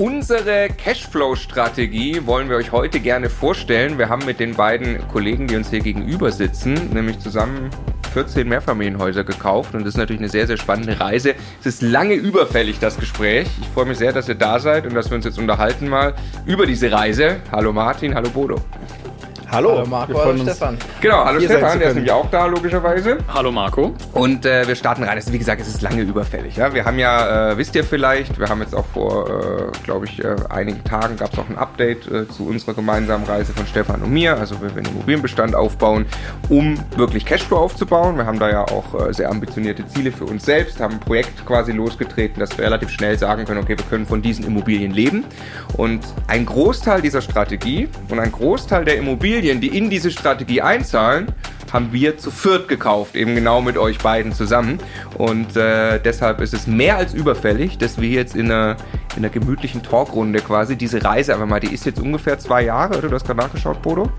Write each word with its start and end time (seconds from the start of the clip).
Unsere 0.00 0.68
Cashflow-Strategie 0.70 2.24
wollen 2.24 2.48
wir 2.48 2.56
euch 2.56 2.72
heute 2.72 3.00
gerne 3.00 3.28
vorstellen. 3.28 3.98
Wir 3.98 4.08
haben 4.08 4.24
mit 4.24 4.40
den 4.40 4.54
beiden 4.54 5.06
Kollegen, 5.08 5.46
die 5.46 5.56
uns 5.56 5.68
hier 5.68 5.80
gegenüber 5.80 6.32
sitzen, 6.32 6.72
nämlich 6.94 7.18
zusammen 7.18 7.68
14 8.14 8.48
Mehrfamilienhäuser 8.48 9.24
gekauft 9.24 9.74
und 9.74 9.80
das 9.80 9.88
ist 9.88 9.98
natürlich 9.98 10.22
eine 10.22 10.30
sehr, 10.30 10.46
sehr 10.46 10.56
spannende 10.56 10.98
Reise. 10.98 11.34
Es 11.60 11.66
ist 11.66 11.82
lange 11.82 12.14
überfällig, 12.14 12.78
das 12.78 12.96
Gespräch. 12.96 13.46
Ich 13.60 13.68
freue 13.68 13.84
mich 13.84 13.98
sehr, 13.98 14.14
dass 14.14 14.26
ihr 14.26 14.36
da 14.36 14.58
seid 14.58 14.86
und 14.86 14.94
dass 14.94 15.10
wir 15.10 15.16
uns 15.16 15.26
jetzt 15.26 15.38
unterhalten 15.38 15.86
mal 15.86 16.14
über 16.46 16.64
diese 16.64 16.90
Reise. 16.90 17.36
Hallo 17.52 17.70
Martin, 17.70 18.14
hallo 18.14 18.30
Bodo. 18.30 18.56
Hallo, 19.52 19.78
hallo 19.78 19.86
Marco, 19.86 20.24
hallo 20.24 20.42
Stefan. 20.42 20.78
Genau, 21.00 21.24
hallo 21.24 21.40
Stefan, 21.40 21.80
der 21.80 21.88
ist 21.88 21.94
nämlich 21.94 22.12
auch 22.12 22.30
da, 22.30 22.46
logischerweise. 22.46 23.18
Hallo 23.34 23.50
Marco. 23.50 23.94
Und 24.12 24.46
äh, 24.46 24.64
wir 24.68 24.76
starten 24.76 25.02
rein. 25.02 25.16
Also, 25.16 25.32
wie 25.32 25.38
gesagt, 25.38 25.60
es 25.60 25.66
ist 25.66 25.82
lange 25.82 26.02
überfällig. 26.02 26.54
Ja? 26.54 26.72
Wir 26.72 26.84
haben 26.84 27.00
ja, 27.00 27.50
äh, 27.50 27.58
wisst 27.58 27.74
ihr 27.74 27.82
vielleicht, 27.82 28.38
wir 28.38 28.48
haben 28.48 28.60
jetzt 28.60 28.76
auch 28.76 28.86
vor, 28.94 29.28
äh, 29.28 29.72
glaube 29.82 30.06
ich, 30.06 30.22
äh, 30.22 30.36
einigen 30.50 30.84
Tagen 30.84 31.16
gab 31.16 31.32
es 31.32 31.38
auch 31.40 31.48
ein 31.48 31.58
Update 31.58 32.06
äh, 32.06 32.28
zu 32.28 32.46
unserer 32.46 32.74
gemeinsamen 32.74 33.24
Reise 33.24 33.52
von 33.52 33.66
Stefan 33.66 34.02
und 34.02 34.12
mir. 34.12 34.36
Also 34.36 34.54
wir 34.60 34.72
werden 34.72 34.84
den 34.84 34.92
Immobilienbestand 34.92 35.56
aufbauen, 35.56 36.06
um 36.48 36.78
wirklich 36.94 37.26
Cashflow 37.26 37.56
aufzubauen. 37.56 38.18
Wir 38.18 38.26
haben 38.26 38.38
da 38.38 38.50
ja 38.50 38.62
auch 38.62 39.08
äh, 39.08 39.12
sehr 39.12 39.30
ambitionierte 39.30 39.84
Ziele 39.88 40.12
für 40.12 40.26
uns 40.26 40.44
selbst, 40.44 40.78
haben 40.78 40.94
ein 40.94 41.00
Projekt 41.00 41.44
quasi 41.44 41.72
losgetreten, 41.72 42.38
dass 42.38 42.56
wir 42.56 42.64
relativ 42.64 42.90
schnell 42.90 43.18
sagen 43.18 43.46
können, 43.46 43.58
okay, 43.58 43.76
wir 43.76 43.84
können 43.86 44.06
von 44.06 44.22
diesen 44.22 44.46
Immobilien 44.46 44.92
leben. 44.92 45.24
Und 45.76 46.04
ein 46.28 46.46
Großteil 46.46 47.02
dieser 47.02 47.20
Strategie 47.20 47.88
und 48.08 48.20
ein 48.20 48.30
Großteil 48.30 48.84
der 48.84 48.96
Immobilien, 48.96 49.39
Immobilien, 49.40 49.60
die 49.60 49.76
in 49.76 49.88
diese 49.88 50.10
Strategie 50.10 50.60
einzahlen, 50.60 51.28
haben 51.72 51.92
wir 51.92 52.18
zu 52.18 52.30
viert 52.30 52.68
gekauft, 52.68 53.14
eben 53.14 53.34
genau 53.34 53.60
mit 53.60 53.78
euch 53.78 53.98
beiden 53.98 54.32
zusammen. 54.32 54.78
Und 55.16 55.56
äh, 55.56 56.00
deshalb 56.00 56.40
ist 56.40 56.54
es 56.54 56.66
mehr 56.66 56.96
als 56.96 57.14
überfällig, 57.14 57.78
dass 57.78 58.00
wir 58.00 58.08
jetzt 58.08 58.34
in 58.34 58.46
einer, 58.46 58.76
in 59.16 59.24
einer 59.24 59.30
gemütlichen 59.30 59.82
Talkrunde 59.82 60.40
quasi 60.40 60.76
diese 60.76 61.04
Reise 61.04 61.34
einfach 61.34 61.46
mal, 61.46 61.60
die 61.60 61.72
ist 61.72 61.86
jetzt 61.86 62.00
ungefähr 62.00 62.38
zwei 62.38 62.62
Jahre, 62.62 62.98
oder? 62.98 63.08
Du 63.08 63.14
hast 63.14 63.26
gerade 63.26 63.40
nachgeschaut, 63.40 63.80
Bodo? 63.82 64.10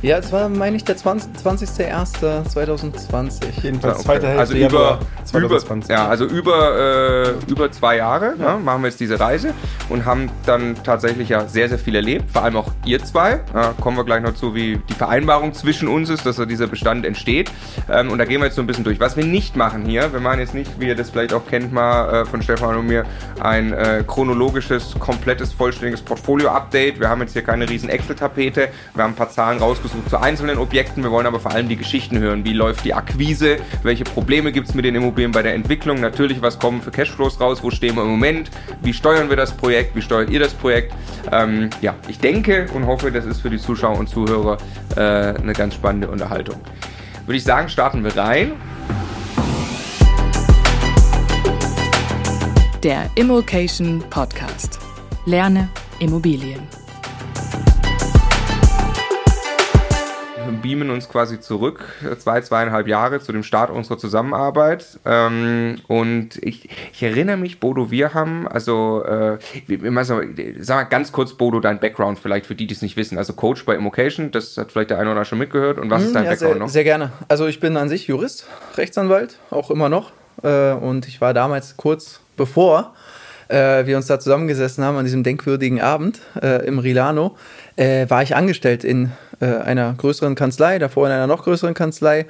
Ja, 0.00 0.18
es 0.18 0.30
war, 0.30 0.48
meine 0.48 0.76
ich, 0.76 0.84
der 0.84 0.96
20.01.2020. 0.96 3.62
Jedenfalls 3.62 3.82
ja, 3.82 3.94
okay. 3.94 4.02
zweite 4.04 4.28
Hälfte 4.28 4.40
also 4.40 4.54
über, 4.54 5.00
2020. 5.24 5.90
Über, 5.90 5.98
ja, 5.98 6.06
also 6.06 6.24
über, 6.24 6.78
äh, 6.78 7.30
über 7.50 7.72
zwei 7.72 7.96
Jahre 7.96 8.34
ja. 8.38 8.48
Ja, 8.48 8.58
machen 8.58 8.82
wir 8.82 8.88
jetzt 8.88 9.00
diese 9.00 9.18
Reise 9.18 9.54
und 9.88 10.04
haben 10.04 10.30
dann 10.46 10.76
tatsächlich 10.84 11.30
ja 11.30 11.48
sehr, 11.48 11.68
sehr 11.68 11.78
viel 11.78 11.96
erlebt. 11.96 12.30
Vor 12.30 12.44
allem 12.44 12.56
auch 12.56 12.70
ihr 12.84 13.02
zwei. 13.02 13.40
kommen 13.80 13.96
wir 13.96 14.04
gleich 14.04 14.22
noch 14.22 14.34
zu, 14.34 14.54
wie 14.54 14.78
die 14.88 14.94
Vereinbarung 14.94 15.52
zwischen 15.52 15.88
uns 15.88 16.10
ist, 16.10 16.24
dass 16.24 16.36
da 16.36 16.46
dieser 16.46 16.68
Bestand 16.68 16.97
entsteht. 17.04 17.50
Ähm, 17.90 18.10
und 18.10 18.18
da 18.18 18.24
gehen 18.24 18.40
wir 18.40 18.46
jetzt 18.46 18.56
so 18.56 18.62
ein 18.62 18.66
bisschen 18.66 18.84
durch. 18.84 19.00
Was 19.00 19.16
wir 19.16 19.24
nicht 19.24 19.56
machen 19.56 19.84
hier, 19.84 20.12
wir 20.12 20.20
machen 20.20 20.40
jetzt 20.40 20.54
nicht, 20.54 20.78
wie 20.78 20.86
ihr 20.86 20.94
das 20.94 21.10
vielleicht 21.10 21.32
auch 21.32 21.46
kennt, 21.46 21.72
mal 21.72 22.22
äh, 22.22 22.24
von 22.24 22.42
Stefan 22.42 22.76
und 22.76 22.86
mir, 22.86 23.04
ein 23.40 23.72
äh, 23.72 24.04
chronologisches, 24.06 24.94
komplettes, 24.98 25.52
vollständiges 25.52 26.02
Portfolio-Update. 26.02 27.00
Wir 27.00 27.08
haben 27.08 27.20
jetzt 27.20 27.32
hier 27.32 27.42
keine 27.42 27.68
riesen 27.68 27.88
Excel-Tapete. 27.88 28.68
Wir 28.94 29.04
haben 29.04 29.12
ein 29.12 29.16
paar 29.16 29.30
Zahlen 29.30 29.58
rausgesucht 29.58 29.78
rausgesucht 29.78 30.10
zu 30.10 30.20
einzelnen 30.20 30.58
Objekten. 30.58 31.02
Wir 31.02 31.10
wollen 31.10 31.26
aber 31.26 31.40
vor 31.40 31.52
allem 31.52 31.68
die 31.68 31.76
Geschichten 31.76 32.18
hören. 32.18 32.44
Wie 32.44 32.52
läuft 32.52 32.84
die 32.84 32.94
Akquise? 32.94 33.58
Welche 33.82 34.04
Probleme 34.04 34.52
gibt 34.52 34.68
es 34.68 34.74
mit 34.74 34.84
den 34.84 34.94
Immobilien 34.94 35.32
bei 35.32 35.42
der 35.42 35.54
Entwicklung? 35.54 36.00
Natürlich, 36.00 36.42
was 36.42 36.58
kommen 36.58 36.82
für 36.82 36.90
Cashflows 36.90 37.40
raus? 37.40 37.62
Wo 37.62 37.70
stehen 37.70 37.96
wir 37.96 38.02
im 38.02 38.08
Moment? 38.08 38.50
Wie 38.82 38.92
steuern 38.92 39.28
wir 39.28 39.36
das 39.36 39.52
Projekt? 39.52 39.94
Wie 39.94 40.02
steuert 40.02 40.30
ihr 40.30 40.40
das 40.40 40.54
Projekt? 40.54 40.94
Ähm, 41.32 41.70
ja, 41.80 41.94
ich 42.08 42.18
denke 42.18 42.66
und 42.74 42.86
hoffe, 42.86 43.10
das 43.10 43.24
ist 43.24 43.40
für 43.40 43.50
die 43.50 43.58
Zuschauer 43.58 43.98
und 43.98 44.08
Zuhörer 44.08 44.58
äh, 44.96 45.00
eine 45.00 45.52
ganz 45.52 45.74
spannende 45.74 46.08
Unterhaltung. 46.08 46.56
Würde 47.28 47.36
ich 47.36 47.44
sagen, 47.44 47.68
starten 47.68 48.02
wir 48.02 48.16
rein. 48.16 48.52
Der 52.82 53.10
Immokation 53.16 54.02
Podcast. 54.08 54.78
Lerne 55.26 55.68
Immobilien. 55.98 56.66
Beamen 60.52 60.90
uns 60.90 61.08
quasi 61.08 61.40
zurück, 61.40 61.84
zwei, 62.18 62.40
zweieinhalb 62.40 62.88
Jahre 62.88 63.20
zu 63.20 63.32
dem 63.32 63.42
Start 63.42 63.70
unserer 63.70 63.98
Zusammenarbeit. 63.98 64.98
Ähm, 65.04 65.76
und 65.86 66.36
ich, 66.42 66.68
ich, 66.92 67.02
erinnere 67.02 67.36
mich, 67.36 67.60
Bodo, 67.60 67.90
wir 67.90 68.14
haben, 68.14 68.48
also, 68.48 69.04
äh, 69.04 69.38
also, 69.94 70.20
sag 70.60 70.76
mal 70.76 70.84
ganz 70.84 71.12
kurz, 71.12 71.34
Bodo, 71.34 71.60
dein 71.60 71.80
Background 71.80 72.18
vielleicht 72.18 72.46
für 72.46 72.54
die, 72.54 72.66
die 72.66 72.74
es 72.74 72.82
nicht 72.82 72.96
wissen. 72.96 73.18
Also 73.18 73.32
Coach 73.32 73.64
bei 73.64 73.74
Immocation, 73.74 74.30
das 74.30 74.56
hat 74.56 74.72
vielleicht 74.72 74.90
der 74.90 74.98
eine 74.98 75.06
oder 75.06 75.12
andere 75.12 75.24
schon 75.24 75.38
mitgehört. 75.38 75.78
Und 75.78 75.90
was 75.90 76.02
ist 76.02 76.10
mhm, 76.10 76.14
dein 76.14 76.24
ja, 76.24 76.30
Background 76.30 76.52
sehr, 76.52 76.60
noch? 76.60 76.68
Sehr 76.68 76.84
gerne. 76.84 77.12
Also 77.28 77.46
ich 77.46 77.60
bin 77.60 77.76
an 77.76 77.88
sich 77.88 78.06
Jurist, 78.06 78.46
Rechtsanwalt, 78.76 79.38
auch 79.50 79.70
immer 79.70 79.88
noch. 79.88 80.12
Äh, 80.42 80.72
und 80.72 81.08
ich 81.08 81.20
war 81.20 81.34
damals 81.34 81.76
kurz 81.76 82.20
bevor 82.36 82.94
äh, 83.48 83.86
wir 83.86 83.96
uns 83.96 84.06
da 84.06 84.20
zusammengesessen 84.20 84.84
haben 84.84 84.96
an 84.96 85.04
diesem 85.04 85.22
denkwürdigen 85.22 85.80
Abend 85.80 86.20
äh, 86.40 86.66
im 86.66 86.78
Rilano, 86.78 87.36
äh, 87.76 88.08
war 88.08 88.22
ich 88.22 88.36
angestellt 88.36 88.84
in 88.84 89.06
äh, 89.06 89.27
einer 89.46 89.94
größeren 89.94 90.34
Kanzlei, 90.34 90.78
davor 90.78 91.06
in 91.06 91.12
einer 91.12 91.26
noch 91.26 91.44
größeren 91.44 91.74
Kanzlei, 91.74 92.26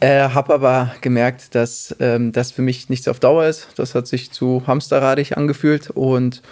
äh, 0.00 0.28
habe 0.28 0.54
aber 0.54 0.94
gemerkt, 1.00 1.54
dass 1.54 1.94
ähm, 2.00 2.32
das 2.32 2.52
für 2.52 2.62
mich 2.62 2.88
nichts 2.88 3.08
auf 3.08 3.20
Dauer 3.20 3.46
ist. 3.46 3.68
Das 3.76 3.94
hat 3.94 4.06
sich 4.06 4.30
zu 4.30 4.62
hamsterradig 4.66 5.36
angefühlt 5.36 5.90
und 5.90 6.42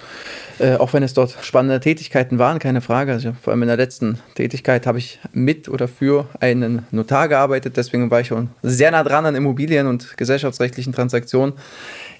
äh, 0.59 0.77
auch 0.77 0.93
wenn 0.93 1.03
es 1.03 1.15
dort 1.15 1.37
spannende 1.43 1.81
Tätigkeiten 1.81 2.38
waren, 2.38 2.59
keine 2.59 2.81
Frage. 2.81 3.12
Also 3.12 3.33
vor 3.41 3.53
allem 3.53 3.62
in 3.62 3.69
der 3.69 3.77
letzten 3.77 4.19
Tätigkeit 4.34 4.87
habe 4.87 4.99
ich 4.99 5.19
mit 5.33 5.69
oder 5.69 5.88
für 5.88 6.27
einen 6.41 6.87
Notar 6.91 7.28
gearbeitet, 7.28 7.77
deswegen 7.77 8.11
war 8.11 8.21
ich 8.21 8.28
schon 8.28 8.50
sehr 8.62 8.91
nah 8.91 9.03
dran 9.03 9.27
an 9.27 9.34
Immobilien 9.34 9.87
und 9.87 10.17
gesellschaftsrechtlichen 10.17 10.93
Transaktionen. 10.93 11.55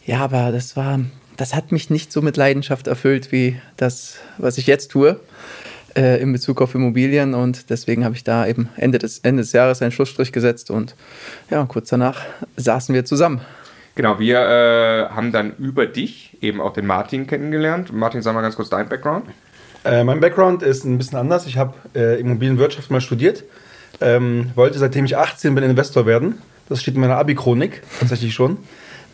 Ja, 0.05 0.21
aber 0.21 0.53
das 0.53 0.77
war 0.77 1.01
das 1.37 1.55
hat 1.55 1.73
mich 1.73 1.89
nicht 1.89 2.13
so 2.13 2.21
mit 2.21 2.37
Leidenschaft 2.37 2.87
erfüllt 2.87 3.33
wie 3.33 3.59
das, 3.79 4.17
was 4.37 4.59
ich 4.59 4.67
jetzt 4.67 4.91
tue 4.91 5.19
äh, 5.97 6.21
in 6.21 6.33
Bezug 6.33 6.61
auf 6.61 6.75
Immobilien 6.75 7.35
und 7.35 7.71
deswegen 7.71 8.05
habe 8.05 8.15
ich 8.15 8.25
da 8.25 8.47
eben 8.47 8.69
Ende 8.77 8.99
des, 8.99 9.19
Ende 9.21 9.43
des 9.43 9.53
Jahres 9.53 9.83
einen 9.83 9.93
Schlussstrich 9.93 10.33
gesetzt 10.33 10.71
und 10.71 10.95
ja, 11.51 11.65
kurz 11.67 11.89
danach 11.89 12.23
saßen 12.57 12.95
wir 12.95 13.05
zusammen. 13.05 13.41
Genau, 13.95 14.19
wir 14.19 14.39
äh, 14.39 15.15
haben 15.15 15.33
dann 15.33 15.53
über 15.59 15.87
dich 15.87 16.39
eben 16.41 16.61
auch 16.61 16.73
den 16.73 16.87
Martin 16.87 17.27
kennengelernt. 17.27 17.93
Martin, 17.93 18.23
sag 18.23 18.35
mal 18.35 18.43
ganz 18.43 18.57
kurz 18.57 18.71
dein 18.71 18.89
Background. 18.89 19.27
Äh, 19.85 20.05
mein 20.05 20.21
Background 20.21 20.63
ist 20.63 20.85
ein 20.85 20.99
bisschen 20.99 21.19
anders. 21.19 21.47
Ich 21.47 21.57
habe 21.57 21.75
äh, 21.95 22.21
Immobilienwirtschaft 22.21 22.91
mal 22.91 23.01
studiert, 23.01 23.45
ähm, 24.01 24.51
wollte 24.55 24.79
seitdem 24.79 25.05
ich 25.05 25.17
18 25.17 25.55
bin 25.55 25.65
Investor 25.65 26.07
werden. 26.07 26.39
Das 26.69 26.81
steht 26.81 26.95
in 26.95 27.01
meiner 27.01 27.17
Abi-Chronik 27.17 27.83
tatsächlich 27.99 28.33
schon 28.33 28.59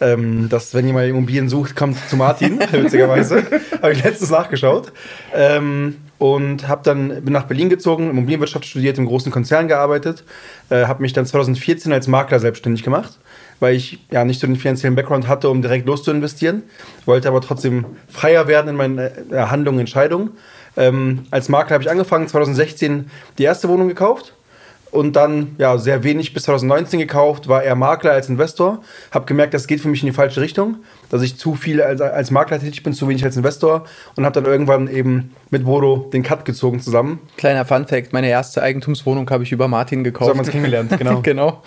ähm, 0.00 0.48
dass 0.48 0.74
wenn 0.74 0.86
jemand 0.86 1.08
Immobilien 1.08 1.48
sucht, 1.48 1.76
kommt 1.76 1.96
zu 2.08 2.16
Martin, 2.16 2.58
witzigerweise. 2.70 3.44
habe 3.82 3.92
ich 3.92 4.02
letztens 4.02 4.30
nachgeschaut. 4.30 4.92
Ähm, 5.34 5.96
und 6.18 6.66
habe 6.66 6.82
dann 6.82 7.22
bin 7.24 7.32
nach 7.32 7.44
Berlin 7.44 7.68
gezogen, 7.68 8.10
Immobilienwirtschaft 8.10 8.64
studiert, 8.64 8.96
im 8.96 9.06
großen 9.06 9.30
Konzern 9.30 9.68
gearbeitet, 9.68 10.24
äh, 10.70 10.86
habe 10.86 11.02
mich 11.02 11.12
dann 11.12 11.26
2014 11.26 11.92
als 11.92 12.08
Makler 12.08 12.40
selbstständig 12.40 12.82
gemacht, 12.82 13.18
weil 13.60 13.74
ich 13.74 13.98
ja 14.10 14.24
nicht 14.24 14.40
so 14.40 14.46
den 14.46 14.56
finanziellen 14.56 14.96
Background 14.96 15.28
hatte, 15.28 15.50
um 15.50 15.60
direkt 15.60 15.86
loszuinvestieren, 15.86 16.62
wollte 17.04 17.28
aber 17.28 17.42
trotzdem 17.42 17.84
freier 18.08 18.48
werden 18.48 18.68
in 18.68 18.76
meinen 18.76 18.98
äh, 18.98 19.10
Handlungen, 19.32 19.80
Entscheidungen. 19.80 20.30
Ähm, 20.78 21.26
als 21.30 21.48
Makler 21.48 21.74
habe 21.74 21.84
ich 21.84 21.90
angefangen, 21.90 22.28
2016 22.28 23.10
die 23.38 23.44
erste 23.44 23.68
Wohnung 23.68 23.88
gekauft 23.88 24.35
und 24.96 25.14
dann 25.14 25.54
ja 25.58 25.78
sehr 25.78 26.02
wenig 26.02 26.34
bis 26.34 26.44
2019 26.44 26.98
gekauft, 26.98 27.48
war 27.48 27.62
eher 27.62 27.76
Makler 27.76 28.12
als 28.12 28.28
Investor. 28.28 28.82
Habe 29.10 29.26
gemerkt, 29.26 29.54
das 29.54 29.66
geht 29.66 29.80
für 29.80 29.88
mich 29.88 30.02
in 30.02 30.06
die 30.06 30.12
falsche 30.12 30.40
Richtung, 30.40 30.76
dass 31.10 31.22
ich 31.22 31.36
zu 31.36 31.54
viel 31.54 31.82
als, 31.82 32.00
als 32.00 32.30
Makler 32.30 32.58
tätig 32.58 32.82
bin, 32.82 32.92
zu 32.92 33.08
wenig 33.08 33.24
als 33.24 33.36
Investor 33.36 33.84
und 34.16 34.24
habe 34.24 34.34
dann 34.34 34.50
irgendwann 34.50 34.88
eben 34.88 35.34
mit 35.50 35.64
Bodo 35.64 36.08
den 36.12 36.22
Cut 36.22 36.44
gezogen 36.44 36.80
zusammen. 36.80 37.20
Kleiner 37.36 37.64
Fun 37.64 37.86
Fact, 37.86 38.12
meine 38.12 38.28
erste 38.28 38.62
Eigentumswohnung 38.62 39.28
habe 39.30 39.44
ich 39.44 39.52
über 39.52 39.68
Martin 39.68 40.02
gekauft. 40.02 40.26
So 40.26 40.30
haben 40.30 40.38
wir 40.38 40.44
uns 40.44 40.50
kennengelernt, 40.50 40.98
genau. 40.98 41.20
genau. 41.22 41.62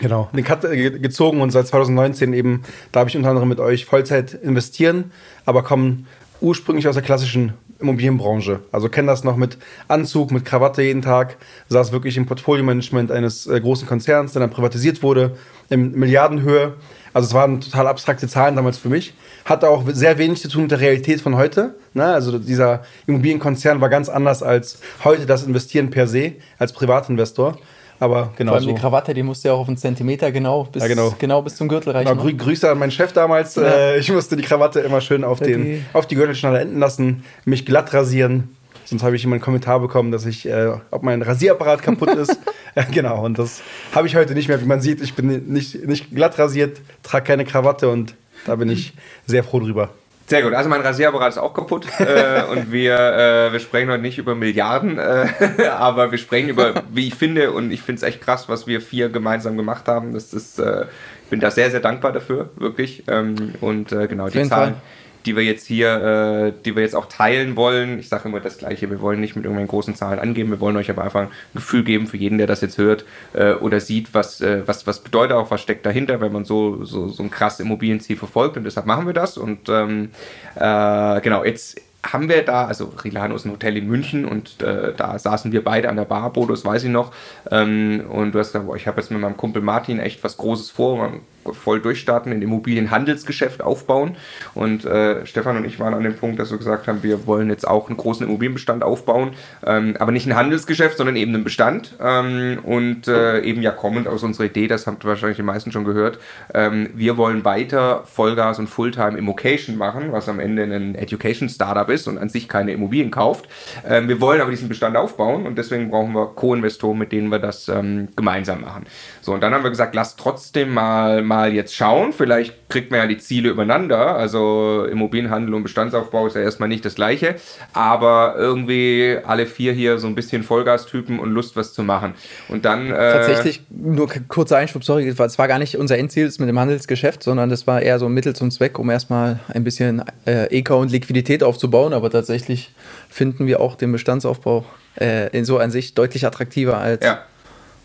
Genau, 0.00 0.28
den 0.34 0.44
Cut 0.44 0.64
äh, 0.64 0.90
gezogen 0.90 1.40
und 1.40 1.50
seit 1.50 1.66
2019 1.66 2.32
eben, 2.32 2.64
da 2.92 3.00
habe 3.00 3.10
ich 3.10 3.16
unter 3.16 3.30
anderem 3.30 3.48
mit 3.48 3.60
euch 3.60 3.86
Vollzeit 3.86 4.34
investieren, 4.34 5.12
aber 5.46 5.62
kommen 5.62 6.06
ursprünglich 6.40 6.88
aus 6.88 6.94
der 6.94 7.02
klassischen 7.02 7.54
Immobilienbranche. 7.80 8.60
Also 8.72 8.88
kenne 8.88 9.08
das 9.08 9.24
noch 9.24 9.36
mit 9.36 9.58
Anzug, 9.88 10.30
mit 10.30 10.44
Krawatte 10.44 10.82
jeden 10.82 11.02
Tag. 11.02 11.36
Saß 11.68 11.92
wirklich 11.92 12.16
im 12.16 12.26
Portfolio-Management 12.26 13.10
eines 13.10 13.46
äh, 13.46 13.60
großen 13.60 13.86
Konzerns, 13.86 14.32
der 14.32 14.40
dann 14.40 14.50
privatisiert 14.50 15.02
wurde, 15.02 15.36
in 15.70 15.92
Milliardenhöhe. 15.92 16.74
Also 17.12 17.28
es 17.28 17.34
waren 17.34 17.60
total 17.60 17.86
abstrakte 17.86 18.26
Zahlen 18.26 18.56
damals 18.56 18.78
für 18.78 18.88
mich. 18.88 19.14
Hatte 19.44 19.68
auch 19.68 19.84
sehr 19.86 20.18
wenig 20.18 20.40
zu 20.40 20.48
tun 20.48 20.62
mit 20.62 20.70
der 20.70 20.80
Realität 20.80 21.20
von 21.20 21.36
heute. 21.36 21.74
Ne? 21.92 22.04
Also 22.04 22.38
dieser 22.38 22.82
Immobilienkonzern 23.06 23.80
war 23.80 23.88
ganz 23.88 24.08
anders 24.08 24.42
als 24.42 24.78
heute 25.04 25.26
das 25.26 25.44
Investieren 25.44 25.90
per 25.90 26.06
se 26.06 26.32
als 26.58 26.72
Privatinvestor. 26.72 27.58
Aber 28.00 28.32
genau 28.36 28.50
Vor 28.50 28.56
allem 28.56 28.64
so. 28.64 28.74
die 28.74 28.80
Krawatte, 28.80 29.14
die 29.14 29.22
musste 29.22 29.48
ja 29.48 29.54
auch 29.54 29.60
auf 29.60 29.68
einen 29.68 29.76
Zentimeter 29.76 30.32
genau 30.32 30.64
bis, 30.64 30.82
ja, 30.82 30.88
genau. 30.88 31.14
genau 31.18 31.42
bis 31.42 31.56
zum 31.56 31.68
Gürtel 31.68 31.92
reichen. 31.92 32.10
Genau, 32.10 32.22
grü 32.22 32.34
Grüße 32.34 32.70
an 32.70 32.78
meinen 32.78 32.90
Chef 32.90 33.12
damals. 33.12 33.54
Ja. 33.54 33.62
Äh, 33.62 33.98
ich 33.98 34.10
musste 34.12 34.36
die 34.36 34.42
Krawatte 34.42 34.80
immer 34.80 35.00
schön 35.00 35.24
auf, 35.24 35.40
den, 35.40 35.64
die. 35.64 35.82
auf 35.92 36.06
die 36.06 36.16
Gürtelschnalle 36.16 36.60
enden 36.60 36.78
lassen, 36.78 37.24
mich 37.44 37.64
glatt 37.64 37.92
rasieren. 37.94 38.56
Sonst 38.84 39.02
habe 39.02 39.16
ich 39.16 39.24
immer 39.24 39.34
einen 39.34 39.42
Kommentar 39.42 39.80
bekommen, 39.80 40.12
dass 40.12 40.26
ich, 40.26 40.46
äh, 40.46 40.72
ob 40.90 41.02
mein 41.02 41.22
Rasierapparat 41.22 41.82
kaputt 41.82 42.10
ist. 42.16 42.38
ja, 42.74 42.84
genau, 42.90 43.24
und 43.24 43.38
das 43.38 43.62
habe 43.94 44.06
ich 44.06 44.16
heute 44.16 44.34
nicht 44.34 44.48
mehr. 44.48 44.60
Wie 44.60 44.66
man 44.66 44.80
sieht, 44.80 45.00
ich 45.00 45.14
bin 45.14 45.52
nicht, 45.52 45.86
nicht 45.86 46.14
glatt 46.14 46.38
rasiert, 46.38 46.80
trage 47.02 47.24
keine 47.24 47.44
Krawatte 47.44 47.88
und 47.88 48.14
da 48.44 48.56
bin 48.56 48.68
ich 48.68 48.92
sehr 49.26 49.42
froh 49.42 49.60
drüber. 49.60 49.90
Sehr 50.26 50.42
gut. 50.42 50.54
Also 50.54 50.70
mein 50.70 50.80
Rasierapparat 50.80 51.32
ist 51.32 51.38
auch 51.38 51.52
kaputt 51.52 51.86
äh, 51.98 52.42
und 52.50 52.72
wir, 52.72 52.94
äh, 52.94 53.52
wir 53.52 53.60
sprechen 53.60 53.90
heute 53.90 54.02
nicht 54.02 54.16
über 54.16 54.34
Milliarden, 54.34 54.98
äh, 54.98 55.26
aber 55.70 56.10
wir 56.10 56.18
sprechen 56.18 56.48
über, 56.48 56.82
wie 56.90 57.08
ich 57.08 57.14
finde, 57.14 57.52
und 57.52 57.70
ich 57.70 57.82
finde 57.82 57.98
es 57.98 58.02
echt 58.02 58.22
krass, 58.22 58.48
was 58.48 58.66
wir 58.66 58.80
vier 58.80 59.10
gemeinsam 59.10 59.56
gemacht 59.56 59.86
haben. 59.86 60.14
Das 60.14 60.32
ist, 60.32 60.58
äh, 60.58 60.86
ich 61.24 61.30
bin 61.30 61.40
da 61.40 61.50
sehr, 61.50 61.70
sehr 61.70 61.80
dankbar 61.80 62.12
dafür, 62.12 62.50
wirklich. 62.56 63.04
Ähm, 63.06 63.54
und 63.60 63.92
äh, 63.92 64.06
genau, 64.06 64.28
die 64.28 64.42
Zahlen. 64.44 64.48
Fall 64.48 64.82
die 65.26 65.36
wir 65.36 65.42
jetzt 65.42 65.66
hier, 65.66 66.52
äh, 66.52 66.52
die 66.64 66.76
wir 66.76 66.82
jetzt 66.82 66.94
auch 66.94 67.06
teilen 67.06 67.56
wollen. 67.56 67.98
Ich 67.98 68.08
sage 68.08 68.28
immer 68.28 68.40
das 68.40 68.58
Gleiche, 68.58 68.90
wir 68.90 69.00
wollen 69.00 69.20
nicht 69.20 69.36
mit 69.36 69.44
irgendwelchen 69.44 69.70
großen 69.70 69.94
Zahlen 69.94 70.18
angeben, 70.18 70.50
wir 70.50 70.60
wollen 70.60 70.76
euch 70.76 70.90
aber 70.90 71.04
einfach 71.04 71.22
ein 71.22 71.28
Gefühl 71.54 71.84
geben 71.84 72.06
für 72.06 72.16
jeden, 72.16 72.38
der 72.38 72.46
das 72.46 72.60
jetzt 72.60 72.78
hört 72.78 73.04
äh, 73.32 73.54
oder 73.54 73.80
sieht, 73.80 74.12
was, 74.12 74.40
äh, 74.40 74.62
was, 74.66 74.86
was 74.86 75.00
bedeutet 75.00 75.36
auch, 75.36 75.50
was 75.50 75.60
steckt 75.60 75.86
dahinter, 75.86 76.20
wenn 76.20 76.32
man 76.32 76.44
so, 76.44 76.84
so, 76.84 77.08
so 77.08 77.22
ein 77.22 77.30
krasses 77.30 77.60
Immobilienziel 77.60 78.16
verfolgt 78.16 78.56
und 78.56 78.64
deshalb 78.64 78.86
machen 78.86 79.06
wir 79.06 79.14
das 79.14 79.38
und 79.38 79.68
ähm, 79.68 80.10
äh, 80.56 81.20
genau, 81.20 81.44
jetzt 81.44 81.80
haben 82.04 82.28
wir 82.28 82.42
da, 82.42 82.66
also 82.66 82.92
Rilano 83.02 83.34
ist 83.34 83.46
ein 83.46 83.52
Hotel 83.52 83.76
in 83.76 83.86
München 83.86 84.24
und 84.24 84.60
äh, 84.62 84.92
da 84.94 85.18
saßen 85.18 85.52
wir 85.52 85.64
beide 85.64 85.88
an 85.88 85.96
der 85.96 86.04
Bar, 86.04 86.32
Bodo, 86.32 86.52
das 86.52 86.64
weiß 86.64 86.84
ich 86.84 86.90
noch. 86.90 87.12
Ähm, 87.50 88.04
und 88.10 88.32
du 88.32 88.38
hast 88.38 88.48
gesagt, 88.48 88.66
boah, 88.66 88.76
ich 88.76 88.86
habe 88.86 89.00
jetzt 89.00 89.10
mit 89.10 89.20
meinem 89.20 89.36
Kumpel 89.36 89.62
Martin 89.62 89.98
echt 89.98 90.22
was 90.22 90.36
Großes 90.36 90.70
vor 90.70 91.14
voll 91.52 91.80
durchstarten, 91.80 92.32
ein 92.32 92.42
Immobilienhandelsgeschäft 92.42 93.62
aufbauen. 93.62 94.16
Und 94.54 94.84
äh, 94.84 95.24
Stefan 95.26 95.56
und 95.56 95.64
ich 95.64 95.78
waren 95.80 95.94
an 95.94 96.02
dem 96.02 96.16
Punkt, 96.16 96.38
dass 96.38 96.50
wir 96.50 96.58
gesagt 96.58 96.88
haben, 96.88 97.02
wir 97.02 97.26
wollen 97.26 97.50
jetzt 97.50 97.66
auch 97.66 97.88
einen 97.88 97.96
großen 97.96 98.26
Immobilienbestand 98.26 98.82
aufbauen, 98.82 99.30
ähm, 99.66 99.96
aber 99.98 100.12
nicht 100.12 100.26
ein 100.26 100.36
Handelsgeschäft, 100.36 100.96
sondern 100.96 101.16
eben 101.16 101.34
einen 101.34 101.44
Bestand. 101.44 101.96
Ähm, 102.00 102.58
und 102.62 103.08
äh, 103.08 103.40
eben 103.40 103.62
ja 103.62 103.70
kommend 103.70 104.08
aus 104.08 104.22
unserer 104.22 104.46
Idee, 104.46 104.68
das 104.68 104.86
habt 104.86 105.04
wahrscheinlich 105.04 105.36
die 105.36 105.42
meisten 105.42 105.72
schon 105.72 105.84
gehört, 105.84 106.18
ähm, 106.52 106.90
wir 106.94 107.16
wollen 107.16 107.44
weiter 107.44 108.04
Vollgas 108.04 108.58
und 108.58 108.68
Fulltime 108.68 109.18
Immocation 109.18 109.76
machen, 109.76 110.12
was 110.12 110.28
am 110.28 110.40
Ende 110.40 110.62
ein 110.62 110.94
Education-Startup 110.94 111.88
ist 111.90 112.08
und 112.08 112.18
an 112.18 112.28
sich 112.28 112.48
keine 112.48 112.72
Immobilien 112.72 113.10
kauft. 113.10 113.48
Ähm, 113.86 114.08
wir 114.08 114.20
wollen 114.20 114.40
aber 114.40 114.50
diesen 114.50 114.68
Bestand 114.68 114.96
aufbauen 114.96 115.46
und 115.46 115.58
deswegen 115.58 115.90
brauchen 115.90 116.14
wir 116.14 116.26
Co-Investoren, 116.34 116.98
mit 116.98 117.12
denen 117.12 117.28
wir 117.28 117.38
das 117.38 117.68
ähm, 117.68 118.08
gemeinsam 118.16 118.60
machen. 118.60 118.86
So, 119.20 119.32
und 119.32 119.42
dann 119.42 119.52
haben 119.54 119.64
wir 119.64 119.70
gesagt, 119.70 119.94
lasst 119.94 120.18
trotzdem 120.18 120.72
mal, 120.72 121.22
mal 121.22 121.33
mal 121.34 121.52
jetzt 121.52 121.74
schauen. 121.74 122.12
Vielleicht 122.12 122.68
kriegt 122.68 122.90
man 122.90 123.00
ja 123.00 123.06
die 123.06 123.18
Ziele 123.18 123.50
übereinander. 123.50 124.16
Also 124.16 124.86
Immobilienhandel 124.90 125.54
und 125.54 125.64
Bestandsaufbau 125.64 126.26
ist 126.26 126.36
ja 126.36 126.42
erstmal 126.42 126.68
nicht 126.68 126.84
das 126.84 126.94
Gleiche. 126.94 127.36
Aber 127.72 128.36
irgendwie 128.38 129.18
alle 129.24 129.46
vier 129.46 129.72
hier 129.72 129.98
so 129.98 130.06
ein 130.06 130.14
bisschen 130.14 130.44
Vollgastypen 130.44 131.18
und 131.18 131.30
Lust, 131.32 131.56
was 131.56 131.72
zu 131.72 131.82
machen. 131.82 132.14
Und 132.48 132.64
dann. 132.64 132.90
Äh 132.90 133.12
Tatsächlich, 133.12 133.62
nur 133.68 134.08
kurzer 134.28 134.58
Einschub, 134.58 134.84
sorry, 134.84 135.08
es 135.08 135.38
war 135.38 135.48
gar 135.48 135.58
nicht 135.58 135.76
unser 135.76 135.98
Endziel 135.98 136.30
mit 136.38 136.48
dem 136.48 136.58
Handelsgeschäft, 136.58 137.22
sondern 137.22 137.50
das 137.50 137.66
war 137.66 137.82
eher 137.82 137.98
so 137.98 138.06
ein 138.06 138.12
Mittel 138.12 138.34
zum 138.36 138.50
Zweck, 138.50 138.78
um 138.78 138.88
erstmal 138.90 139.40
ein 139.52 139.64
bisschen 139.64 140.02
äh, 140.26 140.46
EK 140.56 140.70
und 140.70 140.90
Liquidität 140.90 141.42
aufzubauen. 141.42 141.92
Aber 141.92 142.10
tatsächlich 142.10 142.72
finden 143.10 143.46
wir 143.46 143.60
auch 143.60 143.74
den 143.74 143.90
Bestandsaufbau 143.92 144.64
äh, 145.00 145.28
in 145.36 145.44
so 145.44 145.58
an 145.58 145.70
sich 145.70 145.94
deutlich 145.94 146.26
attraktiver 146.26 146.78
als. 146.78 147.04
Ja 147.04 147.24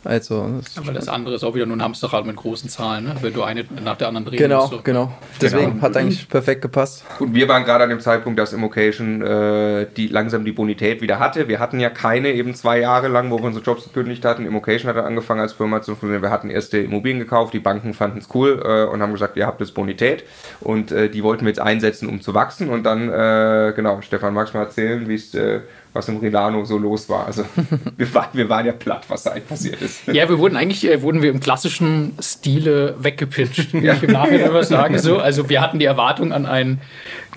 also, 0.06 0.62
das 0.62 0.78
Aber 0.78 0.94
das 0.94 1.10
andere 1.10 1.36
ist 1.36 1.44
auch 1.44 1.56
wieder 1.56 1.66
nur 1.66 1.76
ein 1.76 1.84
Hamsterrad 1.84 2.26
mit 2.26 2.38
großen 2.38 2.70
Zahlen, 2.70 3.04
ne? 3.04 3.16
wenn 3.22 3.34
du 3.34 3.44
eine 3.44 3.66
nach 3.84 3.98
der 3.98 4.08
anderen 4.08 4.26
drehst. 4.26 4.42
Genau, 4.42 4.68
so. 4.68 4.80
genau. 4.82 5.12
Deswegen 5.42 5.72
genau. 5.72 5.82
hat 5.82 5.98
eigentlich 5.98 6.30
perfekt 6.30 6.62
gepasst. 6.62 7.04
Und 7.20 7.34
wir 7.34 7.50
waren 7.50 7.66
gerade 7.66 7.84
an 7.84 7.90
dem 7.90 8.00
Zeitpunkt, 8.00 8.40
dass 8.40 8.54
Immocation 8.54 9.22
äh, 9.22 9.88
die, 9.98 10.08
langsam 10.08 10.46
die 10.46 10.54
Bonität 10.54 11.02
wieder 11.02 11.20
hatte. 11.20 11.50
Wir 11.50 11.60
hatten 11.60 11.82
ja 11.82 11.90
keine 11.90 12.32
eben 12.32 12.56
zwei 12.56 12.80
Jahre 12.80 13.10
lang, 13.10 13.30
wo 13.30 13.40
wir 13.40 13.46
unsere 13.46 13.64
Jobs 13.64 13.84
gekündigt 13.84 14.24
hatten. 14.24 14.46
Immocation 14.46 14.90
hat 14.90 15.04
angefangen 15.04 15.42
als 15.42 15.54
Firma 15.54 15.82
zu 15.82 15.92
funktionieren. 15.92 16.22
Wir 16.22 16.32
hatten 16.32 16.50
erste 16.50 16.78
Immobilien 16.78 17.20
gekauft, 17.20 17.54
die 17.54 17.60
Banken 17.60 17.94
fanden 17.94 18.20
es 18.20 18.30
cool 18.34 18.62
äh, 18.64 18.86
und 18.86 19.02
haben 19.02 19.12
gesagt, 19.12 19.36
ihr 19.36 19.46
habt 19.46 19.60
jetzt 19.60 19.74
Bonität. 19.74 20.24
Und 20.62 20.94
äh, 20.94 21.10
die 21.10 21.24
wollten 21.24 21.44
wir 21.44 21.50
jetzt 21.50 21.62
einsetzen, 21.62 22.08
um 22.08 22.22
zu 22.22 22.34
wachsen. 22.34 22.70
Und 22.70 22.84
dann, 22.84 23.10
äh, 23.10 23.74
genau, 23.76 24.02
Stefan, 24.02 24.34
magst 24.34 24.54
du 24.54 24.60
mal 24.60 24.64
erzählen, 24.64 25.10
wie 25.10 25.16
es 25.16 25.36
äh, 25.36 25.60
was 25.94 26.08
im 26.08 26.18
Rilano 26.18 26.66
so 26.66 26.78
los 26.78 27.10
war. 27.10 27.26
Also 27.26 27.44
wir, 27.98 28.14
war, 28.14 28.30
wir 28.34 28.48
waren 28.50 28.66
ja 28.66 28.74
platt, 28.74 29.06
was 29.08 29.24
da 29.24 29.32
eigentlich 29.32 29.48
passiert 29.48 29.82
ist. 29.82 30.08
Ja, 30.08 30.30
wir 30.30 30.38
wurden 30.38 30.56
eigentlich 30.56 30.88
äh, 30.88 31.02
wurden 31.02 31.22
wir 31.22 31.32
im 31.32 31.40
klassischen 31.40 32.14
Stile 32.20 32.96
weggepitcht, 33.00 33.74
ja. 33.74 33.94
ich 33.94 34.04
im 34.04 34.12
Nachhinein 34.12 34.54
was 34.54 34.70
sagen. 34.70 35.00
So. 35.00 35.18
Also 35.18 35.50
wir 35.50 35.62
hatten 35.62 35.80
die 35.80 35.86
Erwartung 35.86 36.32
an 36.32 36.46
ein 36.46 36.82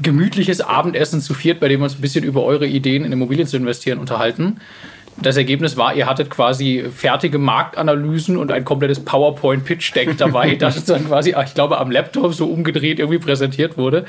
gemütliches 0.03 0.61
Abendessen 0.61 1.21
zu 1.21 1.35
viert, 1.35 1.61
bei 1.61 1.69
dem 1.69 1.81
wir 1.81 1.85
uns 1.85 1.97
ein 1.97 2.01
bisschen 2.01 2.25
über 2.25 2.45
eure 2.45 2.67
Ideen 2.67 3.05
in 3.05 3.13
Immobilien 3.13 3.47
zu 3.47 3.57
investieren 3.57 3.99
unterhalten. 3.99 4.61
Das 5.21 5.37
Ergebnis 5.37 5.77
war, 5.77 5.95
ihr 5.95 6.07
hattet 6.07 6.31
quasi 6.31 6.85
fertige 6.95 7.39
Marktanalysen 7.39 8.37
und 8.37 8.51
ein 8.51 8.65
komplettes 8.65 9.01
PowerPoint-Pitch-Deck 9.01 10.17
dabei, 10.17 10.55
das 10.59 10.85
dann 10.85 11.07
quasi, 11.07 11.35
ich 11.45 11.55
glaube, 11.55 11.79
am 11.79 11.91
Laptop 11.91 12.33
so 12.35 12.47
umgedreht 12.47 12.99
irgendwie 12.99 13.19
präsentiert 13.19 13.77
wurde. 13.77 14.07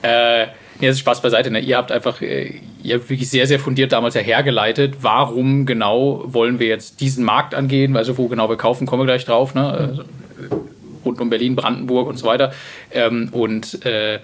Äh, 0.00 0.46
Nee, 0.82 0.88
das 0.88 0.96
ist 0.96 1.00
Spaß 1.02 1.22
beiseite. 1.22 1.48
Ne? 1.52 1.60
Ihr 1.60 1.76
habt 1.76 1.92
einfach, 1.92 2.20
äh, 2.22 2.54
ihr 2.82 2.96
habt 2.96 3.08
wirklich 3.08 3.30
sehr, 3.30 3.46
sehr 3.46 3.60
fundiert 3.60 3.92
damals 3.92 4.16
hergeleitet, 4.16 4.96
warum 5.00 5.64
genau 5.64 6.24
wollen 6.26 6.58
wir 6.58 6.66
jetzt 6.66 7.00
diesen 7.00 7.24
Markt 7.24 7.54
angehen, 7.54 7.96
also 7.96 8.18
wo 8.18 8.26
genau 8.26 8.48
wir 8.48 8.56
kaufen, 8.56 8.84
kommen 8.84 9.02
wir 9.02 9.06
gleich 9.06 9.24
drauf, 9.24 9.54
ne? 9.54 9.64
Also, 9.64 10.04
rund 11.04 11.20
um 11.20 11.30
Berlin, 11.30 11.54
Brandenburg 11.54 12.08
und 12.08 12.16
so 12.16 12.26
weiter. 12.26 12.52
Ähm, 12.90 13.28
und 13.30 13.86
äh, 13.86 14.18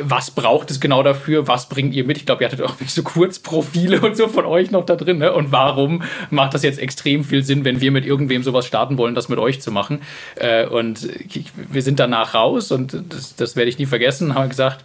was 0.00 0.32
braucht 0.32 0.72
es 0.72 0.80
genau 0.80 1.04
dafür? 1.04 1.46
Was 1.46 1.68
bringt 1.68 1.94
ihr 1.94 2.02
mit? 2.02 2.16
Ich 2.16 2.26
glaube, 2.26 2.42
ihr 2.42 2.48
hattet 2.48 2.62
auch 2.62 2.72
wirklich 2.80 2.92
so 2.92 3.04
Kurzprofile 3.04 4.00
und 4.00 4.16
so 4.16 4.26
von 4.26 4.44
euch 4.44 4.72
noch 4.72 4.84
da 4.84 4.96
drin. 4.96 5.18
Ne? 5.18 5.32
Und 5.32 5.52
warum 5.52 6.02
macht 6.30 6.52
das 6.54 6.64
jetzt 6.64 6.80
extrem 6.80 7.22
viel 7.22 7.44
Sinn, 7.44 7.64
wenn 7.64 7.80
wir 7.80 7.92
mit 7.92 8.04
irgendwem 8.04 8.42
sowas 8.42 8.66
starten 8.66 8.98
wollen, 8.98 9.14
das 9.14 9.28
mit 9.28 9.38
euch 9.38 9.60
zu 9.60 9.70
machen? 9.70 10.02
Äh, 10.34 10.66
und 10.66 11.08
ich, 11.32 11.52
wir 11.54 11.82
sind 11.82 12.00
danach 12.00 12.34
raus 12.34 12.72
und 12.72 13.04
das, 13.08 13.36
das 13.36 13.54
werde 13.54 13.68
ich 13.68 13.78
nie 13.78 13.86
vergessen, 13.86 14.34
haben 14.34 14.48
gesagt, 14.48 14.84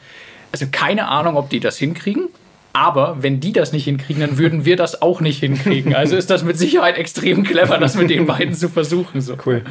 also 0.61 0.71
keine 0.71 1.07
Ahnung, 1.07 1.37
ob 1.37 1.49
die 1.49 1.59
das 1.59 1.77
hinkriegen. 1.77 2.29
Aber 2.73 3.23
wenn 3.23 3.39
die 3.39 3.53
das 3.53 3.73
nicht 3.73 3.85
hinkriegen, 3.85 4.21
dann 4.21 4.37
würden 4.37 4.63
wir 4.63 4.75
das 4.75 5.01
auch 5.01 5.19
nicht 5.19 5.39
hinkriegen. 5.39 5.95
Also 5.95 6.15
ist 6.15 6.29
das 6.29 6.43
mit 6.43 6.59
Sicherheit 6.59 6.95
extrem 6.95 7.43
clever, 7.43 7.79
das 7.79 7.95
mit 7.95 8.11
den 8.11 8.27
beiden 8.27 8.53
zu 8.53 8.69
versuchen. 8.69 9.19
So. 9.19 9.35
Cool. 9.43 9.63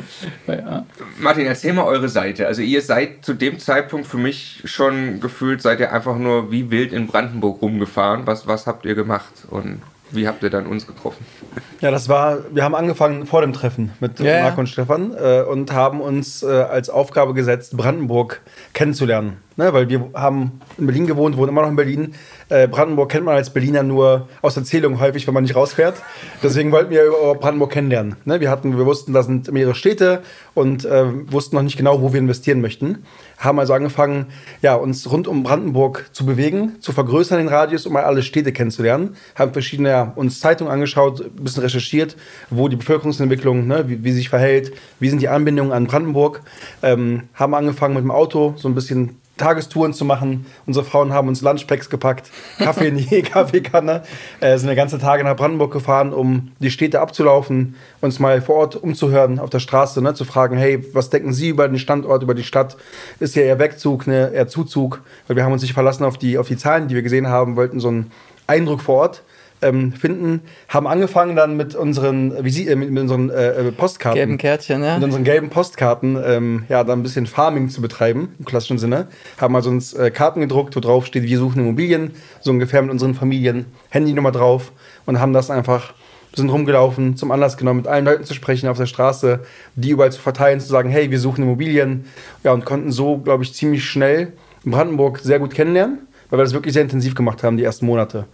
Ja. 0.49 0.85
Martin, 1.21 1.47
erzähl 1.47 1.73
mal 1.73 1.85
eure 1.85 2.09
Seite. 2.09 2.49
Also 2.49 2.63
ihr 2.63 2.83
seid 2.83 3.25
zu 3.25 3.35
dem 3.35 3.61
Zeitpunkt 3.61 4.09
für 4.09 4.17
mich 4.17 4.63
schon 4.65 5.21
gefühlt, 5.21 5.63
seid 5.63 5.79
ihr 5.79 5.93
einfach 5.93 6.19
nur 6.19 6.51
wie 6.51 6.73
wild 6.73 6.93
in 6.93 7.07
Brandenburg 7.07 7.63
rumgefahren. 7.63 8.27
Was, 8.27 8.49
was 8.49 8.67
habt 8.67 8.85
ihr 8.85 8.97
gemacht 8.97 9.33
und 9.51 9.83
wie 10.11 10.29
habt 10.29 10.43
ihr 10.43 10.51
dann 10.51 10.67
uns 10.67 10.87
getroffen? 10.87 11.25
Ja, 11.83 11.91
das 11.91 12.09
war, 12.09 12.39
wir 12.55 12.65
haben 12.65 12.75
angefangen 12.75 13.27
vor 13.27 13.43
dem 13.43 13.53
Treffen 13.53 13.93
mit 14.01 14.19
ja, 14.19 14.45
Marc 14.45 14.57
und 14.57 14.67
Stefan 14.67 15.13
äh, 15.15 15.43
und 15.43 15.73
haben 15.73 16.01
uns 16.01 16.43
äh, 16.43 16.47
als 16.47 16.89
Aufgabe 16.89 17.35
gesetzt, 17.35 17.77
Brandenburg 17.77 18.41
kennenzulernen. 18.73 19.43
Ne, 19.57 19.75
weil 19.75 19.89
wir 19.91 20.11
haben 20.15 20.61
in 20.79 20.87
Berlin 20.87 21.07
gewohnt, 21.07 21.37
wohnen 21.37 21.51
immer 21.51 21.63
noch 21.63 21.69
in 21.69 21.77
Berlin. 21.77 22.15
Äh, 22.49 22.69
Brandenburg 22.69 23.11
kennt 23.11 23.25
man 23.25 23.35
als 23.35 23.51
Berliner 23.51 23.83
nur 23.83 24.29
aus 24.41 24.57
Erzählungen 24.57 25.01
häufig, 25.01 25.27
wenn 25.27 25.35
man 25.35 25.43
nicht 25.43 25.57
rausfährt. 25.57 25.97
Deswegen 26.43 26.71
wollten 26.71 26.91
wir 26.91 27.11
Brandenburg 27.41 27.73
kennenlernen. 27.73 28.17
Ne, 28.25 28.41
wir, 28.41 28.51
hatten, 28.51 28.79
wir 28.79 28.87
wussten, 28.87 29.13
da 29.13 29.23
sind 29.25 29.51
mehrere 29.51 29.75
Städte 29.75 30.23
und 30.55 30.85
äh, 30.85 31.07
wussten 31.33 31.57
noch 31.57 31.63
nicht 31.63 31.77
genau, 31.77 32.01
wo 32.03 32.13
wir 32.13 32.21
investieren 32.21 32.61
möchten. 32.61 33.05
Haben 33.39 33.59
also 33.59 33.73
angefangen, 33.73 34.27
ja, 34.63 34.75
uns 34.75 35.11
rund 35.11 35.27
um 35.27 35.43
Brandenburg 35.43 36.09
zu 36.13 36.25
bewegen, 36.25 36.77
zu 36.81 36.93
vergrößern 36.93 37.39
den 37.39 37.49
Radius, 37.49 37.85
um 37.85 37.95
mal 37.95 38.05
alle 38.05 38.23
Städte 38.23 38.53
kennenzulernen. 38.53 39.17
Haben 39.35 39.53
verschiedene 39.53 39.89
ja, 39.89 40.13
uns 40.15 40.39
Zeitungen 40.39 40.73
angeschaut, 40.73 41.21
ein 41.23 41.45
bisschen 41.45 41.63
recherchiert, 41.65 42.17
wo 42.51 42.69
die 42.69 42.77
Bevölkerungsentwicklung, 42.77 43.67
ne, 43.67 43.89
wie, 43.89 44.05
wie 44.05 44.13
sich 44.13 44.29
verhält, 44.29 44.73
wie 45.01 45.09
sind 45.09 45.21
die 45.21 45.29
Anbindungen 45.29 45.73
an 45.73 45.87
Brandenburg. 45.87 46.43
Ähm, 46.83 47.25
haben 47.35 47.55
angefangen 47.55 47.95
mit 47.95 48.05
dem 48.05 48.13
Auto 48.13 48.55
so 48.57 48.69
ein 48.69 48.75
bisschen 48.75 49.17
Tagestouren 49.37 49.93
zu 49.93 50.05
machen. 50.05 50.47
Unsere 50.67 50.85
Frauen 50.85 51.13
haben 51.13 51.29
uns 51.29 51.43
Lunchpacks 51.43 51.91
gepackt, 51.91 52.31
Kaffee 52.59 52.89
in 52.89 52.97
die 52.97 53.23
Kaffeekanne, 53.23 54.03
äh, 54.41 54.57
sind 54.57 54.69
eine 54.69 54.77
ganze 54.77 54.99
Tage 54.99 55.25
nach 55.25 55.37
Brandenburg 55.37 55.73
gefahren, 55.73 56.13
um 56.13 56.53
die 56.59 56.71
Städte 56.71 57.01
abzulaufen, 57.01 57.77
uns 58.01 58.19
mal 58.19 58.41
vor 58.41 58.57
Ort 58.57 58.77
umzuhören 58.77 59.39
auf 59.39 59.51
der 59.51 59.61
Straße, 59.61 60.01
ne, 60.01 60.15
zu 60.15 60.25
fragen, 60.25 60.57
hey, 60.57 60.85
was 60.95 61.11
denken 61.11 61.33
Sie 61.33 61.49
über 61.49 61.69
den 61.69 61.79
Standort, 61.79 62.23
über 62.23 62.35
die 62.35 62.45
Stadt? 62.45 62.77
Ist 63.21 63.35
hier 63.35 63.45
eher 63.45 63.59
Wegzug, 63.59 64.07
ne, 64.07 64.31
eher 64.33 64.49
Zuzug? 64.49 65.03
Weil 65.27 65.37
wir 65.37 65.45
haben 65.45 65.53
uns 65.53 65.63
nicht 65.63 65.75
verlassen 65.75 66.05
auf 66.05 66.19
die, 66.19 66.39
auf 66.39 66.49
die 66.49 66.57
Zahlen, 66.57 66.89
die 66.89 66.95
wir 66.95 67.03
gesehen 67.03 67.29
haben, 67.29 67.57
wollten 67.57 67.81
so 67.81 67.89
einen 67.89 68.11
Eindruck 68.47 68.81
vor 68.81 68.97
Ort 68.97 69.23
ähm, 69.63 69.93
finden, 69.93 70.41
haben 70.69 70.87
angefangen 70.87 71.37
dann 71.37 71.57
mit 71.57 71.75
unseren, 71.75 72.45
wie 72.45 72.51
sie, 72.51 72.69
äh, 72.69 72.77
mit, 72.77 72.91
mit, 72.91 73.03
unseren 73.03 73.31
äh, 73.31 73.69
äh, 73.69 73.73
Postkarten. 73.73 74.19
Gelben 74.19 74.39
Kärtchen, 74.39 74.83
ja. 74.83 74.95
Mit 74.97 75.05
unseren 75.05 75.25
gelben 75.25 75.51
Postkarten, 75.51 76.19
ähm, 76.25 76.65
ja, 76.69 76.85
dann 76.85 77.01
ein 77.01 77.03
bisschen 77.03 77.27
Farming 77.27 77.69
zu 77.69 77.81
betreiben, 77.81 78.35
im 78.39 78.45
klassischen 78.45 78.79
Sinne. 78.79 79.09
Haben 79.39 79.57
also 79.57 79.71
uns 79.71 79.95
äh, 79.95 80.11
Karten 80.11 80.41
gedruckt, 80.41 80.77
wo 80.77 80.81
drauf 80.81 81.07
steht, 81.07 81.25
wir 81.25 81.39
suchen 81.39 81.61
Immobilien, 81.61 82.13
so 82.41 82.51
ungefähr 82.51 82.83
mit 82.83 82.91
unseren 82.91 83.15
Familien, 83.15 83.67
Handynummer 83.91 84.33
drauf 84.33 84.73
und 85.07 85.21
haben 85.21 85.33
das 85.33 85.51
einfach 85.51 85.95
sind 86.35 86.51
rumgelaufen, 86.51 87.17
zum 87.17 87.31
Anlass 87.31 87.57
genommen, 87.57 87.79
mit 87.79 87.89
allen 87.89 88.05
Leuten 88.05 88.25
zu 88.25 88.35
sprechen 88.35 88.69
auf 88.69 88.77
der 88.77 88.85
Straße, 88.85 89.41
die 89.75 89.91
überall 89.91 90.13
zu 90.13 90.21
verteilen, 90.21 90.61
zu 90.61 90.69
sagen, 90.69 90.91
hey, 90.91 91.11
wir 91.11 91.19
suchen 91.19 91.43
Immobilien. 91.43 92.05
Ja, 92.45 92.53
und 92.53 92.67
konnten 92.67 92.93
so, 92.93 93.17
glaube 93.19 93.43
ich, 93.43 93.55
ziemlich 93.55 93.85
schnell 93.85 94.35
Brandenburg 94.65 95.21
sehr 95.21 95.39
gut 95.39 95.55
kennenlernen, 95.55 96.07
weil 96.29 96.39
wir 96.39 96.45
das 96.45 96.53
wirklich 96.53 96.75
sehr 96.75 96.83
intensiv 96.83 97.15
gemacht 97.15 97.43
haben, 97.43 97.57
die 97.57 97.65
ersten 97.65 97.87
Monate. 97.87 98.27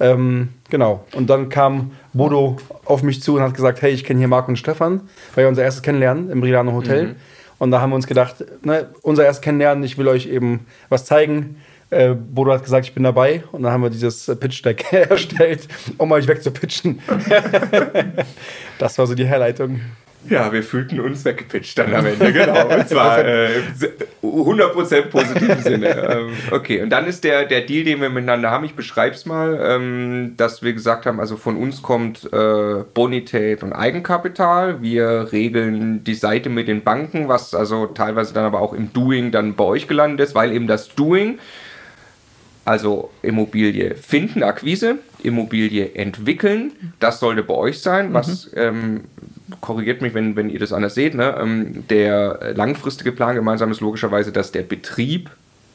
Ähm, 0.00 0.48
genau. 0.70 1.04
Und 1.14 1.30
dann 1.30 1.48
kam 1.50 1.92
Bodo 2.12 2.56
auf 2.84 3.02
mich 3.02 3.22
zu 3.22 3.36
und 3.36 3.42
hat 3.42 3.54
gesagt, 3.54 3.82
hey, 3.82 3.92
ich 3.92 4.04
kenne 4.04 4.18
hier 4.18 4.28
Marc 4.28 4.48
und 4.48 4.56
Stefan, 4.56 5.02
weil 5.34 5.44
wir 5.44 5.48
unser 5.48 5.62
erstes 5.62 5.82
Kennenlernen 5.82 6.30
im 6.30 6.42
Rilano 6.42 6.72
Hotel. 6.72 7.08
Mhm. 7.08 7.16
Und 7.58 7.70
da 7.70 7.80
haben 7.82 7.90
wir 7.90 7.96
uns 7.96 8.06
gedacht, 8.06 8.44
ne, 8.64 8.88
unser 9.02 9.24
erstes 9.24 9.42
Kennenlernen, 9.42 9.84
ich 9.84 9.98
will 9.98 10.08
euch 10.08 10.26
eben 10.26 10.66
was 10.88 11.04
zeigen, 11.04 11.56
Äh, 11.92 12.14
Bodo 12.14 12.52
hat 12.52 12.62
gesagt, 12.62 12.86
ich 12.86 12.94
bin 12.94 13.02
dabei 13.02 13.42
und 13.50 13.64
dann 13.64 13.72
haben 13.72 13.82
wir 13.82 13.90
dieses 13.90 14.28
äh, 14.28 14.36
Pitch-Deck 14.36 14.92
erstellt, 15.10 15.66
um 15.98 16.12
euch 16.12 16.28
wegzupitchen. 16.28 17.00
das 18.78 18.96
war 18.96 19.08
so 19.08 19.16
die 19.16 19.26
Herleitung. 19.26 19.80
Ja, 20.28 20.52
wir 20.52 20.62
fühlten 20.62 21.00
uns 21.00 21.24
weggepitcht 21.24 21.78
dann 21.78 21.94
am 21.94 22.04
Ende, 22.04 22.32
genau. 22.32 22.68
Und 22.76 22.88
zwar 22.88 23.24
äh, 23.24 23.62
100% 24.22 25.02
positiven 25.02 25.62
Sinne. 25.62 25.90
Ähm, 26.10 26.30
okay, 26.50 26.82
und 26.82 26.90
dann 26.90 27.06
ist 27.06 27.24
der, 27.24 27.44
der 27.44 27.60
Deal, 27.60 27.84
den 27.84 28.00
wir 28.00 28.10
miteinander 28.10 28.50
haben, 28.50 28.64
ich 28.64 28.74
beschreibe 28.74 29.14
es 29.14 29.26
mal, 29.26 29.58
ähm, 29.62 30.34
dass 30.36 30.62
wir 30.62 30.72
gesagt 30.72 31.06
haben, 31.06 31.20
also 31.20 31.36
von 31.36 31.56
uns 31.56 31.82
kommt 31.82 32.28
äh, 32.32 32.84
Bonität 32.94 33.62
und 33.62 33.72
Eigenkapital. 33.72 34.82
Wir 34.82 35.28
regeln 35.30 36.02
die 36.04 36.14
Seite 36.14 36.48
mit 36.48 36.68
den 36.68 36.82
Banken, 36.82 37.28
was 37.28 37.54
also 37.54 37.86
teilweise 37.86 38.34
dann 38.34 38.44
aber 38.44 38.60
auch 38.60 38.72
im 38.72 38.92
Doing 38.92 39.30
dann 39.30 39.54
bei 39.54 39.64
euch 39.64 39.88
gelandet 39.88 40.20
ist, 40.20 40.34
weil 40.34 40.52
eben 40.52 40.66
das 40.66 40.94
Doing 40.94 41.38
also 42.64 43.10
Immobilie 43.22 43.94
finden, 43.94 44.42
Akquise, 44.42 44.98
Immobilie 45.22 45.94
entwickeln, 45.94 46.72
das 46.98 47.20
sollte 47.20 47.42
bei 47.42 47.54
euch 47.54 47.80
sein, 47.80 48.12
was 48.12 48.52
mhm. 48.52 48.58
ähm, 48.58 49.00
korrigiert 49.60 50.02
mich, 50.02 50.14
wenn, 50.14 50.36
wenn 50.36 50.50
ihr 50.50 50.58
das 50.60 50.72
anders 50.72 50.94
seht, 50.94 51.14
ne? 51.14 51.36
Ähm, 51.40 51.84
der 51.88 52.52
langfristige 52.54 53.12
Plan 53.12 53.34
gemeinsam 53.34 53.70
ist 53.70 53.80
logischerweise, 53.80 54.32
dass 54.32 54.52
der 54.52 54.62
Betrieb 54.62 55.30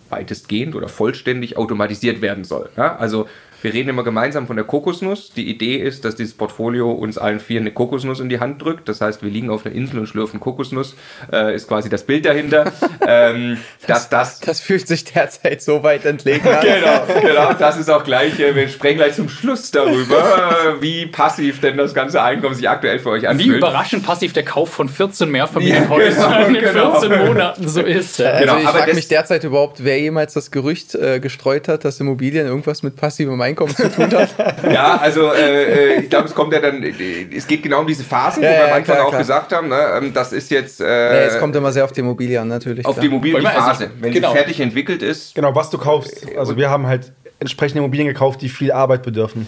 weitestgehend 0.09 0.75
oder 0.75 0.87
vollständig 0.87 1.57
automatisiert 1.57 2.21
werden 2.21 2.43
soll. 2.43 2.69
Ja? 2.77 2.95
Also 2.95 3.27
wir 3.61 3.73
reden 3.73 3.89
immer 3.89 4.03
gemeinsam 4.03 4.47
von 4.47 4.55
der 4.55 4.65
Kokosnuss. 4.65 5.31
Die 5.31 5.49
Idee 5.49 5.77
ist, 5.77 6.05
dass 6.05 6.15
dieses 6.15 6.33
Portfolio 6.33 6.91
uns 6.91 7.17
allen 7.17 7.39
vier 7.39 7.59
eine 7.59 7.71
Kokosnuss 7.71 8.19
in 8.19 8.29
die 8.29 8.39
Hand 8.39 8.61
drückt. 8.61 8.87
Das 8.87 9.01
heißt, 9.01 9.23
wir 9.23 9.29
liegen 9.29 9.49
auf 9.49 9.65
einer 9.65 9.75
Insel 9.75 9.99
und 9.99 10.07
schlürfen 10.07 10.39
Kokosnuss, 10.39 10.95
äh, 11.31 11.55
ist 11.55 11.67
quasi 11.67 11.89
das 11.89 12.03
Bild 12.03 12.25
dahinter. 12.25 12.71
ähm, 13.07 13.57
das, 13.87 14.09
das, 14.09 14.39
das, 14.39 14.61
fühlt 14.61 14.87
sich 14.87 15.03
derzeit 15.05 15.61
so 15.61 15.83
weit 15.83 16.05
entlegen 16.05 16.47
an. 16.47 16.61
genau, 16.61 17.21
genau. 17.21 17.53
Das 17.53 17.77
ist 17.77 17.89
auch 17.89 18.03
gleich, 18.03 18.39
äh, 18.39 18.55
wir 18.55 18.67
sprechen 18.67 18.97
gleich 18.97 19.15
zum 19.15 19.29
Schluss 19.29 19.71
darüber, 19.71 20.75
wie 20.79 21.05
passiv 21.07 21.61
denn 21.61 21.77
das 21.77 21.93
ganze 21.93 22.21
Einkommen 22.21 22.55
sich 22.55 22.69
aktuell 22.69 22.99
für 22.99 23.09
euch 23.09 23.27
anfühlt. 23.27 23.53
Wie 23.53 23.57
überraschend 23.57 24.05
passiv 24.05 24.33
der 24.33 24.43
Kauf 24.43 24.69
von 24.69 24.89
14 24.89 25.29
Mehrfamilienhäusern 25.29 26.31
ja, 26.31 26.47
genau, 26.47 26.57
in 26.57 26.65
genau. 26.65 26.99
14 26.99 27.25
Monaten 27.25 27.67
so 27.67 27.81
ist. 27.81 28.21
Also 28.21 28.39
genau, 28.39 28.57
ich 28.57 28.69
frage 28.69 28.93
mich 28.93 29.07
derzeit 29.07 29.43
überhaupt, 29.43 29.83
wer 29.83 29.99
jemals 29.99 30.33
das 30.33 30.51
Gerücht 30.51 30.95
äh, 30.95 31.19
gestreut 31.19 31.67
hat, 31.67 31.85
dass 31.85 31.99
Immobilien 31.99 32.47
irgendwas 32.47 32.83
mit 32.83 32.95
passivem 32.95 33.41
Einkommen 33.45 33.75
zu 33.75 33.89
tun 33.89 34.11
hat. 34.11 34.29
ja, 34.71 34.97
also 34.97 35.31
äh, 35.31 35.95
äh, 35.95 36.01
ich 36.01 36.09
glaube, 36.09 36.27
es 36.27 36.35
kommt 36.35 36.53
ja 36.53 36.59
dann, 36.59 36.83
es 36.83 37.47
geht 37.47 37.63
genau 37.63 37.81
um 37.81 37.87
diese 37.87 38.03
Phasen, 38.03 38.43
ja, 38.43 38.51
die 38.51 38.57
wir 38.57 38.65
am 38.65 38.73
Anfang 38.73 38.95
klar, 38.95 39.05
auch 39.05 39.09
klar. 39.09 39.21
gesagt 39.21 39.53
haben. 39.53 39.69
Ne? 39.69 39.79
Ähm, 39.97 40.13
das 40.13 40.33
ist 40.33 40.51
jetzt. 40.51 40.81
Äh, 40.81 41.27
es 41.27 41.39
kommt 41.39 41.55
immer 41.55 41.71
sehr 41.71 41.85
auf 41.85 41.91
die 41.91 42.01
Immobilie 42.01 42.39
an, 42.39 42.47
natürlich. 42.47 42.85
Auf 42.85 42.95
klar. 42.95 43.01
die 43.01 43.07
Immobilienphase. 43.07 43.69
Also, 43.69 43.85
wenn 43.99 44.11
genau. 44.11 44.31
sie 44.31 44.37
fertig 44.37 44.59
entwickelt 44.59 45.01
ist. 45.01 45.35
Genau, 45.35 45.55
was 45.55 45.69
du 45.69 45.77
kaufst. 45.77 46.25
Also 46.37 46.57
wir 46.57 46.69
haben 46.69 46.87
halt 46.87 47.13
entsprechende 47.39 47.79
Immobilien 47.79 48.07
gekauft, 48.07 48.41
die 48.41 48.49
viel 48.49 48.71
Arbeit 48.71 49.03
bedürfen. 49.03 49.47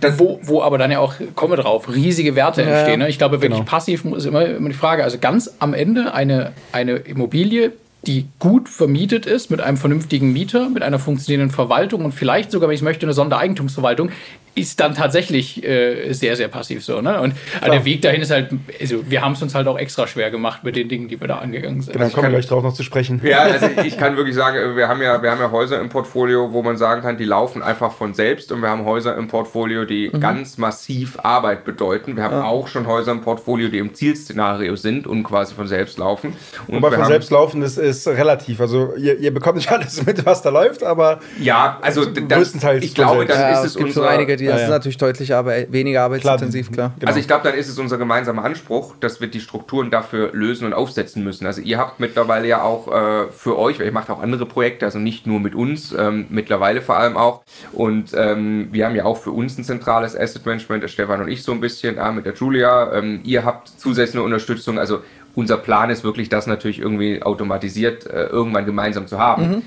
Das, 0.00 0.18
wo, 0.18 0.38
wo 0.42 0.62
aber 0.62 0.78
dann 0.78 0.90
ja 0.90 1.00
auch, 1.00 1.14
komme 1.34 1.56
drauf, 1.56 1.88
riesige 1.88 2.36
Werte 2.36 2.62
ja, 2.62 2.68
entstehen. 2.68 3.00
Ne? 3.00 3.08
Ich 3.08 3.18
glaube, 3.18 3.40
wirklich 3.40 3.60
genau. 3.60 3.70
passiv 3.70 4.04
ist 4.04 4.26
immer, 4.26 4.44
immer 4.46 4.68
die 4.68 4.74
Frage. 4.74 5.02
Also 5.02 5.18
ganz 5.18 5.50
am 5.58 5.74
Ende 5.74 6.14
eine, 6.14 6.52
eine 6.72 6.96
Immobilie 6.96 7.72
die 8.06 8.26
gut 8.38 8.68
vermietet 8.68 9.26
ist, 9.26 9.50
mit 9.50 9.60
einem 9.60 9.76
vernünftigen 9.76 10.32
Mieter, 10.32 10.68
mit 10.68 10.82
einer 10.82 10.98
funktionierenden 10.98 11.54
Verwaltung 11.54 12.04
und 12.04 12.12
vielleicht 12.12 12.50
sogar, 12.50 12.68
wenn 12.68 12.74
ich 12.74 12.82
möchte, 12.82 13.06
eine 13.06 13.12
Sondereigentumsverwaltung, 13.12 14.10
ist 14.54 14.80
dann 14.80 14.94
tatsächlich 14.94 15.64
äh, 15.64 16.12
sehr, 16.12 16.36
sehr 16.36 16.48
passiv 16.48 16.84
so. 16.84 17.00
Ne? 17.00 17.20
Und 17.20 17.34
also 17.60 17.72
der 17.72 17.84
Weg 17.84 18.02
dahin 18.02 18.20
ist 18.20 18.30
halt, 18.30 18.50
also 18.80 19.08
wir 19.08 19.22
haben 19.22 19.32
es 19.32 19.42
uns 19.42 19.54
halt 19.54 19.66
auch 19.66 19.78
extra 19.78 20.06
schwer 20.06 20.30
gemacht 20.30 20.62
mit 20.62 20.76
den 20.76 20.88
Dingen, 20.88 21.08
die 21.08 21.20
wir 21.20 21.28
da 21.28 21.38
angegangen 21.38 21.80
sind. 21.80 21.92
Genau, 21.92 22.04
dann 22.04 22.12
kommen 22.12 22.26
wir 22.28 22.38
gleich 22.38 22.46
drauf 22.46 22.62
noch 22.62 22.74
zu 22.74 22.82
sprechen. 22.82 23.20
Ja, 23.24 23.40
also 23.40 23.66
ich 23.84 23.96
kann 23.96 24.16
wirklich 24.16 24.34
sagen, 24.34 24.76
wir 24.76 24.88
haben 24.88 25.00
ja, 25.00 25.22
wir 25.22 25.30
haben 25.30 25.40
ja 25.40 25.50
Häuser 25.50 25.80
im 25.80 25.88
Portfolio, 25.88 26.52
wo 26.52 26.62
man 26.62 26.76
sagen 26.76 27.02
kann, 27.02 27.16
die 27.16 27.24
laufen 27.24 27.62
einfach 27.62 27.92
von 27.92 28.12
selbst 28.12 28.52
und 28.52 28.60
wir 28.60 28.68
haben 28.68 28.84
Häuser 28.84 29.16
im 29.16 29.28
Portfolio, 29.28 29.84
die 29.84 30.10
mhm. 30.12 30.20
ganz 30.20 30.58
massiv 30.58 31.18
Arbeit 31.22 31.64
bedeuten. 31.64 32.16
Wir 32.16 32.24
haben 32.24 32.36
ja. 32.36 32.44
auch 32.44 32.68
schon 32.68 32.86
Häuser 32.86 33.12
im 33.12 33.22
Portfolio, 33.22 33.68
die 33.68 33.78
im 33.78 33.94
Zielszenario 33.94 34.76
sind 34.76 35.06
und 35.06 35.22
quasi 35.22 35.54
von 35.54 35.66
selbst 35.66 35.98
laufen. 35.98 36.34
Und 36.66 36.76
Wobei 36.76 36.90
von 36.94 37.06
selbst 37.06 37.30
laufen 37.30 37.62
ist, 37.62 37.78
ist 37.78 38.06
relativ. 38.06 38.60
Also 38.60 38.94
ihr, 38.96 39.18
ihr, 39.18 39.32
bekommt 39.32 39.56
nicht 39.56 39.70
alles 39.72 40.04
mit, 40.04 40.26
was 40.26 40.42
da 40.42 40.50
läuft, 40.50 40.82
aber 40.82 41.20
ja, 41.40 41.78
also 41.80 42.02
größtenteils 42.12 42.84
ich 42.84 42.94
glaube, 42.94 43.24
dann 43.24 43.40
ja, 43.40 43.50
ist 43.60 43.64
es, 43.64 43.76
es 43.76 43.76
unsere, 43.76 44.08
einige, 44.08 44.41
die, 44.42 44.48
das 44.48 44.60
ja, 44.60 44.64
ist 44.64 44.70
natürlich 44.70 44.98
deutlich 44.98 45.34
Arbeit, 45.34 45.72
weniger 45.72 46.02
arbeitsintensiv, 46.02 46.70
klar. 46.70 46.88
klar. 46.88 46.96
Genau. 46.98 47.08
Also 47.08 47.20
ich 47.20 47.26
glaube, 47.26 47.44
dann 47.44 47.54
ist 47.54 47.68
es 47.68 47.78
unser 47.78 47.98
gemeinsamer 47.98 48.44
Anspruch, 48.44 48.94
dass 49.00 49.20
wir 49.20 49.28
die 49.28 49.40
Strukturen 49.40 49.90
dafür 49.90 50.30
lösen 50.32 50.66
und 50.66 50.72
aufsetzen 50.74 51.22
müssen. 51.24 51.46
Also 51.46 51.60
ihr 51.60 51.78
habt 51.78 52.00
mittlerweile 52.00 52.48
ja 52.48 52.62
auch 52.62 52.88
äh, 52.88 53.30
für 53.30 53.58
euch, 53.58 53.78
weil 53.78 53.86
ihr 53.86 53.92
macht 53.92 54.10
auch 54.10 54.20
andere 54.20 54.46
Projekte, 54.46 54.84
also 54.84 54.98
nicht 54.98 55.26
nur 55.26 55.40
mit 55.40 55.54
uns, 55.54 55.94
ähm, 55.96 56.26
mittlerweile 56.30 56.82
vor 56.82 56.96
allem 56.96 57.16
auch. 57.16 57.42
Und 57.72 58.12
ähm, 58.14 58.68
wir 58.72 58.86
haben 58.86 58.96
ja 58.96 59.04
auch 59.04 59.18
für 59.18 59.30
uns 59.30 59.56
ein 59.58 59.64
zentrales 59.64 60.16
Asset 60.16 60.44
Management, 60.44 60.82
der 60.82 60.88
Stefan 60.88 61.20
und 61.20 61.28
ich 61.28 61.42
so 61.42 61.52
ein 61.52 61.60
bisschen, 61.60 61.98
äh, 61.98 62.12
mit 62.12 62.26
der 62.26 62.34
Julia. 62.34 62.92
Ähm, 62.92 63.20
ihr 63.24 63.44
habt 63.44 63.68
zusätzliche 63.68 64.24
Unterstützung, 64.24 64.78
also 64.78 65.00
unser 65.34 65.56
Plan 65.56 65.90
ist 65.90 66.04
wirklich, 66.04 66.28
das 66.28 66.46
natürlich 66.46 66.78
irgendwie 66.78 67.22
automatisiert 67.22 68.06
äh, 68.06 68.24
irgendwann 68.24 68.66
gemeinsam 68.66 69.06
zu 69.06 69.18
haben. 69.18 69.48
Mhm. 69.48 69.62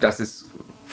Das 0.00 0.20
ist 0.20 0.37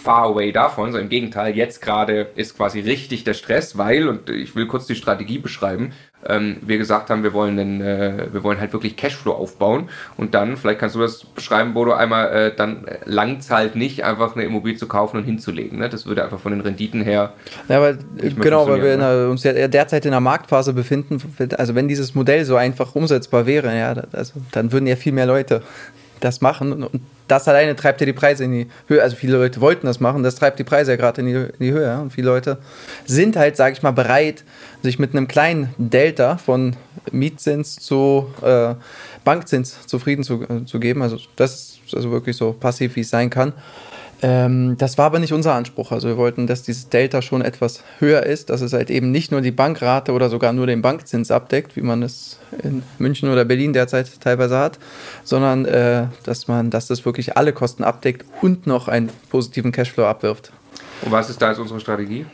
far 0.06 0.26
away 0.26 0.52
davon, 0.52 0.92
sondern 0.92 1.04
im 1.04 1.10
Gegenteil, 1.10 1.56
jetzt 1.56 1.82
gerade 1.82 2.28
ist 2.36 2.56
quasi 2.56 2.80
richtig 2.80 3.24
der 3.24 3.34
Stress, 3.34 3.78
weil, 3.78 4.08
und 4.08 4.30
ich 4.30 4.56
will 4.56 4.68
kurz 4.68 4.86
die 4.86 4.96
Strategie 4.96 5.40
beschreiben, 5.40 5.94
ähm, 6.28 6.58
wir 6.62 6.78
gesagt 6.78 7.10
haben, 7.10 7.24
wir 7.24 7.34
wollen, 7.34 7.58
den, 7.58 7.82
äh, 7.82 8.28
wir 8.32 8.44
wollen 8.44 8.60
halt 8.60 8.72
wirklich 8.72 8.96
Cashflow 8.96 9.34
aufbauen 9.34 9.90
und 10.16 10.34
dann, 10.34 10.58
vielleicht 10.58 10.80
kannst 10.80 10.96
du 10.96 11.00
das 11.00 11.24
beschreiben, 11.24 11.74
Bodo, 11.74 11.94
einmal, 11.94 12.32
äh, 12.34 12.56
dann 12.56 12.86
langt 13.06 13.50
halt 13.50 13.76
nicht, 13.76 14.04
einfach 14.04 14.36
eine 14.36 14.46
Immobilie 14.46 14.78
zu 14.78 14.88
kaufen 14.88 15.18
und 15.18 15.24
hinzulegen. 15.24 15.80
Ne? 15.80 15.90
Das 15.90 16.06
würde 16.06 16.24
einfach 16.24 16.40
von 16.40 16.52
den 16.52 16.62
Renditen 16.62 17.02
her. 17.02 17.34
Ja, 17.68 17.78
aber 17.78 17.98
genau, 18.18 18.68
weil 18.68 18.84
wir 18.84 18.98
ne? 18.98 19.30
uns 19.30 19.44
ja 19.44 19.68
derzeit 19.68 20.06
in 20.06 20.14
einer 20.14 20.20
Marktphase 20.20 20.74
befinden. 20.74 21.22
Also, 21.58 21.76
wenn 21.76 21.88
dieses 21.88 22.16
Modell 22.16 22.46
so 22.46 22.56
einfach 22.56 22.96
umsetzbar 22.96 23.46
wäre, 23.46 23.78
ja, 23.78 23.96
also, 24.12 24.34
dann 24.52 24.72
würden 24.72 24.88
ja 24.88 24.96
viel 24.96 25.14
mehr 25.14 25.26
Leute 25.26 25.62
das 26.20 26.42
machen 26.42 26.84
und 26.84 27.02
das 27.27 27.48
alleine 27.48 27.75
treibt 27.75 28.01
ja 28.01 28.05
die 28.05 28.13
Preise 28.13 28.44
in 28.44 28.51
die 28.51 28.67
Höhe. 28.88 29.01
Also 29.01 29.15
viele 29.15 29.38
Leute 29.38 29.62
wollten 29.62 29.88
das 29.88 30.00
machen, 30.00 30.24
das 30.24 30.36
treibt 30.36 30.60
die 30.60 30.63
Preise 30.63 30.91
ja 30.91 30.98
gerade 30.98 31.22
in, 31.22 31.27
in, 31.27 31.51
die 31.60 31.72
Höhe. 31.72 31.98
Und 32.00 32.12
viele 32.12 32.27
Leute 32.27 32.58
sind 33.05 33.36
halt, 33.36 33.55
sage 33.55 33.74
ich 33.74 33.84
mal, 33.84 33.91
bereit, 33.91 34.44
sich 34.84 35.00
mit 35.00 35.12
einem 35.12 35.27
kleinen 35.27 35.74
Delta 35.77 36.38
von 36.38 36.75
Mietzins 37.12 37.75
zu 37.75 38.34
äh, 38.41 38.75
Bankzins 39.24 39.88
zufrieden 39.88 40.24
zu, 40.24 40.44
äh, 40.44 40.65
zu 40.65 40.79
geben. 40.79 41.01
Also 41.01 41.17
das 41.36 41.79
ist 41.86 41.96
also 41.96 42.12
wirklich 42.12 42.38
so 42.38 42.53
passiv, 42.53 42.96
wie 42.96 43.01
es 43.01 43.10
sein 43.10 43.29
kann. 43.29 43.53
Ähm, 44.22 44.78
das 44.78 44.98
war 44.98 45.08
aber 45.08 45.20
nicht 45.20 45.34
unser 45.34 45.54
Anspruch. 45.54 45.92
Also 45.92 46.08
wir 46.08 46.18
wollten, 46.18 46.48
dass 46.48 46.64
dieses 46.64 46.90
Delta 46.90 47.22
schon 47.22 47.42
etwas 47.42 47.84
höher 48.00 48.24
ist, 48.24 48.50
dass 48.50 48.62
es 48.62 48.74
halt 48.74 48.90
eben 48.90 49.12
nicht 49.12 49.32
nur 49.32 49.42
die 49.42 49.52
Bankrate 49.52 50.14
oder 50.14 50.30
sogar 50.30 50.54
nur 50.54 50.68
den 50.68 50.82
Bankzins 50.82 51.32
abdeckt, 51.32 51.76
wie 51.76 51.82
man 51.82 52.02
es 52.02 52.40
in 52.64 52.84
München 52.98 53.30
oder 53.30 53.46
Berlin 53.46 53.74
derzeit 53.74 54.22
teilweise 54.22 54.58
hat, 54.58 54.80
sondern 55.24 55.66
äh, 55.66 56.08
dass 56.24 56.48
man, 56.48 56.70
dass 56.70 56.88
das 56.88 57.06
wirklich 57.06 57.38
alle 57.38 57.54
Kosten 57.54 57.84
abdeckt 57.84 58.26
und 58.42 58.68
noch 58.68 58.88
einen 58.88 59.10
positiven 59.30 59.72
Cashflow 59.72 60.06
abwirft. 60.06 60.52
Und 61.02 61.12
was 61.12 61.30
ist 61.30 61.42
da 61.42 61.50
jetzt 61.50 61.60
unsere 61.60 61.80
Strategie? 61.80 62.26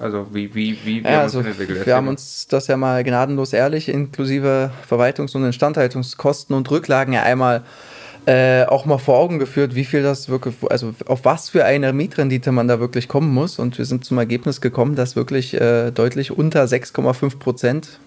Also 0.00 0.28
wie, 0.32 0.54
wie, 0.54 0.78
wie 0.84 1.02
wir, 1.02 1.10
ja, 1.10 1.22
also 1.22 1.44
wir 1.44 1.96
haben 1.96 2.06
uns 2.06 2.46
das 2.46 2.68
ja 2.68 2.76
mal 2.76 3.02
gnadenlos 3.02 3.52
ehrlich 3.52 3.88
inklusive 3.88 4.70
Verwaltungs- 4.88 5.34
und 5.34 5.44
Instandhaltungskosten 5.44 6.54
und 6.54 6.70
Rücklagen 6.70 7.12
ja 7.12 7.24
einmal 7.24 7.64
äh, 8.28 8.66
auch 8.66 8.84
mal 8.84 8.98
vor 8.98 9.16
Augen 9.16 9.38
geführt, 9.38 9.74
wie 9.74 9.86
viel 9.86 10.02
das 10.02 10.28
wirklich, 10.28 10.54
also 10.68 10.92
auf 11.06 11.24
was 11.24 11.48
für 11.48 11.64
eine 11.64 11.94
Mietrendite 11.94 12.52
man 12.52 12.68
da 12.68 12.78
wirklich 12.78 13.08
kommen 13.08 13.32
muss. 13.32 13.58
Und 13.58 13.78
wir 13.78 13.86
sind 13.86 14.04
zum 14.04 14.18
Ergebnis 14.18 14.60
gekommen, 14.60 14.96
dass 14.96 15.16
wirklich 15.16 15.58
äh, 15.58 15.90
deutlich 15.92 16.30
unter 16.36 16.64
6,5 16.64 17.38
Prozent 17.38 18.00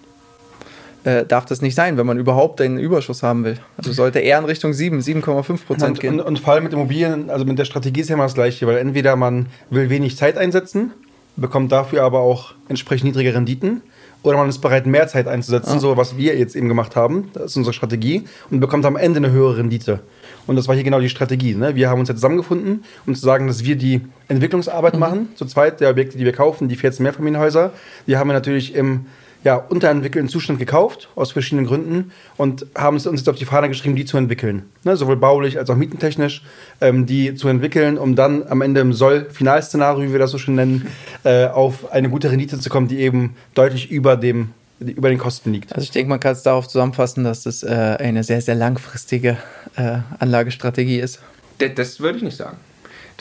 äh, 1.02 1.24
darf 1.26 1.44
das 1.46 1.60
nicht 1.60 1.74
sein, 1.74 1.96
wenn 1.96 2.06
man 2.06 2.18
überhaupt 2.18 2.60
einen 2.60 2.78
Überschuss 2.78 3.24
haben 3.24 3.42
will. 3.42 3.58
Also 3.76 3.92
sollte 3.92 4.20
eher 4.20 4.38
in 4.38 4.44
Richtung 4.44 4.72
7, 4.72 5.00
7,5 5.00 5.66
Prozent 5.66 5.98
gehen. 5.98 6.20
Und, 6.20 6.26
und, 6.26 6.38
vor 6.38 6.52
allem 6.52 6.62
mit 6.62 6.72
Immobilien, 6.72 7.28
also 7.28 7.44
mit 7.44 7.58
der 7.58 7.64
Strategie 7.64 8.02
ist 8.02 8.08
ja 8.08 8.14
immer 8.14 8.22
das 8.22 8.34
Gleiche, 8.34 8.64
weil 8.68 8.76
entweder 8.76 9.16
man 9.16 9.46
will 9.70 9.90
wenig 9.90 10.16
Zeit 10.16 10.38
einsetzen, 10.38 10.92
bekommt 11.34 11.72
dafür 11.72 12.04
aber 12.04 12.20
auch 12.20 12.54
entsprechend 12.68 13.06
niedrige 13.06 13.34
Renditen 13.34 13.82
oder 14.22 14.36
man 14.36 14.48
ist 14.48 14.58
bereit, 14.58 14.86
mehr 14.86 15.08
Zeit 15.08 15.26
einzusetzen, 15.26 15.76
ah. 15.76 15.78
so 15.78 15.96
was 15.96 16.16
wir 16.16 16.36
jetzt 16.36 16.54
eben 16.54 16.68
gemacht 16.68 16.96
haben. 16.96 17.30
Das 17.34 17.46
ist 17.46 17.56
unsere 17.56 17.72
Strategie 17.72 18.24
und 18.50 18.60
bekommt 18.60 18.84
am 18.84 18.96
Ende 18.96 19.18
eine 19.18 19.30
höhere 19.30 19.58
Rendite. 19.58 20.00
Und 20.46 20.56
das 20.56 20.68
war 20.68 20.74
hier 20.74 20.84
genau 20.84 21.00
die 21.00 21.08
Strategie. 21.08 21.54
Ne? 21.54 21.74
Wir 21.74 21.88
haben 21.88 22.00
uns 22.00 22.08
jetzt 22.08 22.18
zusammengefunden, 22.18 22.84
um 23.06 23.14
zu 23.14 23.20
sagen, 23.20 23.46
dass 23.46 23.64
wir 23.64 23.76
die 23.76 24.00
Entwicklungsarbeit 24.28 24.94
mhm. 24.94 25.00
machen. 25.00 25.28
Zu 25.36 25.46
zweit 25.46 25.80
der 25.80 25.90
Objekte, 25.90 26.18
die 26.18 26.24
wir 26.24 26.32
kaufen, 26.32 26.68
die 26.68 26.76
14 26.76 27.02
Mehrfamilienhäuser. 27.02 27.72
Die 28.06 28.16
haben 28.16 28.28
wir 28.28 28.34
natürlich 28.34 28.74
im 28.74 29.06
ja, 29.44 29.56
unterentwickelten 29.56 30.28
Zustand 30.28 30.58
gekauft, 30.58 31.08
aus 31.14 31.32
verschiedenen 31.32 31.66
Gründen, 31.66 32.12
und 32.36 32.66
haben 32.76 32.96
es 32.96 33.06
uns 33.06 33.20
jetzt 33.20 33.28
auf 33.28 33.36
die 33.36 33.44
Fahne 33.44 33.68
geschrieben, 33.68 33.96
die 33.96 34.04
zu 34.04 34.16
entwickeln. 34.16 34.64
Ne, 34.84 34.96
sowohl 34.96 35.16
baulich 35.16 35.58
als 35.58 35.68
auch 35.70 35.76
mietentechnisch, 35.76 36.42
ähm, 36.80 37.06
die 37.06 37.34
zu 37.34 37.48
entwickeln, 37.48 37.98
um 37.98 38.14
dann 38.14 38.46
am 38.46 38.62
Ende 38.62 38.80
im 38.80 38.92
Soll-Finalszenario, 38.92 40.08
wie 40.08 40.12
wir 40.12 40.18
das 40.18 40.30
so 40.30 40.38
schön 40.38 40.54
nennen, 40.54 40.86
äh, 41.24 41.46
auf 41.46 41.92
eine 41.92 42.08
gute 42.08 42.30
Rendite 42.30 42.58
zu 42.58 42.68
kommen, 42.68 42.88
die 42.88 42.98
eben 42.98 43.36
deutlich 43.54 43.90
über 43.90 44.16
dem 44.16 44.50
über 44.80 45.10
den 45.10 45.18
Kosten 45.18 45.52
liegt. 45.52 45.72
Also 45.72 45.84
ich 45.84 45.92
denke, 45.92 46.08
man 46.08 46.18
kann 46.18 46.32
es 46.32 46.42
darauf 46.42 46.66
zusammenfassen, 46.66 47.22
dass 47.22 47.44
das 47.44 47.62
äh, 47.62 47.68
eine 47.68 48.24
sehr, 48.24 48.40
sehr 48.40 48.56
langfristige 48.56 49.36
äh, 49.76 49.98
Anlagestrategie 50.18 50.98
ist. 50.98 51.20
Das, 51.58 51.70
das 51.76 52.00
würde 52.00 52.18
ich 52.18 52.24
nicht 52.24 52.36
sagen. 52.36 52.56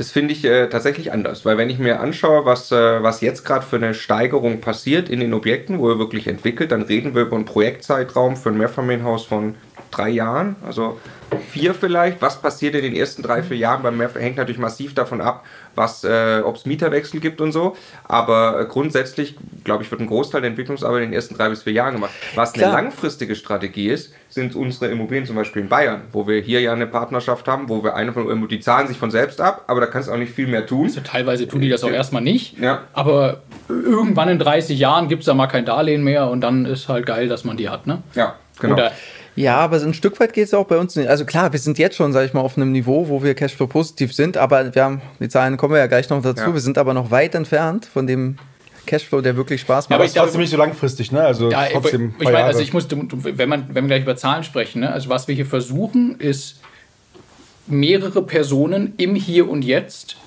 Das 0.01 0.09
finde 0.09 0.33
ich 0.33 0.43
äh, 0.45 0.67
tatsächlich 0.67 1.11
anders, 1.11 1.45
weil 1.45 1.59
wenn 1.59 1.69
ich 1.69 1.77
mir 1.77 1.99
anschaue, 1.99 2.43
was, 2.43 2.71
äh, 2.71 3.03
was 3.03 3.21
jetzt 3.21 3.45
gerade 3.45 3.63
für 3.63 3.75
eine 3.75 3.93
Steigerung 3.93 4.59
passiert 4.59 5.09
in 5.09 5.19
den 5.19 5.31
Objekten, 5.31 5.77
wo 5.77 5.91
er 5.91 5.99
wirklich 5.99 6.25
entwickelt, 6.25 6.71
dann 6.71 6.81
reden 6.81 7.13
wir 7.13 7.21
über 7.21 7.35
einen 7.35 7.45
Projektzeitraum 7.45 8.35
für 8.35 8.49
ein 8.49 8.57
Mehrfamilienhaus 8.57 9.27
von 9.27 9.53
drei 9.91 10.09
Jahren, 10.09 10.55
also 10.65 10.99
vier 11.51 11.75
vielleicht. 11.75 12.19
Was 12.19 12.41
passiert 12.41 12.73
in 12.73 12.81
den 12.81 12.95
ersten 12.95 13.21
drei, 13.21 13.43
vier 13.43 13.57
Jahren 13.57 13.83
beim 13.83 13.95
Mehrfamilienhaus? 13.95 14.25
Hängt 14.25 14.37
natürlich 14.37 14.59
massiv 14.59 14.95
davon 14.95 15.21
ab, 15.21 15.45
was, 15.75 16.03
äh, 16.03 16.41
ob 16.43 16.55
es 16.55 16.65
Mieterwechsel 16.65 17.19
gibt 17.19 17.41
und 17.41 17.51
so. 17.51 17.75
Aber 18.03 18.59
äh, 18.59 18.65
grundsätzlich, 18.65 19.35
glaube 19.63 19.83
ich, 19.83 19.91
wird 19.91 20.01
ein 20.01 20.07
Großteil 20.07 20.41
der 20.41 20.49
Entwicklungsarbeit 20.49 21.03
in 21.03 21.09
den 21.09 21.13
ersten 21.13 21.35
drei 21.35 21.49
bis 21.49 21.63
vier 21.63 21.73
Jahren 21.73 21.93
gemacht. 21.93 22.11
Was 22.35 22.53
Klar. 22.53 22.73
eine 22.73 22.83
langfristige 22.83 23.35
Strategie 23.35 23.89
ist, 23.89 24.13
sind 24.31 24.55
unsere 24.55 24.87
Immobilien 24.87 25.25
zum 25.25 25.35
Beispiel 25.35 25.61
in 25.61 25.69
Bayern, 25.69 26.03
wo 26.11 26.25
wir 26.27 26.41
hier 26.41 26.61
ja 26.61 26.71
eine 26.71 26.87
Partnerschaft 26.87 27.47
haben, 27.47 27.67
wo 27.67 27.83
wir 27.83 27.95
eine 27.95 28.13
von 28.13 28.47
die 28.47 28.59
zahlen 28.59 28.87
sich 28.87 28.97
von 28.97 29.11
selbst 29.11 29.41
ab, 29.41 29.65
aber 29.67 29.81
da 29.81 29.87
kannst 29.87 30.07
du 30.07 30.13
auch 30.13 30.17
nicht 30.17 30.33
viel 30.33 30.47
mehr 30.47 30.65
tun. 30.65 30.85
Also 30.85 31.01
teilweise 31.01 31.47
tun 31.47 31.61
die 31.61 31.69
das 31.69 31.83
auch 31.83 31.91
erstmal 31.91 32.21
nicht, 32.21 32.57
ja. 32.57 32.83
aber 32.93 33.41
irgendwann 33.67 34.29
in 34.29 34.39
30 34.39 34.79
Jahren 34.79 35.09
gibt 35.09 35.21
es 35.21 35.25
da 35.25 35.33
mal 35.33 35.47
kein 35.47 35.65
Darlehen 35.65 36.03
mehr 36.03 36.29
und 36.29 36.41
dann 36.41 36.65
ist 36.65 36.87
halt 36.87 37.05
geil, 37.05 37.27
dass 37.27 37.43
man 37.43 37.57
die 37.57 37.69
hat. 37.69 37.87
Ne? 37.87 38.01
Ja, 38.15 38.35
genau. 38.59 38.75
Oder 38.75 38.93
ja, 39.35 39.57
aber 39.57 39.81
ein 39.81 39.93
Stück 39.93 40.19
weit 40.19 40.33
geht 40.33 40.45
es 40.45 40.53
auch 40.53 40.67
bei 40.67 40.77
uns 40.77 40.95
nicht. 40.95 41.07
Also 41.07 41.25
klar, 41.25 41.53
wir 41.53 41.59
sind 41.59 41.77
jetzt 41.77 41.95
schon, 41.95 42.11
sage 42.11 42.25
ich 42.25 42.33
mal, 42.33 42.41
auf 42.41 42.57
einem 42.57 42.71
Niveau, 42.71 43.07
wo 43.07 43.23
wir 43.23 43.33
Cashflow 43.33 43.67
positiv 43.67 44.13
sind, 44.13 44.37
aber 44.37 44.75
wir 44.75 44.83
haben, 44.83 45.01
die 45.19 45.29
Zahlen 45.29 45.57
kommen 45.57 45.73
wir 45.73 45.79
ja 45.79 45.87
gleich 45.87 46.09
noch 46.09 46.21
dazu, 46.21 46.43
ja. 46.43 46.53
wir 46.53 46.61
sind 46.61 46.77
aber 46.77 46.93
noch 46.93 47.11
weit 47.11 47.35
entfernt 47.35 47.85
von 47.85 48.07
dem 48.07 48.37
Cashflow, 48.85 49.21
der 49.21 49.35
wirklich 49.37 49.61
Spaß 49.61 49.85
macht. 49.85 49.91
Ja, 49.91 49.95
aber 49.95 50.05
ich 50.05 50.13
trotzdem 50.13 50.41
nicht 50.41 50.49
so 50.49 50.57
langfristig, 50.57 51.11
ne? 51.11 51.21
Also 51.21 51.49
ja, 51.49 51.67
trotzdem. 51.71 52.13
Ich 52.19 52.25
meine, 52.25 52.43
also 52.43 52.59
ich 52.59 52.73
muss, 52.73 52.87
wenn 52.89 53.49
man, 53.49 53.67
wenn 53.69 53.85
wir 53.85 53.89
gleich 53.89 54.03
über 54.03 54.15
Zahlen 54.15 54.43
sprechen, 54.43 54.81
ne? 54.81 54.91
also 54.91 55.09
was 55.09 55.27
wir 55.27 55.35
hier 55.35 55.45
versuchen, 55.45 56.19
ist 56.19 56.59
mehrere 57.67 58.23
Personen 58.23 58.93
im 58.97 59.15
Hier 59.15 59.49
und 59.49 59.63
Jetzt 59.63 60.17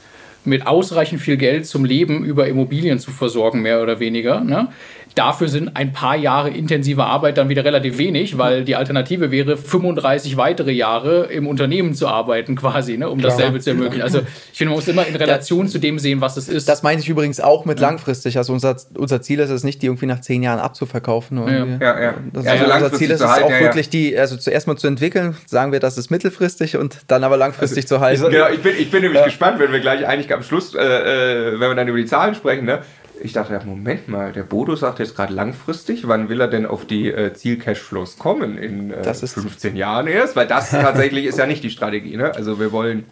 mit 0.45 0.67
ausreichend 0.67 1.21
viel 1.21 1.37
Geld 1.37 1.67
zum 1.67 1.85
Leben 1.85 2.25
über 2.25 2.47
Immobilien 2.47 2.99
zu 2.99 3.11
versorgen, 3.11 3.63
mehr 3.63 3.83
oder 3.83 3.99
weniger. 3.99 4.41
Ne? 4.41 4.69
Dafür 5.14 5.49
sind 5.49 5.76
ein 5.76 5.92
paar 5.92 6.16
Jahre 6.16 6.50
intensive 6.50 7.04
Arbeit 7.04 7.38
dann 7.38 7.49
wieder 7.49 7.64
relativ 7.64 7.99
wenig, 7.99 8.37
weil 8.37 8.64
die 8.64 8.75
Alternative 8.75 9.30
wäre, 9.30 9.56
35 9.56 10.37
weitere 10.37 10.73
Jahre 10.73 11.26
im 11.26 11.47
Unternehmen 11.47 11.94
zu 11.94 12.09
arbeiten, 12.09 12.56
quasi, 12.56 12.99
ne, 12.99 13.09
um 13.09 13.18
Klar. 13.18 13.30
dasselbe 13.30 13.61
zu 13.61 13.71
ermöglichen. 13.71 14.02
Also 14.02 14.23
ich 14.50 14.59
finde, 14.59 14.71
man 14.71 14.78
muss 14.78 14.88
immer 14.88 15.06
in 15.06 15.14
Relation 15.14 15.66
das, 15.66 15.73
zu 15.73 15.78
dem 15.78 16.00
sehen, 16.00 16.21
was 16.21 16.37
es 16.37 16.49
ist. 16.49 16.68
Das 16.68 16.83
meine 16.83 17.00
ich 17.00 17.09
übrigens 17.09 17.38
auch 17.38 17.64
mit 17.64 17.78
ja. 17.78 17.87
langfristig. 17.87 18.38
Also 18.38 18.52
unser, 18.52 18.76
unser 18.97 19.23
Ziel 19.23 19.38
ist 19.38 19.50
es 19.50 19.62
nicht, 19.62 19.83
die 19.83 19.87
irgendwie 19.87 20.06
nach 20.06 20.21
zehn 20.21 20.42
Jahren 20.42 20.59
abzuverkaufen. 20.59 21.38
Ja, 21.38 21.64
ja. 21.64 22.02
ja. 22.02 22.14
Das 22.33 22.47
also 22.47 22.64
unser 22.64 22.92
Ziel 22.92 23.11
ist 23.12 23.21
es 23.21 23.26
auch 23.26 23.50
wirklich, 23.50 23.88
die, 23.90 24.18
also 24.18 24.37
zuerst 24.37 24.66
mal 24.66 24.76
zu 24.76 24.88
entwickeln, 24.88 25.37
sagen 25.47 25.71
wir, 25.71 25.78
das 25.78 25.97
ist 25.97 26.11
mittelfristig 26.11 26.76
und 26.76 26.99
dann 27.06 27.23
aber 27.23 27.37
langfristig 27.37 27.85
also, 27.85 27.97
zu 27.97 28.00
halten. 28.00 28.30
Genau, 28.30 28.49
ich 28.49 28.62
bin, 28.62 28.73
ich 28.76 28.90
bin 28.90 29.02
nämlich 29.02 29.23
gespannt, 29.23 29.61
wenn 29.61 29.71
wir 29.71 29.78
gleich 29.78 30.04
eigentlich 30.06 30.33
am 30.35 30.42
Schluss, 30.42 30.75
äh, 30.75 30.80
äh, 30.80 31.52
wenn 31.52 31.71
wir 31.71 31.75
dann 31.76 31.87
über 31.87 31.99
die 31.99 32.06
Zahlen 32.06 32.35
sprechen, 32.35 32.64
ne? 32.64 32.80
Ich 33.25 33.33
dachte, 33.33 33.59
Moment 33.64 34.07
mal, 34.07 34.33
der 34.33 34.43
Bodo 34.43 34.76
sagt 34.76 34.99
jetzt 34.99 35.16
gerade 35.16 35.33
langfristig, 35.33 36.07
wann 36.07 36.28
will 36.28 36.43
er 36.43 36.49
denn 36.49 36.66
auf 36.66 36.85
die 36.85 37.09
äh, 37.09 37.33
Ziel-Cashflows 37.33 38.19
kommen? 38.19 38.59
In 38.59 38.90
äh, 38.90 39.14
15 39.14 39.76
Jahren 39.76 40.09
erst? 40.09 40.37
Weil 40.37 40.47
das 40.47 40.69
tatsächlich 40.71 41.25
ist 41.25 41.38
ja 41.38 41.47
nicht 41.47 41.64
die 41.64 41.71
Strategie. 41.71 42.19
Ne? 42.19 42.35
Also 42.35 42.61
wir 42.61 42.71
wollen 42.71 43.07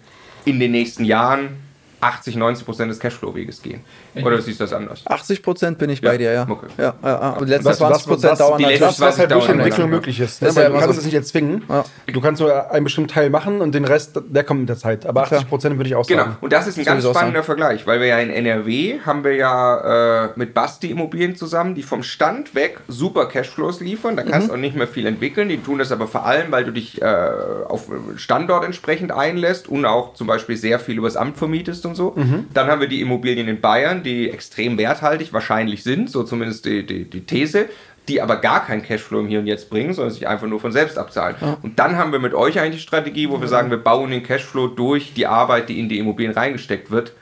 in 0.44 0.60
den 0.60 0.70
nächsten 0.70 1.06
Jahren 1.06 1.56
80, 2.02 2.36
90 2.36 2.66
Prozent 2.66 2.90
des 2.90 3.00
Cashflow-Weges 3.00 3.62
gehen. 3.62 3.80
Oder 4.14 4.40
siehst 4.40 4.60
du 4.60 4.64
das 4.64 4.72
anders? 4.72 5.02
80 5.06 5.42
Prozent 5.42 5.78
bin 5.78 5.90
ich 5.90 6.00
bei 6.00 6.18
dir, 6.18 6.32
ja. 6.32 6.46
Okay. 6.48 6.66
ja, 6.78 6.94
ja, 7.02 7.30
Und 7.30 7.46
die 7.46 7.52
letzten 7.52 7.72
20 7.72 8.06
Prozent 8.06 8.40
dauern 8.40 8.64
halt. 8.64 8.80
Das, 8.80 9.00
was 9.00 9.18
halt 9.18 9.30
durch 9.30 9.48
Entwicklung 9.48 9.90
möglich 9.90 10.20
ist. 10.20 10.42
Ne? 10.42 10.54
Weil 10.54 10.70
du 10.70 10.78
kannst 10.78 10.98
es 10.98 11.04
nicht 11.04 11.14
erzwingen. 11.14 11.62
Ja. 11.68 11.84
Du 12.06 12.20
kannst 12.20 12.40
nur 12.40 12.70
einen 12.70 12.84
bestimmten 12.84 13.08
Teil 13.08 13.30
machen 13.30 13.60
und 13.60 13.74
den 13.74 13.84
Rest, 13.84 14.20
der 14.28 14.44
kommt 14.44 14.60
mit 14.60 14.68
der 14.68 14.76
Zeit. 14.76 15.06
Aber 15.06 15.22
80 15.22 15.48
Prozent 15.48 15.76
würde 15.76 15.88
ich 15.88 15.94
auch 15.94 16.06
genau. 16.06 16.22
sagen. 16.22 16.30
Genau. 16.32 16.44
Und 16.44 16.52
das 16.52 16.66
ist 16.66 16.78
ein 16.78 16.84
ganz 16.84 17.04
spannender 17.04 17.42
Vergleich, 17.42 17.86
weil 17.86 18.00
wir 18.00 18.06
ja 18.08 18.18
in 18.18 18.30
NRW 18.30 19.00
haben 19.04 19.24
wir 19.24 19.34
ja 19.34 20.26
äh, 20.26 20.30
mit 20.36 20.54
Basti 20.54 20.90
Immobilien 20.90 21.36
zusammen, 21.36 21.74
die 21.74 21.82
vom 21.82 22.02
Stand 22.02 22.54
weg 22.54 22.80
super 22.88 23.26
Cashflows 23.26 23.80
liefern. 23.80 24.16
Da 24.16 24.22
kannst 24.22 24.48
du 24.48 24.52
mhm. 24.52 24.58
auch 24.58 24.60
nicht 24.60 24.76
mehr 24.76 24.88
viel 24.88 25.06
entwickeln. 25.06 25.48
Die 25.48 25.58
tun 25.58 25.78
das 25.78 25.92
aber 25.92 26.06
vor 26.06 26.26
allem, 26.26 26.52
weil 26.52 26.64
du 26.64 26.72
dich 26.72 27.00
äh, 27.00 27.04
auf 27.04 27.88
Standort 28.16 28.64
entsprechend 28.64 29.12
einlässt 29.12 29.68
und 29.68 29.84
auch 29.86 30.14
zum 30.14 30.26
Beispiel 30.26 30.56
sehr 30.56 30.78
viel 30.78 30.98
übers 30.98 31.16
Amt 31.16 31.36
vermietest 31.36 31.86
und 31.86 31.94
so. 31.94 32.12
Mhm. 32.16 32.46
Dann 32.52 32.68
haben 32.68 32.80
wir 32.80 32.88
die 32.88 33.00
Immobilien 33.00 33.48
in 33.48 33.60
Bayern, 33.60 34.01
die 34.02 34.30
extrem 34.30 34.78
werthaltig 34.78 35.32
wahrscheinlich 35.32 35.82
sind, 35.82 36.10
so 36.10 36.22
zumindest 36.22 36.64
die, 36.64 36.84
die, 36.86 37.04
die 37.04 37.24
These 37.24 37.68
die 38.08 38.20
aber 38.20 38.36
gar 38.36 38.66
kein 38.66 38.82
Cashflow 38.82 39.20
im 39.20 39.28
Hier 39.28 39.38
und 39.38 39.46
Jetzt 39.46 39.70
bringen, 39.70 39.92
sondern 39.94 40.12
sich 40.12 40.26
einfach 40.26 40.48
nur 40.48 40.58
von 40.58 40.72
selbst 40.72 40.98
abzahlen. 40.98 41.36
Ja. 41.40 41.58
Und 41.62 41.78
dann 41.78 41.96
haben 41.96 42.10
wir 42.10 42.18
mit 42.18 42.34
euch 42.34 42.58
eigentlich 42.58 42.82
die 42.82 42.88
Strategie, 42.88 43.30
wo 43.30 43.40
wir 43.40 43.46
sagen, 43.46 43.70
wir 43.70 43.76
bauen 43.76 44.10
den 44.10 44.24
Cashflow 44.24 44.66
durch 44.66 45.14
die 45.14 45.26
Arbeit, 45.26 45.68
die 45.68 45.78
in 45.78 45.88
die 45.88 45.98
Immobilien 45.98 46.34
reingesteckt 46.34 46.90
wird, 46.90 47.12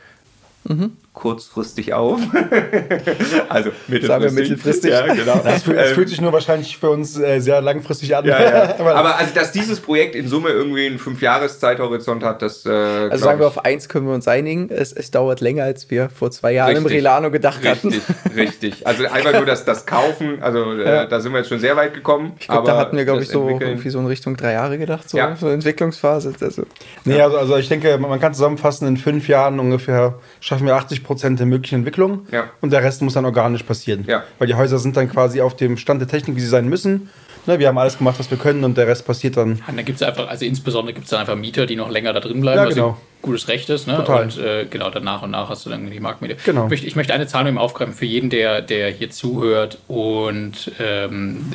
mhm 0.64 0.96
kurzfristig 1.12 1.92
auf. 1.92 2.20
also 3.48 3.70
mittelfristig. 3.88 4.06
Sagen 4.06 4.24
wir 4.24 4.32
mittelfristig. 4.32 4.90
Ja, 4.92 5.12
genau. 5.12 5.40
Das 5.42 5.64
fühlt, 5.64 5.76
das 5.76 5.90
fühlt, 5.90 6.08
sich 6.08 6.20
nur 6.20 6.32
wahrscheinlich 6.32 6.78
für 6.78 6.90
uns 6.90 7.18
äh, 7.18 7.40
sehr 7.40 7.60
langfristig 7.60 8.14
an. 8.16 8.24
Ja, 8.24 8.40
ja. 8.40 8.78
Aber 8.78 9.16
also, 9.16 9.34
dass 9.34 9.50
dieses 9.50 9.80
Projekt 9.80 10.14
in 10.14 10.28
Summe 10.28 10.50
irgendwie 10.50 10.86
einen 10.86 10.98
Fünf-Jahres-Zeithorizont 10.98 12.22
hat, 12.22 12.42
das. 12.42 12.64
Äh, 12.64 12.70
also 12.70 13.24
sagen 13.24 13.40
wir 13.40 13.48
auf 13.48 13.64
eins 13.64 13.88
können 13.88 14.06
wir 14.06 14.14
uns 14.14 14.28
einigen. 14.28 14.70
Es, 14.70 14.92
es 14.92 15.10
dauert 15.10 15.40
länger, 15.40 15.64
als 15.64 15.90
wir 15.90 16.10
vor 16.10 16.30
zwei 16.30 16.52
Jahren 16.52 16.68
richtig, 16.68 16.86
im 16.86 16.92
Relano 16.92 17.30
gedacht 17.30 17.64
richtig, 17.64 18.02
hatten. 18.02 18.38
Richtig, 18.38 18.86
Also 18.86 19.04
einfach 19.06 19.32
nur 19.32 19.46
das, 19.46 19.64
das 19.64 19.86
Kaufen, 19.86 20.40
also 20.42 20.72
äh, 20.72 21.08
da 21.08 21.20
sind 21.20 21.32
wir 21.32 21.38
jetzt 21.38 21.48
schon 21.48 21.58
sehr 21.58 21.76
weit 21.76 21.94
gekommen. 21.94 22.32
Ich 22.38 22.46
glaube, 22.46 22.66
da 22.66 22.76
hatten 22.76 22.96
wir, 22.96 23.04
glaube 23.04 23.22
ich, 23.22 23.28
so 23.28 23.48
irgendwie 23.48 23.90
so 23.90 23.98
in 23.98 24.06
Richtung 24.06 24.36
drei 24.36 24.52
Jahre 24.52 24.78
gedacht, 24.78 25.10
so, 25.10 25.18
ja. 25.18 25.34
so 25.34 25.48
Entwicklungsphase. 25.48 26.34
Also, 26.40 26.62
nee, 27.04 27.20
also, 27.20 27.36
also 27.36 27.56
ich 27.56 27.68
denke, 27.68 27.98
man 27.98 28.20
kann 28.20 28.32
zusammenfassen, 28.32 28.86
in 28.86 28.96
fünf 28.96 29.28
Jahren 29.28 29.58
ungefähr 29.58 30.14
schaffen 30.40 30.66
wir 30.66 30.76
80 30.76 30.99
Prozent 31.02 31.38
der 31.38 31.46
möglichen 31.46 31.76
Entwicklung 31.76 32.26
ja. 32.30 32.50
und 32.60 32.72
der 32.72 32.82
Rest 32.82 33.02
muss 33.02 33.14
dann 33.14 33.24
organisch 33.24 33.62
passieren. 33.62 34.04
Ja. 34.06 34.24
Weil 34.38 34.46
die 34.46 34.54
Häuser 34.54 34.78
sind 34.78 34.96
dann 34.96 35.10
quasi 35.10 35.40
auf 35.40 35.56
dem 35.56 35.76
Stand 35.76 36.00
der 36.00 36.08
Technik, 36.08 36.36
wie 36.36 36.40
sie 36.40 36.48
sein 36.48 36.68
müssen. 36.68 37.10
Ne, 37.46 37.58
wir 37.58 37.68
haben 37.68 37.78
alles 37.78 37.96
gemacht, 37.96 38.18
was 38.18 38.30
wir 38.30 38.36
können 38.36 38.64
und 38.64 38.76
der 38.76 38.86
Rest 38.86 39.06
passiert 39.06 39.36
dann. 39.36 39.56
Ja, 39.56 39.72
dann 39.74 39.84
gibt 39.84 40.00
es 40.00 40.06
einfach, 40.06 40.28
also 40.28 40.44
insbesondere 40.44 40.92
gibt 40.92 41.04
es 41.04 41.10
dann 41.10 41.20
einfach 41.20 41.36
Mieter, 41.36 41.64
die 41.66 41.76
noch 41.76 41.90
länger 41.90 42.12
da 42.12 42.20
drin 42.20 42.40
bleiben, 42.40 42.58
ja, 42.58 42.68
genau. 42.68 42.88
was 42.90 42.96
ein 42.96 43.22
gutes 43.22 43.48
Recht 43.48 43.70
ist. 43.70 43.86
Ne? 43.86 43.96
Total. 43.96 44.24
Und 44.24 44.38
äh, 44.38 44.66
genau, 44.68 44.90
dann 44.90 45.04
nach 45.04 45.22
und 45.22 45.30
nach 45.30 45.48
hast 45.48 45.64
du 45.64 45.70
dann 45.70 45.90
die 45.90 46.00
Marktmiete. 46.00 46.36
Genau. 46.44 46.64
Ich 46.64 46.70
möchte, 46.70 46.86
ich 46.86 46.96
möchte 46.96 47.14
eine 47.14 47.26
Zahl 47.26 47.50
noch 47.50 47.60
aufgreifen 47.60 47.94
für 47.94 48.04
jeden, 48.04 48.28
der, 48.28 48.60
der 48.60 48.90
hier 48.90 49.10
zuhört 49.10 49.78
und 49.88 50.70
ähm, 50.78 51.52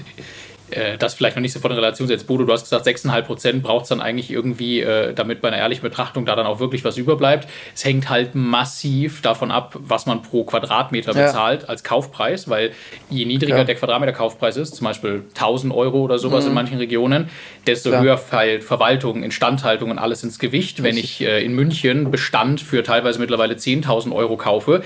äh, 0.71 0.97
das 0.97 1.13
vielleicht 1.13 1.35
noch 1.35 1.41
nicht 1.41 1.53
sofort 1.53 1.71
in 1.73 1.77
Relation 1.77 2.07
setzt. 2.07 2.27
Bodo, 2.27 2.43
du 2.45 2.51
hast 2.51 2.63
gesagt, 2.63 2.87
6,5 2.87 3.21
Prozent 3.21 3.63
braucht 3.63 3.83
es 3.83 3.89
dann 3.89 4.01
eigentlich 4.01 4.31
irgendwie, 4.31 4.81
äh, 4.81 5.13
damit 5.13 5.41
bei 5.41 5.49
einer 5.49 5.57
ehrlichen 5.57 5.83
Betrachtung 5.83 6.25
da 6.25 6.35
dann 6.35 6.47
auch 6.47 6.59
wirklich 6.59 6.83
was 6.83 6.97
überbleibt. 6.97 7.47
Es 7.75 7.85
hängt 7.85 8.09
halt 8.09 8.33
massiv 8.33 9.21
davon 9.21 9.51
ab, 9.51 9.75
was 9.79 10.05
man 10.05 10.21
pro 10.21 10.43
Quadratmeter 10.43 11.13
ja. 11.15 11.27
bezahlt 11.27 11.69
als 11.69 11.83
Kaufpreis, 11.83 12.49
weil 12.49 12.71
je 13.09 13.25
niedriger 13.25 13.57
ja. 13.57 13.63
der 13.63 13.75
Quadratmeter 13.75 14.13
Kaufpreis 14.13 14.57
ist, 14.57 14.75
zum 14.75 14.85
Beispiel 14.85 15.23
1000 15.35 15.73
Euro 15.73 16.01
oder 16.01 16.17
sowas 16.17 16.43
mhm. 16.43 16.49
in 16.49 16.55
manchen 16.55 16.77
Regionen, 16.77 17.29
desto 17.67 17.89
Klar. 17.89 18.03
höher 18.03 18.17
fällt 18.17 18.63
Verwaltung, 18.63 19.23
Instandhaltung 19.23 19.91
und 19.91 19.99
alles 19.99 20.23
ins 20.23 20.39
Gewicht. 20.39 20.81
Wenn 20.81 20.97
ich 20.97 21.21
äh, 21.21 21.43
in 21.43 21.53
München 21.53 22.11
Bestand 22.11 22.61
für 22.61 22.83
teilweise 22.83 23.19
mittlerweile 23.19 23.55
10.000 23.55 24.13
Euro 24.13 24.37
kaufe, 24.37 24.83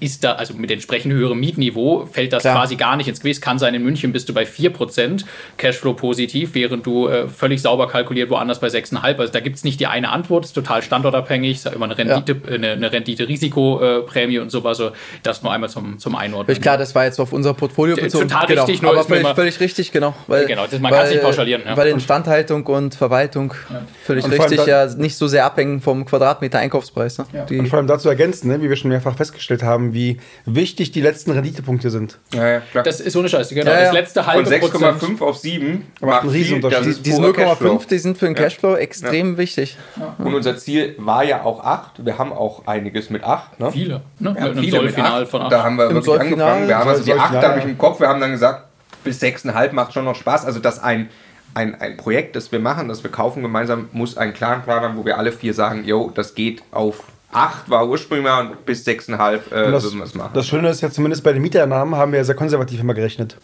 ist 0.00 0.24
da, 0.24 0.32
also 0.32 0.54
mit 0.54 0.70
entsprechend 0.70 1.12
höherem 1.12 1.38
Mietniveau, 1.40 2.06
fällt 2.06 2.32
das 2.32 2.42
Klar. 2.42 2.56
quasi 2.56 2.76
gar 2.76 2.96
nicht 2.96 3.08
ins 3.08 3.20
Gewicht. 3.20 3.42
Kann 3.42 3.58
sein, 3.58 3.74
in 3.74 3.82
München 3.82 4.12
bist 4.12 4.28
du 4.28 4.34
bei 4.34 4.44
4% 4.44 5.24
Cashflow 5.56 5.94
positiv, 5.94 6.54
während 6.54 6.86
du 6.86 7.08
äh, 7.08 7.28
völlig 7.28 7.62
sauber 7.62 7.88
kalkuliert 7.88 8.30
woanders 8.30 8.60
bei 8.60 8.68
6,5. 8.68 9.18
Also 9.18 9.32
da 9.32 9.40
gibt 9.40 9.56
es 9.56 9.64
nicht 9.64 9.80
die 9.80 9.86
eine 9.86 10.10
Antwort, 10.10 10.44
ist 10.44 10.52
total 10.52 10.82
standortabhängig, 10.82 11.64
ist 11.64 11.66
immer 11.66 11.86
eine 11.86 11.98
Rendite, 11.98 12.40
ja. 12.44 12.54
eine, 12.54 12.72
eine 12.72 12.92
Rendite-Risikoprämie 12.92 14.38
und 14.38 14.50
sowas. 14.50 14.80
Also 14.80 14.94
das 15.22 15.42
nur 15.42 15.52
einmal 15.52 15.70
zum, 15.70 15.98
zum 15.98 16.14
Einordnen. 16.14 16.60
Klar, 16.60 16.78
das 16.78 16.94
war 16.94 17.04
jetzt 17.04 17.20
auf 17.20 17.32
unser 17.32 17.54
Portfolio 17.54 17.96
bezogen. 17.96 18.28
Total 18.28 18.46
genau. 18.46 18.64
richtig, 18.64 18.82
nur 18.82 18.92
aber 18.92 19.04
völlig, 19.04 19.28
völlig, 19.28 19.60
richtig, 19.60 19.92
genau. 19.92 20.14
Weil, 20.26 20.46
genau, 20.46 20.66
das, 20.70 20.80
man 20.80 20.92
kann 20.92 21.06
es 21.06 21.12
nicht 21.12 21.22
pauschalieren. 21.22 21.62
Ja. 21.64 21.76
Weil 21.76 21.88
Instandhaltung 21.88 22.66
und 22.66 22.94
Verwaltung 22.94 23.54
ja. 23.70 23.82
völlig 24.04 24.24
und 24.24 24.32
richtig 24.32 24.66
ja 24.66 24.86
nicht 24.94 25.16
so 25.16 25.26
sehr 25.26 25.44
abhängen 25.44 25.80
vom 25.80 26.04
Quadratmeter 26.04 26.58
Einkaufspreis. 26.58 27.18
Ne? 27.18 27.26
Und 27.50 27.68
vor 27.68 27.78
allem 27.78 27.86
dazu 27.86 28.08
ergänzen, 28.08 28.48
ne, 28.48 28.60
wie 28.60 28.68
wir 28.68 28.76
schon 28.76 28.90
mehrfach 28.90 29.16
festgestellt 29.16 29.62
haben, 29.62 29.71
wie 29.78 30.18
wichtig 30.44 30.92
die 30.92 31.00
letzten 31.00 31.30
Renditepunkte 31.30 31.90
sind. 31.90 32.18
Ja, 32.32 32.48
ja, 32.48 32.60
klar. 32.60 32.84
Das 32.84 33.00
ist 33.00 33.12
so 33.12 33.18
eine 33.18 33.28
Scheiße, 33.28 33.54
genau. 33.54 33.70
Ja, 33.70 33.78
ja. 33.78 33.84
Das 33.84 33.92
letzte 33.94 34.26
halbe 34.26 34.44
Von 34.44 34.96
6,5 34.98 35.22
auf 35.22 35.36
7 35.38 35.84
macht 36.00 36.22
einen 36.22 36.30
Riesenunterschied. 36.30 36.98
Die, 36.98 37.02
diese 37.02 37.20
0,5, 37.20 37.88
die 37.88 37.98
sind 37.98 38.18
für 38.18 38.26
den 38.26 38.34
Cashflow 38.34 38.76
extrem 38.76 39.36
wichtig. 39.36 39.76
Und 40.18 40.34
unser 40.34 40.56
Ziel 40.56 40.94
war 40.98 41.24
ja 41.24 41.42
auch 41.44 41.64
8. 41.64 42.04
Wir 42.04 42.18
haben 42.18 42.32
auch 42.32 42.66
einiges 42.66 43.10
mit 43.10 43.24
8. 43.24 43.60
Ne? 43.60 43.72
Viele. 43.72 44.02
Ne? 44.18 44.34
Wir 44.34 44.42
haben 44.42 44.58
viele 44.58 44.82
mit 44.82 44.98
8. 44.98 45.28
Von 45.28 45.42
8. 45.42 45.52
Da 45.52 45.62
haben 45.64 45.76
wir 45.76 45.90
Im 45.90 45.94
wirklich 45.96 46.20
angefangen. 46.20 46.68
Wir 46.68 46.78
haben 46.78 46.88
also 46.88 47.04
die 47.04 47.14
8 47.14 47.34
habe 47.34 47.58
ich 47.58 47.64
im 47.64 47.78
Kopf. 47.78 48.00
Wir 48.00 48.08
haben 48.08 48.20
dann 48.20 48.32
gesagt, 48.32 48.66
bis 49.04 49.20
6,5 49.20 49.72
macht 49.72 49.92
schon 49.92 50.04
noch 50.04 50.16
Spaß. 50.16 50.44
Also 50.44 50.60
dass 50.60 50.82
ein 50.82 51.08
ein, 51.54 51.80
ein 51.80 51.96
Projekt, 51.96 52.36
das 52.36 52.50
wir 52.52 52.60
machen, 52.60 52.88
das 52.88 53.02
wir 53.02 53.10
kaufen 53.10 53.42
gemeinsam, 53.42 53.88
muss 53.92 54.16
einen 54.16 54.32
klaren 54.32 54.62
Plan 54.62 54.82
haben, 54.82 54.96
wo 54.96 55.04
wir 55.04 55.18
alle 55.18 55.32
vier 55.32 55.54
sagen, 55.54 55.84
yo, 55.84 56.10
das 56.14 56.34
geht 56.34 56.62
auf 56.70 57.04
8 57.32 57.70
war 57.70 57.88
ursprünglich 57.88 58.24
mal 58.24 58.46
und 58.46 58.66
bis 58.66 58.86
6,5 58.86 59.50
äh, 59.50 59.70
das, 59.70 59.84
würden 59.84 59.98
wir 59.98 60.04
es 60.04 60.14
machen. 60.14 60.30
Das 60.34 60.46
Schöne 60.46 60.68
ist 60.68 60.82
ja, 60.82 60.90
zumindest 60.90 61.24
bei 61.24 61.32
den 61.32 61.42
Mieteinnahmen 61.42 61.96
haben 61.96 62.12
wir 62.12 62.18
ja 62.18 62.24
sehr 62.24 62.34
konservativ 62.34 62.80
immer 62.80 62.94
gerechnet. 62.94 63.36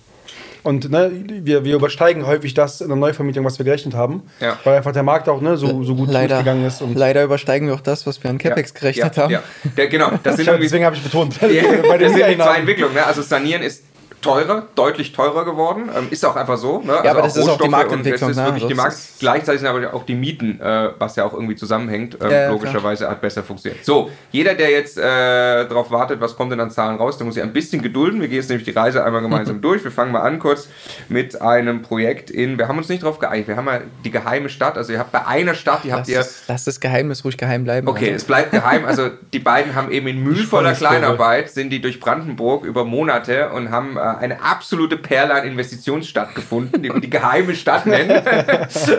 Und 0.62 0.90
ne, 0.90 1.11
wir, 1.42 1.64
wir 1.64 1.77
übersteigen 1.77 2.27
häufig 2.27 2.53
das 2.53 2.81
in 2.81 2.88
der 2.88 2.96
Neuvermietung, 2.96 3.44
was 3.44 3.59
wir 3.59 3.64
gerechnet 3.64 3.94
haben. 3.94 4.24
Ja. 4.40 4.59
Weil 4.64 4.77
einfach 4.77 4.92
der 4.92 5.03
Markt 5.03 5.29
auch 5.29 5.40
ne, 5.40 5.57
so, 5.57 5.83
so 5.83 5.94
gut 5.94 6.11
leider, 6.11 6.37
durchgegangen 6.37 6.66
ist. 6.66 6.83
Und 6.83 6.94
leider 6.96 7.24
übersteigen 7.24 7.68
wir 7.68 7.74
auch 7.74 7.81
das, 7.81 8.07
was 8.07 8.22
wir 8.22 8.31
an 8.31 8.38
CapEx 8.38 8.74
gerechnet 8.74 9.16
ja, 9.16 9.22
haben. 9.22 9.33
Ja. 9.33 9.87
Genau, 9.87 10.11
das 10.22 10.37
sind 10.37 10.48
hab, 10.48 10.61
deswegen 10.61 10.85
habe 10.85 10.96
ich 10.96 11.03
betont. 11.03 11.40
Ja, 11.48 11.62
bei 11.88 11.96
das 11.96 12.12
sind 12.12 12.29
die 12.29 12.37
zwei 12.37 12.57
Entwicklungen. 12.57 12.94
Ne? 12.94 13.07
Also 13.07 13.22
Sanieren 13.22 13.62
ist 13.62 13.85
teurer, 14.20 14.66
deutlich 14.74 15.12
teurer 15.12 15.44
geworden. 15.44 15.90
Ähm, 15.96 16.09
ist 16.11 16.24
auch 16.24 16.37
einfach 16.37 16.57
so. 16.57 16.81
Ne? 16.81 16.94
Ja, 17.04 17.12
aber 17.12 17.22
das 17.22 17.37
ist 17.37 17.42
auch 17.42 17.44
die 17.44 17.50
Rohstoffe 17.50 17.70
Marktentwicklung, 17.70 18.26
Und 18.26 18.31
ist 18.31 18.37
ne? 18.37 18.44
wirklich 18.44 18.62
Also 18.64 18.68
die 18.68 18.74
Markt. 18.74 18.96
Gleichzeitig 19.18 19.61
sind 19.61 19.68
aber 19.68 19.94
auch 19.94 20.04
die 20.04 20.14
Mieten, 20.14 20.61
äh, 20.61 20.90
was 20.98 21.16
ja 21.16 21.24
auch 21.24 21.33
irgendwie 21.33 21.57
zusammenhängt, 21.57 22.18
ähm, 22.20 22.31
Ja, 22.31 22.50
logischerweise 22.50 23.09
hat 23.09 23.20
besser 23.20 23.42
funktioniert. 23.42 23.85
So, 23.85 24.11
jeder, 24.33 24.54
der 24.54 24.70
jetzt 24.70 24.98
äh, 24.98 25.02
darauf 25.02 25.90
wartet, 25.90 26.20
was 26.20 26.37
kommt 26.37 26.52
denn 26.52 26.61
an 26.61 26.70
Zahlen 26.70 26.96
raus, 26.96 27.16
der 27.18 27.26
muss 27.26 27.35
sich 27.35 27.42
ein 27.42 27.52
bisschen 27.52 27.83
gedulden. 27.83 28.20
Wir 28.20 28.28
gehen 28.28 28.37
jetzt 28.38 28.48
nämlich 28.48 28.64
die 28.64 28.72
Reise 28.72 29.04
einmal 29.04 29.22
gemeinsam 29.22 29.61
durch. 29.61 29.85
Wir 29.85 29.90
fangen 29.92 30.12
mal 30.12 30.22
an 30.22 30.38
kurz 30.38 30.68
mit 31.09 31.40
einem 31.40 31.83
Projekt 31.83 32.31
in, 32.31 32.59
wir 32.59 32.68
haben 32.68 32.78
uns 32.78 32.88
nicht 32.88 33.02
darauf 33.02 33.18
geeinigt, 33.18 33.48
wir 33.48 33.57
haben 33.57 33.66
ja 33.66 33.81
die 34.04 34.11
geheime 34.11 34.48
Stadt, 34.48 34.76
also 34.76 34.92
ihr 34.92 34.98
habt 34.98 35.12
bei 35.12 35.26
einer 35.26 35.54
Stadt, 35.54 35.85
die 35.85 35.92
habt 35.92 36.00
Lass, 36.00 36.09
ihr... 36.09 36.18
das, 36.18 36.42
lass 36.48 36.64
das 36.64 36.81
Geheimnis 36.81 37.24
ruhig 37.24 37.37
geheim 37.37 37.64
bleiben. 37.64 37.88
Okay, 37.88 38.07
Also, 38.07 38.16
es 38.16 38.24
bleibt 38.24 38.50
geheim. 38.52 38.85
Also 38.85 39.11
die 39.33 39.38
beiden 39.38 39.74
haben 39.74 39.90
eben 39.90 40.07
in 40.07 40.22
mühevoller. 40.24 40.72
Kleinarbeit 40.72 41.50
sind 41.50 41.70
die 41.70 41.81
durch 41.81 42.00
Brandenburg 42.00 42.64
über 42.64 42.85
Monate 42.85 43.50
und 43.50 43.70
haben 43.70 43.96
äh, 43.96 44.00
eine 44.16 44.42
absolute 44.42 44.96
Perle 44.96 45.34
an 45.34 45.46
Investitionsstadt 45.46 46.34
gefunden, 46.34 46.82
die 46.82 46.92
wir 46.92 47.00
die 47.00 47.10
geheime 47.10 47.54
Stadt 47.54 47.86
nennen. 47.86 48.10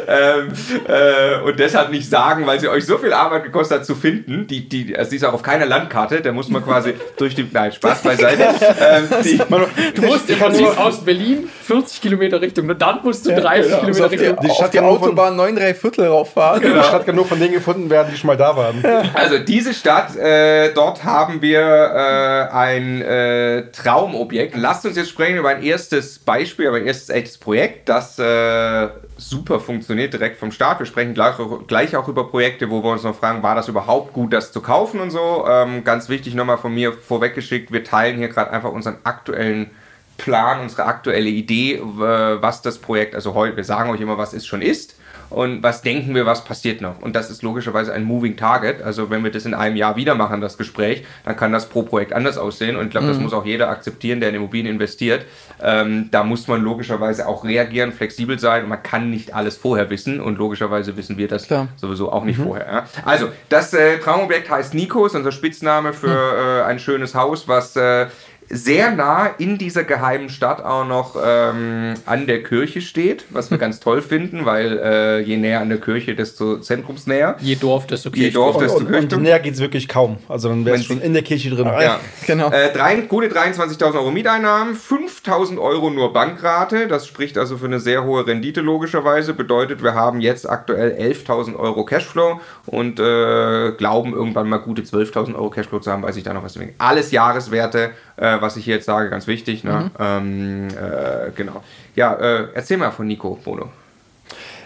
ähm, 0.08 0.54
äh, 0.88 1.42
und 1.44 1.60
deshalb 1.60 1.92
nicht 1.92 2.10
sagen, 2.10 2.46
weil 2.46 2.60
sie 2.60 2.68
euch 2.68 2.86
so 2.86 2.98
viel 2.98 3.14
Arbeit 3.14 3.44
gekostet 3.44 3.80
hat 3.80 3.86
zu 3.86 3.96
finden. 3.96 4.48
Die, 4.48 4.68
die, 4.68 4.96
also 4.98 5.10
die 5.12 5.18
ist 5.18 5.26
auch 5.26 5.34
auf 5.34 5.44
keiner 5.44 5.66
Landkarte. 5.66 6.22
Da 6.22 6.32
muss 6.32 6.50
man 6.50 6.64
quasi 6.64 6.94
durch 7.18 7.36
die. 7.36 7.48
Nein, 7.52 7.72
Spaß 7.72 8.02
beiseite. 8.02 8.44
Ähm, 8.80 9.08
die, 9.24 9.40
Du 9.96 10.02
musst 10.04 10.30
im 10.30 10.40
Prinzip 10.40 10.80
aus 10.80 11.04
Berlin 11.04 11.50
40 11.64 12.02
Kilometer 12.02 12.42
Richtung, 12.42 12.70
und 12.70 12.82
dann 12.82 13.00
musst 13.04 13.26
du 13.26 13.30
30 13.30 13.74
also 13.74 13.78
Kilometer 13.78 14.06
auf 14.06 14.12
die, 14.12 14.18
Richtung. 14.18 14.40
Die 14.42 14.50
auf 14.50 14.56
Stadt 14.56 14.74
die 14.74 14.80
Autobahn 14.80 15.36
9 15.36 15.56
3 15.56 15.74
Viertel 15.74 16.08
rauffahren. 16.08 16.62
Die 16.62 16.68
Stadt 16.68 17.06
kann 17.06 17.16
nur 17.16 17.26
von 17.26 17.40
denen 17.40 17.54
gefunden 17.54 17.90
werden, 17.90 18.10
die 18.12 18.18
schon 18.18 18.28
mal 18.28 18.38
da 18.38 18.56
waren. 18.56 18.84
Also 19.14 19.40
diese 19.40 19.74
Stadt, 19.74 20.16
äh, 20.16 20.74
dort 20.74 21.04
haben 21.04 21.42
wir 21.42 21.60
äh, 21.60 22.56
ein 22.56 23.02
äh, 23.02 23.72
Traumobjekt. 23.72 24.56
Lasst 24.56 24.86
uns 24.86 24.96
jetzt 25.00 25.10
sprechen 25.10 25.38
über 25.38 25.50
ein 25.50 25.64
erstes 25.64 26.20
Beispiel, 26.20 26.70
ein 26.70 26.86
erstes 26.86 27.10
echtes 27.10 27.38
Projekt, 27.38 27.90
das 27.90 28.20
äh, 28.20 28.90
super 29.18 29.60
funktioniert 29.60 30.14
direkt 30.14 30.38
vom 30.38 30.52
Start. 30.52 30.80
Wir 30.80 30.86
sprechen 30.86 31.14
gleich, 31.14 31.36
gleich 31.68 31.96
auch 31.96 32.08
über 32.08 32.28
Projekte, 32.30 32.70
wo 32.70 32.84
wir 32.84 32.92
uns 32.92 33.04
noch 33.04 33.16
fragen, 33.16 33.42
war 33.42 33.56
das 33.56 33.68
überhaupt 33.68 34.14
gut, 34.14 34.34
das 34.34 34.52
zu 34.52 34.62
kaufen 34.62 35.00
und 35.00 35.12
so. 35.12 35.46
Ähm, 35.48 35.84
ganz 35.84 36.10
wichtig 36.10 36.36
nochmal 36.36 36.58
von 36.58 36.74
mir 36.74 36.94
vorweggeschickt, 36.94 37.72
wir 37.72 37.84
teilen 37.84 38.18
hier 38.18 38.30
gerade 38.30 38.52
einfach 38.52 38.72
unseren 38.72 38.98
aktuellen 39.04 39.72
Plan, 40.18 40.60
unsere 40.60 40.86
aktuelle 40.86 41.30
Idee, 41.30 41.82
was 41.82 42.62
das 42.62 42.78
Projekt, 42.78 43.16
also 43.16 43.34
heute, 43.34 43.56
wir 43.56 43.64
sagen 43.64 43.90
euch 43.90 44.02
immer, 44.02 44.18
was 44.18 44.34
es 44.34 44.46
schon 44.46 44.62
ist 44.62 44.99
und 45.30 45.62
was 45.62 45.82
denken 45.82 46.16
wir, 46.16 46.26
was 46.26 46.44
passiert 46.44 46.82
noch. 46.82 47.02
Und 47.02 47.16
das 47.16 47.30
ist 47.30 47.44
logischerweise 47.44 47.94
ein 47.94 48.04
Moving 48.04 48.36
Target. 48.36 48.82
Also 48.82 49.10
wenn 49.10 49.24
wir 49.24 49.32
das 49.32 49.46
in 49.46 49.54
einem 49.54 49.76
Jahr 49.76 49.96
wieder 49.96 50.16
machen, 50.16 50.42
das 50.42 50.58
Gespräch, 50.58 51.04
dann 51.26 51.36
kann 51.36 51.52
das 51.52 51.70
pro 51.70 51.84
Projekt 51.84 52.14
anders 52.14 52.38
aussehen. 52.38 52.76
Und 52.76 52.86
ich 52.86 52.92
glaube, 52.92 53.08
das 53.08 53.20
muss 53.20 53.34
auch 53.34 53.46
jeder 53.46 53.70
akzeptieren, 53.70 54.20
der 54.20 54.30
in 54.30 54.36
Immobilien 54.36 54.74
investiert. 54.74 55.26
Ähm, 55.62 56.10
da 56.12 56.24
muss 56.24 56.48
man 56.48 56.62
logischerweise 56.62 57.28
auch 57.28 57.44
reagieren, 57.44 57.92
flexibel 57.92 58.40
sein. 58.40 58.64
Und 58.64 58.70
man 58.70 58.82
kann 58.82 59.10
nicht 59.10 59.36
alles 59.36 59.58
vorher 59.58 59.90
wissen. 59.90 60.20
Und 60.20 60.38
logischerweise 60.38 60.98
wissen 60.98 61.18
wir 61.18 61.28
das 61.28 61.48
Klar. 61.48 61.68
sowieso 61.76 62.12
auch 62.12 62.24
nicht 62.24 62.40
vorher. 62.40 62.66
Ja? 62.66 62.86
Also, 63.06 63.30
das 63.50 63.74
äh, 63.74 64.00
Traumobjekt 64.00 64.50
heißt 64.50 64.74
Nico, 64.74 65.06
ist 65.06 65.16
unser 65.16 65.32
Spitzname 65.32 65.94
für 65.94 66.64
äh, 66.64 66.64
ein 66.64 66.80
schönes 66.80 67.14
Haus, 67.14 67.48
was 67.48 67.76
äh, 67.76 68.08
sehr 68.50 68.92
nah 68.92 69.28
in 69.38 69.58
dieser 69.58 69.84
geheimen 69.84 70.30
Stadt 70.30 70.64
auch 70.64 70.86
noch 70.86 71.16
ähm, 71.24 71.94
an 72.06 72.28
der 72.28 72.44
Kirche 72.44 72.82
steht, 72.82 73.26
was 73.30 73.52
wir 73.52 73.58
ganz 73.60 73.80
toll 73.80 74.02
finden, 74.02 74.46
weil 74.46 74.78
äh, 74.78 75.20
je 75.22 75.38
näher 75.38 75.62
an 75.62 75.70
der 75.70 75.80
Kirche, 75.80 76.16
desto 76.16 76.60
zentrumsnäher. 76.60 77.36
Je 77.40 77.56
Dorf, 77.56 77.88
desto 77.88 78.10
Je 78.10 78.16
Kirche. 78.16 78.34
Dorf, 78.34 78.56
Und, 78.58 78.64
desto 78.64 78.78
und, 78.80 78.86
und 78.88 78.92
Kirche. 79.10 79.18
näher 79.22 79.40
geht 79.40 79.54
es 79.54 79.60
wirklich 79.60 79.88
kaum. 79.88 80.18
Also 80.28 80.50
dann 80.50 80.66
wäre 80.66 80.78
es 80.78 80.86
schon 80.86 81.02
in 81.02 81.14
der 81.14 81.24
Kirche 81.24 81.50
drin. 81.50 81.66
Ja. 81.66 82.00
Genau. 82.28 82.52
Äh, 82.52 82.72
drei, 82.74 82.96
gute 83.02 83.28
23.000 83.28 83.96
Euro 83.96 84.12
Mieteinnahmen, 84.12 84.76
5.000 84.76 85.60
Euro 85.60 85.90
nur 85.90 86.14
Bankrate. 86.14 86.88
Das 86.88 87.08
spricht 87.08 87.40
also 87.40 87.58
für 87.58 87.66
eine 87.66 87.80
sehr 87.80 88.04
hohe 88.04 88.28
Rendite 88.28 88.62
logischerweise. 88.62 89.34
Bedeutet, 89.34 89.82
wir 89.82 89.96
haben 89.96 90.22
jetzt 90.22 90.48
aktuell 90.48 90.92
11.000 90.92 91.56
Euro 91.56 91.86
Cashflow 91.86 92.40
und 92.68 93.00
äh, 93.00 93.72
glauben 93.72 94.14
irgendwann 94.14 94.48
mal 94.48 94.58
gute 94.58 94.84
12.000 94.84 95.34
Euro 95.34 95.50
Cashflow 95.50 95.80
zu 95.80 95.92
haben, 95.92 96.04
weiß 96.04 96.18
ich 96.18 96.24
da 96.24 96.34
noch 96.34 96.44
was 96.44 96.54
deswegen. 96.54 96.76
Alles 96.78 97.12
Jahreswerte, 97.12 97.92
äh, 98.20 98.42
was 98.42 98.58
ich 98.58 98.66
hier 98.66 98.76
jetzt 98.76 98.86
sage, 98.86 99.10
ganz 99.10 99.28
wichtig. 99.28 99.64
Ne? 99.64 99.92
Ähm, 100.00 100.68
äh, 100.70 101.32
genau. 101.36 101.64
Ja, 101.96 102.14
äh, 102.14 102.48
erzähl 102.54 102.78
mal 102.78 102.92
von 102.92 103.08
Nico, 103.08 103.40
Bono. 103.44 103.70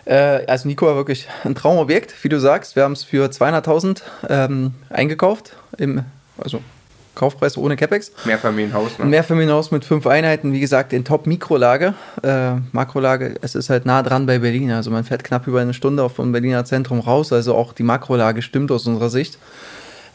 Äh, 0.06 0.46
also 0.48 0.68
Nico 0.68 0.86
war 0.86 0.96
wirklich 0.96 1.28
ein 1.44 1.56
Traumobjekt, 1.56 2.24
wie 2.24 2.30
du 2.30 2.40
sagst. 2.40 2.76
Wir 2.76 2.84
haben 2.84 2.94
es 2.94 3.04
für 3.04 3.28
200.000 3.28 4.02
ähm, 4.30 4.74
eingekauft, 4.90 5.56
im, 5.78 6.04
also 6.38 6.62
Kaufpreis 7.16 7.58
ohne 7.58 7.76
CapEx. 7.76 8.12
Mehrfamilienhaus. 8.26 8.98
Ne? 8.98 9.06
Mehrfamilienhaus 9.06 9.70
mit 9.70 9.86
fünf 9.86 10.08
Einheiten, 10.08 10.52
wie 10.52 10.60
gesagt, 10.60 10.94
in 10.94 11.06
Top-Mikrolage. 11.06 11.94
Äh, 12.24 12.56
Makrolage, 12.72 13.36
es 13.42 13.54
ist 13.54 13.70
halt 13.70 13.86
nah 13.86 14.02
dran 14.02 14.26
bei 14.26 14.40
Berlin. 14.40 14.72
Also 14.72 14.90
man 14.90 15.04
fährt 15.04 15.24
knapp 15.24 15.46
über 15.46 15.62
eine 15.62 15.76
Stunde 15.76 16.10
vom 16.10 16.32
Berliner 16.32 16.66
Zentrum 16.66 17.00
raus. 17.00 17.32
Also 17.32 17.54
auch 17.54 17.74
die 17.74 17.84
Makrolage 17.84 18.42
stimmt 18.42 18.72
aus 18.72 18.88
unserer 18.88 19.12
Sicht. 19.12 19.38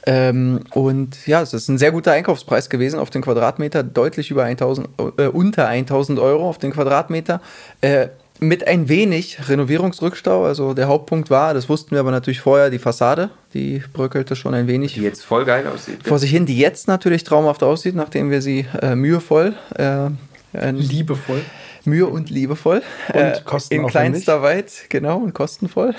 Ähm, 0.07 0.61
und 0.73 1.27
ja, 1.27 1.43
es 1.43 1.53
ist 1.53 1.69
ein 1.69 1.79
sehr 1.79 1.93
guter 1.93 2.13
Einkaufspreis 2.13 2.71
gewesen 2.71 2.99
auf 2.99 3.11
den 3.11 3.23
Quadratmeter, 3.23 3.83
deutlich 3.83 4.31
über 4.31 4.45
1000, 4.45 4.89
äh, 5.19 5.27
unter 5.27 5.69
1000 5.69 6.19
Euro 6.19 6.49
auf 6.49 6.59
den 6.59 6.73
Quadratmeter. 6.73 7.41
Äh, 7.81 8.09
mit 8.41 8.67
ein 8.67 8.89
wenig 8.89 9.49
Renovierungsrückstau. 9.49 10.45
Also 10.45 10.75
der 10.75 10.89
Hauptpunkt 10.89 11.31
war, 11.31 11.55
das 11.55 11.69
wussten 11.69 11.93
wir 11.93 12.01
aber 12.01 12.11
natürlich 12.11 12.41
vorher, 12.41 12.71
die 12.71 12.79
Fassade, 12.79 13.31
die 13.55 13.83
bröckelte 13.93 14.37
schon 14.37 14.55
ein 14.55 14.67
wenig 14.67 14.95
Die 14.95 15.01
jetzt 15.01 15.25
voll 15.25 15.45
geil 15.45 15.67
aussieht. 15.67 16.07
vor 16.07 16.19
sich 16.19 16.31
hin, 16.31 16.47
die 16.47 16.59
jetzt 16.59 16.89
natürlich 16.89 17.25
traumhaft 17.25 17.63
aussieht, 17.63 17.95
nachdem 17.95 18.31
wir 18.31 18.43
sie 18.43 18.67
äh, 18.81 18.95
mühevoll, 18.95 19.55
äh, 19.77 20.07
äh, 20.53 20.71
Liebevoll. 20.71 21.43
Mühe 21.85 22.07
und 22.07 22.31
liebevoll 22.31 22.83
Und 23.09 23.15
äh, 23.21 23.39
in 23.39 23.45
kostenaufwendig. 23.45 23.91
kleinster 23.91 24.43
Weit, 24.43 24.73
genau, 24.89 25.19
und 25.19 25.35
kostenvoll 25.35 25.95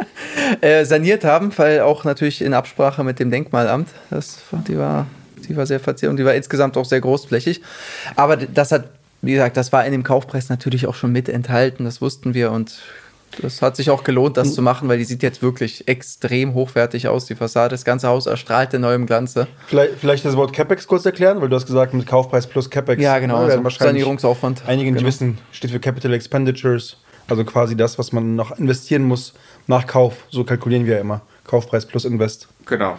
äh, 0.60 0.84
saniert 0.84 1.24
haben, 1.24 1.52
weil 1.56 1.80
auch 1.80 2.04
natürlich 2.04 2.42
in 2.42 2.54
Absprache 2.54 3.04
mit 3.04 3.18
dem 3.18 3.30
Denkmalamt, 3.30 3.88
das, 4.10 4.38
die 4.66 4.78
war, 4.78 5.06
die 5.48 5.56
war 5.56 5.66
sehr 5.66 5.80
verziert 5.80 6.10
und 6.10 6.16
die 6.16 6.24
war 6.24 6.34
insgesamt 6.34 6.76
auch 6.76 6.84
sehr 6.84 7.00
großflächig. 7.00 7.62
Aber 8.16 8.36
das 8.36 8.72
hat, 8.72 8.88
wie 9.22 9.32
gesagt, 9.32 9.56
das 9.56 9.72
war 9.72 9.84
in 9.84 9.92
dem 9.92 10.02
Kaufpreis 10.02 10.48
natürlich 10.48 10.86
auch 10.86 10.94
schon 10.94 11.12
mit 11.12 11.28
enthalten, 11.28 11.84
das 11.84 12.00
wussten 12.00 12.34
wir 12.34 12.52
und 12.52 12.78
das 13.40 13.62
hat 13.62 13.76
sich 13.76 13.90
auch 13.90 14.04
gelohnt, 14.04 14.36
das 14.36 14.54
zu 14.54 14.62
machen, 14.62 14.88
weil 14.88 14.98
die 14.98 15.04
sieht 15.04 15.22
jetzt 15.22 15.42
wirklich 15.42 15.86
extrem 15.86 16.54
hochwertig 16.54 17.08
aus, 17.08 17.26
die 17.26 17.34
Fassade. 17.34 17.70
Das 17.70 17.84
ganze 17.84 18.08
Haus 18.08 18.26
erstrahlt 18.26 18.74
in 18.74 18.82
neuem 18.82 19.06
Glanze. 19.06 19.46
Vielleicht, 19.66 19.94
vielleicht 20.00 20.24
das 20.24 20.36
Wort 20.36 20.52
CapEx 20.52 20.86
kurz 20.86 21.06
erklären, 21.06 21.40
weil 21.40 21.48
du 21.48 21.56
hast 21.56 21.66
gesagt, 21.66 21.94
mit 21.94 22.06
Kaufpreis 22.06 22.46
plus 22.46 22.68
CapEx. 22.70 23.00
Ja, 23.02 23.18
genau, 23.18 23.44
ne, 23.46 23.52
also 23.54 23.70
Sanierungsaufwand. 23.70 24.62
Einige, 24.66 24.90
die 24.90 24.96
Genau. 24.98 25.06
wissen, 25.06 25.38
steht 25.52 25.70
für 25.70 25.80
Capital 25.80 26.12
Expenditures. 26.12 26.96
Also 27.28 27.44
quasi 27.44 27.76
das, 27.76 27.98
was 27.98 28.12
man 28.12 28.36
noch 28.36 28.58
investieren 28.58 29.02
muss 29.04 29.34
nach 29.66 29.86
Kauf. 29.86 30.14
So 30.30 30.44
kalkulieren 30.44 30.86
wir 30.86 30.94
ja 30.94 31.00
immer. 31.00 31.20
Kaufpreis 31.48 31.86
plus 31.86 32.04
Invest. 32.04 32.46
Genau. 32.66 32.98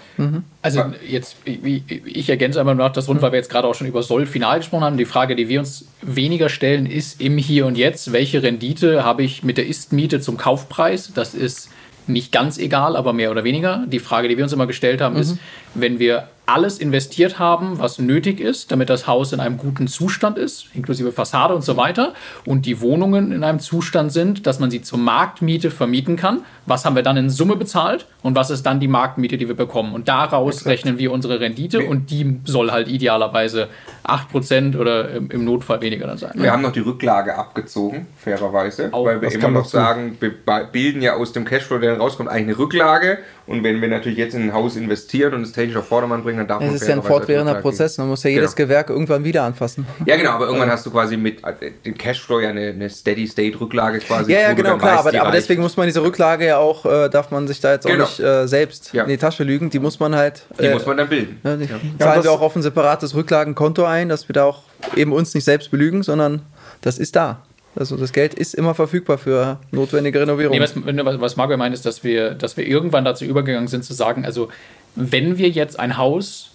Also 0.63 0.85
jetzt, 1.07 1.37
ich, 1.45 1.83
ich 1.87 2.29
ergänze 2.29 2.59
einmal 2.59 2.75
noch 2.75 2.91
das 2.91 3.07
rund, 3.07 3.21
weil 3.21 3.31
wir 3.31 3.37
jetzt 3.37 3.51
gerade 3.51 3.67
auch 3.67 3.75
schon 3.75 3.85
über 3.85 4.01
Soll 4.01 4.25
final 4.25 4.57
gesprochen 4.57 4.83
haben. 4.83 4.97
Die 4.97 5.05
Frage, 5.05 5.35
die 5.35 5.47
wir 5.47 5.59
uns 5.59 5.85
weniger 6.01 6.49
stellen, 6.49 6.87
ist 6.87 7.21
im 7.21 7.37
Hier 7.37 7.67
und 7.67 7.77
Jetzt, 7.77 8.11
welche 8.11 8.41
Rendite 8.41 9.05
habe 9.05 9.21
ich 9.21 9.43
mit 9.43 9.57
der 9.57 9.67
Ist-Miete 9.67 10.19
zum 10.19 10.37
Kaufpreis? 10.37 11.13
Das 11.13 11.35
ist 11.35 11.69
nicht 12.07 12.31
ganz 12.31 12.57
egal, 12.57 12.95
aber 12.95 13.13
mehr 13.13 13.29
oder 13.29 13.43
weniger. 13.43 13.85
Die 13.85 13.99
Frage, 13.99 14.27
die 14.27 14.35
wir 14.35 14.43
uns 14.43 14.51
immer 14.51 14.65
gestellt 14.65 14.99
haben, 14.99 15.15
ist, 15.15 15.37
wenn 15.75 15.99
wir 15.99 16.27
alles 16.53 16.79
investiert 16.79 17.39
haben, 17.39 17.79
was 17.79 17.99
nötig 17.99 18.39
ist, 18.39 18.71
damit 18.71 18.89
das 18.89 19.07
Haus 19.07 19.33
in 19.33 19.39
einem 19.39 19.57
guten 19.57 19.87
Zustand 19.87 20.37
ist, 20.37 20.67
inklusive 20.73 21.11
Fassade 21.11 21.53
und 21.53 21.63
so 21.63 21.77
weiter, 21.77 22.13
und 22.45 22.65
die 22.65 22.81
Wohnungen 22.81 23.31
in 23.31 23.43
einem 23.43 23.59
Zustand 23.59 24.11
sind, 24.11 24.47
dass 24.47 24.59
man 24.59 24.71
sie 24.71 24.81
zur 24.81 24.99
Marktmiete 24.99 25.71
vermieten 25.71 26.15
kann, 26.15 26.41
was 26.65 26.85
haben 26.85 26.95
wir 26.95 27.03
dann 27.03 27.17
in 27.17 27.29
Summe 27.29 27.55
bezahlt 27.55 28.07
und 28.21 28.35
was 28.35 28.49
ist 28.49 28.63
dann 28.65 28.79
die 28.79 28.87
Marktmiete, 28.87 29.37
die 29.37 29.47
wir 29.47 29.55
bekommen? 29.55 29.93
Und 29.93 30.07
daraus 30.07 30.65
rechnen 30.65 30.97
wir 30.97 31.11
unsere 31.11 31.39
Rendite 31.39 31.85
und 31.85 32.09
die 32.09 32.39
soll 32.45 32.71
halt 32.71 32.87
idealerweise 32.87 33.67
8% 34.05 34.77
oder 34.77 35.09
im 35.11 35.45
Notfall 35.45 35.81
weniger 35.81 36.07
dann 36.07 36.17
sein. 36.17 36.31
Wir 36.35 36.51
haben 36.51 36.61
noch 36.61 36.71
die 36.71 36.79
Rücklage 36.79 37.37
abgezogen, 37.37 38.07
fairerweise, 38.17 38.89
Auch, 38.91 39.05
weil 39.05 39.21
wir 39.21 39.31
immer 39.31 39.49
noch 39.49 39.65
sagen, 39.65 40.17
wir 40.19 40.31
bilden 40.71 41.01
ja 41.01 41.15
aus 41.15 41.31
dem 41.31 41.45
Cashflow, 41.45 41.77
der 41.77 41.91
dann 41.91 42.01
rauskommt, 42.01 42.29
eigentlich 42.29 42.57
eine 42.57 42.59
Rücklage. 42.59 43.19
Und 43.45 43.63
wenn 43.63 43.81
wir 43.81 43.87
natürlich 43.87 44.19
jetzt 44.19 44.35
in 44.35 44.43
ein 44.43 44.53
Haus 44.53 44.75
investieren 44.75 45.33
und 45.33 45.41
es 45.41 45.53
technisch 45.53 45.77
auf 45.77 45.87
Vordermann 45.87 46.23
bringen, 46.23 46.38
dann 46.39 46.47
darf 46.47 46.59
man 46.61 46.69
Es 46.73 46.81
ist 46.81 46.87
ja 46.87 46.95
ein 46.95 47.03
fortwährender 47.03 47.55
Prozess. 47.55 47.97
Man 47.97 48.07
muss 48.07 48.23
ja 48.23 48.29
jedes 48.31 48.55
Genau. 48.55 48.67
Gewerk 48.67 48.89
irgendwann 48.89 49.23
wieder 49.23 49.43
anfassen. 49.43 49.85
Ja, 50.05 50.15
genau, 50.17 50.31
aber 50.31 50.47
irgendwann 50.47 50.69
hast 50.71 50.85
du 50.85 50.91
quasi 50.91 51.15
mit 51.17 51.43
äh, 51.43 51.71
dem 51.85 51.97
Cashflow 51.97 52.39
ja 52.39 52.49
eine, 52.49 52.69
eine 52.69 52.89
Steady-State-Rücklage 52.89 53.99
quasi. 53.99 54.31
Ja, 54.33 54.39
ja, 54.41 54.53
genau, 54.53 54.77
klar. 54.77 54.91
weißt, 54.91 54.99
aber, 54.99 55.11
die 55.11 55.19
aber 55.19 55.31
deswegen 55.31 55.61
muss 55.61 55.77
man 55.77 55.85
diese 55.87 56.01
Rücklage 56.01 56.45
ja 56.47 56.57
auch, 56.57 56.85
äh, 56.85 57.09
darf 57.09 57.31
man 57.31 57.47
sich 57.47 57.59
da 57.61 57.73
jetzt 57.73 57.85
auch 57.85 57.91
Genau. 57.91 58.05
nicht 58.05 58.19
äh, 58.19 58.47
selbst 58.47 58.93
Ja. 58.93 59.03
in 59.03 59.09
die 59.09 59.17
Tasche 59.17 59.43
lügen. 59.43 59.69
Die 59.69 59.79
muss 59.79 59.99
man 59.99 60.15
halt. 60.15 60.43
Die 60.59 60.65
äh, 60.65 60.73
muss 60.73 60.85
man 60.85 60.97
dann 60.97 61.09
bilden. 61.09 61.39
ne, 61.43 61.57
die 61.57 61.63
Ja, 61.65 61.69
zahlen 61.99 62.15
das- 62.17 62.23
wir 62.23 62.31
auch 62.31 62.41
auf 62.41 62.55
ein 62.55 62.61
separates 62.61 63.13
Rücklagenkonto 63.15 63.83
ein 63.85 64.09
dass 64.09 64.27
wir 64.29 64.33
da 64.33 64.45
auch 64.45 64.63
eben 64.95 65.11
uns 65.13 65.33
nicht 65.33 65.43
selbst 65.43 65.71
belügen, 65.71 66.03
sondern 66.03 66.41
das 66.81 66.97
ist 66.97 67.15
da. 67.15 67.41
Also 67.75 67.95
das 67.97 68.11
Geld 68.11 68.33
ist 68.33 68.55
immer 68.55 68.73
verfügbar 68.73 69.17
für 69.17 69.59
notwendige 69.71 70.19
Renovierung. 70.19 70.57
Nee, 70.57 70.61
was, 70.61 70.73
was 71.21 71.35
Margot 71.37 71.57
meint, 71.57 71.73
ist, 71.73 71.85
dass 71.85 72.03
wir, 72.03 72.31
dass 72.31 72.57
wir 72.57 72.65
irgendwann 72.65 73.05
dazu 73.05 73.25
übergegangen 73.25 73.67
sind 73.67 73.83
zu 73.85 73.93
sagen, 73.93 74.25
also 74.25 74.49
wenn 74.95 75.37
wir 75.37 75.49
jetzt 75.49 75.79
ein 75.79 75.97
Haus 75.97 76.48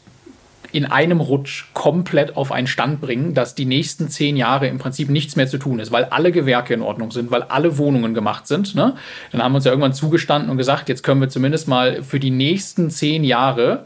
in 0.74 0.86
einem 0.86 1.20
Rutsch 1.20 1.66
komplett 1.72 2.36
auf 2.36 2.50
einen 2.50 2.66
Stand 2.66 3.00
bringen, 3.00 3.32
dass 3.32 3.54
die 3.54 3.64
nächsten 3.64 4.08
zehn 4.08 4.36
Jahre 4.36 4.66
im 4.66 4.78
Prinzip 4.78 5.08
nichts 5.08 5.36
mehr 5.36 5.46
zu 5.46 5.56
tun 5.56 5.78
ist, 5.78 5.92
weil 5.92 6.04
alle 6.06 6.32
Gewerke 6.32 6.74
in 6.74 6.82
Ordnung 6.82 7.12
sind, 7.12 7.30
weil 7.30 7.44
alle 7.44 7.78
Wohnungen 7.78 8.12
gemacht 8.12 8.48
sind. 8.48 8.74
Ne? 8.74 8.96
Dann 9.30 9.40
haben 9.40 9.52
wir 9.52 9.56
uns 9.56 9.66
ja 9.66 9.70
irgendwann 9.70 9.92
zugestanden 9.92 10.50
und 10.50 10.56
gesagt, 10.56 10.88
jetzt 10.88 11.04
können 11.04 11.20
wir 11.20 11.28
zumindest 11.28 11.68
mal 11.68 12.02
für 12.02 12.18
die 12.18 12.32
nächsten 12.32 12.90
zehn 12.90 13.22
Jahre 13.22 13.84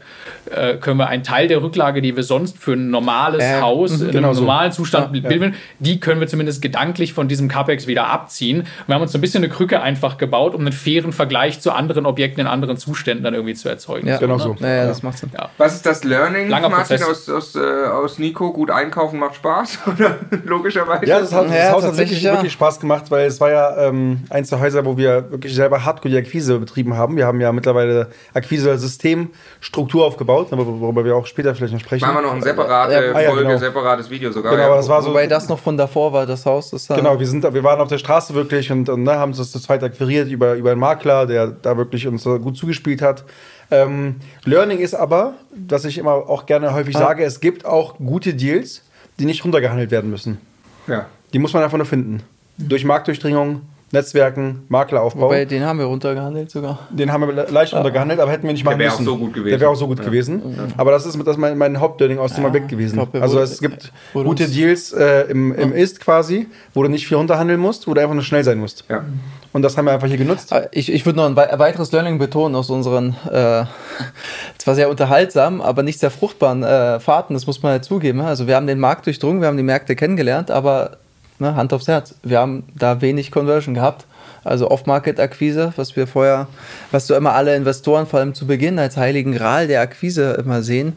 äh, 0.49 0.77
können 0.77 0.97
wir 0.97 1.07
einen 1.09 1.21
Teil 1.21 1.47
der 1.47 1.61
Rücklage, 1.61 2.01
die 2.01 2.15
wir 2.15 2.23
sonst 2.23 2.57
für 2.57 2.73
ein 2.73 2.89
normales 2.89 3.43
äh, 3.43 3.61
Haus 3.61 4.01
in 4.01 4.09
genau 4.09 4.29
einem 4.29 4.39
normalen 4.39 4.71
so. 4.71 4.77
Zustand 4.77 5.15
ja, 5.15 5.29
bilden, 5.29 5.53
ja. 5.53 5.59
die 5.77 5.99
können 5.99 6.19
wir 6.21 6.27
zumindest 6.27 6.59
gedanklich 6.59 7.13
von 7.13 7.27
diesem 7.27 7.49
CapEx 7.49 7.85
wieder 7.85 8.07
abziehen. 8.07 8.65
wir 8.87 8.95
haben 8.95 9.03
uns 9.03 9.11
so 9.11 9.19
ein 9.19 9.21
bisschen 9.21 9.43
eine 9.43 9.53
Krücke 9.53 9.79
einfach 9.81 10.17
gebaut, 10.17 10.55
um 10.55 10.61
einen 10.61 10.71
fairen 10.71 11.13
Vergleich 11.13 11.59
zu 11.59 11.71
anderen 11.71 12.07
Objekten 12.07 12.41
in 12.41 12.47
anderen 12.47 12.77
Zuständen 12.77 13.23
dann 13.23 13.35
irgendwie 13.35 13.53
zu 13.53 13.69
erzeugen. 13.69 14.07
Ja, 14.07 14.15
so, 14.15 14.21
genau 14.21 14.37
ne? 14.37 14.43
so. 14.43 14.55
Ja, 14.65 14.87
das 14.87 15.03
macht 15.03 15.19
Sinn. 15.19 15.29
Was 15.59 15.75
ist 15.75 15.85
das 15.85 16.03
Learning? 16.03 16.49
Langer 16.49 16.78
Martin 16.79 17.03
aus, 17.03 17.29
aus, 17.29 17.55
äh, 17.55 17.59
aus 17.59 18.19
Nico, 18.19 18.51
gut 18.51 18.71
einkaufen 18.71 19.19
macht 19.19 19.35
Spaß, 19.35 19.79
oder? 19.87 20.17
Logischerweise. 20.45 21.05
Ja, 21.05 21.19
das, 21.19 21.33
hat, 21.33 21.45
das 21.45 21.55
ja, 21.55 21.71
Haus 21.71 21.85
hat 21.85 21.97
wirklich, 21.97 22.21
ja. 22.21 22.33
wirklich 22.33 22.53
Spaß 22.53 22.79
gemacht, 22.79 23.05
weil 23.09 23.27
es 23.27 23.39
war 23.39 23.51
ja 23.51 23.87
ähm, 23.87 24.23
eins 24.29 24.49
der 24.49 24.59
Häuser, 24.59 24.85
wo 24.85 24.97
wir 24.97 25.31
wirklich 25.31 25.53
selber 25.53 25.83
hardcore 25.83 26.11
die 26.11 26.17
Akquise 26.17 26.59
betrieben 26.59 26.95
haben. 26.95 27.15
Wir 27.17 27.25
haben 27.25 27.39
ja 27.41 27.51
mittlerweile 27.51 28.09
Akquise-System, 28.33 29.29
Struktur 29.59 30.05
aufgebaut, 30.05 30.47
worüber 30.51 31.05
wir 31.05 31.15
auch 31.15 31.25
später 31.25 31.53
vielleicht 31.55 31.73
noch 31.73 31.79
sprechen. 31.79 32.05
Machen 32.05 32.17
wir 32.17 32.21
noch 32.23 32.33
eine 32.33 32.41
separate 32.41 32.93
ja, 32.93 32.99
ah, 33.11 33.29
Folge, 33.29 33.43
genau. 33.43 33.57
separates 33.57 34.09
Video 34.09 34.31
sogar. 34.31 34.51
Genau, 34.51 34.65
aber 34.65 34.75
das 34.77 34.89
war 34.89 35.01
so, 35.01 35.09
Wobei 35.09 35.27
das 35.27 35.49
noch 35.49 35.59
von 35.59 35.77
davor 35.77 36.13
war, 36.13 36.25
das 36.25 36.45
Haus. 36.45 36.71
Das 36.71 36.87
genau, 36.87 37.19
wir, 37.19 37.27
sind, 37.27 37.43
wir 37.53 37.63
waren 37.63 37.79
auf 37.79 37.87
der 37.87 37.97
Straße 37.97 38.33
wirklich 38.33 38.71
und, 38.71 38.89
und 38.89 39.03
ne, 39.03 39.13
haben 39.13 39.29
uns 39.29 39.37
das 39.37 39.51
zu 39.51 39.59
zweit 39.59 39.83
akquiriert 39.83 40.29
über, 40.29 40.53
über 40.53 40.71
einen 40.71 40.79
Makler, 40.79 41.25
der 41.25 41.47
da 41.47 41.77
wirklich 41.77 42.07
uns 42.07 42.23
gut 42.23 42.57
zugespielt 42.57 43.01
hat. 43.01 43.25
Ähm, 43.71 44.15
Learning 44.45 44.79
ist 44.79 44.95
aber, 44.95 45.35
was 45.51 45.85
ich 45.85 45.97
immer 45.97 46.13
auch 46.13 46.45
gerne 46.45 46.73
häufig 46.73 46.95
ah. 46.95 46.99
sage, 46.99 47.23
es 47.23 47.39
gibt 47.39 47.65
auch 47.65 47.97
gute 47.97 48.33
Deals, 48.33 48.83
die 49.19 49.25
nicht 49.25 49.43
runtergehandelt 49.43 49.91
werden 49.91 50.09
müssen. 50.09 50.39
Ja. 50.87 51.07
Die 51.33 51.39
muss 51.39 51.53
man 51.53 51.63
einfach 51.63 51.77
nur 51.77 51.85
finden. 51.85 52.23
Mhm. 52.57 52.69
Durch 52.69 52.83
Marktdurchdringung, 52.83 53.61
Netzwerken, 53.91 54.65
Makleraufbau. 54.67 55.25
Wobei, 55.25 55.45
den 55.45 55.65
haben 55.65 55.79
wir 55.79 55.85
runtergehandelt 55.85 56.51
sogar. 56.51 56.87
Den 56.91 57.11
haben 57.11 57.27
wir 57.27 57.47
leicht 57.49 57.73
ah. 57.73 57.77
runtergehandelt, 57.77 58.19
aber 58.19 58.31
hätten 58.31 58.45
wir 58.45 58.53
nicht 58.53 58.63
machen 58.63 58.77
Der 58.77 58.91
müssen. 58.91 59.05
Der 59.05 59.07
wäre 59.07 59.17
auch 59.17 59.19
so 59.19 59.25
gut 59.25 59.33
gewesen. 59.33 59.49
Der 59.49 59.59
wäre 59.59 59.69
auch 59.71 59.75
so 59.75 59.87
gut 59.87 59.99
ja. 59.99 60.05
gewesen. 60.05 60.41
Ja. 60.55 60.67
Aber 60.77 60.91
das 60.91 61.05
ist, 61.05 61.17
das 61.25 61.37
mein, 61.37 61.57
mein 61.57 61.79
Hauptlearning 61.79 62.19
aus 62.19 62.33
dem 62.33 62.43
ja, 62.43 62.49
gewesen. 62.49 62.95
Glaub, 62.95 63.15
also 63.15 63.39
es 63.39 63.59
gibt 63.59 63.91
gute 64.13 64.47
Deals 64.47 64.93
äh, 64.93 65.21
im, 65.29 65.53
im 65.55 65.73
Ist 65.73 65.99
quasi, 65.99 66.47
wo 66.73 66.83
du 66.83 66.89
nicht 66.89 67.07
viel 67.07 67.17
runterhandeln 67.17 67.59
musst, 67.59 67.87
wo 67.87 67.93
du 67.93 68.01
einfach 68.01 68.13
nur 68.13 68.23
schnell 68.23 68.43
sein 68.43 68.59
musst. 68.59 68.85
Ja. 68.89 69.03
Und 69.51 69.63
das 69.63 69.75
haben 69.77 69.85
wir 69.85 69.93
einfach 69.93 70.07
hier 70.07 70.17
genutzt. 70.17 70.53
Ich, 70.71 70.91
ich 70.91 71.05
würde 71.07 71.17
noch 71.17 71.25
ein 71.25 71.35
weiteres 71.35 71.91
Learning 71.91 72.19
betonen 72.19 72.55
aus 72.55 72.69
unseren, 72.69 73.15
äh, 73.31 73.65
zwar 74.59 74.75
sehr 74.75 74.89
unterhaltsam, 74.89 75.61
aber 75.61 75.81
nicht 75.81 75.99
sehr 75.99 76.11
fruchtbaren 76.11 76.61
äh, 76.61 76.99
Fahrten, 76.99 77.33
das 77.33 77.47
muss 77.47 77.63
man 77.63 77.71
halt 77.71 77.85
zugeben. 77.85 78.21
Also 78.21 78.45
wir 78.45 78.55
haben 78.55 78.67
den 78.67 78.79
Markt 78.79 79.07
durchdrungen, 79.07 79.41
wir 79.41 79.47
haben 79.47 79.57
die 79.57 79.63
Märkte 79.63 79.95
kennengelernt, 79.95 80.51
aber 80.51 80.97
ne, 81.39 81.55
Hand 81.55 81.73
aufs 81.73 81.87
Herz, 81.87 82.15
wir 82.23 82.39
haben 82.39 82.63
da 82.75 83.01
wenig 83.01 83.31
Conversion 83.31 83.73
gehabt. 83.73 84.05
Also 84.43 84.71
Off-Market-Akquise, 84.71 85.73
was 85.75 85.95
wir 85.97 86.07
vorher, 86.07 86.47
was 86.91 87.07
so 87.07 87.15
immer 87.15 87.33
alle 87.33 87.55
Investoren 87.55 88.07
vor 88.07 88.19
allem 88.19 88.33
zu 88.33 88.47
Beginn 88.47 88.79
als 88.79 88.95
heiligen 88.95 89.33
Gral 89.33 89.67
der 89.67 89.81
Akquise 89.81 90.33
immer 90.33 90.61
sehen, 90.61 90.95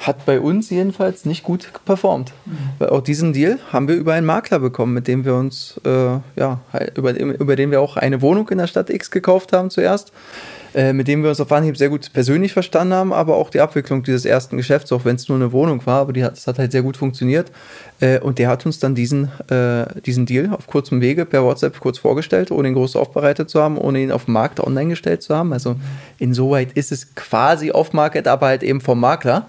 hat 0.00 0.26
bei 0.26 0.38
uns 0.38 0.70
jedenfalls 0.70 1.24
nicht 1.24 1.42
gut 1.42 1.70
performt. 1.84 2.32
Mhm. 2.44 2.86
Auch 2.86 3.00
diesen 3.00 3.32
Deal 3.32 3.58
haben 3.72 3.88
wir 3.88 3.96
über 3.96 4.14
einen 4.14 4.26
Makler 4.26 4.58
bekommen, 4.58 4.92
mit 4.94 5.08
dem 5.08 5.24
wir 5.24 5.34
uns, 5.34 5.80
äh, 5.84 6.18
ja, 6.36 6.60
über, 6.94 7.18
über 7.18 7.56
den 7.56 7.70
wir 7.70 7.80
auch 7.80 7.96
eine 7.96 8.22
Wohnung 8.22 8.48
in 8.50 8.58
der 8.58 8.66
Stadt 8.66 8.90
X 8.90 9.10
gekauft 9.10 9.52
haben 9.52 9.70
zuerst, 9.70 10.12
äh, 10.74 10.92
mit 10.92 11.08
dem 11.08 11.22
wir 11.22 11.30
uns 11.30 11.40
auf 11.40 11.50
Anhieb 11.50 11.76
sehr 11.76 11.88
gut 11.88 12.12
persönlich 12.12 12.52
verstanden 12.52 12.94
haben, 12.94 13.12
aber 13.12 13.36
auch 13.36 13.50
die 13.50 13.60
Abwicklung 13.60 14.02
dieses 14.02 14.24
ersten 14.24 14.56
Geschäfts, 14.56 14.92
auch 14.92 15.04
wenn 15.04 15.16
es 15.16 15.28
nur 15.28 15.38
eine 15.38 15.52
Wohnung 15.52 15.84
war, 15.86 16.00
aber 16.00 16.12
die 16.12 16.24
hat, 16.24 16.32
das 16.32 16.46
hat 16.46 16.58
halt 16.58 16.72
sehr 16.72 16.82
gut 16.82 16.96
funktioniert. 16.96 17.50
Äh, 18.00 18.20
und 18.20 18.38
der 18.38 18.48
hat 18.48 18.66
uns 18.66 18.78
dann 18.78 18.94
diesen, 18.94 19.30
äh, 19.50 19.86
diesen 20.04 20.26
Deal 20.26 20.52
auf 20.52 20.66
kurzem 20.66 21.00
Wege 21.00 21.24
per 21.24 21.44
WhatsApp 21.44 21.80
kurz 21.80 21.98
vorgestellt, 21.98 22.50
ohne 22.50 22.68
ihn 22.68 22.74
groß 22.74 22.96
aufbereitet 22.96 23.50
zu 23.50 23.62
haben, 23.62 23.78
ohne 23.78 24.00
ihn 24.00 24.12
auf 24.12 24.26
dem 24.26 24.34
Markt 24.34 24.60
online 24.60 24.90
gestellt 24.90 25.22
zu 25.22 25.34
haben. 25.34 25.52
Also 25.52 25.76
insoweit 26.18 26.72
ist 26.72 26.92
es 26.92 27.14
quasi 27.14 27.70
off-Market, 27.70 28.28
aber 28.28 28.46
halt 28.46 28.62
eben 28.62 28.80
vom 28.80 29.00
Makler. 29.00 29.46